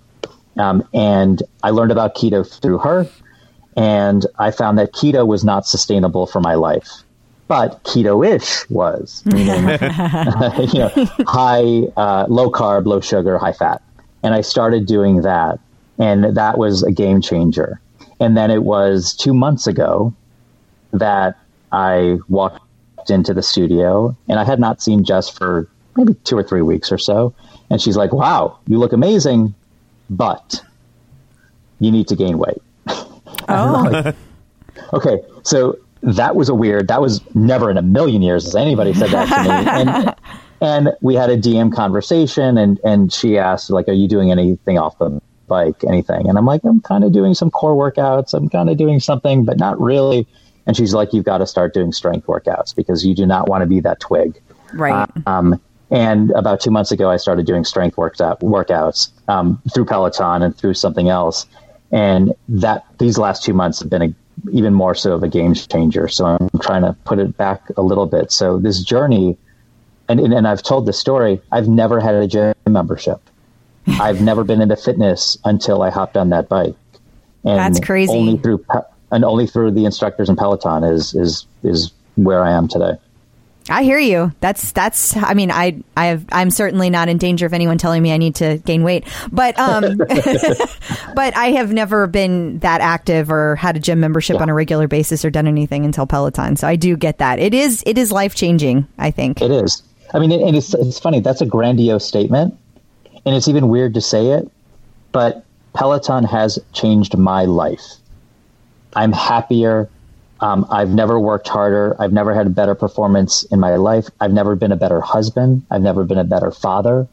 Um, 0.57 0.87
and 0.93 1.41
I 1.63 1.69
learned 1.69 1.91
about 1.91 2.15
keto 2.15 2.47
through 2.61 2.79
her. 2.79 3.07
And 3.77 4.25
I 4.37 4.51
found 4.51 4.77
that 4.77 4.91
keto 4.91 5.25
was 5.25 5.43
not 5.43 5.65
sustainable 5.65 6.27
for 6.27 6.41
my 6.41 6.55
life. 6.55 6.89
But 7.47 7.83
keto-ish 7.83 8.69
was, 8.69 9.23
meaning, 9.25 9.47
you 10.73 10.79
know, 10.79 10.91
high, 11.27 11.83
uh, 11.97 12.25
low 12.29 12.49
carb, 12.49 12.85
low 12.85 13.01
sugar, 13.01 13.37
high 13.37 13.53
fat. 13.53 13.81
And 14.23 14.33
I 14.33 14.41
started 14.41 14.85
doing 14.85 15.21
that. 15.21 15.59
And 15.97 16.35
that 16.35 16.57
was 16.57 16.83
a 16.83 16.91
game 16.91 17.21
changer. 17.21 17.79
And 18.19 18.37
then 18.37 18.51
it 18.51 18.63
was 18.63 19.15
two 19.15 19.33
months 19.33 19.67
ago 19.67 20.13
that 20.91 21.37
I 21.71 22.19
walked 22.29 22.61
into 23.09 23.33
the 23.33 23.41
studio 23.41 24.15
and 24.27 24.39
I 24.39 24.43
had 24.43 24.59
not 24.59 24.81
seen 24.81 25.03
Jess 25.03 25.29
for 25.29 25.67
maybe 25.95 26.13
two 26.23 26.37
or 26.37 26.43
three 26.43 26.61
weeks 26.61 26.91
or 26.91 26.97
so. 26.97 27.33
And 27.69 27.81
she's 27.81 27.97
like, 27.97 28.11
wow, 28.11 28.59
you 28.67 28.77
look 28.77 28.93
amazing, 28.93 29.53
but 30.09 30.61
you 31.79 31.91
need 31.91 32.07
to 32.09 32.15
gain 32.15 32.37
weight. 32.37 32.61
Oh. 33.47 33.89
like, 33.91 34.15
okay. 34.93 35.23
So 35.43 35.77
that 36.03 36.35
was 36.35 36.49
a 36.49 36.55
weird, 36.55 36.87
that 36.89 37.01
was 37.01 37.21
never 37.35 37.69
in 37.69 37.77
a 37.77 37.81
million 37.81 38.21
years 38.21 38.45
has 38.45 38.55
anybody 38.55 38.93
said 38.93 39.09
that 39.11 39.27
to 39.27 40.05
me. 40.05 40.11
And, 40.61 40.87
and 40.87 40.95
we 41.01 41.15
had 41.15 41.29
a 41.29 41.37
DM 41.37 41.73
conversation 41.73 42.57
and, 42.57 42.79
and 42.83 43.11
she 43.11 43.37
asked, 43.37 43.69
like, 43.69 43.87
are 43.87 43.93
you 43.93 44.07
doing 44.07 44.31
anything 44.31 44.77
off 44.77 44.97
the 44.99 45.19
bike, 45.47 45.83
anything? 45.87 46.29
And 46.29 46.37
I'm 46.37 46.45
like, 46.45 46.63
I'm 46.63 46.81
kind 46.81 47.03
of 47.03 47.11
doing 47.11 47.33
some 47.33 47.49
core 47.49 47.73
workouts. 47.73 48.33
I'm 48.35 48.47
kind 48.47 48.69
of 48.69 48.77
doing 48.77 48.99
something, 48.99 49.43
but 49.43 49.57
not 49.57 49.79
really. 49.81 50.27
And 50.67 50.77
she's 50.77 50.93
like, 50.93 51.13
you've 51.13 51.25
got 51.25 51.39
to 51.39 51.47
start 51.47 51.73
doing 51.73 51.91
strength 51.91 52.27
workouts 52.27 52.75
because 52.75 53.03
you 53.05 53.15
do 53.15 53.25
not 53.25 53.49
want 53.49 53.63
to 53.63 53.65
be 53.65 53.79
that 53.79 53.99
twig. 53.99 54.39
Right. 54.73 55.09
Um, 55.25 55.59
And 55.91 56.31
about 56.31 56.61
two 56.61 56.71
months 56.71 56.91
ago, 56.91 57.09
I 57.09 57.17
started 57.17 57.45
doing 57.45 57.65
strength 57.65 57.97
works 57.97 58.21
out, 58.21 58.39
workouts 58.39 59.09
um, 59.27 59.61
through 59.73 59.85
Peloton 59.85 60.41
and 60.41 60.57
through 60.57 60.73
something 60.73 61.09
else. 61.09 61.45
And 61.91 62.33
that 62.47 62.85
these 62.97 63.17
last 63.17 63.43
two 63.43 63.53
months 63.53 63.81
have 63.81 63.89
been 63.89 64.01
a, 64.01 64.13
even 64.53 64.73
more 64.73 64.95
so 64.95 65.13
of 65.13 65.23
a 65.23 65.27
game 65.27 65.53
changer. 65.53 66.07
So 66.07 66.25
I'm 66.25 66.49
trying 66.61 66.83
to 66.83 66.93
put 67.03 67.19
it 67.19 67.35
back 67.35 67.63
a 67.75 67.81
little 67.81 68.05
bit. 68.05 68.31
So 68.31 68.57
this 68.57 68.81
journey, 68.81 69.37
and, 70.07 70.21
and, 70.21 70.33
and 70.33 70.47
I've 70.47 70.63
told 70.63 70.85
the 70.85 70.93
story, 70.93 71.41
I've 71.51 71.67
never 71.67 71.99
had 71.99 72.15
a 72.15 72.25
gym 72.25 72.53
membership. 72.65 73.19
I've 73.85 74.21
never 74.29 74.45
been 74.45 74.61
into 74.61 74.77
fitness 74.77 75.37
until 75.43 75.81
I 75.81 75.89
hopped 75.89 76.15
on 76.15 76.29
that 76.29 76.47
bike. 76.47 76.75
And 77.43 77.59
That's 77.59 77.81
crazy. 77.81 78.13
Only 78.13 78.37
through 78.37 78.65
and 79.11 79.25
only 79.25 79.45
through 79.45 79.71
the 79.71 79.83
instructors 79.83 80.29
in 80.29 80.35
Peloton 80.35 80.83
is 80.83 81.13
is 81.15 81.45
is 81.63 81.91
where 82.15 82.43
I 82.43 82.51
am 82.51 82.67
today. 82.67 82.93
I 83.69 83.83
hear 83.83 83.99
you. 83.99 84.31
That's 84.39 84.71
that's. 84.71 85.15
I 85.15 85.33
mean, 85.35 85.51
I 85.51 85.81
I 85.95 86.07
have. 86.07 86.25
I'm 86.31 86.49
certainly 86.49 86.89
not 86.89 87.09
in 87.09 87.17
danger 87.17 87.45
of 87.45 87.53
anyone 87.53 87.77
telling 87.77 88.01
me 88.01 88.11
I 88.11 88.17
need 88.17 88.35
to 88.35 88.57
gain 88.57 88.83
weight, 88.83 89.05
but 89.31 89.57
um, 89.59 89.97
but 91.15 91.37
I 91.37 91.51
have 91.55 91.71
never 91.71 92.07
been 92.07 92.59
that 92.59 92.81
active 92.81 93.31
or 93.31 93.55
had 93.57 93.77
a 93.77 93.79
gym 93.79 93.99
membership 93.99 94.35
Yeah. 94.37 94.41
on 94.41 94.49
a 94.49 94.53
regular 94.53 94.87
basis 94.87 95.23
or 95.23 95.29
done 95.29 95.47
anything 95.47 95.85
until 95.85 96.07
Peloton. 96.07 96.55
So 96.55 96.67
I 96.67 96.75
do 96.75 96.97
get 96.97 97.19
that. 97.19 97.39
It 97.39 97.53
is 97.53 97.83
it 97.85 97.97
is 97.97 98.11
life 98.11 98.33
changing. 98.35 98.87
I 98.97 99.11
think. 99.11 99.41
It 99.41 99.51
is. 99.51 99.83
I 100.13 100.19
mean, 100.19 100.31
and 100.31 100.55
it's 100.55 100.73
it's 100.73 100.99
funny. 100.99 101.19
That's 101.19 101.41
a 101.41 101.45
grandiose 101.45 102.05
statement, 102.05 102.57
and 103.25 103.35
it's 103.35 103.47
even 103.47 103.69
weird 103.69 103.93
to 103.93 104.01
say 104.01 104.27
it. 104.29 104.49
But 105.11 105.45
Peloton 105.73 106.23
has 106.23 106.57
changed 106.73 107.17
my 107.17 107.45
life. 107.45 107.83
I'm 108.95 109.11
happier. 109.13 109.87
Um, 110.41 110.65
I've 110.71 110.89
never 110.89 111.19
worked 111.19 111.47
harder. 111.47 111.95
I've 111.99 112.11
never 112.11 112.33
had 112.33 112.47
a 112.47 112.49
better 112.49 112.75
performance 112.75 113.43
in 113.43 113.59
my 113.59 113.75
life. 113.75 114.07
I've 114.19 114.33
never 114.33 114.55
been 114.55 114.71
a 114.71 114.75
better 114.75 114.99
husband. 114.99 115.63
I've 115.69 115.83
never 115.83 116.03
been 116.03 116.17
a 116.17 116.23
better 116.23 116.51
father, 116.51 117.07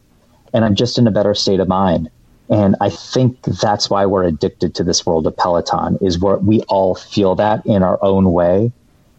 and 0.52 0.64
I'm 0.64 0.74
just 0.74 0.98
in 0.98 1.06
a 1.06 1.10
better 1.10 1.34
state 1.34 1.60
of 1.60 1.68
mind. 1.68 2.10
And 2.50 2.76
I 2.80 2.88
think 2.88 3.42
that's 3.42 3.90
why 3.90 4.06
we're 4.06 4.24
addicted 4.24 4.74
to 4.76 4.84
this 4.84 5.04
world 5.04 5.26
of 5.26 5.36
Peloton. 5.36 5.98
Is 6.00 6.18
where 6.18 6.38
we 6.38 6.62
all 6.62 6.94
feel 6.94 7.34
that 7.34 7.66
in 7.66 7.82
our 7.82 8.02
own 8.02 8.32
way, 8.32 8.72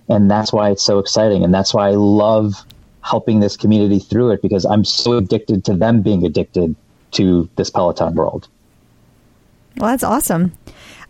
and 0.10 0.30
that's 0.30 0.52
why 0.52 0.72
it's 0.72 0.84
so 0.84 1.00
exciting 1.00 1.44
and 1.44 1.54
that's 1.54 1.74
why 1.74 1.88
i 1.88 1.92
love 1.92 2.66
helping 3.02 3.40
this 3.40 3.56
community 3.56 4.00
through 4.00 4.32
it 4.32 4.42
because 4.42 4.66
i'm 4.66 4.84
so 4.84 5.18
addicted 5.18 5.64
to 5.64 5.74
them 5.74 6.02
being 6.02 6.26
addicted 6.26 6.76
to 7.12 7.48
this 7.56 7.70
peloton 7.70 8.14
world 8.16 8.50
Well, 9.78 9.92
that's 9.92 10.04
awesome. 10.04 10.52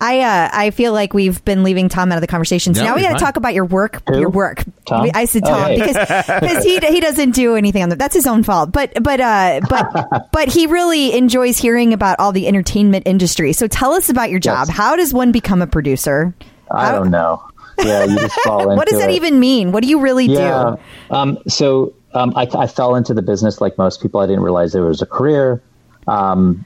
I 0.02 0.20
uh, 0.22 0.50
I 0.54 0.72
feel 0.72 0.93
like 0.93 1.14
we've 1.14 1.43
been 1.43 1.64
leaving 1.64 1.89
Tom 1.89 2.12
out 2.12 2.16
of 2.16 2.22
the 2.22 2.28
conversation. 2.28 2.74
So 2.74 2.82
No, 2.82 2.89
now 2.89 2.95
we 2.95 3.02
got 3.02 3.14
to 3.18 3.24
talk 3.24 3.36
about 3.36 3.54
your 3.54 3.66
work. 3.66 4.02
Who? 4.08 4.20
Your 4.20 4.30
work. 4.30 4.64
Tom? 4.86 5.10
I 5.14 5.26
said 5.26 5.43
Oh, 5.45 5.50
Tom 5.50 5.72
because 5.76 5.95
because 6.39 6.64
he 6.64 6.78
he 6.80 7.00
doesn't 7.02 7.32
do 7.32 7.56
anything 7.56 7.84
on 7.84 7.89
that. 7.89 8.00
That's 8.00 8.14
his 8.16 8.26
own 8.26 8.43
fault. 8.43 8.72
But 8.72 9.04
but 9.04 9.20
uh 9.20 9.60
but 9.70 10.30
but 10.32 10.47
he 10.47 10.68
really 10.68 11.14
enjoys 11.18 11.58
hearing 11.58 11.91
about 11.93 12.20
all 12.20 12.32
the 12.32 12.47
entertainment 12.47 13.08
industry. 13.08 13.52
So 13.54 13.68
tell 13.68 13.91
us 13.93 14.10
about 14.10 14.30
your 14.30 14.39
job. 14.39 14.68
Yes. 14.68 14.78
How 14.78 14.95
does 14.95 15.14
one 15.14 15.32
become 15.32 15.62
a 15.62 15.68
producer? 15.68 16.34
i 16.72 16.86
How- 16.86 16.91
don't 17.00 17.10
know 17.12 17.43
yeah 17.80 18.04
you 18.06 18.16
just 18.18 18.39
fall 18.41 18.62
into 18.62 18.76
What 18.78 18.88
does 18.88 19.00
that 19.00 19.10
it. 19.10 19.16
even 19.16 19.39
mean? 19.39 19.72
What 19.72 19.82
do 19.84 19.89
you 19.89 20.00
really 20.02 20.26
yeah 20.28 20.76
do? 21.10 21.16
um, 21.16 21.38
so 21.47 21.93
um, 22.14 22.34
I, 22.36 22.47
I 22.54 22.68
fell 22.68 22.95
into 22.95 23.14
the 23.14 23.22
business 23.22 23.60
like 23.62 23.78
most 23.78 24.02
people 24.02 24.20
i 24.22 24.28
didn't 24.28 24.43
realize 24.43 24.72
there 24.74 24.84
was 24.84 25.02
a 25.02 25.06
career 25.06 25.64
um, 26.08 26.66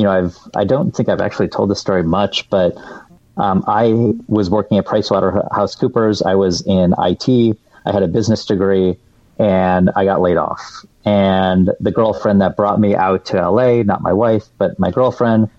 you 0.00 0.06
know 0.06 0.10
i've 0.10 0.38
i 0.56 0.64
don't 0.64 0.96
think 0.96 1.10
i've 1.10 1.20
actually 1.20 1.48
told 1.48 1.70
this 1.70 1.78
story 1.78 2.02
much 2.02 2.48
but 2.48 2.74
um, 3.36 3.62
i 3.66 4.14
was 4.28 4.48
working 4.48 4.78
at 4.78 4.86
pricewaterhousecoopers 4.86 6.24
i 6.24 6.34
was 6.34 6.62
in 6.62 6.94
it 6.98 7.58
i 7.84 7.92
had 7.92 8.02
a 8.02 8.08
business 8.08 8.46
degree 8.46 8.96
and 9.38 9.90
i 9.94 10.06
got 10.06 10.22
laid 10.22 10.38
off 10.38 10.86
and 11.04 11.70
the 11.80 11.90
girlfriend 11.90 12.40
that 12.40 12.56
brought 12.56 12.80
me 12.80 12.96
out 12.96 13.26
to 13.26 13.50
la 13.50 13.82
not 13.82 14.00
my 14.00 14.12
wife 14.12 14.44
but 14.56 14.78
my 14.78 14.90
girlfriend 14.90 15.50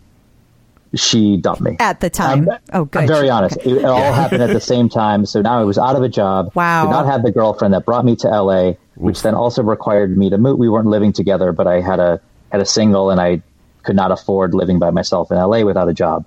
she 0.94 1.38
dumped 1.38 1.62
me 1.62 1.78
At 1.80 2.02
the 2.02 2.10
time. 2.10 2.50
I'm, 2.50 2.60
oh, 2.74 2.84
good. 2.84 3.04
I'm 3.04 3.08
very 3.08 3.30
honest. 3.30 3.56
It, 3.60 3.78
it 3.78 3.86
all 3.86 4.12
happened 4.12 4.44
at 4.44 4.52
the 4.52 4.60
same 4.60 4.90
time. 4.90 5.26
So 5.26 5.42
now 5.42 5.62
I 5.62 5.64
was 5.64 5.78
out 5.78 5.96
of 5.96 6.04
a 6.04 6.10
job. 6.10 6.52
Wow. 6.54 6.84
Did 6.84 6.92
not 6.92 7.06
have 7.06 7.24
the 7.24 7.32
girlfriend 7.32 7.74
that 7.74 7.86
brought 7.86 8.04
me 8.04 8.18
to 8.18 8.28
LA, 8.28 8.74
which 8.96 9.22
then 9.22 9.34
also 9.34 9.64
required 9.64 10.18
me 10.18 10.30
to 10.32 10.38
move. 10.38 10.60
We 10.60 10.68
weren't 10.68 10.90
living 10.90 11.14
together, 11.14 11.54
but 11.54 11.66
I 11.66 11.80
had 11.80 12.02
a 12.02 12.20
had 12.52 12.60
a 12.60 12.66
single, 12.66 13.10
and 13.10 13.22
I 13.22 13.42
could 13.84 13.96
not 13.96 14.12
afford 14.12 14.54
living 14.54 14.80
by 14.80 14.92
myself 14.92 15.32
in 15.32 15.38
LA 15.38 15.62
without 15.62 15.90
a 15.90 15.94
job. 15.94 16.26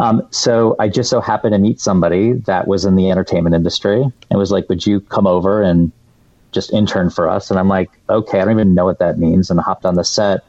Um, 0.00 0.26
so 0.30 0.74
I 0.78 0.88
just 0.88 1.08
so 1.08 1.20
happened 1.20 1.52
to 1.52 1.58
meet 1.58 1.80
somebody 1.80 2.32
that 2.32 2.66
was 2.66 2.84
in 2.84 2.96
the 2.96 3.10
entertainment 3.10 3.54
industry 3.54 4.02
and 4.02 4.38
was 4.38 4.50
like, 4.50 4.68
"Would 4.68 4.86
you 4.86 5.00
come 5.00 5.26
over 5.26 5.62
and 5.62 5.92
just 6.52 6.72
intern 6.72 7.10
for 7.10 7.28
us?" 7.28 7.50
And 7.50 7.60
I'm 7.60 7.68
like, 7.68 7.90
"Okay." 8.10 8.40
I 8.40 8.44
don't 8.44 8.54
even 8.54 8.74
know 8.74 8.84
what 8.84 8.98
that 8.98 9.18
means, 9.18 9.50
and 9.50 9.60
I 9.60 9.62
hopped 9.62 9.84
on 9.84 9.94
the 9.94 10.04
set 10.04 10.44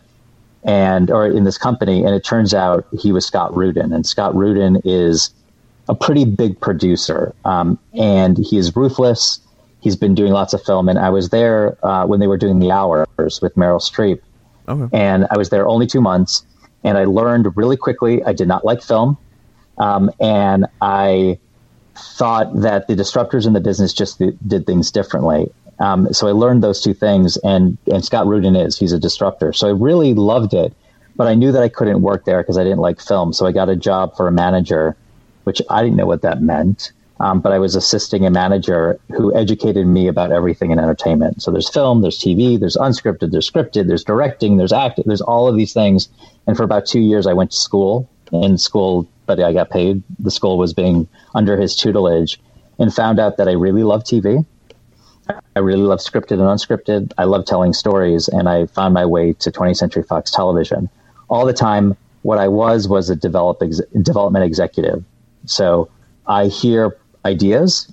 and 0.66 1.12
or 1.12 1.28
in 1.28 1.44
this 1.44 1.58
company 1.58 2.04
and 2.04 2.14
it 2.14 2.24
turns 2.24 2.54
out 2.54 2.86
he 3.00 3.12
was 3.12 3.26
scott 3.26 3.56
rudin 3.56 3.94
and 3.94 4.06
scott 4.06 4.36
rudin 4.36 4.82
is 4.84 5.30
a 5.88 5.96
pretty 5.96 6.26
big 6.26 6.60
producer 6.60 7.34
um, 7.46 7.78
and 7.94 8.38
he 8.38 8.58
is 8.58 8.76
ruthless 8.76 9.40
he's 9.80 9.96
been 9.96 10.16
doing 10.16 10.34
lots 10.34 10.54
of 10.54 10.64
film 10.64 10.90
and 10.90 10.98
i 10.98 11.10
was 11.10 11.30
there 11.30 11.78
uh, 11.86 12.06
when 12.06 12.20
they 12.20 12.28
were 12.28 12.38
doing 12.38 12.60
the 12.60 12.72
hours 12.72 13.08
with 13.42 13.54
meryl 13.56 13.80
streep 13.80 14.20
Okay. 14.68 14.98
and 14.98 15.28
i 15.32 15.38
was 15.38 15.50
there 15.50 15.68
only 15.68 15.88
two 15.88 16.02
months 16.02 16.46
and 16.84 16.98
i 16.98 17.06
learned 17.06 17.56
really 17.56 17.78
quickly 17.78 18.24
i 18.24 18.34
did 18.34 18.48
not 18.48 18.66
like 18.66 18.82
film 18.82 19.18
um, 19.78 20.10
and 20.20 20.66
i 20.82 21.38
thought 21.96 22.62
that 22.62 22.88
the 22.88 22.96
disruptors 22.96 23.48
in 23.48 23.54
the 23.54 23.60
business 23.60 23.94
just 23.94 24.18
th- 24.18 24.36
did 24.46 24.66
things 24.66 24.92
differently. 24.92 25.50
Um, 25.80 26.14
so 26.14 26.28
I 26.28 26.32
learned 26.32 26.64
those 26.64 26.82
two 26.82 26.94
things, 26.94 27.38
and 27.38 27.78
and 27.92 28.04
Scott 28.04 28.28
Rudin 28.28 28.56
is 28.56 28.78
he's 28.78 28.92
a 28.92 29.00
disruptor. 29.00 29.54
So 29.54 29.68
I 29.68 29.72
really 29.72 30.14
loved 30.14 30.54
it, 30.54 30.74
but 31.16 31.28
I 31.28 31.36
knew 31.36 31.52
that 31.52 31.62
I 31.62 31.70
couldn't 31.70 32.02
work 32.02 32.26
there 32.26 32.42
because 32.42 32.58
I 32.58 32.64
didn't 32.64 32.80
like 32.80 33.02
film. 33.02 33.34
So 33.34 33.46
I 33.46 33.52
got 33.52 33.70
a 33.70 33.76
job 33.76 34.16
for 34.16 34.28
a 34.28 34.32
manager, 34.32 34.96
which 35.44 35.62
I 35.70 35.84
didn't 35.84 35.98
know 35.98 36.06
what 36.06 36.22
that 36.22 36.42
meant. 36.42 36.92
Um, 37.26 37.40
but 37.42 37.52
I 37.52 37.58
was 37.58 37.76
assisting 37.76 38.24
a 38.28 38.30
manager 38.30 39.00
who 39.18 39.36
educated 39.36 39.88
me 39.88 40.08
about 40.08 40.32
everything 40.32 40.70
in 40.70 40.78
entertainment. 40.78 41.42
So 41.42 41.50
there's 41.50 41.68
film, 41.68 42.04
there's 42.04 42.20
TV, 42.20 42.60
there's 42.60 42.78
unscripted, 42.78 43.32
there's 43.32 43.50
scripted, 43.50 43.88
there's 43.88 44.04
directing, 44.04 44.58
there's 44.58 44.72
acting, 44.72 45.06
there's 45.08 45.22
all 45.22 45.48
of 45.48 45.56
these 45.56 45.74
things. 45.74 46.08
And 46.46 46.56
for 46.56 46.62
about 46.62 46.86
two 46.86 47.00
years, 47.00 47.26
I 47.26 47.34
went 47.34 47.50
to 47.50 47.58
school. 47.58 48.08
In 48.32 48.58
school, 48.58 49.08
but 49.28 49.40
I 49.40 49.54
got 49.54 49.70
paid. 49.70 50.04
The 50.20 50.32
school 50.32 50.58
was 50.58 50.74
being 50.74 51.08
under 51.36 51.58
his 51.58 51.76
tutelage, 51.76 52.40
and 52.80 52.94
found 52.94 53.20
out 53.20 53.38
that 53.38 53.48
I 53.48 53.54
really 53.54 53.84
love 53.84 54.04
TV. 54.04 54.46
I 55.56 55.60
really 55.60 55.84
love 55.84 56.00
scripted 56.00 56.34
and 56.34 56.42
unscripted. 56.42 57.14
I 57.18 57.24
love 57.26 57.46
telling 57.46 57.74
stories, 57.74 58.28
and 58.28 58.50
I 58.50 58.66
found 58.66 58.94
my 58.94 59.06
way 59.06 59.34
to 59.34 59.52
20th 59.52 59.78
Century 59.78 60.04
Fox 60.04 60.32
Television. 60.32 60.90
All 61.30 61.46
the 61.46 61.54
time, 61.54 61.96
what 62.24 62.40
I 62.40 62.48
was 62.48 62.88
was 62.88 63.10
a 63.10 63.16
develop 63.16 63.62
ex- 63.62 63.82
development 64.02 64.44
executive. 64.44 65.04
So 65.46 65.90
I 66.28 66.48
hear 66.48 66.98
ideas, 67.26 67.92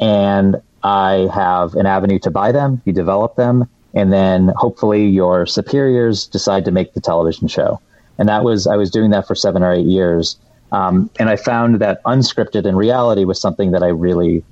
and 0.00 0.60
I 0.82 1.30
have 1.32 1.74
an 1.74 1.86
avenue 1.86 2.18
to 2.20 2.30
buy 2.30 2.52
them. 2.52 2.82
You 2.84 2.92
develop 2.92 3.36
them, 3.36 3.68
and 3.94 4.12
then 4.12 4.52
hopefully 4.56 5.06
your 5.06 5.46
superiors 5.46 6.26
decide 6.26 6.64
to 6.66 6.70
make 6.70 6.94
the 6.94 7.00
television 7.00 7.48
show. 7.48 7.80
And 8.18 8.28
that 8.28 8.44
was 8.44 8.66
I 8.66 8.76
was 8.76 8.90
doing 8.90 9.10
that 9.10 9.26
for 9.26 9.34
seven 9.34 9.62
or 9.62 9.72
eight 9.72 9.86
years, 9.86 10.36
um, 10.72 11.08
and 11.18 11.28
I 11.28 11.36
found 11.36 11.80
that 11.80 12.02
unscripted 12.04 12.66
and 12.66 12.76
reality 12.76 13.24
was 13.24 13.40
something 13.40 13.70
that 13.70 13.82
I 13.82 13.88
really 13.88 14.44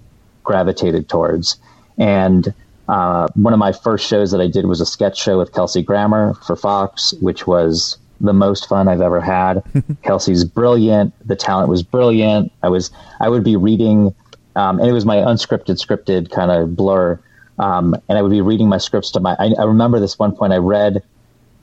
gravitated 0.45 1.09
towards. 1.09 1.57
And 1.99 2.55
uh, 2.89 3.29
one 3.35 3.53
of 3.53 3.59
my 3.59 3.73
first 3.73 4.07
shows 4.07 4.31
that 4.33 4.41
I 4.41 4.49
did 4.49 4.67
was 4.67 4.81
a 4.81 4.87
sketch 4.87 5.19
show 5.19 5.39
with 5.39 5.53
Kelsey 5.53 5.83
Grammer 5.83 6.35
for 6.47 6.57
Fox, 6.57 7.13
which 7.21 7.47
was 7.47 7.99
the 8.21 8.33
most 8.33 8.69
fun 8.69 8.89
I've 8.89 9.01
ever 9.01 9.21
had. 9.21 9.63
Kelsey's 10.03 10.45
brilliant. 10.45 11.15
The 11.27 11.37
talent 11.37 11.69
was 11.69 11.83
brilliant. 11.83 12.53
I 12.63 12.69
was 12.69 12.91
I 13.21 13.29
would 13.29 13.45
be 13.45 13.57
reading, 13.57 14.15
um, 14.57 14.79
and 14.79 14.89
it 14.89 14.93
was 14.93 15.05
my 15.05 15.17
unscripted 15.17 15.85
scripted 15.85 16.31
kind 16.31 16.51
of 16.51 16.77
blur. 16.77 17.21
Um, 17.59 17.95
and 18.09 18.17
I 18.17 18.23
would 18.23 18.31
be 18.31 18.41
reading 18.41 18.69
my 18.69 18.79
scripts 18.79 19.11
to 19.13 19.21
my. 19.21 19.37
I, 19.39 19.53
I 19.59 19.65
remember 19.65 20.01
this 20.01 20.19
one 20.19 20.35
point 20.35 20.53
I 20.53 20.57
read 20.57 21.03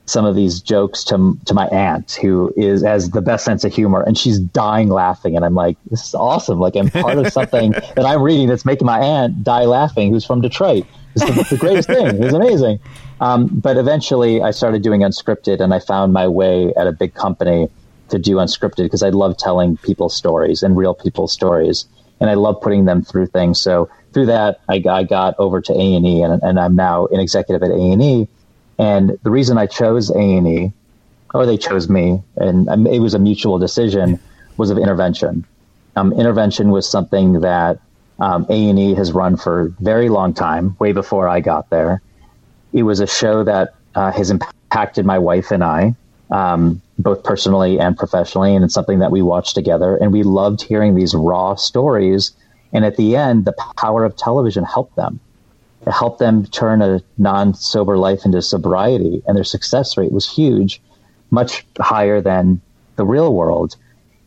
some 0.08 0.24
of 0.24 0.34
these 0.34 0.60
jokes 0.60 1.04
to 1.04 1.38
to 1.44 1.52
my 1.52 1.66
aunt 1.68 2.12
who 2.12 2.52
is 2.56 2.82
has 2.82 3.10
the 3.10 3.20
best 3.20 3.44
sense 3.44 3.62
of 3.64 3.74
humor 3.74 4.02
and 4.02 4.16
she's 4.16 4.38
dying 4.38 4.88
laughing 4.88 5.36
and 5.36 5.44
I'm 5.44 5.54
like 5.54 5.76
this 5.90 6.02
is 6.02 6.14
awesome 6.14 6.58
like 6.58 6.76
I'm 6.76 6.88
part 6.88 7.18
of 7.18 7.30
something 7.32 7.72
that 7.72 8.06
I'm 8.06 8.22
reading 8.22 8.48
that's 8.48 8.64
making 8.64 8.86
my 8.86 9.00
aunt 9.00 9.44
die 9.44 9.66
laughing 9.66 10.10
who's 10.10 10.24
from 10.24 10.40
Detroit 10.40 10.86
it's 11.14 11.24
the, 11.26 11.56
the 11.56 11.58
greatest 11.58 11.88
thing 11.88 12.06
it's 12.06 12.34
amazing 12.34 12.80
um, 13.20 13.46
but 13.46 13.76
eventually 13.76 14.42
I 14.42 14.50
started 14.50 14.82
doing 14.82 15.02
unscripted 15.02 15.60
and 15.60 15.74
I 15.74 15.80
found 15.80 16.12
my 16.12 16.28
way 16.28 16.72
at 16.76 16.86
a 16.86 16.92
big 16.92 17.14
company 17.14 17.68
to 18.10 18.18
do 18.18 18.36
unscripted 18.36 18.84
because 18.84 19.02
I 19.02 19.10
love 19.10 19.36
telling 19.36 19.76
people 19.76 20.08
stories 20.08 20.62
and 20.62 20.76
real 20.76 20.94
people's 20.94 21.32
stories. 21.32 21.86
And 22.20 22.28
I 22.28 22.34
love 22.34 22.60
putting 22.60 22.84
them 22.84 23.02
through 23.02 23.26
things. 23.26 23.60
So 23.60 23.88
through 24.12 24.26
that 24.26 24.60
I, 24.68 24.82
I 24.88 25.02
got 25.04 25.34
over 25.38 25.60
to 25.60 25.72
A&E 25.72 26.22
and, 26.22 26.42
and 26.42 26.58
I'm 26.58 26.74
now 26.74 27.06
an 27.06 27.20
executive 27.20 27.62
at 27.62 27.70
A&E 27.70 28.28
and 28.78 29.18
the 29.22 29.30
reason 29.30 29.58
I 29.58 29.66
chose 29.66 30.10
A 30.10 30.18
and 30.18 30.46
E, 30.46 30.72
or 31.34 31.44
they 31.46 31.58
chose 31.58 31.88
me, 31.88 32.22
and 32.36 32.68
um, 32.68 32.86
it 32.86 33.00
was 33.00 33.14
a 33.14 33.18
mutual 33.18 33.58
decision, 33.58 34.20
was 34.56 34.70
of 34.70 34.78
intervention. 34.78 35.44
Um, 35.96 36.12
intervention 36.12 36.70
was 36.70 36.88
something 36.88 37.40
that 37.40 37.80
um, 38.20 38.46
A 38.48 38.68
and 38.68 38.78
E 38.78 38.94
has 38.94 39.12
run 39.12 39.36
for 39.36 39.60
a 39.62 39.68
very 39.82 40.08
long 40.08 40.32
time, 40.32 40.76
way 40.78 40.92
before 40.92 41.28
I 41.28 41.40
got 41.40 41.70
there, 41.70 42.00
it 42.72 42.82
was 42.82 43.00
a 43.00 43.06
show 43.06 43.44
that 43.44 43.74
uh, 43.94 44.12
has 44.12 44.30
impacted 44.30 45.06
my 45.06 45.18
wife 45.18 45.50
and 45.50 45.64
I, 45.64 45.94
um, 46.30 46.82
both 46.98 47.24
personally 47.24 47.78
and 47.80 47.96
professionally, 47.96 48.54
and 48.54 48.64
it's 48.64 48.74
something 48.74 48.98
that 48.98 49.10
we 49.10 49.22
watched 49.22 49.54
together. 49.54 49.96
And 49.96 50.12
we 50.12 50.22
loved 50.22 50.62
hearing 50.62 50.94
these 50.94 51.14
raw 51.14 51.54
stories. 51.54 52.32
And 52.72 52.84
at 52.84 52.96
the 52.96 53.16
end, 53.16 53.44
the 53.44 53.54
power 53.76 54.04
of 54.04 54.16
television 54.16 54.64
helped 54.64 54.96
them. 54.96 55.20
It 55.86 55.92
helped 55.92 56.18
them 56.18 56.44
turn 56.46 56.82
a 56.82 57.00
non 57.16 57.54
sober 57.54 57.96
life 57.96 58.24
into 58.24 58.42
sobriety, 58.42 59.22
and 59.26 59.36
their 59.36 59.44
success 59.44 59.96
rate 59.96 60.12
was 60.12 60.28
huge, 60.28 60.82
much 61.30 61.64
higher 61.80 62.20
than 62.20 62.60
the 62.96 63.06
real 63.06 63.32
world. 63.32 63.76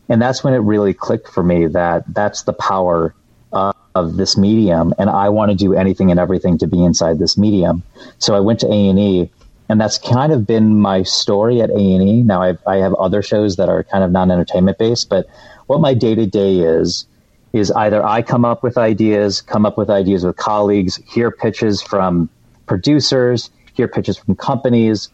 And 0.08 0.20
that's 0.20 0.42
when 0.42 0.54
it 0.54 0.58
really 0.58 0.92
clicked 0.92 1.28
for 1.28 1.42
me 1.42 1.66
that 1.68 2.04
that's 2.12 2.42
the 2.42 2.52
power 2.52 3.14
uh, 3.52 3.72
of 3.94 4.16
this 4.16 4.36
medium, 4.36 4.94
and 4.98 5.10
I 5.10 5.28
want 5.28 5.50
to 5.50 5.56
do 5.56 5.74
anything 5.74 6.10
and 6.10 6.18
everything 6.18 6.58
to 6.58 6.66
be 6.66 6.82
inside 6.82 7.18
this 7.18 7.36
medium. 7.36 7.82
So 8.18 8.34
I 8.34 8.40
went 8.40 8.60
to 8.60 8.66
A 8.66 8.88
and 8.88 8.98
E, 8.98 9.30
and 9.68 9.80
that's 9.80 9.98
kind 9.98 10.32
of 10.32 10.46
been 10.46 10.80
my 10.80 11.02
story 11.02 11.60
at 11.60 11.70
A 11.70 11.74
and 11.74 12.02
E. 12.02 12.22
Now 12.22 12.42
I've, 12.42 12.58
I 12.66 12.76
have 12.76 12.94
other 12.94 13.22
shows 13.22 13.56
that 13.56 13.68
are 13.68 13.84
kind 13.84 14.02
of 14.04 14.10
non 14.10 14.30
entertainment 14.30 14.78
based, 14.78 15.08
but 15.08 15.26
what 15.66 15.80
my 15.80 15.94
day 15.94 16.14
to 16.14 16.26
day 16.26 16.60
is 16.60 17.06
is 17.52 17.70
either 17.70 18.02
I 18.02 18.22
come 18.22 18.46
up 18.46 18.62
with 18.62 18.78
ideas, 18.78 19.42
come 19.42 19.66
up 19.66 19.76
with 19.76 19.90
ideas 19.90 20.24
with 20.24 20.36
colleagues, 20.36 20.96
hear 21.06 21.30
pitches 21.30 21.82
from 21.82 22.30
producers, 22.66 23.50
hear 23.74 23.88
pitches 23.88 24.16
from 24.16 24.36
companies, 24.36 25.10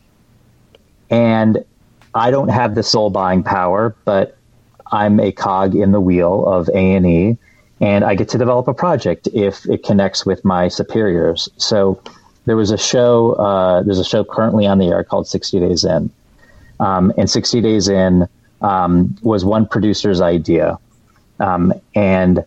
and 1.10 1.64
I 2.14 2.30
don't 2.30 2.48
have 2.48 2.74
the 2.74 2.82
sole 2.82 3.10
buying 3.10 3.42
power, 3.42 3.94
but 4.04 4.36
I'm 4.90 5.20
a 5.20 5.32
cog 5.32 5.74
in 5.74 5.92
the 5.92 6.00
wheel 6.00 6.46
of 6.46 6.68
A 6.68 6.94
and 6.94 7.06
E, 7.06 7.38
and 7.80 8.04
I 8.04 8.14
get 8.14 8.28
to 8.30 8.38
develop 8.38 8.68
a 8.68 8.74
project 8.74 9.28
if 9.32 9.66
it 9.66 9.84
connects 9.84 10.26
with 10.26 10.44
my 10.44 10.68
superiors. 10.68 11.48
So 11.56 12.00
there 12.46 12.56
was 12.56 12.70
a 12.70 12.78
show. 12.78 13.32
Uh, 13.32 13.82
there's 13.82 13.98
a 13.98 14.04
show 14.04 14.24
currently 14.24 14.66
on 14.66 14.78
the 14.78 14.88
air 14.88 15.04
called 15.04 15.28
60 15.28 15.60
Days 15.60 15.84
In, 15.84 16.10
um, 16.80 17.12
and 17.16 17.30
60 17.30 17.60
Days 17.60 17.88
In 17.88 18.28
um, 18.60 19.16
was 19.22 19.44
one 19.44 19.66
producer's 19.66 20.20
idea, 20.20 20.78
um, 21.38 21.72
and 21.94 22.44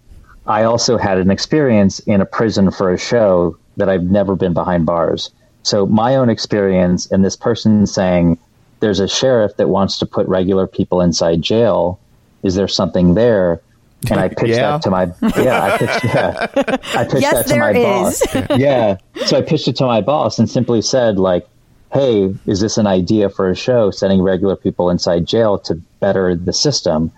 I 0.48 0.64
also 0.64 0.98
had 0.98 1.18
an 1.18 1.32
experience 1.32 2.00
in 2.00 2.20
a 2.20 2.26
prison 2.26 2.72
for 2.72 2.92
a 2.92 2.98
show 2.98 3.58
that 3.78 3.90
I've 3.90 4.04
never 4.04 4.36
been 4.36 4.54
behind 4.54 4.86
bars. 4.86 5.30
So 5.64 5.86
my 5.86 6.16
own 6.16 6.30
experience 6.30 7.10
and 7.12 7.24
this 7.24 7.38
person 7.38 7.88
saying, 7.88 8.38
"There's 8.82 9.00
a 9.00 9.08
sheriff 9.08 9.56
that 9.58 9.70
wants 9.70 10.00
to 10.00 10.06
put 10.06 10.28
regular 10.28 10.68
people 10.68 11.00
inside 11.00 11.42
jail." 11.42 12.00
is 12.44 12.56
there 12.56 12.68
something 12.68 13.14
there? 13.14 13.62
And 14.10 14.20
I 14.20 14.30
pitched 14.30 14.48
Yeah. 14.50 14.72
that 14.72 14.82
to 14.84 14.90
my 14.90 15.12
yeah, 15.38 15.64
I 15.64 15.78
pitched 15.78 16.04
yeah, 16.06 16.48
I 16.96 17.04
pitched 17.04 17.22
Yes, 17.22 17.34
that 17.34 17.48
to 17.54 17.60
my 17.60 17.72
is. 17.72 18.24
boss. 18.50 18.60
yeah, 18.60 18.98
so 19.26 19.38
I 19.38 19.42
pitched 19.42 19.68
it 19.68 19.76
to 19.78 19.86
my 19.86 20.02
boss 20.02 20.40
and 20.40 20.50
simply 20.50 20.82
said 20.82 21.20
like, 21.20 21.48
"Hey, 21.94 22.34
is 22.48 22.60
this 22.62 22.78
an 22.78 22.88
idea 22.88 23.30
for 23.30 23.50
a 23.50 23.56
show? 23.56 23.92
Sending 23.92 24.22
regular 24.24 24.56
people 24.56 24.90
inside 24.90 25.26
jail 25.28 25.60
to 25.60 25.76
better 26.00 26.36
the 26.36 26.54
system?" 26.54 27.12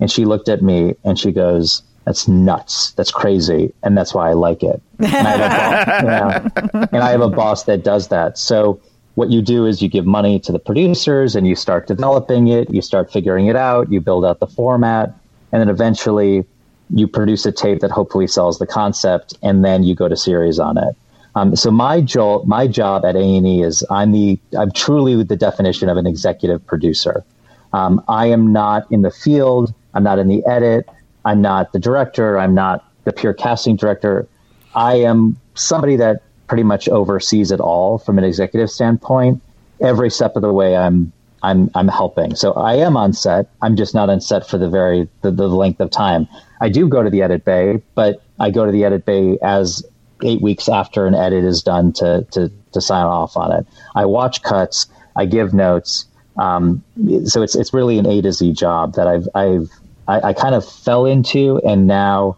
And 0.00 0.10
she 0.10 0.24
looked 0.24 0.48
at 0.48 0.62
me 0.62 0.94
and 1.04 1.18
she 1.18 1.30
goes, 1.30 1.82
"That's 2.06 2.26
nuts. 2.26 2.92
That's 2.92 3.10
crazy, 3.10 3.74
and 3.82 3.96
that's 3.98 4.14
why 4.14 4.30
I 4.30 4.32
like 4.32 4.62
it." 4.62 4.80
And 4.98 5.08
I 5.14 5.30
have 5.36 5.40
a 5.40 6.00
boss, 6.00 6.70
yeah, 6.74 6.86
and 6.92 7.02
I 7.02 7.10
have 7.10 7.20
a 7.20 7.28
boss 7.28 7.64
that 7.64 7.84
does 7.84 8.08
that. 8.08 8.38
So 8.38 8.80
what 9.16 9.28
you 9.30 9.42
do 9.42 9.66
is 9.66 9.82
you 9.82 9.88
give 9.88 10.06
money 10.06 10.38
to 10.40 10.52
the 10.52 10.58
producers 10.58 11.36
and 11.36 11.46
you 11.46 11.54
start 11.54 11.86
developing 11.86 12.48
it, 12.48 12.70
you 12.70 12.80
start 12.80 13.12
figuring 13.12 13.48
it 13.48 13.56
out, 13.56 13.92
you 13.92 14.00
build 14.00 14.24
out 14.24 14.40
the 14.40 14.46
format, 14.46 15.12
and 15.52 15.60
then 15.60 15.68
eventually 15.68 16.44
you 16.90 17.06
produce 17.06 17.46
a 17.46 17.52
tape 17.52 17.80
that 17.80 17.90
hopefully 17.90 18.26
sells 18.26 18.58
the 18.58 18.66
concept, 18.66 19.34
and 19.42 19.64
then 19.64 19.82
you 19.82 19.94
go 19.94 20.08
to 20.08 20.16
series 20.16 20.58
on 20.58 20.76
it. 20.78 20.96
Um, 21.34 21.54
so 21.54 21.70
my 21.70 22.00
job, 22.00 22.46
my 22.46 22.66
job 22.66 23.04
at 23.04 23.14
A 23.14 23.20
and 23.20 23.46
E 23.46 23.62
is 23.62 23.84
I'm 23.90 24.12
the 24.12 24.38
I'm 24.58 24.72
truly 24.72 25.22
the 25.22 25.36
definition 25.36 25.88
of 25.88 25.96
an 25.96 26.06
executive 26.06 26.66
producer. 26.66 27.24
Um, 27.72 28.02
I 28.08 28.26
am 28.26 28.52
not 28.52 28.90
in 28.90 29.02
the 29.02 29.10
field. 29.10 29.72
I'm 29.94 30.02
not 30.02 30.18
in 30.18 30.26
the 30.26 30.44
edit. 30.46 30.88
I'm 31.24 31.40
not 31.40 31.72
the 31.72 31.78
director. 31.78 32.38
I'm 32.38 32.54
not 32.54 32.84
the 33.04 33.12
pure 33.12 33.32
casting 33.32 33.76
director. 33.76 34.26
I 34.74 34.94
am 34.96 35.38
somebody 35.54 35.96
that 35.96 36.22
pretty 36.48 36.64
much 36.64 36.88
oversees 36.88 37.52
it 37.52 37.60
all 37.60 37.98
from 37.98 38.18
an 38.18 38.24
executive 38.24 38.70
standpoint. 38.70 39.40
Every 39.80 40.10
step 40.10 40.34
of 40.34 40.42
the 40.42 40.52
way, 40.52 40.76
I'm 40.76 41.12
I'm 41.42 41.70
I'm 41.74 41.88
helping. 41.88 42.34
So 42.34 42.52
I 42.52 42.74
am 42.76 42.96
on 42.96 43.12
set. 43.12 43.48
I'm 43.62 43.76
just 43.76 43.94
not 43.94 44.10
on 44.10 44.20
set 44.20 44.46
for 44.46 44.58
the 44.58 44.68
very 44.68 45.08
the, 45.22 45.30
the 45.30 45.48
length 45.48 45.80
of 45.80 45.90
time. 45.90 46.28
I 46.60 46.68
do 46.68 46.88
go 46.88 47.02
to 47.02 47.10
the 47.10 47.22
edit 47.22 47.44
bay, 47.44 47.82
but 47.94 48.22
I 48.38 48.50
go 48.50 48.66
to 48.66 48.72
the 48.72 48.84
edit 48.84 49.04
bay 49.04 49.38
as 49.42 49.82
eight 50.22 50.42
weeks 50.42 50.68
after 50.68 51.06
an 51.06 51.14
edit 51.14 51.44
is 51.44 51.62
done 51.62 51.92
to 51.94 52.26
to 52.32 52.50
to 52.72 52.80
sign 52.80 53.06
off 53.06 53.36
on 53.36 53.52
it. 53.52 53.66
I 53.94 54.04
watch 54.04 54.42
cuts. 54.42 54.86
I 55.16 55.26
give 55.26 55.54
notes. 55.54 56.06
Um, 56.36 56.82
so 57.24 57.42
it's 57.42 57.54
it's 57.54 57.72
really 57.72 57.98
an 57.98 58.06
A 58.06 58.22
to 58.22 58.32
Z 58.32 58.52
job 58.52 58.94
that 58.94 59.06
I've 59.06 59.28
I've 59.34 59.70
I, 60.06 60.28
I 60.28 60.32
kind 60.32 60.54
of 60.54 60.68
fell 60.68 61.06
into, 61.06 61.58
and 61.64 61.86
now 61.86 62.36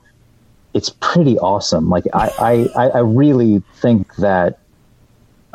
it's 0.75 0.91
pretty 1.01 1.39
awesome. 1.39 1.89
Like 1.89 2.05
I, 2.13 2.69
I, 2.77 2.89
I 2.89 2.99
really 3.01 3.63
think 3.77 4.15
that 4.17 4.59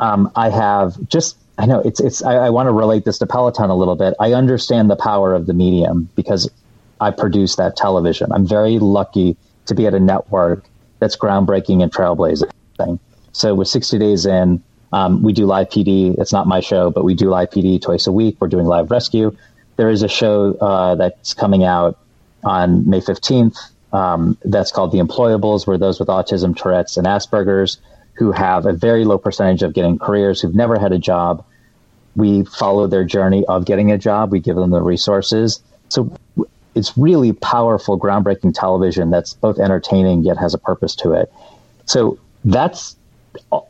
um, 0.00 0.30
I 0.34 0.50
have 0.50 0.96
just 1.08 1.36
I 1.58 1.66
know 1.66 1.80
it's 1.80 1.98
it's 1.98 2.22
I, 2.22 2.34
I 2.34 2.50
want 2.50 2.68
to 2.68 2.72
relate 2.72 3.04
this 3.04 3.18
to 3.18 3.26
Peloton 3.26 3.68
a 3.68 3.74
little 3.74 3.96
bit. 3.96 4.14
I 4.20 4.32
understand 4.32 4.88
the 4.88 4.96
power 4.96 5.34
of 5.34 5.46
the 5.46 5.52
medium 5.52 6.08
because 6.14 6.48
I 7.00 7.10
produce 7.10 7.56
that 7.56 7.76
television. 7.76 8.32
I'm 8.32 8.46
very 8.46 8.78
lucky 8.78 9.36
to 9.66 9.74
be 9.74 9.86
at 9.86 9.94
a 9.94 10.00
network 10.00 10.64
that's 11.00 11.16
groundbreaking 11.16 11.82
and 11.82 11.92
trailblazing. 11.92 12.50
So 13.32 13.54
with 13.54 13.68
60 13.68 13.98
days 13.98 14.24
in, 14.24 14.62
um, 14.92 15.22
we 15.22 15.32
do 15.32 15.46
live 15.46 15.68
PD. 15.68 16.18
It's 16.18 16.32
not 16.32 16.46
my 16.46 16.60
show, 16.60 16.90
but 16.90 17.04
we 17.04 17.14
do 17.14 17.28
live 17.28 17.50
PD 17.50 17.80
twice 17.80 18.06
a 18.06 18.12
week. 18.12 18.36
We're 18.40 18.48
doing 18.48 18.66
live 18.66 18.90
rescue. 18.90 19.36
There 19.76 19.90
is 19.90 20.02
a 20.02 20.08
show 20.08 20.54
uh, 20.54 20.94
that's 20.94 21.34
coming 21.34 21.64
out 21.64 21.98
on 22.42 22.88
May 22.88 23.00
15th 23.00 23.58
um, 23.92 24.38
that's 24.44 24.72
called 24.72 24.92
The 24.92 24.98
Employables, 24.98 25.66
where 25.66 25.78
those 25.78 26.00
with 26.00 26.08
autism, 26.08 26.56
Tourette's, 26.56 26.96
and 26.96 27.06
Asperger's 27.06 27.78
who 28.18 28.32
have 28.32 28.66
a 28.66 28.72
very 28.72 29.04
low 29.04 29.16
percentage 29.16 29.62
of 29.62 29.72
getting 29.72 29.98
careers, 29.98 30.40
who've 30.40 30.54
never 30.54 30.78
had 30.78 30.92
a 30.92 30.98
job, 30.98 31.44
we 32.16 32.44
follow 32.44 32.86
their 32.86 33.04
journey 33.04 33.44
of 33.46 33.64
getting 33.64 33.92
a 33.92 33.98
job. 33.98 34.32
We 34.32 34.40
give 34.40 34.56
them 34.56 34.70
the 34.70 34.82
resources. 34.82 35.62
So 35.88 36.16
it's 36.74 36.96
really 36.96 37.32
powerful, 37.32 37.98
groundbreaking 37.98 38.54
television 38.54 39.10
that's 39.10 39.34
both 39.34 39.58
entertaining 39.58 40.22
yet 40.22 40.36
has 40.38 40.54
a 40.54 40.58
purpose 40.58 40.94
to 40.96 41.12
it. 41.12 41.32
So 41.86 42.18
that's 42.44 42.96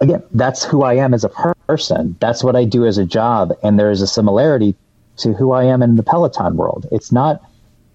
again, 0.00 0.22
that's 0.32 0.64
who 0.64 0.82
I 0.82 0.94
am 0.94 1.14
as 1.14 1.24
a 1.24 1.28
person. 1.66 2.16
That's 2.20 2.42
what 2.42 2.56
I 2.56 2.64
do 2.64 2.86
as 2.86 2.98
a 2.98 3.04
job, 3.04 3.52
and 3.62 3.78
there 3.78 3.90
is 3.90 4.02
a 4.02 4.06
similarity 4.06 4.74
to 5.18 5.32
who 5.32 5.52
I 5.52 5.64
am 5.64 5.82
in 5.82 5.96
the 5.96 6.02
Peloton 6.02 6.56
world. 6.56 6.86
It's 6.92 7.12
not. 7.12 7.42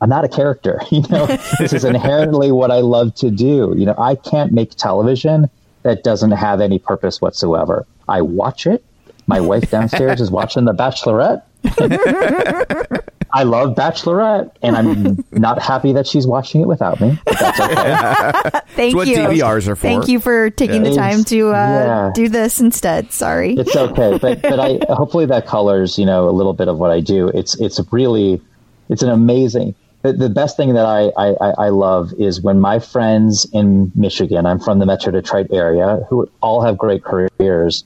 I'm 0.02 0.10
not 0.10 0.26
a 0.26 0.30
character, 0.30 0.82
you 0.92 1.04
know. 1.10 1.26
this 1.60 1.72
is 1.72 1.86
inherently 1.86 2.52
what 2.52 2.72
I 2.72 2.80
love 2.80 3.16
to 3.16 3.32
do. 3.32 3.74
You 3.78 3.86
know, 3.86 3.96
I 3.98 4.16
can't 4.16 4.52
make 4.52 4.72
television 4.72 5.50
that 5.84 6.04
doesn't 6.04 6.32
have 6.32 6.60
any 6.60 6.80
purpose 6.80 7.22
whatsoever. 7.22 7.86
I 8.08 8.22
watch 8.22 8.68
it. 8.68 8.84
My 9.28 9.40
wife 9.40 9.70
downstairs 9.72 10.20
is 10.22 10.30
watching 10.30 10.66
The 10.66 10.74
Bachelorette. 10.74 11.44
I 13.36 13.44
love 13.44 13.74
Bachelorette, 13.76 14.52
and 14.62 14.76
I'm 14.76 15.26
not 15.32 15.60
happy 15.62 15.92
that 15.94 16.06
she's 16.06 16.28
watching 16.28 16.62
it 16.62 16.68
without 16.68 17.02
me. 17.02 17.18
But 17.26 17.40
that's 17.40 17.60
okay. 17.60 18.60
Thank 18.76 18.96
what 18.96 19.08
you. 19.08 19.16
DVRs 19.18 19.68
are 19.68 19.76
for. 19.76 19.82
Thank 19.82 20.08
you 20.08 20.20
for 20.20 20.50
taking 20.52 20.84
the 20.84 20.94
time 20.94 21.24
to 21.26 21.50
uh, 21.50 21.52
Yeah. 21.54 22.12
do 22.14 22.30
this 22.30 22.60
instead. 22.60 23.12
Sorry. 23.12 23.56
it's 23.56 23.76
okay 23.76 24.18
but 24.22 24.42
but 24.42 24.60
i 24.60 24.80
hopefully 24.94 25.26
that 25.26 25.46
colors 25.48 25.98
you 25.98 26.06
know 26.06 26.28
a 26.30 26.32
little 26.32 26.54
bit 26.54 26.68
of 26.68 26.78
what 26.78 26.92
i 26.92 27.00
do 27.00 27.28
it's 27.30 27.60
it's 27.60 27.80
really 27.92 28.42
it's 28.90 29.02
an 29.04 29.10
amazing 29.10 29.74
the, 30.02 30.14
the 30.14 30.30
best 30.30 30.58
thing 30.58 30.74
that 30.74 30.86
I, 30.86 31.12
I 31.18 31.28
I- 31.42 31.54
i 31.66 31.70
love 31.70 32.14
is 32.18 32.42
when 32.42 32.60
my 32.60 32.80
friends 32.80 33.46
in 33.54 33.92
michigan 33.96 34.46
i'm 34.46 34.60
from 34.60 34.80
the 34.80 34.86
metro 34.86 35.12
detroit 35.12 35.48
area 35.52 36.06
who 36.10 36.30
all 36.42 36.62
have 36.64 36.78
great 36.78 37.04
careers 37.04 37.84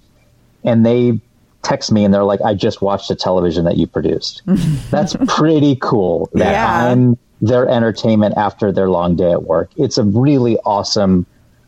and 0.64 0.86
they 0.86 1.20
text 1.68 1.92
me 1.92 2.06
and 2.06 2.14
they're 2.14 2.24
like 2.34 2.42
i 2.46 2.54
just 2.54 2.82
watched 2.82 3.08
the 3.10 3.16
television 3.16 3.66
that 3.66 3.78
you 3.78 3.86
produced 3.88 4.42
that's 4.92 5.16
pretty 5.28 5.76
cool 5.82 6.30
that 6.34 6.52
Yeah. 6.52 6.92
i'm 6.92 7.18
their 7.42 7.68
entertainment 7.68 8.36
after 8.38 8.72
their 8.72 8.90
long 8.90 9.16
day 9.16 9.32
at 9.32 9.44
work 9.44 9.70
it's 9.78 9.98
a 9.98 10.04
really 10.04 10.58
awesome 10.66 11.26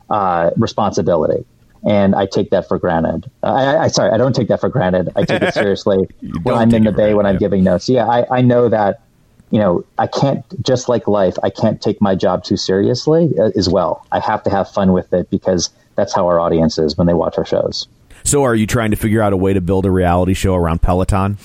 uh, 0.09 0.49
responsibility 0.57 1.45
and 1.85 2.13
I 2.13 2.25
take 2.25 2.49
that 2.49 2.67
for 2.67 2.77
granted. 2.77 3.31
I, 3.41 3.47
I, 3.63 3.83
I 3.83 3.87
sorry, 3.87 4.11
I 4.11 4.17
don't 4.17 4.35
take 4.35 4.49
that 4.49 4.59
for 4.59 4.67
granted. 4.67 5.07
I 5.15 5.23
take 5.23 5.41
it 5.41 5.53
seriously 5.61 6.09
when 6.43 6.53
I'm 6.55 6.73
in 6.73 6.83
the 6.83 6.91
bay 6.91 7.13
when 7.13 7.25
I'm 7.25 7.37
giving 7.37 7.63
notes. 7.63 7.87
Yeah, 7.87 8.05
I, 8.05 8.25
I 8.39 8.41
know 8.41 8.67
that. 8.67 8.99
You 9.51 9.59
know, 9.59 9.85
I 9.97 10.05
can't 10.07 10.43
just 10.61 10.89
like 10.89 11.07
life. 11.07 11.35
I 11.41 11.49
can't 11.49 11.81
take 11.81 12.01
my 12.01 12.15
job 12.15 12.43
too 12.43 12.57
seriously 12.57 13.31
uh, 13.39 13.51
as 13.55 13.69
well. 13.69 14.05
I 14.11 14.19
have 14.19 14.43
to 14.43 14.49
have 14.49 14.69
fun 14.69 14.91
with 14.91 15.13
it 15.13 15.29
because 15.29 15.69
that's 15.95 16.13
how 16.13 16.27
our 16.27 16.37
audience 16.39 16.77
is 16.77 16.97
when 16.97 17.07
they 17.07 17.13
watch 17.13 17.37
our 17.37 17.45
shows. 17.45 17.87
So, 18.23 18.43
are 18.43 18.55
you 18.55 18.67
trying 18.67 18.91
to 18.91 18.97
figure 18.97 19.21
out 19.21 19.33
a 19.33 19.37
way 19.37 19.53
to 19.53 19.61
build 19.61 19.85
a 19.85 19.91
reality 19.91 20.33
show 20.33 20.55
around 20.55 20.81
Peloton? 20.81 21.37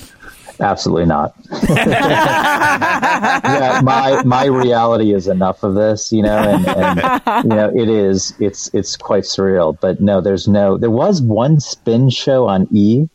Absolutely 0.60 1.06
not. 1.06 1.34
yeah, 1.68 3.80
my 3.82 4.22
my 4.24 4.46
reality 4.46 5.12
is 5.12 5.26
enough 5.28 5.62
of 5.62 5.74
this, 5.74 6.12
you 6.12 6.22
know, 6.22 6.36
and, 6.38 6.66
and 6.68 7.44
you 7.44 7.50
know 7.50 7.70
it 7.74 7.88
is 7.88 8.34
it's 8.38 8.70
it's 8.72 8.96
quite 8.96 9.24
surreal. 9.24 9.78
But 9.80 10.00
no, 10.00 10.20
there's 10.20 10.46
no. 10.48 10.76
There 10.78 10.90
was 10.90 11.20
one 11.22 11.60
spin 11.60 12.10
show 12.10 12.46
on 12.46 12.68
E. 12.72 13.08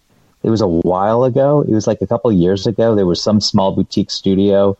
It 0.43 0.49
was 0.49 0.61
a 0.61 0.67
while 0.67 1.23
ago. 1.23 1.61
It 1.61 1.71
was 1.71 1.87
like 1.87 2.01
a 2.01 2.07
couple 2.07 2.31
of 2.31 2.37
years 2.37 2.65
ago. 2.67 2.95
There 2.95 3.05
was 3.05 3.21
some 3.21 3.41
small 3.41 3.71
boutique 3.73 4.11
studio 4.11 4.77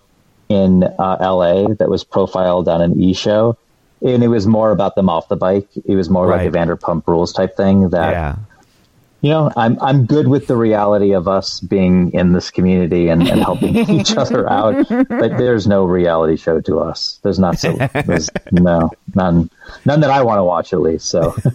in 0.48 0.84
uh, 0.84 1.18
L.A. 1.20 1.74
that 1.76 1.90
was 1.90 2.04
profiled 2.04 2.68
on 2.68 2.82
an 2.82 3.00
E 3.00 3.14
show, 3.14 3.58
and 4.02 4.24
it 4.24 4.30
was 4.30 4.48
more 4.48 4.72
about 4.72 4.96
them 4.96 5.10
off 5.10 5.28
the 5.28 5.36
bike. 5.36 5.68
It 5.86 5.96
was 5.96 6.10
more 6.10 6.28
like 6.28 6.40
Right. 6.40 6.48
a 6.48 6.52
Vanderpump 6.52 7.06
Rules 7.08 7.34
type 7.34 7.56
thing. 7.58 7.90
That 7.90 8.12
Yeah. 8.12 8.36
You 9.22 9.30
know, 9.30 9.52
I'm 9.58 9.78
I'm 9.82 10.06
good 10.06 10.28
with 10.28 10.48
the 10.48 10.56
reality 10.56 11.12
of 11.14 11.28
us 11.28 11.60
being 11.60 12.12
in 12.14 12.32
this 12.34 12.50
community 12.50 13.10
and, 13.10 13.28
and 13.28 13.42
helping 13.42 13.76
each 14.00 14.16
other 14.16 14.50
out. 14.50 14.88
But 14.90 15.38
there's 15.38 15.68
no 15.68 15.84
reality 15.86 16.38
show 16.38 16.62
to 16.62 16.80
us. 16.80 17.20
There's 17.24 17.40
not 17.40 17.60
so 17.60 17.74
there's 18.06 18.30
no 18.52 18.90
none 19.16 19.50
none 19.86 20.00
that 20.02 20.10
I 20.10 20.24
want 20.24 20.40
to 20.40 20.44
watch 20.44 20.72
at 20.74 20.80
least. 20.82 21.08
So 21.08 21.36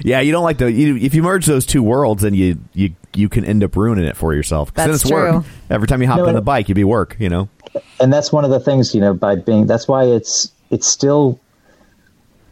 Yeah, 0.00 0.18
you 0.20 0.32
don't 0.32 0.42
like 0.42 0.58
to. 0.58 0.68
You, 0.72 0.96
if 0.96 1.14
you 1.14 1.22
merge 1.22 1.46
those 1.46 1.64
two 1.64 1.80
worlds, 1.82 2.22
then 2.22 2.34
you 2.34 2.58
you 2.72 2.94
you 3.14 3.28
can 3.28 3.44
end 3.44 3.62
up 3.62 3.76
ruining 3.76 4.04
it 4.06 4.16
for 4.16 4.34
yourself. 4.34 4.74
'Cause 4.74 4.84
then 4.84 4.90
That's 4.90 5.02
it's 5.04 5.12
work. 5.12 5.30
true. 5.44 5.44
Every 5.70 5.86
time 5.86 6.02
you 6.02 6.08
hop 6.08 6.18
No, 6.18 6.26
on 6.26 6.34
the 6.34 6.42
bike, 6.42 6.68
you'd 6.68 6.74
be 6.74 6.82
work. 6.82 7.16
You 7.20 7.28
know. 7.28 7.48
and 8.00 8.12
that's 8.12 8.32
one 8.32 8.44
of 8.44 8.50
the 8.50 8.58
things 8.58 8.92
you 8.92 9.00
know 9.00 9.14
by 9.14 9.36
being 9.36 9.66
that's 9.66 9.86
why 9.86 10.02
it's 10.04 10.50
it's 10.70 10.88
still 10.88 11.38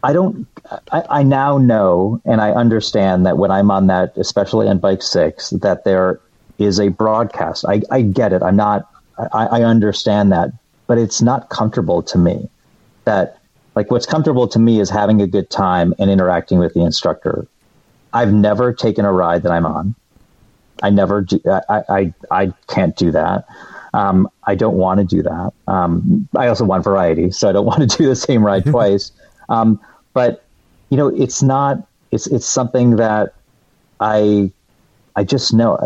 i 0.02 0.12
don't 0.12 0.46
I, 0.90 1.02
I 1.10 1.22
now 1.22 1.58
know 1.58 2.20
and 2.24 2.40
i 2.40 2.50
understand 2.50 3.26
that 3.26 3.38
when 3.38 3.50
i'm 3.50 3.70
on 3.70 3.86
that 3.88 4.16
especially 4.16 4.68
on 4.68 4.78
bike 4.78 5.02
six 5.02 5.50
that 5.50 5.84
there 5.84 6.20
is 6.58 6.80
a 6.80 6.88
broadcast 6.88 7.64
i, 7.68 7.82
I 7.90 8.02
get 8.02 8.32
it 8.32 8.42
i'm 8.42 8.56
not 8.56 8.88
I, 9.32 9.46
I 9.46 9.62
understand 9.62 10.32
that 10.32 10.50
but 10.86 10.98
it's 10.98 11.22
not 11.22 11.50
comfortable 11.50 12.02
to 12.02 12.18
me 12.18 12.48
that 13.04 13.38
like 13.74 13.90
what's 13.90 14.06
comfortable 14.06 14.48
to 14.48 14.58
me 14.58 14.80
is 14.80 14.90
having 14.90 15.22
a 15.22 15.26
good 15.26 15.50
time 15.50 15.94
and 15.98 16.10
interacting 16.10 16.58
with 16.58 16.74
the 16.74 16.80
instructor 16.80 17.46
i've 18.12 18.32
never 18.32 18.72
taken 18.72 19.04
a 19.04 19.12
ride 19.12 19.42
that 19.42 19.52
i'm 19.52 19.66
on 19.66 19.94
I 20.82 20.90
never 20.90 21.22
do. 21.22 21.40
I, 21.46 21.82
I, 21.88 22.14
I 22.30 22.52
can't 22.68 22.96
do 22.96 23.12
that. 23.12 23.46
Um, 23.94 24.28
I 24.44 24.54
don't 24.54 24.76
want 24.76 24.98
to 25.00 25.04
do 25.04 25.22
that. 25.22 25.52
Um, 25.68 26.28
I 26.36 26.48
also 26.48 26.64
want 26.64 26.82
variety, 26.84 27.30
so 27.30 27.48
I 27.48 27.52
don't 27.52 27.66
want 27.72 27.88
to 27.88 27.96
do 27.96 28.06
the 28.06 28.16
same 28.16 28.44
ride 28.44 28.64
twice. 28.66 29.12
Um, 29.48 29.80
but 30.14 30.44
you 30.90 30.96
know, 30.96 31.08
it's 31.08 31.42
not. 31.42 31.86
It's 32.10 32.26
it's 32.26 32.46
something 32.46 32.96
that 32.96 33.34
I 34.00 34.52
I 35.16 35.24
just 35.24 35.54
know. 35.54 35.78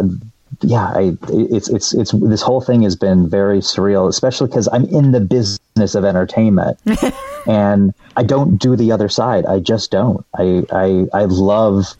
Yeah, 0.62 0.84
I, 0.84 1.16
it's 1.28 1.68
it's 1.68 1.94
it's 1.94 2.12
this 2.12 2.42
whole 2.42 2.60
thing 2.60 2.82
has 2.82 2.96
been 2.96 3.28
very 3.28 3.58
surreal, 3.58 4.08
especially 4.08 4.48
because 4.48 4.68
I'm 4.72 4.84
in 4.86 5.12
the 5.12 5.20
business 5.20 5.94
of 5.94 6.04
entertainment, 6.04 6.78
and 7.46 7.92
I 8.16 8.22
don't 8.22 8.56
do 8.56 8.76
the 8.76 8.92
other 8.92 9.08
side. 9.08 9.46
I 9.46 9.60
just 9.60 9.90
don't. 9.90 10.24
I 10.36 10.64
I, 10.72 11.06
I 11.12 11.24
love 11.24 11.94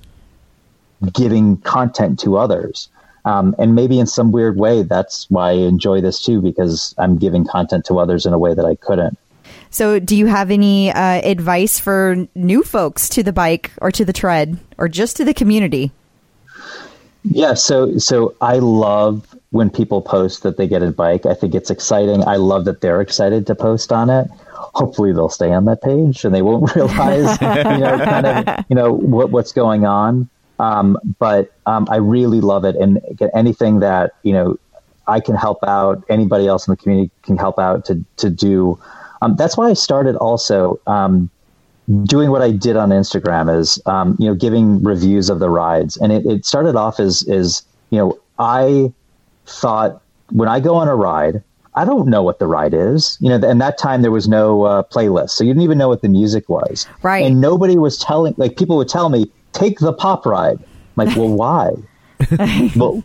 giving 1.12 1.58
content 1.58 2.18
to 2.20 2.36
others. 2.36 2.88
Um, 3.24 3.56
and 3.58 3.74
maybe 3.74 3.98
in 3.98 4.06
some 4.06 4.30
weird 4.30 4.56
way, 4.56 4.82
that's 4.82 5.28
why 5.30 5.50
I 5.50 5.54
enjoy 5.54 6.00
this 6.00 6.24
too, 6.24 6.40
because 6.40 6.94
I'm 6.96 7.18
giving 7.18 7.44
content 7.44 7.84
to 7.86 7.98
others 7.98 8.24
in 8.24 8.32
a 8.32 8.38
way 8.38 8.54
that 8.54 8.64
I 8.64 8.76
couldn't. 8.76 9.18
So, 9.76 9.98
do 9.98 10.16
you 10.16 10.24
have 10.24 10.50
any 10.50 10.90
uh, 10.90 11.20
advice 11.20 11.78
for 11.78 12.26
new 12.34 12.62
folks 12.62 13.10
to 13.10 13.22
the 13.22 13.30
bike 13.30 13.72
or 13.76 13.92
to 13.92 14.06
the 14.06 14.12
tread 14.14 14.58
or 14.78 14.88
just 14.88 15.18
to 15.18 15.24
the 15.26 15.34
community? 15.34 15.92
Yeah, 17.24 17.52
so 17.52 17.98
so 17.98 18.34
I 18.40 18.56
love 18.56 19.36
when 19.50 19.68
people 19.68 20.00
post 20.00 20.44
that 20.44 20.56
they 20.56 20.66
get 20.66 20.82
a 20.82 20.92
bike. 20.92 21.26
I 21.26 21.34
think 21.34 21.54
it's 21.54 21.68
exciting. 21.68 22.24
I 22.24 22.36
love 22.36 22.64
that 22.64 22.80
they're 22.80 23.02
excited 23.02 23.46
to 23.48 23.54
post 23.54 23.92
on 23.92 24.08
it. 24.08 24.30
Hopefully, 24.54 25.12
they'll 25.12 25.28
stay 25.28 25.52
on 25.52 25.66
that 25.66 25.82
page 25.82 26.24
and 26.24 26.34
they 26.34 26.40
won't 26.40 26.74
realize, 26.74 27.38
you 27.42 27.46
know, 27.46 27.98
kind 28.02 28.26
of, 28.26 28.64
you 28.70 28.76
know, 28.76 28.94
what 28.94 29.28
what's 29.30 29.52
going 29.52 29.84
on. 29.84 30.30
Um, 30.58 30.96
but 31.18 31.52
um, 31.66 31.86
I 31.90 31.96
really 31.96 32.40
love 32.40 32.64
it, 32.64 32.76
and 32.76 33.02
anything 33.34 33.80
that 33.80 34.12
you 34.22 34.32
know 34.32 34.58
I 35.06 35.20
can 35.20 35.34
help 35.34 35.58
out, 35.64 36.02
anybody 36.08 36.46
else 36.46 36.66
in 36.66 36.72
the 36.72 36.78
community 36.78 37.10
can 37.24 37.36
help 37.36 37.58
out 37.58 37.84
to 37.84 38.02
to 38.16 38.30
do. 38.30 38.80
Um, 39.22 39.36
that's 39.36 39.56
why 39.56 39.68
I 39.70 39.74
started 39.74 40.16
also 40.16 40.80
um, 40.86 41.30
doing 42.04 42.30
what 42.30 42.42
I 42.42 42.50
did 42.50 42.76
on 42.76 42.90
Instagram 42.90 43.54
is, 43.56 43.80
um, 43.86 44.16
you 44.18 44.26
know, 44.26 44.34
giving 44.34 44.82
reviews 44.82 45.30
of 45.30 45.38
the 45.38 45.48
rides. 45.48 45.96
And 45.96 46.12
it, 46.12 46.26
it 46.26 46.44
started 46.44 46.76
off 46.76 47.00
as, 47.00 47.22
is, 47.24 47.62
you 47.90 47.98
know, 47.98 48.18
I 48.38 48.92
thought 49.46 50.02
when 50.30 50.48
I 50.48 50.60
go 50.60 50.74
on 50.74 50.88
a 50.88 50.96
ride, 50.96 51.42
I 51.74 51.84
don't 51.84 52.08
know 52.08 52.22
what 52.22 52.38
the 52.38 52.46
ride 52.46 52.74
is. 52.74 53.16
You 53.20 53.28
know, 53.28 53.48
and 53.48 53.60
that 53.60 53.78
time 53.78 54.02
there 54.02 54.10
was 54.10 54.28
no 54.28 54.62
uh, 54.64 54.82
playlist. 54.82 55.30
So 55.30 55.44
you 55.44 55.50
didn't 55.50 55.62
even 55.62 55.78
know 55.78 55.88
what 55.88 56.02
the 56.02 56.08
music 56.08 56.48
was. 56.48 56.86
Right. 57.02 57.24
And 57.24 57.40
nobody 57.40 57.76
was 57.76 57.98
telling, 57.98 58.34
like, 58.36 58.56
people 58.56 58.76
would 58.78 58.88
tell 58.88 59.08
me, 59.08 59.30
take 59.52 59.78
the 59.78 59.92
pop 59.92 60.26
ride. 60.26 60.58
I'm 60.58 61.06
like, 61.06 61.16
well, 61.16 61.28
why? 61.28 61.70
well, 62.76 63.02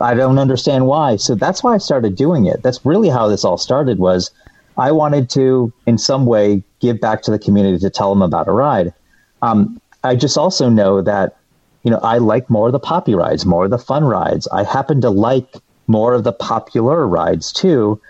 I 0.00 0.14
don't 0.14 0.38
understand 0.38 0.86
why. 0.86 1.16
So 1.16 1.34
that's 1.34 1.62
why 1.62 1.74
I 1.74 1.78
started 1.78 2.16
doing 2.16 2.46
it. 2.46 2.62
That's 2.62 2.84
really 2.84 3.08
how 3.08 3.28
this 3.28 3.44
all 3.44 3.56
started 3.56 3.98
was 3.98 4.30
I 4.76 4.92
wanted 4.92 5.30
to, 5.30 5.72
in 5.86 5.98
some 5.98 6.26
way, 6.26 6.62
give 6.80 7.00
back 7.00 7.22
to 7.22 7.30
the 7.30 7.38
community 7.38 7.78
to 7.78 7.90
tell 7.90 8.10
them 8.10 8.22
about 8.22 8.48
a 8.48 8.52
ride. 8.52 8.92
Um, 9.42 9.80
I 10.04 10.16
just 10.16 10.38
also 10.38 10.68
know 10.68 11.02
that, 11.02 11.36
you 11.82 11.90
know, 11.90 11.98
I 11.98 12.18
like 12.18 12.48
more 12.48 12.68
of 12.68 12.72
the 12.72 12.80
poppy 12.80 13.14
rides, 13.14 13.44
more 13.44 13.64
of 13.64 13.70
the 13.70 13.78
fun 13.78 14.04
rides. 14.04 14.48
I 14.48 14.64
happen 14.64 15.00
to 15.02 15.10
like 15.10 15.56
more 15.86 16.14
of 16.14 16.24
the 16.24 16.32
popular 16.32 17.06
rides 17.06 17.52
too. 17.52 18.00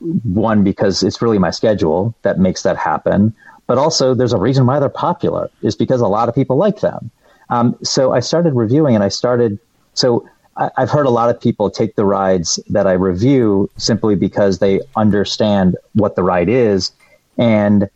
One, 0.00 0.64
because 0.64 1.02
it's 1.02 1.20
really 1.20 1.38
my 1.38 1.50
schedule 1.50 2.14
that 2.22 2.38
makes 2.38 2.62
that 2.62 2.76
happen. 2.76 3.34
But 3.66 3.78
also, 3.78 4.14
there's 4.14 4.32
a 4.32 4.38
reason 4.38 4.64
why 4.64 4.78
they're 4.78 4.88
popular, 4.88 5.50
is 5.62 5.76
because 5.76 6.00
a 6.00 6.06
lot 6.06 6.28
of 6.28 6.34
people 6.34 6.56
like 6.56 6.80
them. 6.80 7.10
Um, 7.50 7.76
so 7.82 8.12
I 8.12 8.20
started 8.20 8.54
reviewing 8.54 8.94
and 8.94 9.04
I 9.04 9.08
started, 9.08 9.58
so 9.94 10.28
I, 10.58 10.70
I've 10.76 10.90
heard 10.90 11.06
a 11.06 11.10
lot 11.10 11.30
of 11.30 11.40
people 11.40 11.70
take 11.70 11.94
the 11.94 12.04
rides 12.04 12.58
that 12.68 12.86
I 12.86 12.92
review 12.92 13.70
simply 13.76 14.14
because 14.14 14.58
they 14.58 14.80
understand 14.96 15.76
what 15.94 16.16
the 16.16 16.22
ride 16.22 16.48
is. 16.48 16.92
And 17.38 17.88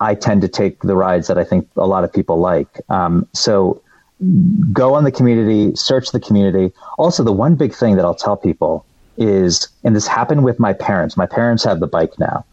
I 0.00 0.14
tend 0.14 0.42
to 0.42 0.48
take 0.48 0.80
the 0.82 0.96
rides 0.96 1.28
that 1.28 1.38
I 1.38 1.44
think 1.44 1.68
a 1.76 1.86
lot 1.86 2.04
of 2.04 2.12
people 2.12 2.38
like. 2.38 2.80
Um, 2.88 3.28
so 3.34 3.82
go 4.72 4.94
on 4.94 5.04
the 5.04 5.12
community, 5.12 5.74
search 5.76 6.10
the 6.10 6.20
community. 6.20 6.72
Also, 6.98 7.22
the 7.22 7.32
one 7.32 7.54
big 7.54 7.74
thing 7.74 7.96
that 7.96 8.04
I'll 8.04 8.14
tell 8.14 8.36
people 8.36 8.84
is, 9.16 9.68
and 9.84 9.94
this 9.94 10.06
happened 10.06 10.44
with 10.44 10.58
my 10.58 10.72
parents. 10.72 11.16
My 11.16 11.26
parents 11.26 11.64
have 11.64 11.80
the 11.80 11.86
bike 11.86 12.18
now. 12.18 12.44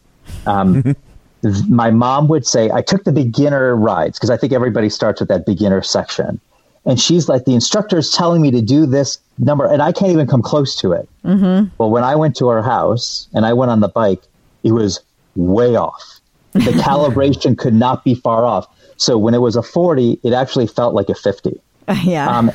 Um, 0.46 0.96
my 1.70 1.92
mom 1.92 2.28
would 2.28 2.46
say, 2.46 2.72
I 2.72 2.82
took 2.82 3.04
the 3.04 3.12
beginner 3.12 3.76
rides 3.76 4.18
because 4.18 4.30
I 4.30 4.38
think 4.38 4.54
everybody 4.54 4.90
starts 4.90 5.20
with 5.20 5.30
that 5.30 5.46
beginner 5.46 5.82
section. 5.82 6.40
And 6.86 7.00
she's 7.00 7.28
like, 7.28 7.46
the 7.46 7.54
instructor 7.54 7.98
is 7.98 8.12
telling 8.12 8.42
me 8.42 8.52
to 8.52 8.62
do 8.62 8.86
this 8.86 9.18
number, 9.40 9.66
and 9.66 9.82
I 9.82 9.92
can't 9.92 10.12
even 10.12 10.28
come 10.28 10.42
close 10.42 10.76
to 10.78 10.92
it. 10.92 11.10
Mm-hmm. 11.24 11.70
Well, 11.78 11.90
when 11.90 12.04
I 12.04 12.16
went 12.16 12.36
to 12.38 12.48
her 12.50 12.62
house 12.62 13.28
and 13.34 13.46
I 13.46 13.54
went 13.54 13.72
on 13.72 13.80
the 13.80 13.88
bike, 13.88 14.22
it 14.64 14.72
was 14.72 15.00
way 15.36 15.76
off. 15.76 16.20
The 16.54 16.60
calibration 16.86 17.58
could 17.58 17.74
not 17.74 18.04
be 18.04 18.14
far 18.16 18.46
off. 18.46 18.68
So 18.98 19.18
when 19.18 19.34
it 19.34 19.40
was 19.40 19.56
a 19.56 19.64
40, 19.64 20.20
it 20.24 20.34
actually 20.34 20.68
felt 20.68 20.94
like 20.94 21.10
a 21.10 21.16
50. 21.16 21.60
yeah. 22.04 22.30
Um, 22.30 22.52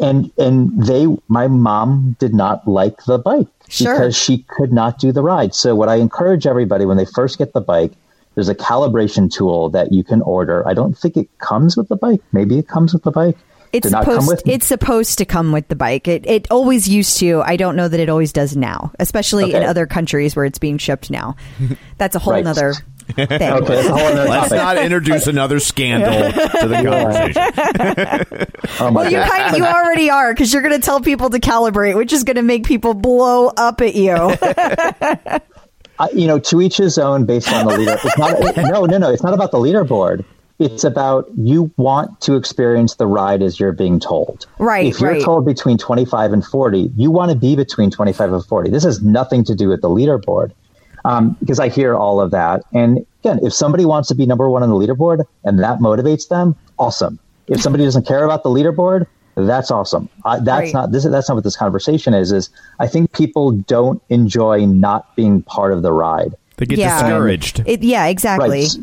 and 0.00 0.32
and 0.38 0.84
they, 0.84 1.06
my 1.28 1.46
mom 1.46 2.16
did 2.18 2.34
not 2.34 2.66
like 2.66 3.04
the 3.04 3.18
bike 3.18 3.46
Sure. 3.68 3.94
because 3.94 4.16
she 4.16 4.38
could 4.48 4.72
not 4.72 4.98
do 4.98 5.12
the 5.12 5.22
ride. 5.22 5.54
So 5.54 5.74
what 5.74 5.88
I 5.88 5.96
encourage 5.96 6.46
everybody 6.46 6.84
when 6.84 6.96
they 6.96 7.06
first 7.06 7.38
get 7.38 7.52
the 7.52 7.60
bike, 7.60 7.92
there's 8.34 8.48
a 8.48 8.54
calibration 8.54 9.32
tool 9.32 9.70
that 9.70 9.92
you 9.92 10.04
can 10.04 10.20
order. 10.22 10.66
I 10.66 10.74
don't 10.74 10.98
think 10.98 11.16
it 11.16 11.28
comes 11.38 11.76
with 11.76 11.88
the 11.88 11.96
bike. 11.96 12.20
Maybe 12.32 12.58
it 12.58 12.68
comes 12.68 12.92
with 12.92 13.04
the 13.04 13.10
bike. 13.10 13.38
It's 13.74 13.84
Did 13.86 13.92
not 13.92 14.04
come 14.04 14.20
supposed 14.22 14.28
with 14.46 14.54
it's 14.54 14.66
supposed 14.66 15.18
to 15.18 15.24
come 15.24 15.52
with 15.52 15.68
the 15.68 15.76
bike. 15.76 16.08
It 16.08 16.24
it 16.26 16.50
always 16.50 16.88
used 16.88 17.18
to. 17.18 17.42
I 17.44 17.56
don't 17.56 17.76
know 17.76 17.88
that 17.88 18.00
it 18.00 18.08
always 18.08 18.32
does 18.32 18.56
now, 18.56 18.92
especially 18.98 19.52
in 19.52 19.62
other 19.62 19.86
countries 19.86 20.34
where 20.36 20.44
it's 20.46 20.58
being 20.58 20.78
shipped 20.78 21.10
now. 21.10 21.36
That's 21.98 22.14
a 22.16 22.18
whole 22.18 22.32
Right. 22.34 22.44
nother 22.44 22.72
thing. 22.74 22.84
Okay, 23.18 23.36
that's 23.38 23.68
a 23.68 23.90
whole 23.92 23.98
other 24.00 24.24
Let's 24.24 24.48
topic. 24.48 24.56
not 24.56 24.78
introduce 24.78 25.26
another 25.26 25.60
scandal 25.60 26.32
to 26.60 26.68
the 26.68 26.82
conversation. 26.82 28.46
Oh 28.80 28.90
my 28.90 29.02
Well, 29.02 29.10
you 29.12 29.18
God. 29.18 29.30
kind 29.30 29.56
you 29.58 29.64
already 29.64 30.08
are 30.08 30.32
because 30.32 30.52
you're 30.54 30.62
going 30.62 30.74
to 30.74 30.80
tell 30.84 31.02
people 31.02 31.28
to 31.28 31.38
calibrate, 31.38 31.96
which 31.96 32.14
is 32.14 32.24
going 32.24 32.36
to 32.36 32.42
make 32.42 32.64
people 32.64 32.94
blow 32.94 33.48
up 33.48 33.82
at 33.82 33.94
you. 33.94 34.14
I, 35.98 36.08
you 36.12 36.26
know, 36.26 36.38
to 36.40 36.60
each 36.62 36.76
his 36.78 36.98
own 36.98 37.24
based 37.24 37.52
on 37.52 37.66
the 37.66 37.76
leader. 37.78 37.98
It's 38.02 38.18
not, 38.18 38.40
it- 38.40 38.56
no, 38.56 38.84
no, 38.86 38.98
no. 38.98 39.10
It's 39.12 39.22
not 39.22 39.34
about 39.34 39.50
the 39.52 39.58
leaderboard. 39.58 40.24
It's 40.60 40.84
about 40.84 41.26
you 41.36 41.72
want 41.76 42.20
to 42.22 42.36
experience 42.36 42.94
the 42.94 43.06
ride 43.06 43.42
as 43.42 43.58
you're 43.58 43.72
being 43.72 43.98
told. 43.98 44.46
Right, 44.58 44.86
If 44.86 45.00
you're 45.00 45.10
right. 45.12 45.22
told 45.22 45.44
between 45.44 45.78
25 45.78 46.32
and 46.32 46.44
40, 46.44 46.92
you 46.96 47.10
want 47.10 47.32
to 47.32 47.36
be 47.36 47.56
between 47.56 47.90
25 47.90 48.32
and 48.32 48.44
40. 48.44 48.70
This 48.70 48.84
has 48.84 49.02
nothing 49.02 49.42
to 49.44 49.54
do 49.54 49.68
with 49.68 49.82
the 49.82 49.88
leaderboard. 49.88 50.52
Um, 51.06 51.36
because 51.40 51.60
I 51.60 51.68
hear 51.68 51.94
all 51.94 52.18
of 52.20 52.30
that. 52.30 52.62
And 52.72 53.04
again, 53.22 53.38
if 53.42 53.52
somebody 53.52 53.84
wants 53.84 54.08
to 54.08 54.14
be 54.14 54.24
number 54.24 54.48
one 54.48 54.62
on 54.62 54.70
the 54.70 54.74
leaderboard 54.76 55.24
and 55.42 55.58
that 55.58 55.78
motivates 55.80 56.28
them, 56.28 56.54
awesome. 56.78 57.18
If 57.48 57.60
somebody 57.60 57.84
doesn't 57.84 58.06
care 58.06 58.24
about 58.24 58.42
the 58.42 58.48
leaderboard, 58.50 59.06
That's 59.36 59.72
awesome. 59.72 60.08
I, 60.24 60.38
that's 60.38 60.66
Right. 60.66 60.74
not 60.74 60.92
this. 60.92 61.02
That's 61.02 61.28
not 61.28 61.34
what 61.34 61.42
this 61.42 61.56
conversation 61.56 62.14
is. 62.14 62.30
Is 62.30 62.50
I 62.78 62.86
think 62.86 63.10
people 63.12 63.50
don't 63.50 64.00
enjoy 64.08 64.64
not 64.64 65.16
being 65.16 65.42
part 65.42 65.72
of 65.72 65.82
the 65.82 65.92
ride. 65.92 66.36
They 66.56 66.66
get 66.66 66.78
Yeah. 66.78 67.02
discouraged. 67.02 67.64
It, 67.66 67.82
yeah, 67.82 68.06
exactly. 68.06 68.60
Right. 68.60 68.76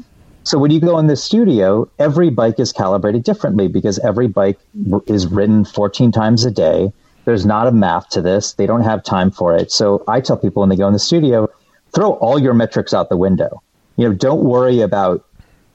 So 0.44 0.58
when 0.58 0.72
you 0.72 0.80
go 0.80 0.98
in 0.98 1.08
the 1.08 1.16
studio, 1.16 1.90
every 2.00 2.30
bike 2.30 2.60
is 2.60 2.72
calibrated 2.72 3.24
differently 3.24 3.68
because 3.68 4.00
every 4.00 4.28
bike 4.28 4.60
is 5.06 5.28
ridden 5.28 5.66
14 5.66 6.12
times 6.12 6.46
a 6.46 6.52
day. 6.52 6.92
There's 7.26 7.46
not 7.46 7.68
a 7.68 7.72
math 7.72 8.10
to 8.10 8.22
this. 8.22 8.54
They 8.54 8.66
don't 8.66 8.82
have 8.82 9.04
time 9.04 9.30
for 9.30 9.56
it. 9.56 9.72
So 9.72 10.04
I 10.08 10.22
tell 10.22 10.38
people 10.38 10.62
when 10.62 10.70
they 10.70 10.76
go 10.76 10.88
in 10.88 10.94
the 10.94 11.00
studio, 11.00 11.48
throw 11.94 12.14
all 12.14 12.40
your 12.40 12.56
metrics 12.56 12.94
out 12.94 13.10
the 13.10 13.18
window. 13.18 13.62
You 13.98 14.10
know, 14.10 14.16
don't 14.16 14.44
worry 14.44 14.82
about, 14.82 15.24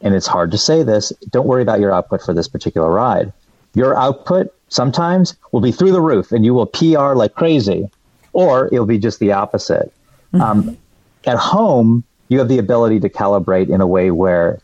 and 0.01 0.15
it's 0.15 0.27
hard 0.27 0.51
to 0.51 0.59
say 0.59 0.83
this, 0.83 1.13
don't 1.31 1.47
worry 1.47 1.63
about 1.63 1.79
your 1.79 1.93
output 1.93 2.23
for 2.23 2.35
this 2.35 2.49
particular 2.49 2.91
ride. 2.91 3.33
Your 3.75 3.97
output 3.97 4.53
sometimes 4.69 5.37
will 5.53 5.61
be 5.61 5.71
through 5.71 5.93
the 5.93 6.01
roof 6.01 6.33
and 6.33 6.45
you 6.45 6.55
will 6.55 6.67
PR 6.67 7.15
like 7.15 7.35
crazy, 7.35 7.89
or 8.33 8.67
it'll 8.67 8.87
be 8.87 8.99
just 8.99 9.21
the 9.21 9.33
opposite. 9.33 9.93
Um, 10.35 10.77
at 11.25 11.39
home, 11.39 12.05
you 12.29 12.39
have 12.39 12.49
the 12.49 12.59
ability 12.59 13.01
to 13.01 13.09
calibrate 13.09 13.69
in 13.69 13.81
a 13.81 13.87
way 13.87 14.11
where 14.11 14.59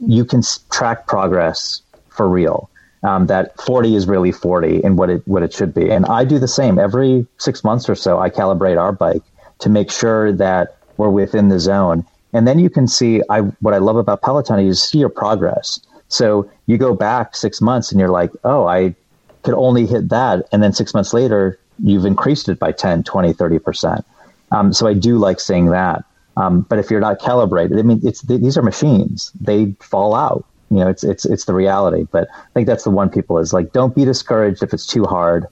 you 0.00 0.24
can 0.24 0.42
track 0.70 1.06
progress 1.06 1.82
for 2.08 2.28
real. 2.28 2.68
Um, 3.02 3.26
that 3.28 3.58
40 3.62 3.94
is 3.94 4.06
really 4.06 4.30
40 4.30 4.84
and 4.84 4.98
what 4.98 5.08
it 5.08 5.26
what 5.26 5.42
it 5.42 5.54
should 5.54 5.72
be. 5.72 5.90
And 5.90 6.04
I 6.04 6.24
do 6.24 6.38
the 6.38 6.48
same 6.48 6.78
every 6.78 7.26
six 7.38 7.64
months 7.64 7.88
or 7.88 7.94
so. 7.94 8.18
I 8.18 8.28
calibrate 8.28 8.78
our 8.78 8.92
bike 8.92 9.22
to 9.60 9.70
make 9.70 9.90
sure 9.90 10.32
that 10.32 10.76
we're 10.98 11.08
within 11.08 11.48
the 11.48 11.58
zone. 11.58 12.04
And 12.34 12.46
then 12.46 12.58
you 12.58 12.68
can 12.68 12.86
see 12.86 13.22
I 13.30 13.40
what 13.60 13.72
I 13.72 13.78
love 13.78 13.96
about 13.96 14.20
Peloton 14.20 14.58
is 14.58 14.66
you 14.66 14.74
see 14.74 14.98
your 14.98 15.08
progress. 15.08 15.80
So 16.08 16.50
you 16.66 16.76
go 16.76 16.94
back 16.94 17.36
six 17.36 17.62
months 17.62 17.90
and 17.90 17.98
you're 17.98 18.10
like, 18.10 18.32
oh, 18.44 18.66
I 18.66 18.94
could 19.42 19.54
only 19.54 19.86
hit 19.86 20.10
that. 20.10 20.46
And 20.52 20.62
then 20.62 20.72
six 20.72 20.92
months 20.92 21.14
later, 21.14 21.58
you've 21.82 22.04
increased 22.04 22.48
it 22.48 22.58
by 22.58 22.72
10, 22.72 23.04
20, 23.04 23.32
30%. 23.32 24.04
Um, 24.50 24.72
so 24.72 24.86
I 24.86 24.94
do 24.94 25.16
like 25.18 25.40
seeing 25.40 25.66
that. 25.66 26.04
Um, 26.40 26.62
but 26.62 26.78
if 26.78 26.90
you're 26.90 27.00
not 27.00 27.20
calibrated, 27.20 27.78
I 27.78 27.82
mean, 27.82 28.00
it's 28.02 28.22
these 28.22 28.56
are 28.56 28.62
machines; 28.62 29.30
they 29.40 29.74
fall 29.80 30.14
out. 30.14 30.44
You 30.70 30.78
know, 30.78 30.88
it's 30.88 31.04
it's 31.04 31.26
it's 31.26 31.44
the 31.44 31.54
reality. 31.54 32.06
But 32.10 32.28
I 32.32 32.52
think 32.54 32.66
that's 32.66 32.84
the 32.84 32.90
one 32.90 33.10
people 33.10 33.38
is 33.38 33.52
like, 33.52 33.72
don't 33.72 33.94
be 33.94 34.04
discouraged 34.04 34.62
if 34.62 34.72
it's 34.72 34.86
too 34.86 35.04
hard. 35.04 35.46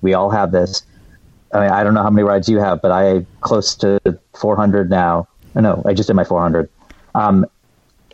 We 0.00 0.14
all 0.14 0.30
have 0.30 0.52
this. 0.52 0.82
I 1.52 1.60
mean, 1.60 1.70
I 1.70 1.82
don't 1.82 1.94
know 1.94 2.02
how 2.02 2.10
many 2.10 2.22
rides 2.24 2.48
you 2.48 2.58
have, 2.58 2.80
but 2.80 2.92
I 2.92 3.26
close 3.40 3.74
to 3.76 3.98
400 4.34 4.90
now. 4.90 5.26
No, 5.54 5.82
I 5.86 5.94
just 5.94 6.06
did 6.06 6.14
my 6.14 6.24
400. 6.24 6.68
Um, 7.14 7.46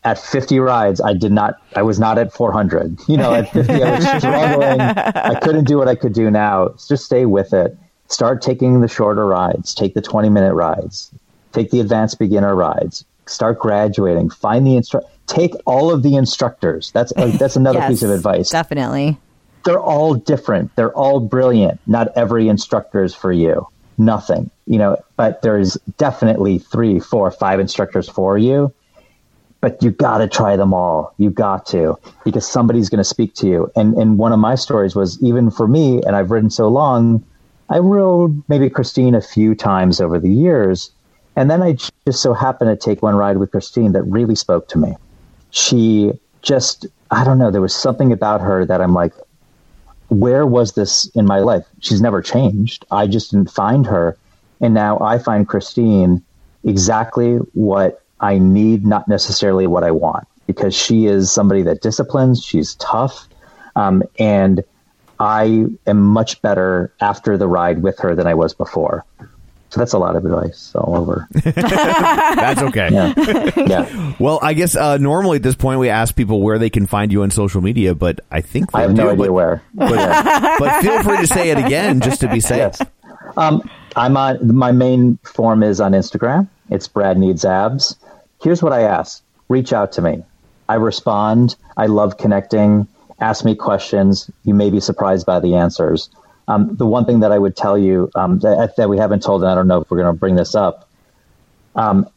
at 0.05 0.19
50 0.19 0.61
rides, 0.61 1.01
I 1.01 1.13
did 1.15 1.33
not. 1.33 1.61
I 1.77 1.83
was 1.83 1.99
not 1.99 2.17
at 2.17 2.33
400. 2.33 3.01
You 3.09 3.17
know, 3.17 3.35
at 3.35 3.53
50, 3.53 3.83
I 3.83 3.97
was 3.97 4.05
struggling. 4.19 4.81
I 4.81 5.39
couldn't 5.41 5.65
do 5.65 5.77
what 5.77 5.89
I 5.89 5.95
could 5.95 6.15
do 6.15 6.31
now. 6.31 6.75
Just 6.89 7.05
stay 7.05 7.27
with 7.27 7.53
it. 7.53 7.77
Start 8.09 8.41
taking 8.41 8.81
the 8.81 8.89
shorter 8.89 9.27
rides. 9.27 9.75
Take 9.75 9.95
the 9.95 10.03
20 10.03 10.31
minute 10.31 10.55
rides. 10.55 11.11
Take 11.55 11.71
the 11.71 11.81
advanced 11.81 12.19
beginner 12.19 12.55
rides. 12.55 13.05
Start 13.27 13.59
graduating. 13.59 14.29
Find 14.31 14.67
the 14.67 14.77
instructor. 14.77 15.09
Take 15.27 15.55
all 15.65 15.91
of 15.91 16.03
the 16.03 16.17
instructors. 16.17 16.91
That's 16.93 17.13
that's 17.39 17.57
another 17.57 17.79
Yes, 17.79 17.91
piece 17.91 18.03
of 18.03 18.11
advice 18.11 18.51
Definitely. 18.51 19.19
they're 19.65 19.81
all 19.81 20.15
different. 20.15 20.75
They're 20.77 20.93
all 20.93 21.21
brilliant. 21.21 21.81
Not 21.87 22.09
every 22.17 22.49
instructor 22.49 23.03
is 23.03 23.15
for 23.15 23.33
you. 23.33 23.67
Nothing, 23.97 24.51
you 24.67 24.77
know, 24.79 24.99
but 25.17 25.41
there's 25.43 25.79
definitely 25.99 26.59
three, 26.59 26.99
four, 26.99 27.31
five 27.31 27.61
instructors 27.61 28.09
for 28.09 28.37
you. 28.37 28.75
But 29.61 29.83
you 29.83 29.93
got 29.93 30.19
to 30.19 30.29
try 30.29 30.57
them 30.57 30.75
all. 30.75 31.15
You 31.17 31.31
got 31.31 31.65
to 31.67 31.97
because 32.25 32.47
somebody's 32.47 32.91
going 32.91 32.99
to 32.99 33.05
speak 33.05 33.35
to 33.37 33.47
you. 33.47 33.71
And 33.77 33.95
and 33.95 34.19
one 34.19 34.33
of 34.33 34.39
my 34.41 34.57
stories 34.57 34.95
was 34.95 35.23
even 35.23 35.51
for 35.51 35.67
me, 35.69 36.03
and 36.03 36.17
I've 36.17 36.31
ridden 36.31 36.51
so 36.51 36.69
long, 36.69 37.25
I 37.71 37.79
rode 37.79 38.43
maybe 38.49 38.69
Christine 38.69 39.15
a 39.15 39.23
few 39.23 39.55
times 39.55 40.01
over 40.01 40.19
the 40.19 40.29
years, 40.31 40.91
and 41.37 41.51
then 41.51 41.63
I 41.63 41.77
just 42.07 42.23
so 42.23 42.33
happened 42.33 42.71
to 42.71 42.77
take 42.77 43.03
one 43.03 43.17
ride 43.17 43.39
with 43.39 43.51
Christine 43.51 43.93
that 43.93 44.03
really 44.03 44.35
spoke 44.35 44.69
to 44.69 44.79
me. 44.79 44.97
She 45.51 46.13
just, 46.43 46.87
I 47.11 47.25
don't 47.25 47.39
know, 47.39 47.51
there 47.51 47.61
was 47.61 47.75
something 47.75 48.13
about 48.13 48.41
her 48.41 48.65
that 48.65 48.81
I'm 48.81 48.95
like, 48.95 49.13
where 50.09 50.47
was 50.47 50.73
this 50.73 51.07
in 51.15 51.27
my 51.27 51.41
life? 51.41 51.65
She's 51.81 52.01
never 52.01 52.23
changed. 52.23 52.85
I 52.91 53.07
just 53.07 53.31
didn't 53.31 53.51
find 53.51 53.87
her. 53.87 54.17
And 54.61 54.75
now 54.75 54.99
I 55.01 55.19
find 55.19 55.49
Christine 55.49 56.23
exactly 56.63 57.37
what 57.55 58.03
I 58.21 58.39
need, 58.39 58.87
not 58.87 59.09
necessarily 59.09 59.67
what 59.67 59.85
I 59.85 59.91
want, 59.91 60.27
because 60.47 60.75
she 60.75 61.07
is 61.07 61.33
somebody 61.33 61.63
that 61.63 61.83
disciplines, 61.83 62.45
she's 62.45 62.75
tough. 62.77 63.29
Um, 63.77 64.03
and 64.19 64.63
I 65.19 65.67
am 65.87 66.01
much 66.01 66.41
better 66.43 66.93
after 67.01 67.37
the 67.37 67.49
ride 67.49 67.83
with 67.83 67.99
her 68.01 68.15
than 68.15 68.27
I 68.27 68.35
was 68.35 68.55
before. 68.55 69.05
So 69.75 69.81
that's 69.81 69.93
a 69.93 69.99
lot 69.99 70.15
of 70.15 70.25
advice 70.25 70.73
all 70.77 70.95
over. 70.95 71.27
That's 71.33 72.63
okay. 72.63 72.91
Yeah. 72.93 73.13
yeah. 73.57 74.15
Well, 74.21 74.39
I 74.41 74.55
guess 74.55 74.77
uh, 74.77 74.99
normally 74.99 75.39
at 75.39 75.43
this 75.43 75.57
point 75.57 75.81
we 75.81 75.89
ask 75.89 76.15
people 76.15 76.43
where 76.43 76.61
they 76.61 76.71
can 76.71 76.87
find 76.87 77.11
you 77.11 77.25
on 77.25 77.33
social 77.33 77.61
media, 77.61 77.93
but 77.93 78.21
I 78.31 78.41
think 78.41 78.67
I 78.73 78.83
they 78.83 78.87
have 78.87 78.97
no 78.97 79.09
idea 79.09 79.17
but, 79.17 79.33
where. 79.33 79.63
But, 79.75 80.59
but 80.61 80.81
feel 80.81 81.03
free 81.03 81.17
to 81.17 81.27
say 81.27 81.51
it 81.51 81.59
again 81.59 82.01
just 82.01 82.21
to 82.21 82.29
be 82.29 82.39
safe. 82.39 82.59
Yes. 82.59 82.83
Um, 83.37 83.69
I'm 83.97 84.17
on 84.17 84.57
my 84.57 84.71
main 84.71 85.19
form 85.25 85.65
is 85.65 85.81
on 85.81 85.91
Instagram. 85.91 86.47
It's 86.71 86.87
Brad 86.87 87.19
Needs 87.19 87.45
Abs. 87.45 87.97
Here's 88.45 88.63
what 88.63 88.73
I 88.73 88.83
ask: 88.83 89.25
reach 89.49 89.73
out 89.73 89.91
to 89.95 90.03
me. 90.03 90.23
I 90.69 90.77
respond. 90.77 91.57
I 91.77 91.87
love 91.87 92.17
connecting. 92.17 92.87
Ask 93.19 93.45
me 93.45 93.57
questions. 93.57 94.31
You 94.45 94.55
may 94.55 94.71
be 94.71 94.79
surprised 94.79 95.27
by 95.27 95.41
the 95.41 95.57
answers. 95.57 96.11
Um, 96.47 96.77
the 96.77 96.87
one 96.87 97.05
thing 97.05 97.21
that 97.21 97.33
I 97.33 97.39
would 97.39 97.57
tell 97.57 97.79
you 97.79 98.11
um, 98.15 98.39
that, 98.41 98.77
that 98.77 98.89
we 98.89 98.99
haven't 98.99 99.23
told, 99.23 99.43
and 99.43 99.51
I 99.51 99.55
don't 99.55 99.67
know 99.67 99.81
if 99.81 99.91
we're 99.91 99.99
going 99.99 100.13
to 100.13 100.19
bring 100.19 100.35
this 100.35 100.55
up. 100.55 100.89
Um, 101.75 102.09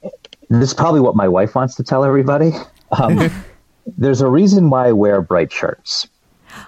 this 0.50 0.70
is 0.70 0.74
probably 0.74 1.00
what 1.00 1.16
my 1.16 1.28
wife 1.28 1.56
wants 1.56 1.76
to 1.76 1.84
tell 1.84 2.04
everybody. 2.04 2.52
Um, 2.92 3.30
there's 3.98 4.22
a 4.22 4.28
reason 4.28 4.70
why 4.70 4.90
I 4.90 4.92
wear 4.92 5.22
bright 5.22 5.52
shirts. 5.52 6.08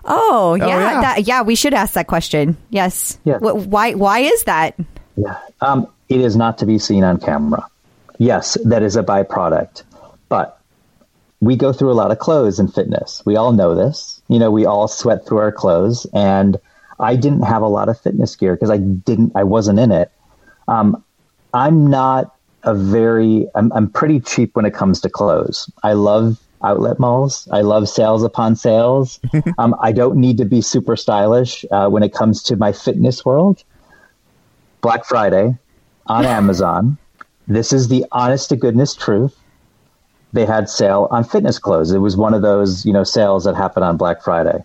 Oh, 0.05 0.55
yeah, 0.55 0.67
yeah. 0.67 1.01
That, 1.01 1.27
yeah. 1.27 1.41
We 1.41 1.55
should 1.55 1.73
ask 1.73 1.93
that 1.93 2.07
question. 2.07 2.57
Yes. 2.69 3.17
Yeah. 3.23 3.39
Wh- 3.39 3.67
why? 3.67 3.93
Why 3.93 4.19
is 4.19 4.43
that? 4.43 4.75
Yeah. 5.15 5.37
Um, 5.61 5.87
it 6.09 6.21
is 6.21 6.35
not 6.35 6.57
to 6.59 6.65
be 6.65 6.79
seen 6.79 7.03
on 7.03 7.19
camera. 7.19 7.67
Yes, 8.17 8.57
that 8.65 8.83
is 8.83 8.95
a 8.95 9.03
byproduct. 9.03 9.83
But 10.27 10.59
we 11.39 11.55
go 11.55 11.71
through 11.71 11.91
a 11.91 11.93
lot 11.93 12.11
of 12.11 12.19
clothes 12.19 12.59
in 12.59 12.67
fitness. 12.67 13.23
We 13.25 13.35
all 13.35 13.51
know 13.53 13.75
this. 13.75 14.21
You 14.27 14.39
know, 14.39 14.51
we 14.51 14.65
all 14.65 14.87
sweat 14.87 15.25
through 15.25 15.39
our 15.39 15.51
clothes. 15.51 16.05
And 16.13 16.57
I 16.99 17.15
didn't 17.15 17.43
have 17.43 17.61
a 17.61 17.67
lot 17.67 17.89
of 17.89 17.99
fitness 17.99 18.35
gear 18.35 18.55
because 18.55 18.69
I 18.69 18.77
didn't, 18.77 19.31
I 19.35 19.43
wasn't 19.43 19.79
in 19.79 19.91
it. 19.91 20.11
Um, 20.67 21.03
I'm 21.53 21.89
not 21.89 22.35
a 22.63 22.75
very, 22.75 23.47
I'm, 23.55 23.71
I'm 23.73 23.89
pretty 23.89 24.19
cheap 24.19 24.55
when 24.55 24.65
it 24.65 24.73
comes 24.73 25.01
to 25.01 25.09
clothes. 25.09 25.71
I 25.83 25.93
love 25.93 26.39
outlet 26.63 26.99
malls. 26.99 27.47
I 27.51 27.61
love 27.61 27.87
sales 27.87 28.23
upon 28.23 28.55
sales. 28.55 29.19
um, 29.57 29.75
I 29.81 29.91
don't 29.91 30.17
need 30.17 30.37
to 30.37 30.45
be 30.45 30.61
super 30.61 30.95
stylish 30.95 31.65
uh, 31.71 31.87
when 31.89 32.03
it 32.03 32.13
comes 32.13 32.43
to 32.43 32.55
my 32.55 32.71
fitness 32.71 33.25
world. 33.25 33.63
Black 34.81 35.05
Friday 35.05 35.57
on 36.07 36.25
Amazon. 36.39 36.97
This 37.47 37.73
is 37.73 37.87
the 37.87 38.05
honest 38.11 38.49
to 38.49 38.55
goodness 38.55 38.93
truth. 38.93 39.35
They 40.33 40.45
had 40.45 40.69
sale 40.69 41.07
on 41.09 41.23
fitness 41.23 41.57
clothes. 41.57 41.91
It 41.91 41.99
was 41.99 42.15
one 42.15 42.35
of 42.35 42.43
those, 42.43 42.85
you 42.85 42.93
know, 42.93 43.03
sales 43.03 43.45
that 43.45 43.55
happen 43.55 43.81
on 43.81 43.97
Black 43.97 44.21
Friday. 44.21 44.63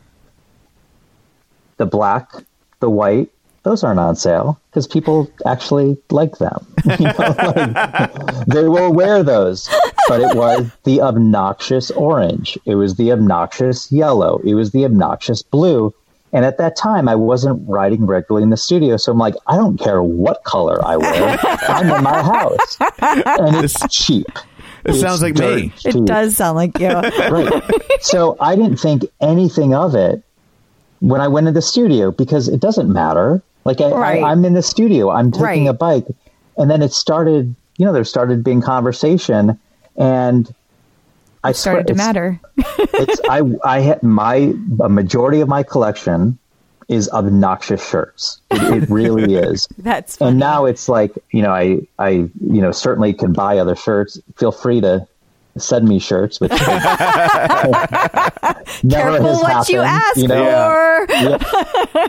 The 1.76 1.86
black, 1.86 2.30
the 2.80 2.90
white, 2.90 3.30
those 3.64 3.82
aren't 3.82 3.98
on 3.98 4.14
sale 4.14 4.60
because 4.70 4.86
people 4.86 5.30
actually 5.46 5.96
like 6.10 6.38
them. 6.38 6.66
You 6.84 7.06
know, 7.06 7.34
like, 7.56 8.46
they 8.46 8.68
will 8.68 8.92
wear 8.92 9.22
those, 9.22 9.68
but 10.06 10.20
it 10.20 10.36
was 10.36 10.70
the 10.84 11.01
obnoxious 11.01 11.90
orange. 11.92 12.59
It 12.66 12.74
was 12.74 12.96
the 12.96 13.10
obnoxious 13.10 13.90
yellow. 13.90 14.38
It 14.44 14.52
was 14.55 14.72
the 14.72 14.84
obnoxious 14.84 15.42
blue. 15.42 15.94
And 16.34 16.44
at 16.44 16.59
that 16.59 16.76
time, 16.76 17.09
I 17.09 17.14
wasn't 17.14 17.66
riding 17.66 18.06
regularly 18.06 18.42
in 18.42 18.51
the 18.51 18.56
studio. 18.56 18.96
So 18.98 19.12
I'm 19.12 19.18
like, 19.18 19.34
I 19.46 19.56
don't 19.56 19.78
care 19.78 20.02
what 20.02 20.44
color 20.44 20.84
I 20.84 20.96
wear. 20.98 21.38
I'm 21.42 21.90
in 21.90 22.02
my 22.02 22.22
house. 22.22 22.76
And 23.01 23.64
it's 23.64 23.80
cheap. 23.88 24.26
It 24.84 24.90
It's 24.90 25.01
sounds 25.01 25.22
like 25.22 25.34
dirt 25.36 25.56
me. 25.56 25.72
It 25.84 26.05
does 26.05 26.36
sound 26.36 26.56
like 26.56 26.78
you. 26.78 26.88
Right. 26.88 27.62
So 28.02 28.36
I 28.40 28.56
didn't 28.56 28.76
think 28.76 29.05
anything 29.20 29.74
of 29.74 29.94
it 29.94 30.23
when 31.09 31.20
I 31.20 31.28
went 31.28 31.47
in 31.48 31.55
the 31.55 31.62
studio 31.62 32.10
because 32.10 32.48
it 32.48 32.60
doesn't 32.60 32.90
matter. 32.93 33.43
Like 33.64 33.81
I, 33.81 33.90
Right. 33.90 34.22
I, 34.22 34.31
I'm 34.31 34.44
in 34.44 34.55
the 34.55 34.62
studio, 34.62 35.10
I'm 35.10 35.31
taking 35.31 35.44
Right. 35.44 35.66
a 35.68 35.72
bike, 35.72 36.06
and 36.56 36.70
then 36.70 36.82
it 36.82 36.93
started. 36.93 37.55
You 37.76 37.85
know, 37.86 37.93
there 37.93 38.05
started 38.05 38.44
being 38.44 38.60
conversation, 38.62 39.59
and 39.97 40.55
I 41.43 41.52
Started 41.52 41.86
swear 41.89 41.94
to 41.94 41.94
matter. 41.94 42.40
it's 42.56 43.20
I 43.28 43.43
I 43.64 43.81
had 43.81 44.02
my 44.02 44.52
a 44.81 44.89
majority 44.89 45.40
of 45.40 45.48
my 45.48 45.62
collection 45.62 46.39
is 46.89 47.09
obnoxious 47.10 47.82
shirts. 47.89 48.40
It, 48.51 48.82
it 48.85 48.89
really 48.90 49.35
is. 49.48 49.66
That's 49.78 50.16
funny. 50.16 50.31
and 50.31 50.39
now 50.39 50.66
it's 50.66 50.89
like 50.89 51.12
you 51.32 51.43
know 51.43 51.51
I 51.52 51.81
I 51.98 52.09
you 52.10 52.60
know 52.62 52.70
certainly 52.72 53.12
can 53.12 53.32
buy 53.32 53.59
other 53.59 53.74
shirts. 53.76 54.20
Feel 54.36 54.52
free 54.52 54.81
to 54.82 55.06
send 55.59 55.89
me 55.89 55.98
shirts, 55.98 56.40
which 56.40 56.51
never 56.60 56.66
Careful 58.89 59.26
has 59.26 59.43
what 59.43 59.68
you 59.68 59.81
happened, 59.81 59.85
ask 59.85 60.16
you 60.16 60.28
know? 60.28 61.06
for. 61.06 61.06
Yeah. 61.12 61.39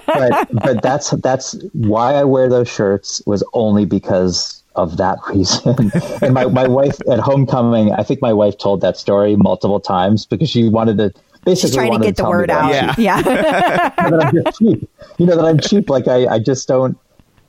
but 0.06 0.48
but 0.52 0.82
that's 0.82 1.12
that's 1.12 1.56
why 1.74 2.14
I 2.14 2.24
wear 2.24 2.50
those 2.50 2.70
shirts 2.70 3.22
was 3.26 3.44
only 3.54 3.86
because 3.86 4.64
of 4.76 4.98
that 4.98 5.20
reason. 5.30 5.92
and 6.22 6.34
my, 6.34 6.46
my 6.46 6.68
wife 6.68 6.98
at 7.10 7.20
homecoming, 7.20 7.92
I 7.94 8.04
think 8.04 8.22
my 8.22 8.34
wife 8.34 8.58
told 8.58 8.82
that 8.82 8.98
story 8.98 9.36
multiple 9.36 9.80
times 9.80 10.26
because 10.26 10.50
she 10.50 10.68
wanted 10.70 10.98
to 10.98 11.14
basically 11.46 11.70
She's 11.70 11.76
trying 11.76 11.94
to 11.94 12.00
get 12.00 12.18
the 12.18 12.28
word 12.28 12.50
out. 12.50 12.74
I'm 12.74 12.96
Yeah. 12.98 13.22
that 13.22 13.94
I'm 13.98 14.44
just 14.44 14.60
cheap. 14.60 14.90
You 15.18 15.26
know 15.26 15.36
that 15.36 15.46
I'm 15.46 15.60
cheap. 15.60 15.90
Like 15.90 16.08
I, 16.08 16.28
I 16.28 16.40
just 16.40 16.68
don't. 16.68 16.98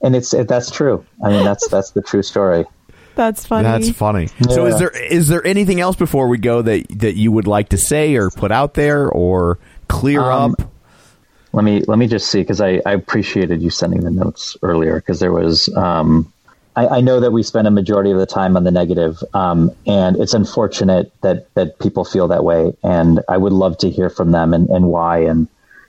And 0.01 0.15
it's 0.15 0.29
that's 0.31 0.69
true. 0.71 1.03
I 1.23 1.29
mean 1.29 1.43
that's 1.43 1.67
that's 1.69 1.91
the 1.91 2.01
true 2.01 2.21
story. 2.21 2.65
That's 3.17 3.45
funny. 3.45 3.63
That's 3.63 3.89
funny. 3.89 4.27
So, 4.49 4.67
is 4.67 4.77
there 4.79 4.91
is 4.91 5.27
there 5.27 5.45
anything 5.45 5.81
else 5.81 5.95
before 5.95 6.27
we 6.27 6.37
go 6.37 6.61
that 6.61 6.85
that 6.99 7.15
you 7.15 7.31
would 7.31 7.47
like 7.47 7.69
to 7.69 7.77
say 7.77 8.15
or 8.15 8.29
put 8.29 8.51
out 8.51 8.75
there 8.75 9.09
or 9.09 9.57
clear 9.87 10.21
Um, 10.21 10.55
up? 10.59 10.71
Let 11.51 11.63
me 11.63 11.81
let 11.87 11.97
me 11.97 12.07
just 12.07 12.29
see 12.29 12.41
because 12.41 12.61
I, 12.61 12.81
I 12.85 12.93
appreciated 12.93 13.61
you 13.61 13.71
sending 13.71 14.01
the 14.01 14.11
notes 14.11 14.55
earlier 14.61 14.95
because 14.97 15.19
there 15.19 15.31
was 15.31 15.67
um, 15.75 16.31
I, 16.75 16.87
I 16.87 17.01
know 17.01 17.19
that 17.19 17.31
we 17.31 17.41
spend 17.41 17.67
a 17.67 17.71
majority 17.71 18.11
of 18.11 18.19
the 18.19 18.27
time 18.27 18.55
on 18.55 18.63
the 18.63 18.71
negative 18.71 19.23
um, 19.33 19.71
and 19.87 20.17
it's 20.17 20.35
unfortunate 20.35 21.11
that 21.21 21.51
that 21.55 21.79
people 21.79 22.05
feel 22.05 22.27
that 22.27 22.43
way 22.43 22.73
and 22.83 23.21
I 23.27 23.37
would 23.37 23.53
love 23.53 23.79
to 23.79 23.89
hear 23.89 24.11
from 24.11 24.31
them 24.31 24.53
and, 24.53 24.69
and 24.69 24.89
why 24.89 25.19
and 25.19 25.47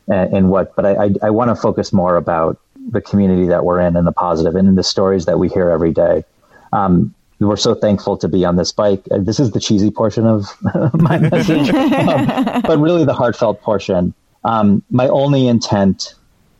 and, 0.08 0.32
and 0.32 0.50
what 0.50 0.74
but 0.76 0.86
I 0.86 1.04
I, 1.04 1.10
I 1.24 1.30
want 1.30 1.50
to 1.50 1.56
focus 1.56 1.92
more 1.92 2.16
about 2.16 2.58
the 2.90 3.02
community 3.02 3.48
that 3.48 3.66
we're 3.66 3.80
in 3.80 3.96
and 3.96 4.06
the 4.06 4.12
positive 4.12 4.54
and 4.56 4.66
in 4.66 4.74
the 4.76 4.82
stories 4.82 5.26
that 5.26 5.38
we 5.38 5.48
hear 5.48 5.68
every 5.68 5.92
day. 5.92 6.24
Um, 6.72 7.14
we're 7.40 7.56
so 7.56 7.74
thankful 7.74 8.16
to 8.18 8.28
be 8.28 8.44
on 8.44 8.56
this 8.56 8.72
bike. 8.72 9.02
Uh, 9.10 9.18
This 9.18 9.38
is 9.40 9.52
the 9.52 9.60
cheesy 9.60 9.90
portion 9.90 10.26
of 10.26 10.46
my 10.94 11.18
message, 11.30 11.70
um, 11.70 12.62
but 12.62 12.78
really 12.78 13.04
the 13.04 13.14
heartfelt 13.14 13.60
portion. 13.60 14.14
Um, 14.44 14.82
my 14.90 15.08
only 15.08 15.46
intent 15.46 16.14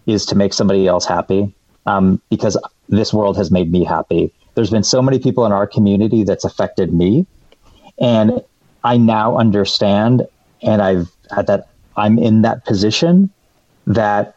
is 0.06 0.26
to 0.26 0.34
make 0.36 0.52
somebody 0.52 0.86
else 0.86 1.04
happy 1.04 1.54
um, 1.86 2.20
because 2.30 2.56
this 2.88 3.12
world 3.12 3.36
has 3.36 3.50
made 3.50 3.70
me 3.70 3.84
happy. 3.84 4.32
There's 4.54 4.70
been 4.70 4.84
so 4.84 5.02
many 5.02 5.18
people 5.18 5.46
in 5.46 5.52
our 5.52 5.66
community 5.66 6.24
that's 6.24 6.44
affected 6.44 6.92
me, 6.92 7.26
and 8.00 8.42
I 8.82 8.96
now 8.96 9.36
understand, 9.36 10.26
and 10.62 10.82
I've 10.82 11.08
had 11.30 11.46
that 11.48 11.68
I'm 11.96 12.18
in 12.18 12.42
that 12.42 12.64
position 12.64 13.30
that 13.86 14.36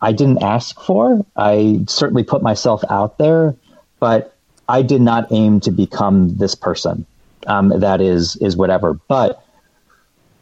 I 0.00 0.12
didn't 0.12 0.42
ask 0.42 0.80
for. 0.80 1.24
I 1.36 1.84
certainly 1.86 2.24
put 2.24 2.42
myself 2.42 2.82
out 2.90 3.18
there, 3.18 3.54
but 4.00 4.34
I 4.68 4.82
did 4.82 5.00
not 5.00 5.28
aim 5.30 5.60
to 5.60 5.70
become 5.70 6.36
this 6.36 6.54
person. 6.54 7.06
Um, 7.46 7.80
that 7.80 8.00
is 8.00 8.36
is 8.36 8.56
whatever. 8.56 8.94
But 8.94 9.44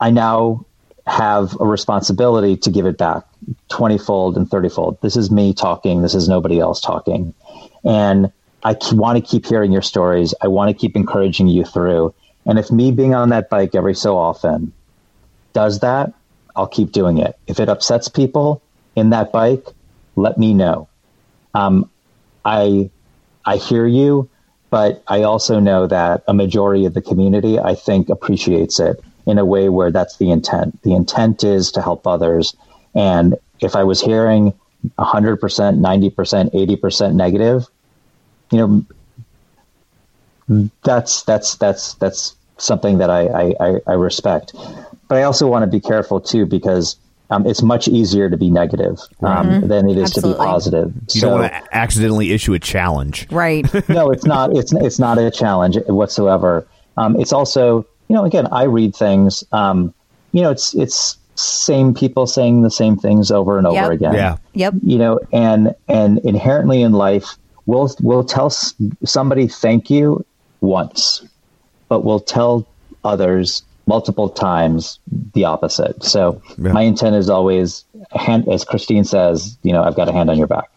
I 0.00 0.10
now 0.10 0.66
have 1.06 1.58
a 1.60 1.66
responsibility 1.66 2.56
to 2.58 2.70
give 2.70 2.86
it 2.86 2.98
back 2.98 3.24
20 3.70 3.98
fold 3.98 4.36
and 4.36 4.48
30 4.48 4.68
fold. 4.68 4.98
This 5.00 5.16
is 5.16 5.30
me 5.30 5.54
talking. 5.54 6.02
This 6.02 6.14
is 6.14 6.28
nobody 6.28 6.60
else 6.60 6.80
talking. 6.80 7.34
And 7.84 8.32
I 8.62 8.76
want 8.92 9.16
to 9.16 9.22
keep 9.22 9.46
hearing 9.46 9.72
your 9.72 9.82
stories. 9.82 10.34
I 10.40 10.48
want 10.48 10.68
to 10.68 10.74
keep 10.74 10.96
encouraging 10.96 11.48
you 11.48 11.64
through. 11.64 12.14
And 12.46 12.58
if 12.58 12.70
me 12.70 12.92
being 12.92 13.14
on 13.14 13.30
that 13.30 13.48
bike 13.48 13.74
every 13.74 13.94
so 13.94 14.16
often 14.16 14.72
does 15.52 15.80
that, 15.80 16.12
I'll 16.54 16.66
keep 16.66 16.92
doing 16.92 17.18
it. 17.18 17.38
If 17.46 17.60
it 17.60 17.68
upsets 17.68 18.08
people 18.08 18.62
in 18.96 19.10
that 19.10 19.32
bike, 19.32 19.66
let 20.16 20.36
me 20.36 20.52
know. 20.52 20.88
Um, 21.54 21.90
I 22.44 22.90
I 23.44 23.56
hear 23.56 23.86
you, 23.86 24.28
but 24.70 25.02
I 25.08 25.22
also 25.22 25.60
know 25.60 25.86
that 25.86 26.22
a 26.28 26.34
majority 26.34 26.84
of 26.84 26.94
the 26.94 27.02
community, 27.02 27.58
I 27.58 27.74
think, 27.74 28.08
appreciates 28.08 28.78
it 28.80 29.02
in 29.26 29.38
a 29.38 29.44
way 29.44 29.68
where 29.68 29.90
that's 29.90 30.16
the 30.16 30.30
intent. 30.30 30.82
The 30.82 30.94
intent 30.94 31.44
is 31.44 31.72
to 31.72 31.82
help 31.82 32.06
others. 32.06 32.56
And 32.94 33.36
if 33.60 33.76
I 33.76 33.84
was 33.84 34.00
hearing 34.00 34.52
100%, 34.98 35.38
90%, 35.38 36.52
80% 36.80 37.14
negative, 37.14 37.66
you 38.50 38.58
know, 38.58 38.86
that's 40.82 41.22
that's 41.22 41.54
that's 41.56 41.94
that's 41.94 42.34
something 42.58 42.98
that 42.98 43.08
I 43.10 43.26
I, 43.26 43.54
I- 43.60 43.80
I 43.86 43.92
respect. 43.92 44.52
But 45.08 45.18
I 45.18 45.22
also 45.22 45.46
want 45.46 45.62
to 45.62 45.66
be 45.66 45.80
careful 45.80 46.20
too 46.20 46.46
because 46.46 46.96
um, 47.30 47.46
it's 47.46 47.62
much 47.62 47.86
easier 47.88 48.28
to 48.28 48.36
be 48.36 48.50
negative 48.50 48.98
um, 49.22 49.66
than 49.68 49.88
it 49.88 49.96
is 49.96 50.10
to 50.12 50.22
be 50.22 50.34
positive. 50.34 50.92
You 51.14 51.20
don't 51.20 51.40
want 51.40 51.52
to 51.52 51.76
accidentally 51.76 52.32
issue 52.32 52.54
a 52.54 52.58
challenge. 52.58 53.28
Right. 53.30 53.64
no, 53.88 54.10
it's 54.10 54.24
not. 54.24 54.56
It's 54.56 54.72
it's 54.72 54.98
not 54.98 55.18
a 55.18 55.30
challenge 55.30 55.78
whatsoever. 55.86 56.66
Um, 56.96 57.18
it's 57.20 57.32
also, 57.32 57.86
you 58.08 58.16
know, 58.16 58.24
again, 58.24 58.48
I 58.50 58.64
read 58.64 58.94
things. 58.94 59.44
Um, 59.52 59.94
you 60.32 60.42
know, 60.42 60.50
it's 60.50 60.74
it's 60.74 61.16
same 61.36 61.94
people 61.94 62.26
saying 62.26 62.62
the 62.62 62.70
same 62.70 62.96
things 62.96 63.30
over 63.30 63.56
and 63.58 63.66
over 63.66 63.76
Yep. 63.76 63.90
again. 63.92 64.14
Yeah. 64.14 64.36
Yep. 64.54 64.74
You 64.82 64.98
know, 64.98 65.20
and 65.32 65.74
and 65.88 66.18
inherently 66.18 66.82
in 66.82 66.92
life, 66.92 67.36
we'll 67.66 67.94
we'll 68.00 68.24
tell 68.24 68.50
somebody 68.50 69.46
thank 69.46 69.88
you 69.88 70.24
once, 70.60 71.22
but 71.88 72.04
we'll 72.04 72.20
tell 72.20 72.66
others 73.04 73.62
multiple 73.90 74.28
times 74.28 75.00
the 75.34 75.44
opposite. 75.44 76.04
So 76.04 76.40
Yeah. 76.56 76.70
my 76.72 76.82
intent 76.82 77.16
is 77.16 77.28
always, 77.28 77.84
hand, 78.12 78.48
as 78.48 78.64
Christine 78.64 79.02
says, 79.02 79.58
you 79.64 79.72
know, 79.72 79.82
I've 79.82 79.96
got 79.96 80.08
a 80.08 80.12
hand 80.12 80.30
on 80.30 80.38
your 80.38 80.46
back. 80.46 80.70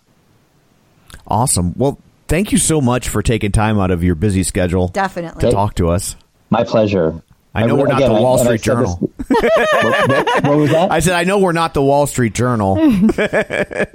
Awesome. 1.27 1.73
Well, 1.77 1.99
thank 2.27 2.51
you 2.51 2.57
so 2.57 2.81
much 2.81 3.07
for 3.09 3.21
taking 3.21 3.51
time 3.51 3.79
out 3.79 3.91
of 3.91 4.03
your 4.03 4.15
busy 4.15 4.41
schedule 4.41 4.87
Definitely. 4.87 5.41
to 5.41 5.51
talk 5.51 5.75
to 5.75 5.89
us. 5.89 6.15
My 6.49 6.63
pleasure. 6.63 7.21
I 7.55 7.65
know 7.67 7.75
re- 7.75 7.81
we're 7.83 7.87
not 7.87 7.97
again, 7.97 8.13
the 8.13 8.21
Wall 8.21 8.39
I 8.39 8.43
Street 8.43 8.63
said 8.63 8.77
this- 8.77 8.85
Journal. 8.95 8.95
what, 9.27 10.09
what- 10.09 10.43
what 10.43 10.57
was 10.57 10.71
that? 10.71 10.91
I 10.91 10.99
said 10.99 11.13
I 11.13 11.23
know 11.23 11.37
we're 11.39 11.51
not 11.51 11.73
the 11.73 11.83
Wall 11.83 12.07
Street 12.07 12.33
Journal. 12.33 12.77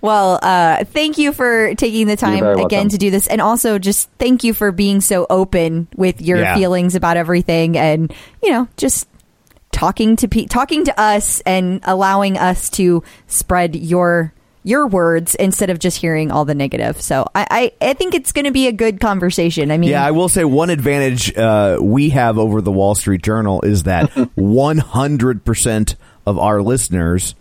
Well, 0.00 0.38
uh, 0.42 0.84
thank 0.84 1.18
you 1.18 1.32
for 1.32 1.74
taking 1.74 2.06
the 2.06 2.16
time 2.16 2.36
again 2.44 2.56
welcome. 2.56 2.88
to 2.90 2.98
do 2.98 3.10
this. 3.10 3.26
And 3.26 3.40
also 3.40 3.78
just 3.80 4.08
thank 4.18 4.44
you 4.44 4.54
for 4.54 4.70
being 4.70 5.00
so 5.00 5.26
open 5.28 5.88
with 5.96 6.20
your 6.20 6.38
Yeah. 6.38 6.54
feelings 6.56 6.94
about 6.94 7.16
everything 7.16 7.76
and, 7.76 8.12
you 8.42 8.50
know, 8.50 8.68
just 8.76 9.08
talking 9.72 10.14
to 10.16 10.28
pe- 10.28 10.46
talking 10.46 10.84
to 10.84 11.00
us 11.00 11.40
and 11.40 11.80
allowing 11.84 12.38
us 12.38 12.70
to 12.70 13.02
spread 13.26 13.74
your 13.74 14.32
your 14.64 14.86
words 14.86 15.34
instead 15.34 15.70
of 15.70 15.78
just 15.78 15.98
hearing 16.00 16.30
all 16.30 16.44
the 16.44 16.54
negative. 16.54 17.00
So 17.02 17.26
I, 17.34 17.72
I, 17.80 17.88
I 17.90 17.94
think 17.94 18.14
it's 18.14 18.30
going 18.32 18.44
to 18.44 18.52
be 18.52 18.68
a 18.68 18.72
good 18.72 19.00
conversation. 19.00 19.70
I 19.72 19.76
mean, 19.78 19.90
Yeah, 19.90 20.04
I 20.04 20.12
will 20.12 20.28
say 20.28 20.44
one 20.44 20.70
advantage 20.70 21.36
uh, 21.36 21.78
we 21.80 22.10
have 22.10 22.38
over 22.38 22.60
the 22.60 22.70
Wall 22.72 22.94
Street 22.94 23.22
Journal 23.22 23.60
is 23.62 23.82
that 23.84 24.10
100% 24.38 25.94
of 26.26 26.38
our 26.38 26.62
listeners 26.62 27.34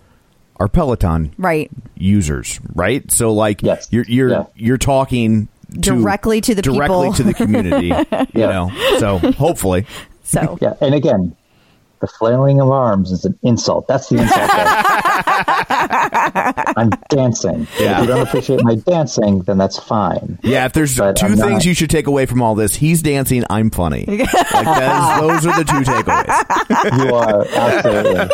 are 0.58 0.68
Peloton 0.68 1.34
right. 1.38 1.70
users, 1.96 2.60
right? 2.76 3.10
So 3.12 3.34
like 3.34 3.62
Yes. 3.64 3.88
you're 3.92 4.06
you're 4.08 4.30
Yeah. 4.30 4.44
you're 4.56 4.78
talking 4.78 5.48
to, 5.74 5.80
Directly 5.80 6.42
to 6.42 6.54
the 6.56 6.62
directly 6.62 7.10
people. 7.10 7.14
to 7.14 7.24
the 7.24 7.34
community, 7.34 7.88
you 8.34 8.42
Yeah. 8.42 8.48
know. 8.70 8.72
So 9.00 9.18
hopefully, 9.34 9.86
So 10.24 10.58
Yeah, 10.62 10.74
and 10.82 10.94
again, 10.94 11.36
the 12.00 12.08
flailing 12.08 12.60
of 12.62 12.70
arms 12.70 13.12
is 13.12 13.26
an 13.26 13.38
insult. 13.44 13.88
That's 13.88 14.10
the 14.10 14.18
insult. 14.18 14.50
there. 15.90 16.64
I'm 16.78 16.90
dancing. 17.10 17.68
Yeah. 17.80 17.96
If 17.96 18.02
you 18.02 18.08
don't 18.08 18.28
appreciate 18.28 18.64
my 18.64 18.76
dancing, 18.76 19.42
then 19.42 19.58
that's 19.58 19.78
fine. 19.80 20.40
yeah. 20.44 20.66
If 20.66 20.74
there's 20.74 20.98
But 20.98 21.16
2 21.18 21.26
I'm 21.26 21.32
things 21.36 21.40
not- 21.52 21.66
you 21.66 21.74
should 21.74 21.90
take 21.90 22.08
away 22.08 22.26
from 22.26 22.42
all 22.42 22.56
this, 22.56 22.76
he's 22.76 23.02
dancing, 23.02 23.44
I'm 23.50 23.70
funny. 23.72 24.06
like 24.08 24.30
that 24.32 25.16
is, 25.18 25.44
those 25.44 25.46
are 25.48 25.58
the 25.58 25.66
two 25.66 25.82
takeaways. 25.82 27.06
You 27.06 27.16
are 27.16 27.46
absolutely. 27.48 28.30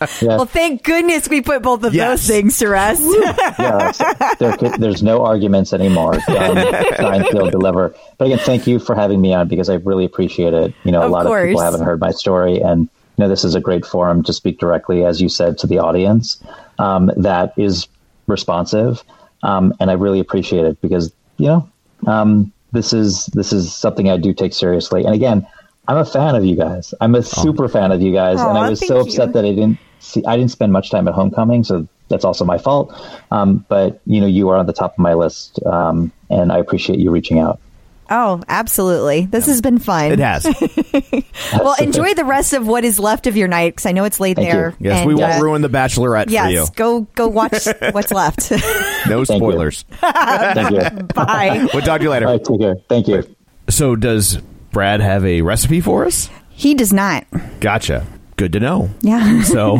Yes. 0.00 0.22
well, 0.22 0.46
thank 0.46 0.82
goodness 0.82 1.28
we 1.28 1.40
put 1.40 1.62
both 1.62 1.84
of 1.84 1.94
Yes. 1.94 2.20
those 2.20 2.28
things 2.28 2.58
to 2.58 2.68
rest. 2.68 3.02
yes. 3.02 4.02
There, 4.38 4.56
could- 4.56 4.74
there's 4.80 5.02
no 5.02 5.24
arguments 5.24 5.72
anymore. 5.72 6.14
Done, 6.26 6.56
sign, 6.96 7.24
seal, 7.30 7.50
deliver. 7.50 7.94
But 8.18 8.26
again, 8.26 8.38
thank 8.38 8.66
you 8.66 8.78
for 8.78 8.94
having 8.94 9.20
me 9.20 9.34
on 9.34 9.48
because 9.48 9.68
I 9.70 9.74
really 9.74 10.04
appreciate 10.04 10.54
it. 10.54 10.74
You 10.84 10.92
know, 10.92 11.02
a 11.02 11.06
Of 11.06 11.10
lot 11.12 11.26
of 11.26 11.46
people 11.46 11.60
haven't 11.62 11.82
heard 11.82 12.00
my 12.00 12.10
story, 12.10 12.60
and 12.60 12.88
you 13.16 13.24
know, 13.24 13.28
this 13.28 13.44
is 13.44 13.54
a 13.54 13.60
great 13.60 13.86
forum 13.86 14.22
to 14.24 14.32
speak 14.32 14.58
directly, 14.58 15.04
as 15.04 15.20
you 15.20 15.28
said, 15.28 15.58
to 15.58 15.66
the 15.66 15.78
audience 15.78 16.42
um, 16.78 17.10
that 17.16 17.52
is 17.56 17.88
responsive, 18.26 19.02
um, 19.42 19.72
and 19.80 19.90
I 19.90 19.94
really 19.94 20.20
appreciate 20.20 20.64
it 20.64 20.80
because 20.80 21.12
you 21.38 21.46
know, 21.46 21.70
um, 22.06 22.52
this 22.72 22.92
is 22.92 23.26
this 23.26 23.52
is 23.52 23.74
something 23.74 24.10
I 24.10 24.16
do 24.16 24.32
take 24.32 24.52
seriously. 24.52 25.04
And 25.04 25.14
again, 25.14 25.46
I'm 25.88 25.98
a 25.98 26.04
fan 26.04 26.34
of 26.34 26.44
you 26.44 26.56
guys. 26.56 26.92
I'm 27.00 27.14
a 27.14 27.22
super 27.22 27.68
fan 27.68 27.92
of 27.92 28.02
you 28.02 28.12
guys, 28.12 28.40
and 28.40 28.58
I 28.58 28.68
was 28.68 28.86
so 28.86 29.00
upset 29.00 29.28
you. 29.28 29.32
that 29.34 29.44
I 29.44 29.50
didn't 29.50 29.78
see. 30.00 30.24
I 30.26 30.36
didn't 30.36 30.50
spend 30.50 30.72
much 30.72 30.90
time 30.90 31.08
at 31.08 31.14
homecoming, 31.14 31.64
so 31.64 31.86
that's 32.08 32.24
also 32.24 32.44
my 32.44 32.58
fault. 32.58 32.94
Um, 33.30 33.64
but 33.68 34.00
you 34.06 34.20
know, 34.20 34.26
you 34.26 34.48
are 34.48 34.56
on 34.56 34.66
the 34.66 34.72
top 34.72 34.92
of 34.92 34.98
my 34.98 35.14
list, 35.14 35.64
um, 35.64 36.12
and 36.28 36.52
I 36.52 36.58
appreciate 36.58 36.98
you 36.98 37.10
reaching 37.10 37.38
out. 37.38 37.60
Oh, 38.08 38.42
absolutely. 38.48 39.26
This 39.26 39.46
has 39.46 39.60
been 39.60 39.78
fun. 39.78 40.12
It 40.12 40.18
has. 40.20 40.46
Well, 41.52 41.74
enjoy 41.80 42.14
the 42.14 42.24
rest 42.24 42.52
of 42.54 42.66
what 42.66 42.84
is 42.84 42.98
left 42.98 43.26
of 43.26 43.36
your 43.36 43.46
night 43.48 43.72
because 43.72 43.86
I 43.86 43.92
know 43.92 44.04
it's 44.04 44.18
late 44.20 44.36
Thank 44.36 44.50
there. 44.50 44.70
you. 44.80 44.90
Yes, 44.90 45.06
we 45.06 45.12
And, 45.12 45.20
won't 45.20 45.34
uh, 45.34 45.42
ruin 45.42 45.62
the 45.62 45.68
Bachelorette 45.68 46.26
Yes, 46.30 46.46
for 46.46 46.50
you. 46.50 46.66
go 46.74 47.00
go 47.14 47.28
watch 47.28 47.66
what's 47.92 48.10
left. 48.12 48.50
No 49.08 49.24
Thank 49.24 49.40
you. 49.42 49.48
spoilers. 49.50 49.84
Thank 50.00 50.70
you. 50.72 51.02
Bye. 51.14 51.68
We'll 51.72 51.82
talk 51.82 51.98
to 51.98 52.04
you 52.04 52.10
later. 52.10 52.26
All 52.26 52.32
right, 52.32 52.44
take 52.44 52.58
care. 52.60 52.74
Thank 52.88 53.06
you. 53.08 53.22
So 53.68 53.94
does 53.96 54.38
Brad 54.72 55.00
have 55.00 55.24
a 55.24 55.42
recipe 55.42 55.80
for 55.80 56.04
us? 56.06 56.28
He 56.50 56.74
does 56.74 56.92
not. 56.92 57.24
Gotcha. 57.60 58.04
Good 58.36 58.52
to 58.54 58.60
know. 58.60 58.90
Yeah. 59.00 59.42
So, 59.42 59.78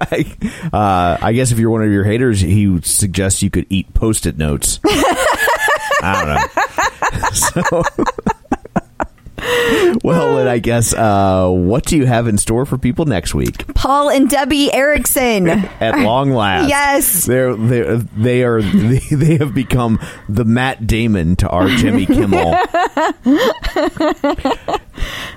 I, 0.00 0.24
uh, 0.72 1.18
I 1.20 1.32
guess 1.32 1.50
if 1.52 1.58
you're 1.58 1.70
one 1.70 1.82
of 1.82 1.90
your 1.90 2.04
haters, 2.04 2.40
he 2.40 2.80
suggests 2.82 3.42
you 3.42 3.50
could 3.50 3.66
eat 3.68 3.92
post-it 3.94 4.38
notes. 4.38 4.78
I 4.84 6.24
don't 6.24 6.26
know. 6.28 6.62
so, 7.32 7.62
well, 10.02 10.36
then 10.36 10.48
I 10.48 10.58
guess 10.58 10.92
uh, 10.94 11.48
what 11.48 11.84
do 11.86 11.96
you 11.96 12.06
have 12.06 12.26
in 12.26 12.38
store 12.38 12.66
for 12.66 12.76
people 12.78 13.04
next 13.04 13.34
week? 13.34 13.66
Paul 13.74 14.10
and 14.10 14.28
Debbie 14.28 14.72
Erickson. 14.72 15.48
At 15.80 15.98
long 16.00 16.30
last, 16.30 16.68
Yes. 16.68 17.24
they're 17.26 17.54
they're 17.54 17.96
they 17.98 18.42
are 18.42 18.60
they, 18.62 18.98
they 18.98 19.36
have 19.36 19.54
become 19.54 20.00
the 20.28 20.44
Matt 20.44 20.86
Damon 20.86 21.36
to 21.36 21.48
our 21.48 21.68
Jimmy 21.68 22.06
Kimmel. 22.06 22.56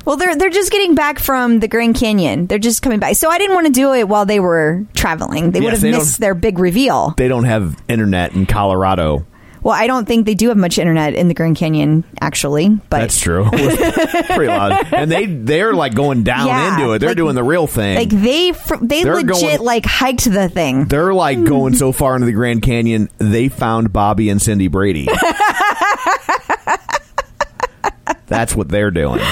Well, 0.05 0.17
they're 0.17 0.35
they're 0.35 0.49
just 0.49 0.71
getting 0.71 0.95
back 0.95 1.19
from 1.19 1.59
the 1.59 1.67
Grand 1.67 1.95
Canyon. 1.95 2.47
They're 2.47 2.57
just 2.57 2.81
coming 2.81 2.97
back. 2.99 3.15
So 3.15 3.29
I 3.29 3.37
didn't 3.37 3.53
want 3.53 3.67
to 3.67 3.73
do 3.73 3.93
it 3.93 4.07
while 4.07 4.25
they 4.25 4.39
were 4.39 4.83
traveling. 4.95 5.51
They 5.51 5.59
Yes, 5.59 5.83
would 5.83 5.91
have 5.93 5.99
missed 5.99 6.19
their 6.19 6.33
big 6.33 6.57
reveal. 6.57 7.13
They 7.17 7.27
don't 7.27 7.43
have 7.43 7.79
internet 7.87 8.33
in 8.33 8.47
Colorado. 8.47 9.27
Well, 9.63 9.75
I 9.75 9.85
don't 9.87 10.05
think 10.07 10.25
they 10.25 10.33
do 10.33 10.47
have 10.49 10.57
much 10.57 10.79
internet 10.79 11.13
in 11.13 11.27
the 11.27 11.33
Grand 11.35 11.55
Canyon, 11.55 12.03
actually. 12.19 12.69
But 12.89 12.99
That's 13.01 13.19
true. 13.19 13.45
Pretty 13.51 14.47
loud. 14.47 14.91
And 14.93 15.11
they 15.11 15.25
they're 15.27 15.73
like 15.73 15.93
going 15.93 16.23
down 16.23 16.47
Yeah, 16.47 16.73
into 16.79 16.93
it. 16.93 16.99
They're 16.99 17.09
like- 17.09 17.17
doing 17.17 17.35
the 17.35 17.43
real 17.43 17.67
thing. 17.67 17.95
like 17.95 18.09
they 18.09 18.53
fr- 18.53 18.77
they 18.81 19.03
They're 19.03 19.15
legit 19.15 19.39
going- 19.41 19.59
like 19.61 19.85
hiked 19.85 20.25
the 20.25 20.49
thing. 20.49 20.85
They're 20.85 21.13
like 21.13 21.43
going 21.43 21.75
so 21.75 21.91
far 21.91 22.15
into 22.15 22.25
the 22.25 22.31
Grand 22.33 22.61
Canyon, 22.63 23.09
they 23.19 23.49
found 23.49 23.93
Bobby 23.93 24.29
and 24.29 24.41
Cindy 24.41 24.67
Brady. 24.67 25.07
That's 28.27 28.55
what 28.55 28.69
they're 28.69 28.91
doing. 28.91 29.19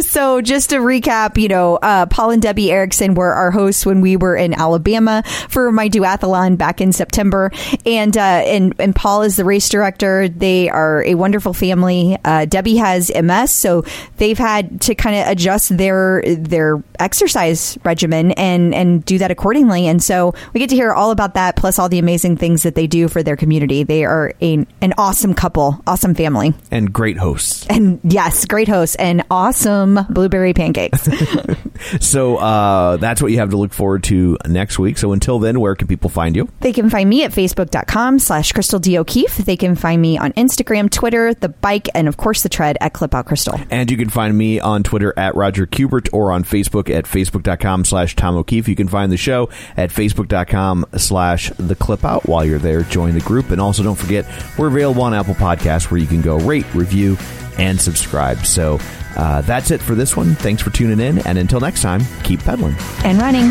So 0.00 0.40
just 0.42 0.70
to 0.70 0.76
recap, 0.76 1.40
you 1.40 1.48
know, 1.48 1.76
uh, 1.76 2.06
Paul 2.06 2.30
and 2.30 2.42
Debbie 2.42 2.70
Erickson 2.70 3.14
were 3.14 3.32
our 3.32 3.50
hosts 3.50 3.86
when 3.86 4.00
we 4.00 4.16
were 4.16 4.36
in 4.36 4.52
Alabama 4.52 5.22
for 5.48 5.72
my 5.72 5.88
duathlon 5.88 6.58
back 6.58 6.80
in 6.80 6.92
September, 6.92 7.50
and 7.84 8.16
uh, 8.16 8.20
and 8.20 8.74
and 8.78 8.94
Paul 8.94 9.22
is 9.22 9.36
the 9.36 9.44
race 9.44 9.68
director. 9.68 10.28
They 10.28 10.68
are 10.68 11.02
a 11.04 11.14
wonderful 11.14 11.54
family. 11.54 12.18
Uh, 12.24 12.44
Debbie 12.44 12.76
has 12.76 13.10
MS, 13.14 13.50
so 13.50 13.84
they've 14.18 14.38
had 14.38 14.80
to 14.82 14.94
kind 14.94 15.16
of 15.16 15.28
adjust 15.28 15.76
their 15.76 16.22
their 16.26 16.82
exercise 16.98 17.78
regimen 17.84 18.32
and 18.32 18.74
and 18.74 19.04
do 19.04 19.18
that 19.18 19.30
accordingly. 19.30 19.86
And 19.86 20.02
so 20.02 20.34
we 20.52 20.60
get 20.60 20.70
to 20.70 20.76
hear 20.76 20.92
all 20.92 21.10
about 21.10 21.34
that, 21.34 21.56
plus 21.56 21.78
all 21.78 21.88
the 21.88 21.98
amazing 21.98 22.36
things 22.36 22.64
that 22.64 22.74
they 22.74 22.86
do 22.86 23.08
for 23.08 23.22
their 23.22 23.36
community. 23.36 23.82
They 23.82 24.04
are 24.04 24.34
a, 24.42 24.66
an 24.82 24.92
awesome 24.98 25.32
couple, 25.34 25.80
awesome 25.86 26.14
family, 26.14 26.54
And 26.70 26.92
great 26.92 27.16
hosts. 27.16 27.66
And 27.76 28.00
yes, 28.02 28.44
great 28.46 28.68
host 28.68 28.96
and 28.98 29.22
awesome 29.30 29.98
blueberry 30.10 30.54
pancakes. 30.54 31.08
So 32.00 32.36
uh, 32.36 32.96
that's 32.96 33.22
what 33.22 33.32
you 33.32 33.38
have 33.38 33.50
to 33.50 33.56
look 33.56 33.72
forward 33.72 34.04
to 34.04 34.38
next 34.46 34.78
week. 34.78 34.98
So 34.98 35.12
until 35.12 35.38
then, 35.38 35.60
where 35.60 35.74
can 35.74 35.88
people 35.88 36.10
find 36.10 36.36
you? 36.36 36.48
They 36.60 36.72
can 36.72 36.90
find 36.90 37.08
me 37.08 37.24
at 37.24 37.32
facebook.com 37.32 38.18
slash 38.18 38.52
Crystal 38.52 38.78
D. 38.78 38.98
O'Keefe. 38.98 39.36
They 39.36 39.56
can 39.56 39.76
find 39.76 40.00
me 40.00 40.18
on 40.18 40.32
Instagram, 40.32 40.90
Twitter, 40.90 41.34
the 41.34 41.48
bike, 41.48 41.88
and 41.94 42.08
of 42.08 42.16
course 42.16 42.42
the 42.42 42.48
tread 42.48 42.76
at 42.80 42.92
Clip 42.92 43.14
Out 43.14 43.26
Crystal. 43.26 43.58
And 43.70 43.90
you 43.90 43.96
can 43.96 44.08
find 44.08 44.36
me 44.36 44.60
on 44.60 44.82
Twitter 44.82 45.14
at 45.16 45.34
Roger 45.34 45.66
Kubert 45.66 46.08
or 46.12 46.32
on 46.32 46.44
Facebook 46.44 46.94
at 46.94 47.04
facebook.com 47.04 47.84
slash 47.84 48.16
Tom 48.16 48.36
O'Keefe. 48.36 48.68
You 48.68 48.76
can 48.76 48.88
find 48.88 49.12
the 49.12 49.16
show 49.16 49.48
at 49.76 49.90
facebook.com 49.90 50.86
slash 50.96 51.50
the 51.58 51.74
clip 51.74 52.04
out. 52.04 52.26
While 52.26 52.44
you're 52.44 52.58
there, 52.58 52.82
join 52.82 53.14
the 53.14 53.20
group. 53.20 53.50
And 53.50 53.60
also 53.60 53.82
don't 53.82 53.96
forget, 53.96 54.26
we're 54.58 54.68
available 54.68 55.02
on 55.02 55.14
Apple 55.14 55.34
Podcasts 55.34 55.90
where 55.90 56.00
you 56.00 56.06
can 56.06 56.22
go 56.22 56.38
rate, 56.38 56.66
review, 56.74 57.16
and 57.58 57.80
subscribe. 57.80 58.44
So 58.46 58.78
uh, 59.16 59.42
that's 59.42 59.70
it 59.70 59.80
for 59.80 59.94
this 59.94 60.16
one. 60.16 60.34
Thanks 60.34 60.62
for 60.62 60.70
tuning 60.70 61.00
in. 61.00 61.18
And 61.26 61.38
until 61.38 61.60
next 61.60 61.82
time, 61.82 62.02
keep 62.22 62.40
pedaling. 62.40 62.76
And 63.04 63.18
running. 63.20 63.50